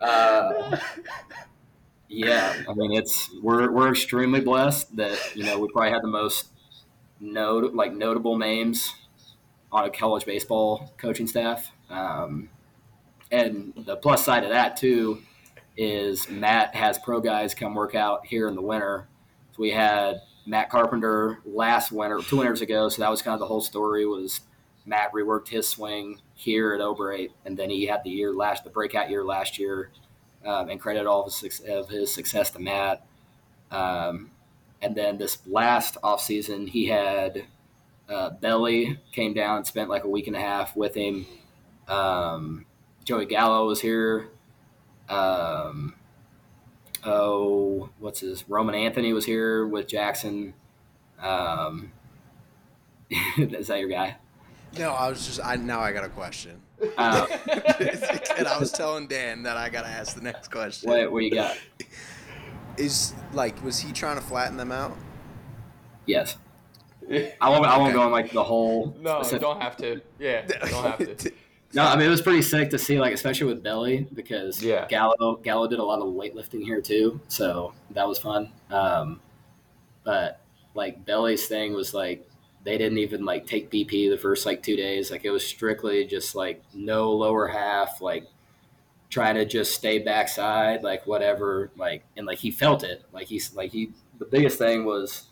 uh, 0.00 0.76
yeah, 2.08 2.62
I 2.68 2.74
mean 2.74 2.92
it's 2.92 3.30
we're 3.42 3.70
we're 3.70 3.90
extremely 3.90 4.40
blessed 4.40 4.96
that 4.96 5.18
you 5.34 5.44
know 5.44 5.58
we 5.58 5.68
probably 5.68 5.90
had 5.90 6.02
the 6.02 6.08
most 6.08 6.48
note 7.20 7.74
like 7.74 7.92
notable 7.94 8.38
names 8.38 8.94
on 9.72 9.84
a 9.84 9.90
college 9.90 10.24
baseball 10.24 10.92
coaching 10.98 11.26
staff. 11.26 11.70
Um, 11.90 12.50
and 13.34 13.72
the 13.76 13.96
plus 13.96 14.24
side 14.24 14.44
of 14.44 14.50
that 14.50 14.76
too 14.76 15.22
is 15.76 16.28
Matt 16.28 16.74
has 16.74 16.98
pro 16.98 17.20
guys 17.20 17.54
come 17.54 17.74
work 17.74 17.94
out 17.94 18.26
here 18.26 18.48
in 18.48 18.54
the 18.54 18.62
winter. 18.62 19.08
So 19.52 19.62
we 19.62 19.70
had 19.70 20.22
Matt 20.46 20.70
Carpenter 20.70 21.40
last 21.44 21.90
winter, 21.90 22.20
two 22.20 22.36
winters 22.36 22.60
ago. 22.60 22.88
So 22.88 23.02
that 23.02 23.10
was 23.10 23.22
kind 23.22 23.34
of 23.34 23.40
the 23.40 23.46
whole 23.46 23.60
story. 23.60 24.06
Was 24.06 24.40
Matt 24.86 25.12
reworked 25.12 25.48
his 25.48 25.68
swing 25.68 26.20
here 26.34 26.74
at 26.74 26.80
O'Brate, 26.80 27.32
and 27.44 27.56
then 27.56 27.70
he 27.70 27.86
had 27.86 28.04
the 28.04 28.10
year 28.10 28.32
last, 28.32 28.64
the 28.64 28.70
breakout 28.70 29.10
year 29.10 29.24
last 29.24 29.58
year 29.58 29.90
um, 30.44 30.68
and 30.68 30.80
credit 30.80 31.06
all 31.06 31.24
of 31.24 31.34
his, 31.34 31.60
of 31.66 31.88
his 31.88 32.12
success 32.14 32.50
to 32.50 32.60
Matt. 32.60 33.04
Um, 33.70 34.30
and 34.80 34.94
then 34.94 35.18
this 35.18 35.38
last 35.46 35.96
offseason, 36.02 36.68
he 36.68 36.86
had 36.86 37.46
uh, 38.08 38.30
Belli 38.30 38.98
came 39.12 39.32
down 39.32 39.64
spent 39.64 39.88
like 39.88 40.04
a 40.04 40.08
week 40.08 40.26
and 40.26 40.36
a 40.36 40.40
half 40.40 40.76
with 40.76 40.94
him. 40.94 41.26
Um, 41.88 42.66
Joey 43.04 43.26
Gallo 43.26 43.66
was 43.66 43.80
here. 43.80 44.30
Um, 45.08 45.94
oh, 47.04 47.90
what's 47.98 48.20
his? 48.20 48.48
Roman 48.48 48.74
Anthony 48.74 49.12
was 49.12 49.26
here 49.26 49.66
with 49.66 49.86
Jackson. 49.86 50.54
Um, 51.20 51.92
is 53.38 53.68
that 53.68 53.78
your 53.78 53.90
guy? 53.90 54.16
No, 54.78 54.92
I 54.92 55.08
was 55.08 55.26
just. 55.26 55.40
I 55.44 55.56
now 55.56 55.80
I 55.80 55.92
got 55.92 56.04
a 56.04 56.08
question. 56.08 56.60
Uh, 56.96 57.26
and 58.36 58.48
I 58.48 58.58
was 58.58 58.72
telling 58.72 59.06
Dan 59.06 59.42
that 59.44 59.56
I 59.56 59.68
gotta 59.68 59.88
ask 59.88 60.16
the 60.16 60.22
next 60.22 60.50
question. 60.50 60.90
What, 60.90 61.12
what 61.12 61.22
you 61.22 61.30
got? 61.30 61.56
Is 62.76 63.14
like, 63.32 63.62
was 63.62 63.78
he 63.78 63.92
trying 63.92 64.16
to 64.16 64.20
flatten 64.20 64.56
them 64.56 64.72
out? 64.72 64.96
Yes. 66.06 66.36
I 67.08 67.48
won't. 67.48 67.66
I 67.66 67.78
won't 67.78 67.90
okay. 67.90 67.92
go 67.92 68.02
on 68.02 68.10
like 68.10 68.32
the 68.32 68.42
whole. 68.42 68.96
No, 68.98 69.22
specific. 69.22 69.42
don't 69.42 69.62
have 69.62 69.76
to. 69.76 70.00
Yeah, 70.18 70.42
don't 70.42 70.84
have 70.84 71.16
to. 71.18 71.32
No, 71.74 71.84
I 71.84 71.96
mean 71.96 72.06
it 72.06 72.10
was 72.10 72.22
pretty 72.22 72.42
sick 72.42 72.70
to 72.70 72.78
see, 72.78 72.98
like 73.00 73.12
especially 73.12 73.48
with 73.48 73.62
Belli, 73.62 74.06
because 74.14 74.62
yeah. 74.62 74.86
Gallo 74.88 75.36
Gallo 75.42 75.66
did 75.66 75.78
a 75.78 75.84
lot 75.84 76.00
of 76.00 76.06
weightlifting 76.14 76.62
here 76.62 76.80
too, 76.80 77.20
so 77.28 77.72
that 77.90 78.06
was 78.06 78.18
fun. 78.18 78.50
Um, 78.70 79.20
but 80.04 80.40
like 80.74 81.04
Belli's 81.04 81.46
thing 81.46 81.74
was 81.74 81.92
like 81.92 82.28
they 82.64 82.78
didn't 82.78 82.98
even 82.98 83.24
like 83.24 83.46
take 83.46 83.70
BP 83.70 84.10
the 84.10 84.18
first 84.18 84.46
like 84.46 84.62
two 84.62 84.76
days. 84.76 85.10
Like 85.10 85.24
it 85.24 85.30
was 85.30 85.46
strictly 85.46 86.04
just 86.06 86.34
like 86.34 86.62
no 86.72 87.12
lower 87.12 87.48
half, 87.48 88.00
like 88.00 88.26
trying 89.10 89.34
to 89.34 89.44
just 89.44 89.74
stay 89.74 89.98
backside, 89.98 90.82
like 90.82 91.06
whatever, 91.06 91.70
like 91.76 92.04
and 92.16 92.26
like 92.26 92.38
he 92.38 92.50
felt 92.50 92.84
it. 92.84 93.04
Like 93.12 93.26
he's 93.26 93.54
like 93.54 93.72
he 93.72 93.90
the 94.18 94.24
biggest 94.24 94.58
thing 94.58 94.84
was 94.84 95.26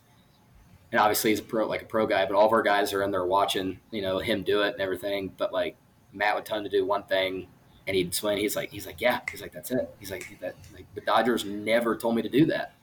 and 0.90 1.00
obviously 1.00 1.30
he's 1.30 1.40
a 1.40 1.44
pro 1.44 1.66
like 1.66 1.82
a 1.82 1.86
pro 1.86 2.06
guy, 2.06 2.26
but 2.26 2.34
all 2.34 2.46
of 2.46 2.52
our 2.52 2.62
guys 2.62 2.92
are 2.92 3.02
in 3.02 3.10
there 3.10 3.24
watching, 3.24 3.80
you 3.90 4.02
know, 4.02 4.18
him 4.18 4.42
do 4.42 4.62
it 4.62 4.74
and 4.74 4.82
everything. 4.82 5.32
But 5.36 5.52
like 5.52 5.76
Matt 6.12 6.34
would 6.34 6.44
tell 6.44 6.58
him 6.58 6.64
to 6.64 6.70
do 6.70 6.84
one 6.84 7.04
thing 7.04 7.46
and 7.86 7.96
he'd 7.96 8.14
swing. 8.14 8.38
He's 8.38 8.56
like, 8.56 8.70
he's 8.70 8.86
like, 8.86 9.00
yeah. 9.00 9.20
He's 9.30 9.42
like, 9.42 9.52
that's 9.52 9.70
it. 9.70 9.94
He's 9.98 10.10
like, 10.10 10.38
that. 10.40 10.54
Like, 10.72 10.86
the 10.94 11.00
Dodgers 11.00 11.44
never 11.44 11.96
told 11.96 12.14
me 12.14 12.22
to 12.22 12.28
do 12.28 12.46
that. 12.46 12.74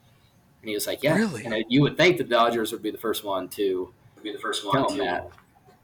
And 0.62 0.70
he 0.70 0.76
was 0.76 0.88
like, 0.88 1.04
yeah. 1.04 1.16
Really? 1.16 1.46
And 1.46 1.66
you 1.70 1.82
would 1.82 1.98
think 1.98 2.18
the 2.18 2.24
Dodgers 2.24 2.72
would 2.72 2.82
be 2.82 2.92
the 2.92 2.98
first 2.98 3.24
one 3.24 3.48
to 3.50 3.94
be 4.22 4.32
the 4.34 4.40
first 4.40 4.66
one 4.66 4.76
tell 4.76 4.90
to 4.90 4.98
that. 4.98 5.30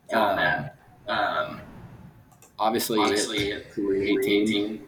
Tell 0.10 0.26
um, 0.26 0.36
that. 0.36 0.78
Um, 1.08 1.62
obviously, 2.60 3.00
obviously, 3.00 3.52
18. 3.52 4.28
18. 4.28 4.88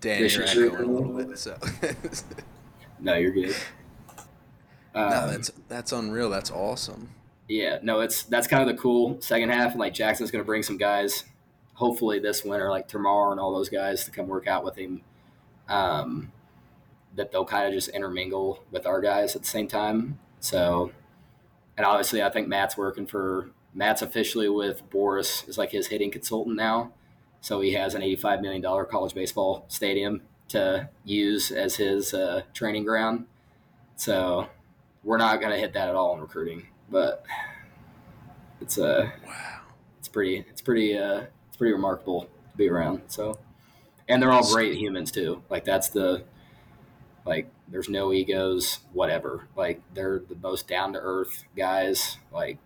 Dan, 0.00 0.20
you're 0.20 0.42
echoing 0.42 0.74
a 0.74 0.78
little 0.82 1.12
bit. 1.12 1.38
So. 1.38 1.56
no, 3.00 3.14
you're 3.14 3.30
good. 3.30 3.54
Um, 4.94 5.10
no, 5.10 5.30
that's 5.30 5.50
that's 5.68 5.92
unreal. 5.92 6.28
That's 6.28 6.50
awesome. 6.50 7.10
Yeah, 7.52 7.80
no, 7.82 8.00
it's 8.00 8.22
that's 8.22 8.46
kind 8.46 8.66
of 8.66 8.74
the 8.74 8.80
cool 8.80 9.20
second 9.20 9.50
half. 9.50 9.72
And 9.72 9.80
like 9.80 9.92
Jackson's 9.92 10.30
going 10.30 10.42
to 10.42 10.46
bring 10.46 10.62
some 10.62 10.78
guys, 10.78 11.24
hopefully 11.74 12.18
this 12.18 12.44
winter, 12.44 12.70
like 12.70 12.88
tomorrow 12.88 13.30
and 13.30 13.38
all 13.38 13.52
those 13.54 13.68
guys 13.68 14.06
to 14.06 14.10
come 14.10 14.26
work 14.26 14.46
out 14.46 14.64
with 14.64 14.76
him. 14.76 15.02
Um, 15.68 16.32
that 17.14 17.30
they'll 17.30 17.44
kind 17.44 17.66
of 17.66 17.74
just 17.74 17.90
intermingle 17.90 18.64
with 18.70 18.86
our 18.86 19.02
guys 19.02 19.36
at 19.36 19.42
the 19.42 19.48
same 19.48 19.68
time. 19.68 20.18
So 20.40 20.92
and 21.76 21.84
obviously 21.84 22.22
I 22.22 22.30
think 22.30 22.48
Matt's 22.48 22.78
working 22.78 23.06
for 23.06 23.50
Matt's 23.74 24.00
officially 24.00 24.48
with 24.48 24.88
Boras 24.88 25.46
is 25.46 25.58
like 25.58 25.72
his 25.72 25.88
hitting 25.88 26.10
consultant 26.10 26.56
now. 26.56 26.92
So 27.42 27.60
he 27.60 27.74
has 27.74 27.94
an 27.94 28.00
$85 28.00 28.40
million 28.40 28.62
college 28.62 29.12
baseball 29.12 29.66
stadium 29.68 30.22
to 30.48 30.88
use 31.04 31.50
as 31.50 31.76
his 31.76 32.14
uh, 32.14 32.44
training 32.54 32.84
ground. 32.84 33.26
So 33.96 34.48
we're 35.04 35.18
not 35.18 35.40
going 35.40 35.52
to 35.52 35.58
hit 35.58 35.74
that 35.74 35.90
at 35.90 35.94
all 35.94 36.14
in 36.14 36.20
recruiting, 36.22 36.68
but 36.92 37.24
it's 38.60 38.78
a 38.78 38.84
uh, 38.86 39.10
wow. 39.26 39.60
It's 39.98 40.08
pretty. 40.08 40.44
It's 40.50 40.60
pretty. 40.60 40.96
Uh, 40.98 41.24
it's 41.48 41.56
pretty 41.56 41.72
remarkable 41.72 42.22
to 42.22 42.56
be 42.56 42.68
around. 42.68 43.02
So, 43.08 43.38
and 44.08 44.22
they're 44.22 44.32
all 44.32 44.48
great 44.52 44.76
humans 44.76 45.12
too. 45.12 45.42
Like 45.50 45.64
that's 45.64 45.90
the 45.90 46.24
like 47.26 47.50
there's 47.68 47.88
no 47.88 48.12
egos, 48.12 48.80
whatever. 48.92 49.48
Like 49.56 49.82
they're 49.94 50.20
the 50.20 50.36
most 50.36 50.68
down 50.68 50.92
to 50.94 50.98
earth 51.00 51.44
guys. 51.56 52.18
Like 52.32 52.58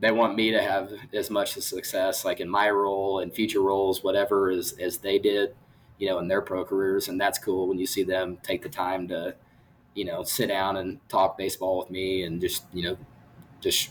they 0.00 0.12
want 0.12 0.36
me 0.36 0.52
to 0.52 0.62
have 0.62 0.92
as 1.12 1.30
much 1.30 1.54
success, 1.54 2.24
like 2.24 2.40
in 2.40 2.48
my 2.48 2.70
role 2.70 3.20
and 3.20 3.34
future 3.34 3.62
roles, 3.62 4.02
whatever, 4.04 4.50
as 4.50 4.72
as 4.80 4.98
they 4.98 5.18
did. 5.18 5.54
you 5.98 6.08
know, 6.08 6.18
in 6.18 6.28
their 6.28 6.42
pro 6.42 6.64
careers. 6.64 7.08
And 7.08 7.20
that's 7.20 7.38
cool 7.38 7.68
when 7.68 7.78
you 7.78 7.86
see 7.86 8.02
them 8.04 8.38
take 8.42 8.62
the 8.62 8.68
time 8.70 9.08
to, 9.08 9.36
you 9.94 10.04
know, 10.04 10.22
sit 10.24 10.48
down 10.48 10.76
and 10.76 11.00
talk 11.08 11.38
baseball 11.38 11.78
with 11.78 11.90
me 11.90 12.22
and 12.24 12.40
just, 12.40 12.64
you 12.72 12.82
know, 12.84 12.98
just 13.60 13.90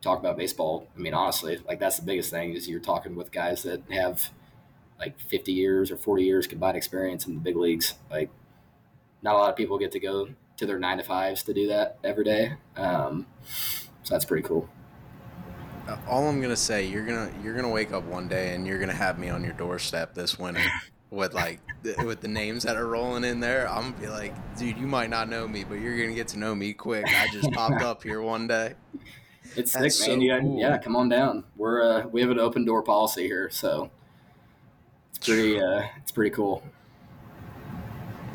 talk 0.00 0.18
about 0.18 0.36
baseball. 0.36 0.86
I 0.96 1.00
mean, 1.00 1.14
honestly, 1.14 1.58
like 1.66 1.80
that's 1.80 1.98
the 1.98 2.06
biggest 2.06 2.30
thing 2.30 2.54
is 2.54 2.68
you're 2.68 2.80
talking 2.80 3.14
with 3.16 3.32
guys 3.32 3.62
that 3.64 3.82
have 3.90 4.30
like 4.98 5.18
50 5.20 5.52
years 5.52 5.90
or 5.90 5.96
40 5.96 6.24
years 6.24 6.46
combined 6.46 6.76
experience 6.76 7.26
in 7.26 7.34
the 7.34 7.40
big 7.40 7.56
leagues. 7.56 7.94
Like, 8.10 8.30
not 9.22 9.34
a 9.34 9.38
lot 9.38 9.50
of 9.50 9.56
people 9.56 9.78
get 9.78 9.92
to 9.92 10.00
go 10.00 10.28
to 10.56 10.66
their 10.66 10.78
nine 10.78 10.98
to 10.98 11.04
fives 11.04 11.42
to 11.44 11.54
do 11.54 11.68
that 11.68 11.98
every 12.02 12.24
day. 12.24 12.54
Um, 12.76 13.26
so 14.02 14.14
that's 14.14 14.24
pretty 14.24 14.46
cool. 14.46 14.68
Uh, 15.86 15.96
all 16.06 16.28
I'm 16.28 16.40
gonna 16.40 16.56
say, 16.56 16.86
you're 16.86 17.06
gonna 17.06 17.30
you're 17.42 17.54
gonna 17.54 17.70
wake 17.70 17.92
up 17.92 18.04
one 18.04 18.28
day 18.28 18.54
and 18.54 18.66
you're 18.66 18.78
gonna 18.78 18.92
have 18.92 19.18
me 19.18 19.30
on 19.30 19.42
your 19.42 19.54
doorstep 19.54 20.14
this 20.14 20.38
winter 20.38 20.62
with 21.10 21.32
like 21.32 21.60
the, 21.82 22.04
with 22.04 22.20
the 22.20 22.28
names 22.28 22.64
that 22.64 22.76
are 22.76 22.86
rolling 22.86 23.24
in 23.24 23.40
there. 23.40 23.68
I'm 23.68 23.92
gonna 23.92 24.00
be 24.00 24.08
like, 24.08 24.58
dude, 24.58 24.78
you 24.78 24.86
might 24.86 25.10
not 25.10 25.28
know 25.28 25.46
me, 25.46 25.64
but 25.64 25.76
you're 25.76 25.98
gonna 25.98 26.14
get 26.14 26.28
to 26.28 26.38
know 26.38 26.54
me 26.54 26.72
quick. 26.72 27.06
I 27.06 27.28
just 27.32 27.50
popped 27.52 27.82
up 27.82 28.02
here 28.02 28.20
one 28.20 28.46
day. 28.46 28.74
It's 29.56 29.72
That's 29.72 29.96
sick, 29.96 30.08
man. 30.08 30.18
So 30.18 30.24
yeah, 30.24 30.40
cool. 30.40 30.60
yeah, 30.60 30.78
come 30.78 30.96
on 30.96 31.08
down. 31.08 31.44
We're 31.56 31.82
uh, 31.82 32.06
we 32.08 32.20
have 32.20 32.30
an 32.30 32.38
open 32.38 32.64
door 32.64 32.82
policy 32.82 33.26
here, 33.26 33.48
so 33.50 33.90
it's 35.10 35.26
pretty 35.26 35.60
uh, 35.60 35.82
it's 36.02 36.12
pretty 36.12 36.30
cool. 36.30 36.62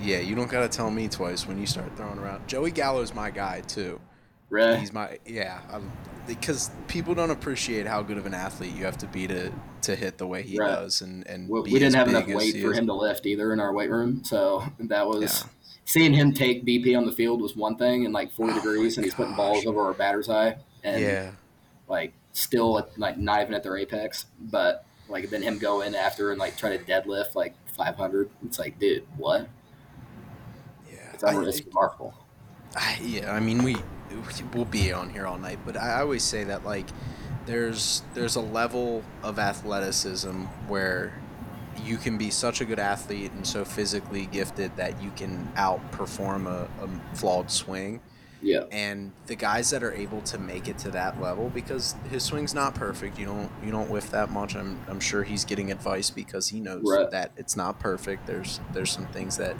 Yeah, 0.01 0.19
you 0.19 0.35
don't 0.35 0.49
gotta 0.49 0.67
tell 0.67 0.91
me 0.91 1.07
twice 1.07 1.47
when 1.47 1.59
you 1.59 1.65
start 1.65 1.95
throwing 1.95 2.19
around. 2.19 2.47
Joey 2.47 2.71
Gallo's 2.71 3.13
my 3.13 3.29
guy 3.29 3.61
too. 3.61 3.99
Right. 4.49 4.79
He's 4.79 4.91
my 4.91 5.19
yeah. 5.25 5.61
I'm, 5.71 5.91
because 6.27 6.71
people 6.87 7.13
don't 7.15 7.31
appreciate 7.31 7.87
how 7.87 8.01
good 8.01 8.17
of 8.17 8.25
an 8.25 8.33
athlete 8.33 8.73
you 8.75 8.85
have 8.85 8.97
to 8.97 9.07
be 9.07 9.27
to 9.27 9.51
to 9.81 9.95
hit 9.95 10.17
the 10.17 10.27
way 10.27 10.41
he 10.41 10.57
right. 10.57 10.67
does, 10.67 11.01
and 11.01 11.25
and 11.27 11.49
we, 11.49 11.61
we 11.61 11.71
didn't 11.71 11.95
have 11.95 12.07
enough 12.07 12.27
weight 12.27 12.61
for 12.61 12.73
him 12.73 12.87
to 12.87 12.93
lift 12.93 13.25
either 13.25 13.53
in 13.53 13.59
our 13.59 13.73
weight 13.73 13.89
room, 13.89 14.23
so 14.23 14.63
that 14.79 15.07
was. 15.07 15.43
Yeah. 15.43 15.49
Seeing 15.85 16.13
him 16.13 16.31
take 16.31 16.65
BP 16.65 16.97
on 16.97 17.05
the 17.05 17.11
field 17.11 17.41
was 17.41 17.57
one 17.57 17.75
thing, 17.75 18.05
and 18.05 18.13
like 18.13 18.31
40 18.31 18.53
oh 18.53 18.55
degrees, 18.55 18.95
and 18.95 19.03
he's 19.03 19.13
putting 19.13 19.35
balls 19.35 19.65
over 19.65 19.81
our 19.81 19.93
batter's 19.93 20.29
eye, 20.29 20.55
and 20.81 21.01
yeah, 21.01 21.31
like 21.89 22.13
still 22.31 22.79
at, 22.79 22.97
like 22.97 23.17
not 23.17 23.41
even 23.41 23.53
at 23.53 23.63
their 23.63 23.75
apex, 23.75 24.27
but 24.39 24.85
like 25.09 25.29
then 25.29 25.41
him 25.41 25.57
go 25.57 25.81
in 25.81 25.95
after 25.95 26.31
and 26.31 26.39
like 26.39 26.57
try 26.57 26.75
to 26.75 26.83
deadlift 26.83 27.35
like 27.35 27.53
500. 27.75 28.29
It's 28.45 28.59
like, 28.59 28.79
dude, 28.79 29.05
what? 29.17 29.47
Yeah, 30.89 30.97
it's, 31.13 31.23
I, 31.23 31.41
it's 31.43 31.65
remarkable. 31.65 32.13
I, 32.75 32.99
yeah, 33.03 33.33
I 33.33 33.39
mean 33.39 33.63
we 33.63 33.75
we'll 34.53 34.65
be 34.65 34.91
on 34.91 35.09
here 35.09 35.25
all 35.25 35.37
night, 35.37 35.59
but 35.65 35.77
I 35.77 36.01
always 36.01 36.23
say 36.23 36.43
that 36.45 36.65
like 36.65 36.87
there's 37.45 38.03
there's 38.13 38.35
a 38.35 38.41
level 38.41 39.03
of 39.21 39.39
athleticism 39.39 40.43
where 40.67 41.13
you 41.83 41.97
can 41.97 42.17
be 42.17 42.29
such 42.29 42.61
a 42.61 42.65
good 42.65 42.79
athlete 42.79 43.31
and 43.31 43.45
so 43.45 43.65
physically 43.65 44.27
gifted 44.27 44.75
that 44.77 45.01
you 45.01 45.11
can 45.15 45.51
outperform 45.55 46.47
a, 46.47 46.69
a 46.83 47.15
flawed 47.15 47.51
swing. 47.51 47.99
Yeah. 48.41 48.65
And 48.71 49.13
the 49.27 49.35
guys 49.35 49.69
that 49.69 49.83
are 49.83 49.93
able 49.93 50.21
to 50.23 50.37
make 50.37 50.67
it 50.67 50.77
to 50.79 50.91
that 50.91 51.19
level 51.21 51.49
because 51.49 51.95
his 52.09 52.23
swing's 52.23 52.53
not 52.53 52.75
perfect. 52.75 53.17
You 53.17 53.25
don't 53.25 53.49
you 53.63 53.71
don't 53.71 53.89
whiff 53.89 54.11
that 54.11 54.31
much. 54.31 54.55
I'm 54.55 54.79
I'm 54.87 54.99
sure 54.99 55.23
he's 55.23 55.45
getting 55.45 55.71
advice 55.71 56.09
because 56.09 56.49
he 56.49 56.59
knows 56.59 56.83
right. 56.85 57.09
that 57.11 57.31
it's 57.37 57.55
not 57.55 57.79
perfect. 57.79 58.27
There's 58.27 58.59
there's 58.73 58.91
some 58.91 59.07
things 59.07 59.37
that 59.37 59.55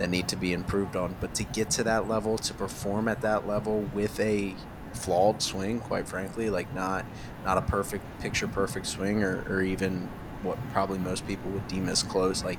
that 0.00 0.08
need 0.08 0.26
to 0.28 0.36
be 0.36 0.52
improved 0.52 0.96
on. 0.96 1.14
But 1.20 1.34
to 1.36 1.44
get 1.44 1.70
to 1.72 1.84
that 1.84 2.08
level, 2.08 2.38
to 2.38 2.54
perform 2.54 3.06
at 3.06 3.20
that 3.20 3.46
level 3.46 3.88
with 3.94 4.18
a 4.18 4.56
flawed 4.94 5.40
swing, 5.40 5.78
quite 5.78 6.08
frankly, 6.08 6.50
like 6.50 6.74
not 6.74 7.04
not 7.44 7.58
a 7.58 7.62
perfect 7.62 8.04
picture 8.20 8.48
perfect 8.48 8.86
swing 8.86 9.22
or, 9.22 9.44
or 9.48 9.62
even 9.62 10.08
what 10.42 10.58
probably 10.72 10.98
most 10.98 11.26
people 11.26 11.50
would 11.50 11.68
deem 11.68 11.88
as 11.88 12.02
close, 12.02 12.42
like 12.42 12.58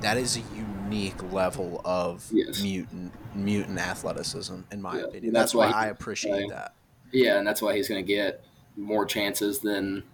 that 0.00 0.16
is 0.16 0.36
a 0.36 0.42
unique 0.54 1.20
level 1.32 1.80
of 1.84 2.26
yes. 2.32 2.62
mutant 2.62 3.12
mutant 3.34 3.78
athleticism, 3.78 4.60
in 4.70 4.80
my 4.80 4.98
yeah. 4.98 5.04
opinion. 5.04 5.32
That's, 5.32 5.52
that's 5.52 5.54
why, 5.54 5.70
why 5.70 5.84
I 5.84 5.86
appreciate 5.88 6.48
that. 6.50 6.74
Yeah, 7.10 7.38
and 7.38 7.46
that's 7.46 7.60
why 7.60 7.74
he's 7.74 7.88
going 7.88 8.04
to 8.04 8.06
get 8.06 8.44
more 8.76 9.04
chances 9.04 9.58
than 9.58 10.04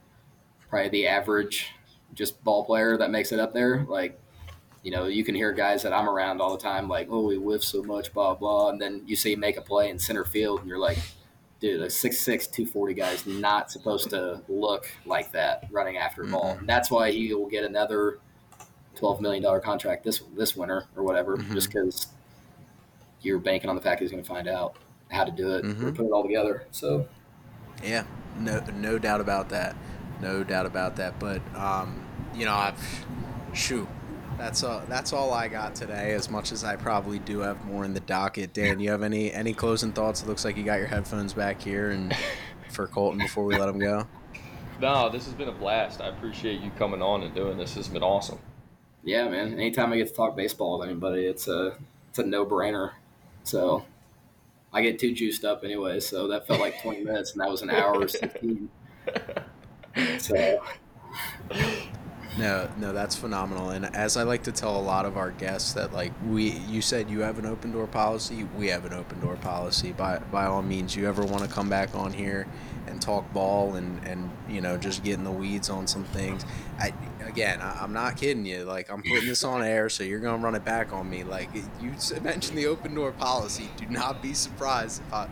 probably 0.71 0.89
the 0.89 1.07
average 1.09 1.73
just 2.15 2.43
ball 2.43 2.65
player 2.65 2.97
that 2.97 3.11
makes 3.11 3.33
it 3.33 3.39
up 3.39 3.53
there. 3.53 3.85
Like 3.87 4.19
you 4.85 4.91
know, 4.91 5.07
you 5.07 5.25
can 5.25 5.35
hear 5.35 5.51
guys 5.51 5.83
that 5.83 5.95
I'm 5.95 6.09
around 6.09 6.43
all 6.43 6.55
the 6.55 6.63
time 6.63 6.89
like, 6.89 7.09
"Oh, 7.11 7.27
we 7.27 7.39
whiff 7.39 7.65
so 7.65 7.83
much, 7.83 8.13
blah 8.13 8.35
blah," 8.35 8.69
and 8.69 8.81
then 8.81 9.03
you 9.07 9.17
see 9.17 9.35
make 9.35 9.57
a 9.57 9.63
play 9.63 9.89
in 9.89 9.99
center 9.99 10.27
field, 10.27 10.61
and 10.61 10.69
you're 10.69 10.79
like, 10.79 10.99
"Dude, 11.59 11.81
a 11.81 11.89
6'6", 11.89 12.47
240 12.47 12.93
guy 12.93 13.11
is 13.13 13.27
not 13.27 13.71
supposed 13.71 14.11
to 14.11 14.43
look 14.47 14.87
like 15.07 15.33
that 15.33 15.65
running 15.71 15.97
after 15.97 16.23
a 16.23 16.27
ball." 16.27 16.57
Mm-hmm. 16.57 16.67
That's 16.67 16.91
why 16.91 17.11
he 17.11 17.33
will 17.33 17.49
get 17.49 17.65
another 17.65 18.19
twelve 18.95 19.23
million 19.23 19.43
dollar 19.43 19.59
contract 19.59 20.05
this 20.05 20.23
this 20.37 20.55
winter 20.55 20.85
or 20.95 21.03
whatever, 21.03 21.39
mm-hmm. 21.39 21.55
just 21.55 21.73
because 21.73 22.09
you're 23.23 23.39
banking 23.39 23.71
on 23.71 23.77
the 23.77 23.83
fact 23.83 24.03
he's 24.03 24.11
going 24.11 24.23
to 24.23 24.29
find 24.29 24.47
out 24.47 24.77
how 25.11 25.25
to 25.25 25.33
do 25.33 25.55
it 25.55 25.65
mm-hmm. 25.65 25.93
put 25.93 26.05
it 26.05 26.11
all 26.11 26.23
together. 26.23 26.67
So, 26.73 27.09
yeah, 27.83 28.05
no 28.39 28.63
no 28.75 28.99
doubt 28.99 29.23
about 29.23 29.49
that, 29.49 29.77
no 30.21 30.45
doubt 30.45 30.67
about 30.67 30.97
that. 30.97 31.19
But 31.19 31.41
um, 31.57 32.05
you 32.35 32.45
know, 32.45 32.55
I've 32.55 33.07
shoot 33.55 33.89
that's 34.39 34.63
all. 34.63 34.83
That's 34.89 35.13
all 35.13 35.33
I 35.33 35.49
got 35.49 35.75
today. 35.75 36.13
As 36.13 36.31
much 36.31 36.53
as 36.53 36.65
I 36.65 36.77
probably 36.77 37.19
do 37.19 37.41
have 37.41 37.65
more 37.65 37.85
in 37.85 37.95
the 37.95 38.01
docket. 38.01 38.53
Dan, 38.53 38.81
you 38.81 38.91
have 38.91 39.03
any 39.03 39.33
any 39.33 39.55
closing 39.55 39.93
thoughts? 39.93 40.23
It 40.23 40.29
looks 40.29 40.45
like 40.45 40.57
you 40.57 40.65
got 40.65 40.79
your 40.79 40.89
headphones 40.89 41.33
back 41.33 41.61
here, 41.61 41.91
and 41.91 42.15
for 42.71 42.87
Colton 42.87 43.19
before 43.19 43.45
we 43.45 43.57
let 43.57 43.69
him 43.69 43.79
go. 43.79 44.07
No, 44.81 45.09
this 45.09 45.25
has 45.27 45.35
been 45.35 45.49
a 45.49 45.53
blast. 45.53 46.01
I 46.01 46.09
appreciate 46.09 46.61
you 46.61 46.71
coming 46.73 47.01
on 47.01 47.23
and 47.23 47.35
doing 47.35 47.57
this. 47.57 47.75
This 47.75 47.87
has 47.87 47.93
been 47.93 48.03
awesome. 48.03 48.39
Yeah, 49.05 49.29
man. 49.29 49.55
Anytime 49.55 49.93
I 49.93 49.99
get 49.99 50.09
to 50.09 50.15
talk 50.15 50.37
baseball 50.37 50.79
with 50.79 50.89
anybody, 50.89 51.27
it's 51.27 51.47
a 51.49 51.77
it's 52.11 52.19
a 52.19 52.25
no 52.25 52.45
brainer. 52.45 52.93
So 53.45 53.85
I 54.73 54.83
get 54.83 54.99
too 54.99 55.13
juiced 55.13 55.45
up 55.45 55.63
anyway. 55.65 56.01
So 56.01 56.29
that 56.29 56.47
felt 56.47 56.61
like 56.61 56.83
20 56.83 57.05
minutes, 57.05 57.33
and 57.33 57.41
that 57.41 57.51
was 57.51 57.63
an 57.63 57.71
hour 57.71 58.01
or 58.01 58.09
16. 58.09 58.69
So 60.19 60.61
no, 62.37 62.69
no, 62.79 62.93
that's 62.93 63.15
phenomenal. 63.15 63.71
And 63.71 63.95
as 63.95 64.17
I 64.17 64.25
like 64.25 64.43
to 64.45 64.53
tell 64.53 64.77
a 64.77 64.83
lot 64.83 65.07
of 65.07 65.17
our 65.17 65.31
guests 65.31 65.73
that 65.75 65.93
like 65.93 66.13
we 66.29 66.51
you 66.69 66.83
said 66.83 67.09
you 67.09 67.21
have 67.21 67.39
an 67.39 67.47
open 67.47 67.73
door 67.73 67.87
policy, 67.87 68.45
we 68.57 68.69
have 68.69 68.85
an 68.85 68.93
open 68.93 69.21
door 69.21 69.37
policy. 69.37 69.93
By 69.93 70.19
by 70.19 70.47
all 70.47 70.63
means, 70.63 70.97
you 70.97 71.07
ever 71.07 71.25
want 71.25 71.45
to 71.45 71.49
come 71.49 71.69
back 71.69 71.95
on 71.95 72.13
here 72.13 72.47
and 72.87 73.01
talk 73.01 73.33
ball 73.33 73.75
and 73.75 74.05
and 74.07 74.31
you 74.49 74.61
know 74.61 74.77
just 74.77 75.05
get 75.05 75.15
in 75.15 75.25
the 75.25 75.33
weeds 75.33 75.71
on 75.71 75.87
some 75.87 76.05
things. 76.05 76.45
I, 76.79 76.93
again, 77.27 77.61
I, 77.61 77.85
am 77.85 77.93
not 77.93 78.17
kidding 78.17 78.45
you. 78.45 78.65
Like 78.65 78.91
I'm 78.91 79.03
putting 79.03 79.27
this 79.27 79.45
on 79.45 79.63
air, 79.63 79.89
so 79.89 80.05
you're 80.05 80.21
gonna 80.21 80.43
run 80.43 80.55
it 80.55 80.65
back 80.65 80.93
on 80.93 81.09
me. 81.09 81.25
Like 81.25 81.49
you 81.81 81.93
mentioned 82.23 82.59
the 82.59 82.67
open 82.67 82.95
door 82.95 83.13
policy. 83.13 83.69
Do 83.77 83.87
not 83.87 84.23
be 84.23 84.35
surprised 84.35 85.03
if 85.07 85.13
I. 85.13 85.29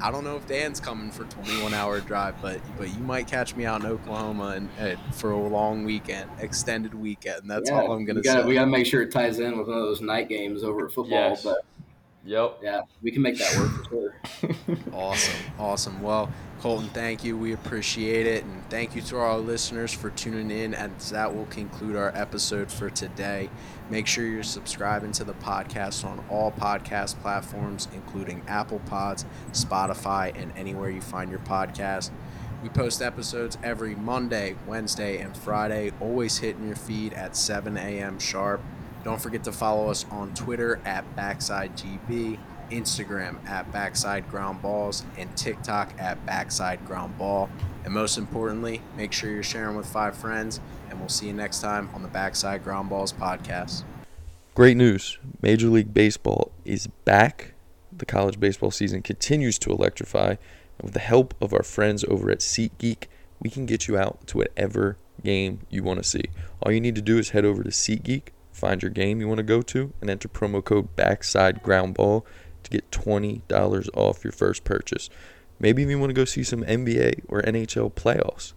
I 0.00 0.12
don't 0.12 0.22
know 0.22 0.36
if 0.36 0.46
Dan's 0.46 0.78
coming 0.78 1.10
for 1.10 1.24
21 1.24 1.74
hour 1.74 2.00
drive, 2.00 2.40
but 2.40 2.60
but 2.78 2.94
you 2.94 3.00
might 3.00 3.26
catch 3.26 3.56
me 3.56 3.64
out 3.64 3.80
in 3.80 3.86
Oklahoma 3.86 4.54
and, 4.56 4.68
and 4.78 4.98
for 5.14 5.32
a 5.32 5.36
long 5.36 5.84
weekend, 5.84 6.30
extended 6.38 6.94
weekend. 6.94 7.50
That's 7.50 7.68
yeah, 7.68 7.80
all 7.80 7.92
I'm 7.92 8.04
gonna 8.04 8.20
gotta, 8.20 8.42
say. 8.42 8.48
We 8.48 8.54
gotta 8.54 8.70
make 8.70 8.86
sure 8.86 9.02
it 9.02 9.10
ties 9.10 9.40
in 9.40 9.58
with 9.58 9.68
one 9.68 9.78
of 9.78 9.82
those 9.84 10.00
night 10.00 10.28
games 10.28 10.62
over 10.62 10.86
at 10.86 10.92
football. 10.92 11.30
Yes. 11.30 11.42
But 11.42 11.64
Yep. 12.24 12.60
Yeah, 12.62 12.82
we 13.02 13.10
can 13.10 13.20
make 13.22 13.36
that 13.38 13.56
work 13.56 13.70
for 13.72 13.84
sure. 13.88 14.76
awesome. 14.92 15.40
Awesome. 15.58 16.02
Well, 16.02 16.32
Colton, 16.60 16.88
thank 16.90 17.24
you. 17.24 17.36
We 17.36 17.52
appreciate 17.52 18.26
it. 18.26 18.44
And 18.44 18.64
thank 18.70 18.94
you 18.94 19.02
to 19.02 19.16
our 19.18 19.38
listeners 19.38 19.92
for 19.92 20.10
tuning 20.10 20.50
in. 20.56 20.72
And 20.72 20.96
that 21.00 21.34
will 21.34 21.46
conclude 21.46 21.96
our 21.96 22.16
episode 22.16 22.70
for 22.70 22.90
today. 22.90 23.50
Make 23.90 24.06
sure 24.06 24.24
you're 24.24 24.44
subscribing 24.44 25.10
to 25.12 25.24
the 25.24 25.34
podcast 25.34 26.04
on 26.04 26.24
all 26.30 26.52
podcast 26.52 27.20
platforms, 27.20 27.88
including 27.92 28.42
Apple 28.46 28.78
Pods, 28.86 29.26
Spotify, 29.50 30.32
and 30.40 30.52
anywhere 30.56 30.90
you 30.90 31.00
find 31.00 31.28
your 31.28 31.40
podcast. 31.40 32.12
We 32.62 32.68
post 32.68 33.02
episodes 33.02 33.58
every 33.64 33.96
Monday, 33.96 34.54
Wednesday, 34.68 35.18
and 35.20 35.36
Friday, 35.36 35.90
always 36.00 36.38
hitting 36.38 36.68
your 36.68 36.76
feed 36.76 37.12
at 37.14 37.34
7 37.34 37.76
a.m. 37.76 38.20
sharp. 38.20 38.62
Don't 39.04 39.20
forget 39.20 39.42
to 39.44 39.52
follow 39.52 39.88
us 39.90 40.06
on 40.10 40.32
Twitter 40.34 40.80
at 40.84 41.04
BacksideGB, 41.16 42.38
Instagram 42.70 43.44
at 43.48 43.70
Backside 43.72 44.28
Ground 44.30 44.62
Balls, 44.62 45.04
and 45.18 45.34
TikTok 45.36 45.92
at 45.98 46.24
Backside 46.24 46.84
Ground 46.86 47.18
Ball. 47.18 47.50
And 47.84 47.92
most 47.92 48.16
importantly, 48.16 48.80
make 48.96 49.12
sure 49.12 49.30
you're 49.30 49.42
sharing 49.42 49.76
with 49.76 49.86
five 49.86 50.16
friends, 50.16 50.60
and 50.88 51.00
we'll 51.00 51.08
see 51.08 51.26
you 51.26 51.32
next 51.32 51.60
time 51.60 51.90
on 51.94 52.02
the 52.02 52.08
Backside 52.08 52.62
Ground 52.62 52.88
Balls 52.88 53.12
podcast. 53.12 53.82
Great 54.54 54.76
news 54.76 55.18
Major 55.40 55.68
League 55.68 55.92
Baseball 55.92 56.52
is 56.64 56.86
back. 56.86 57.54
The 57.90 58.06
college 58.06 58.38
baseball 58.38 58.70
season 58.70 59.02
continues 59.02 59.58
to 59.60 59.70
electrify. 59.70 60.36
And 60.78 60.84
with 60.84 60.94
the 60.94 61.00
help 61.00 61.34
of 61.40 61.52
our 61.52 61.62
friends 61.62 62.04
over 62.04 62.30
at 62.30 62.38
SeatGeek, 62.38 63.06
we 63.40 63.50
can 63.50 63.66
get 63.66 63.88
you 63.88 63.98
out 63.98 64.26
to 64.28 64.38
whatever 64.38 64.96
game 65.24 65.60
you 65.70 65.82
want 65.82 66.02
to 66.02 66.08
see. 66.08 66.24
All 66.62 66.70
you 66.70 66.80
need 66.80 66.94
to 66.94 67.02
do 67.02 67.18
is 67.18 67.30
head 67.30 67.44
over 67.44 67.62
to 67.62 67.70
SeatGeek 67.70 68.28
Find 68.62 68.80
your 68.80 68.92
game 68.92 69.20
you 69.20 69.26
want 69.26 69.38
to 69.38 69.42
go 69.42 69.60
to 69.60 69.92
and 70.00 70.08
enter 70.08 70.28
promo 70.28 70.64
code 70.64 70.94
Backside 70.94 71.64
Ground 71.64 71.94
Ball 71.94 72.24
to 72.62 72.70
get 72.70 72.92
$20 72.92 73.88
off 73.92 74.22
your 74.22 74.30
first 74.30 74.62
purchase. 74.62 75.10
Maybe 75.58 75.82
if 75.82 75.90
you 75.90 75.98
want 75.98 76.10
to 76.10 76.14
go 76.14 76.24
see 76.24 76.44
some 76.44 76.62
NBA 76.62 77.24
or 77.26 77.42
NHL 77.42 77.92
playoffs. 77.92 78.52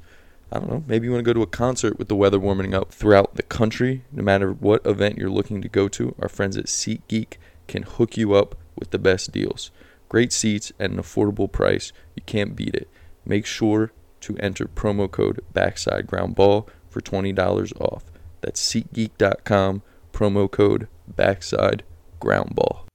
I 0.52 0.60
don't 0.60 0.70
know, 0.70 0.84
maybe 0.86 1.08
you 1.08 1.12
want 1.12 1.26
to 1.26 1.28
go 1.28 1.34
to 1.34 1.42
a 1.42 1.48
concert 1.48 1.98
with 1.98 2.08
the 2.08 2.16
weather 2.16 2.38
warming 2.38 2.76
up 2.76 2.92
throughout 2.92 3.34
the 3.34 3.42
country, 3.42 4.04
no 4.12 4.22
matter 4.22 4.54
what 4.54 4.86
event 4.86 5.18
you're 5.18 5.32
looking 5.32 5.64
to 5.64 5.68
go 5.68 5.88
to, 5.88 6.14
our 6.20 6.30
friends 6.30 6.56
at 6.56 6.66
SeatGeek 6.66 7.38
can 7.68 7.82
hook 7.82 8.16
you 8.16 8.36
up 8.36 8.54
with 8.76 8.92
the 8.92 9.00
best 9.00 9.32
deals. 9.32 9.72
Great 10.08 10.32
seats 10.32 10.72
at 10.80 10.92
an 10.92 10.98
affordable 10.98 11.52
price. 11.52 11.92
You 12.16 12.22
can't 12.28 12.56
beat 12.56 12.76
it. 12.76 12.88
Make 13.26 13.48
sure 13.48 13.92
to 14.22 14.38
enter 14.38 14.66
promo 14.66 15.10
code 15.10 15.42
backside 15.52 16.06
ground 16.06 16.36
ball 16.36 16.70
for 16.92 17.02
$20 17.02 17.82
off. 17.82 18.04
That's 18.42 18.62
SeatGeek.com, 18.72 19.82
promo 20.16 20.50
code 20.50 20.88
backside 21.14 21.84
groundball. 22.22 22.86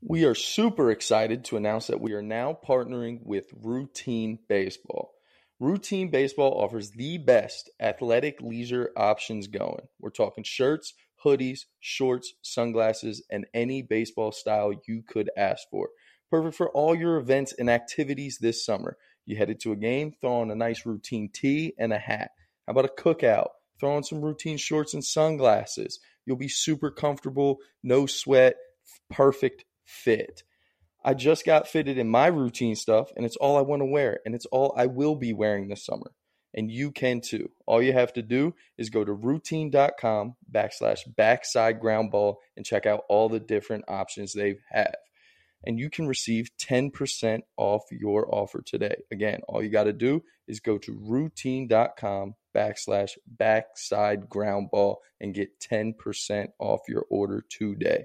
We 0.00 0.24
are 0.24 0.34
super 0.34 0.90
excited 0.90 1.44
to 1.44 1.56
announce 1.56 1.86
that 1.86 2.00
we 2.00 2.12
are 2.12 2.22
now 2.22 2.58
partnering 2.66 3.20
with 3.22 3.46
Routine 3.62 4.40
Baseball. 4.48 5.12
Routine 5.60 6.10
Baseball 6.10 6.60
offers 6.60 6.90
the 6.90 7.18
best 7.18 7.70
athletic 7.78 8.40
leisure 8.40 8.90
options 8.96 9.46
going. 9.46 9.86
We're 10.00 10.10
talking 10.10 10.42
shirts, 10.42 10.92
hoodies, 11.24 11.66
shorts, 11.78 12.34
sunglasses, 12.42 13.22
and 13.30 13.46
any 13.54 13.80
baseball 13.80 14.32
style 14.32 14.72
you 14.88 15.04
could 15.08 15.30
ask 15.36 15.68
for. 15.70 15.90
Perfect 16.32 16.56
for 16.56 16.68
all 16.70 16.96
your 16.96 17.18
events 17.18 17.54
and 17.56 17.70
activities 17.70 18.38
this 18.40 18.66
summer. 18.66 18.96
You 19.24 19.36
headed 19.36 19.60
to 19.60 19.70
a 19.70 19.76
game, 19.76 20.14
throw 20.20 20.40
on 20.40 20.50
a 20.50 20.56
nice 20.56 20.84
routine 20.84 21.30
tee 21.32 21.74
and 21.78 21.92
a 21.92 21.98
hat. 21.98 22.32
How 22.66 22.72
about 22.72 22.86
a 22.86 22.88
cookout? 22.88 23.50
Throw 23.82 23.96
on 23.96 24.04
some 24.04 24.20
routine 24.20 24.58
shorts 24.58 24.94
and 24.94 25.04
sunglasses. 25.04 25.98
You'll 26.24 26.36
be 26.36 26.46
super 26.46 26.88
comfortable, 26.88 27.58
no 27.82 28.06
sweat, 28.06 28.54
perfect 29.10 29.64
fit. 29.84 30.44
I 31.04 31.14
just 31.14 31.44
got 31.44 31.66
fitted 31.66 31.98
in 31.98 32.08
my 32.08 32.28
routine 32.28 32.76
stuff, 32.76 33.10
and 33.16 33.26
it's 33.26 33.34
all 33.34 33.56
I 33.56 33.62
want 33.62 33.80
to 33.80 33.86
wear, 33.86 34.20
and 34.24 34.36
it's 34.36 34.46
all 34.46 34.72
I 34.78 34.86
will 34.86 35.16
be 35.16 35.32
wearing 35.32 35.66
this 35.66 35.84
summer. 35.84 36.12
And 36.54 36.70
you 36.70 36.92
can 36.92 37.20
too. 37.20 37.50
All 37.66 37.82
you 37.82 37.92
have 37.92 38.12
to 38.12 38.22
do 38.22 38.54
is 38.78 38.88
go 38.88 39.04
to 39.04 39.12
routine.com 39.12 40.36
backslash 40.48 41.00
backside 41.16 41.80
ground 41.80 42.12
ball 42.12 42.38
and 42.56 42.64
check 42.64 42.86
out 42.86 43.00
all 43.08 43.28
the 43.28 43.40
different 43.40 43.86
options 43.88 44.32
they 44.32 44.58
have. 44.70 44.94
And 45.64 45.78
you 45.78 45.90
can 45.90 46.06
receive 46.06 46.50
10% 46.58 47.40
off 47.56 47.82
your 47.90 48.34
offer 48.34 48.62
today. 48.62 48.96
Again, 49.10 49.40
all 49.48 49.62
you 49.62 49.70
got 49.70 49.84
to 49.84 49.92
do 49.92 50.22
is 50.48 50.60
go 50.60 50.78
to 50.78 50.98
routine.com 51.00 52.34
backslash 52.54 53.12
backside 53.26 54.28
ground 54.28 54.70
ball 54.70 55.00
and 55.20 55.34
get 55.34 55.58
10% 55.60 56.48
off 56.58 56.80
your 56.88 57.06
order 57.10 57.44
today. 57.48 58.04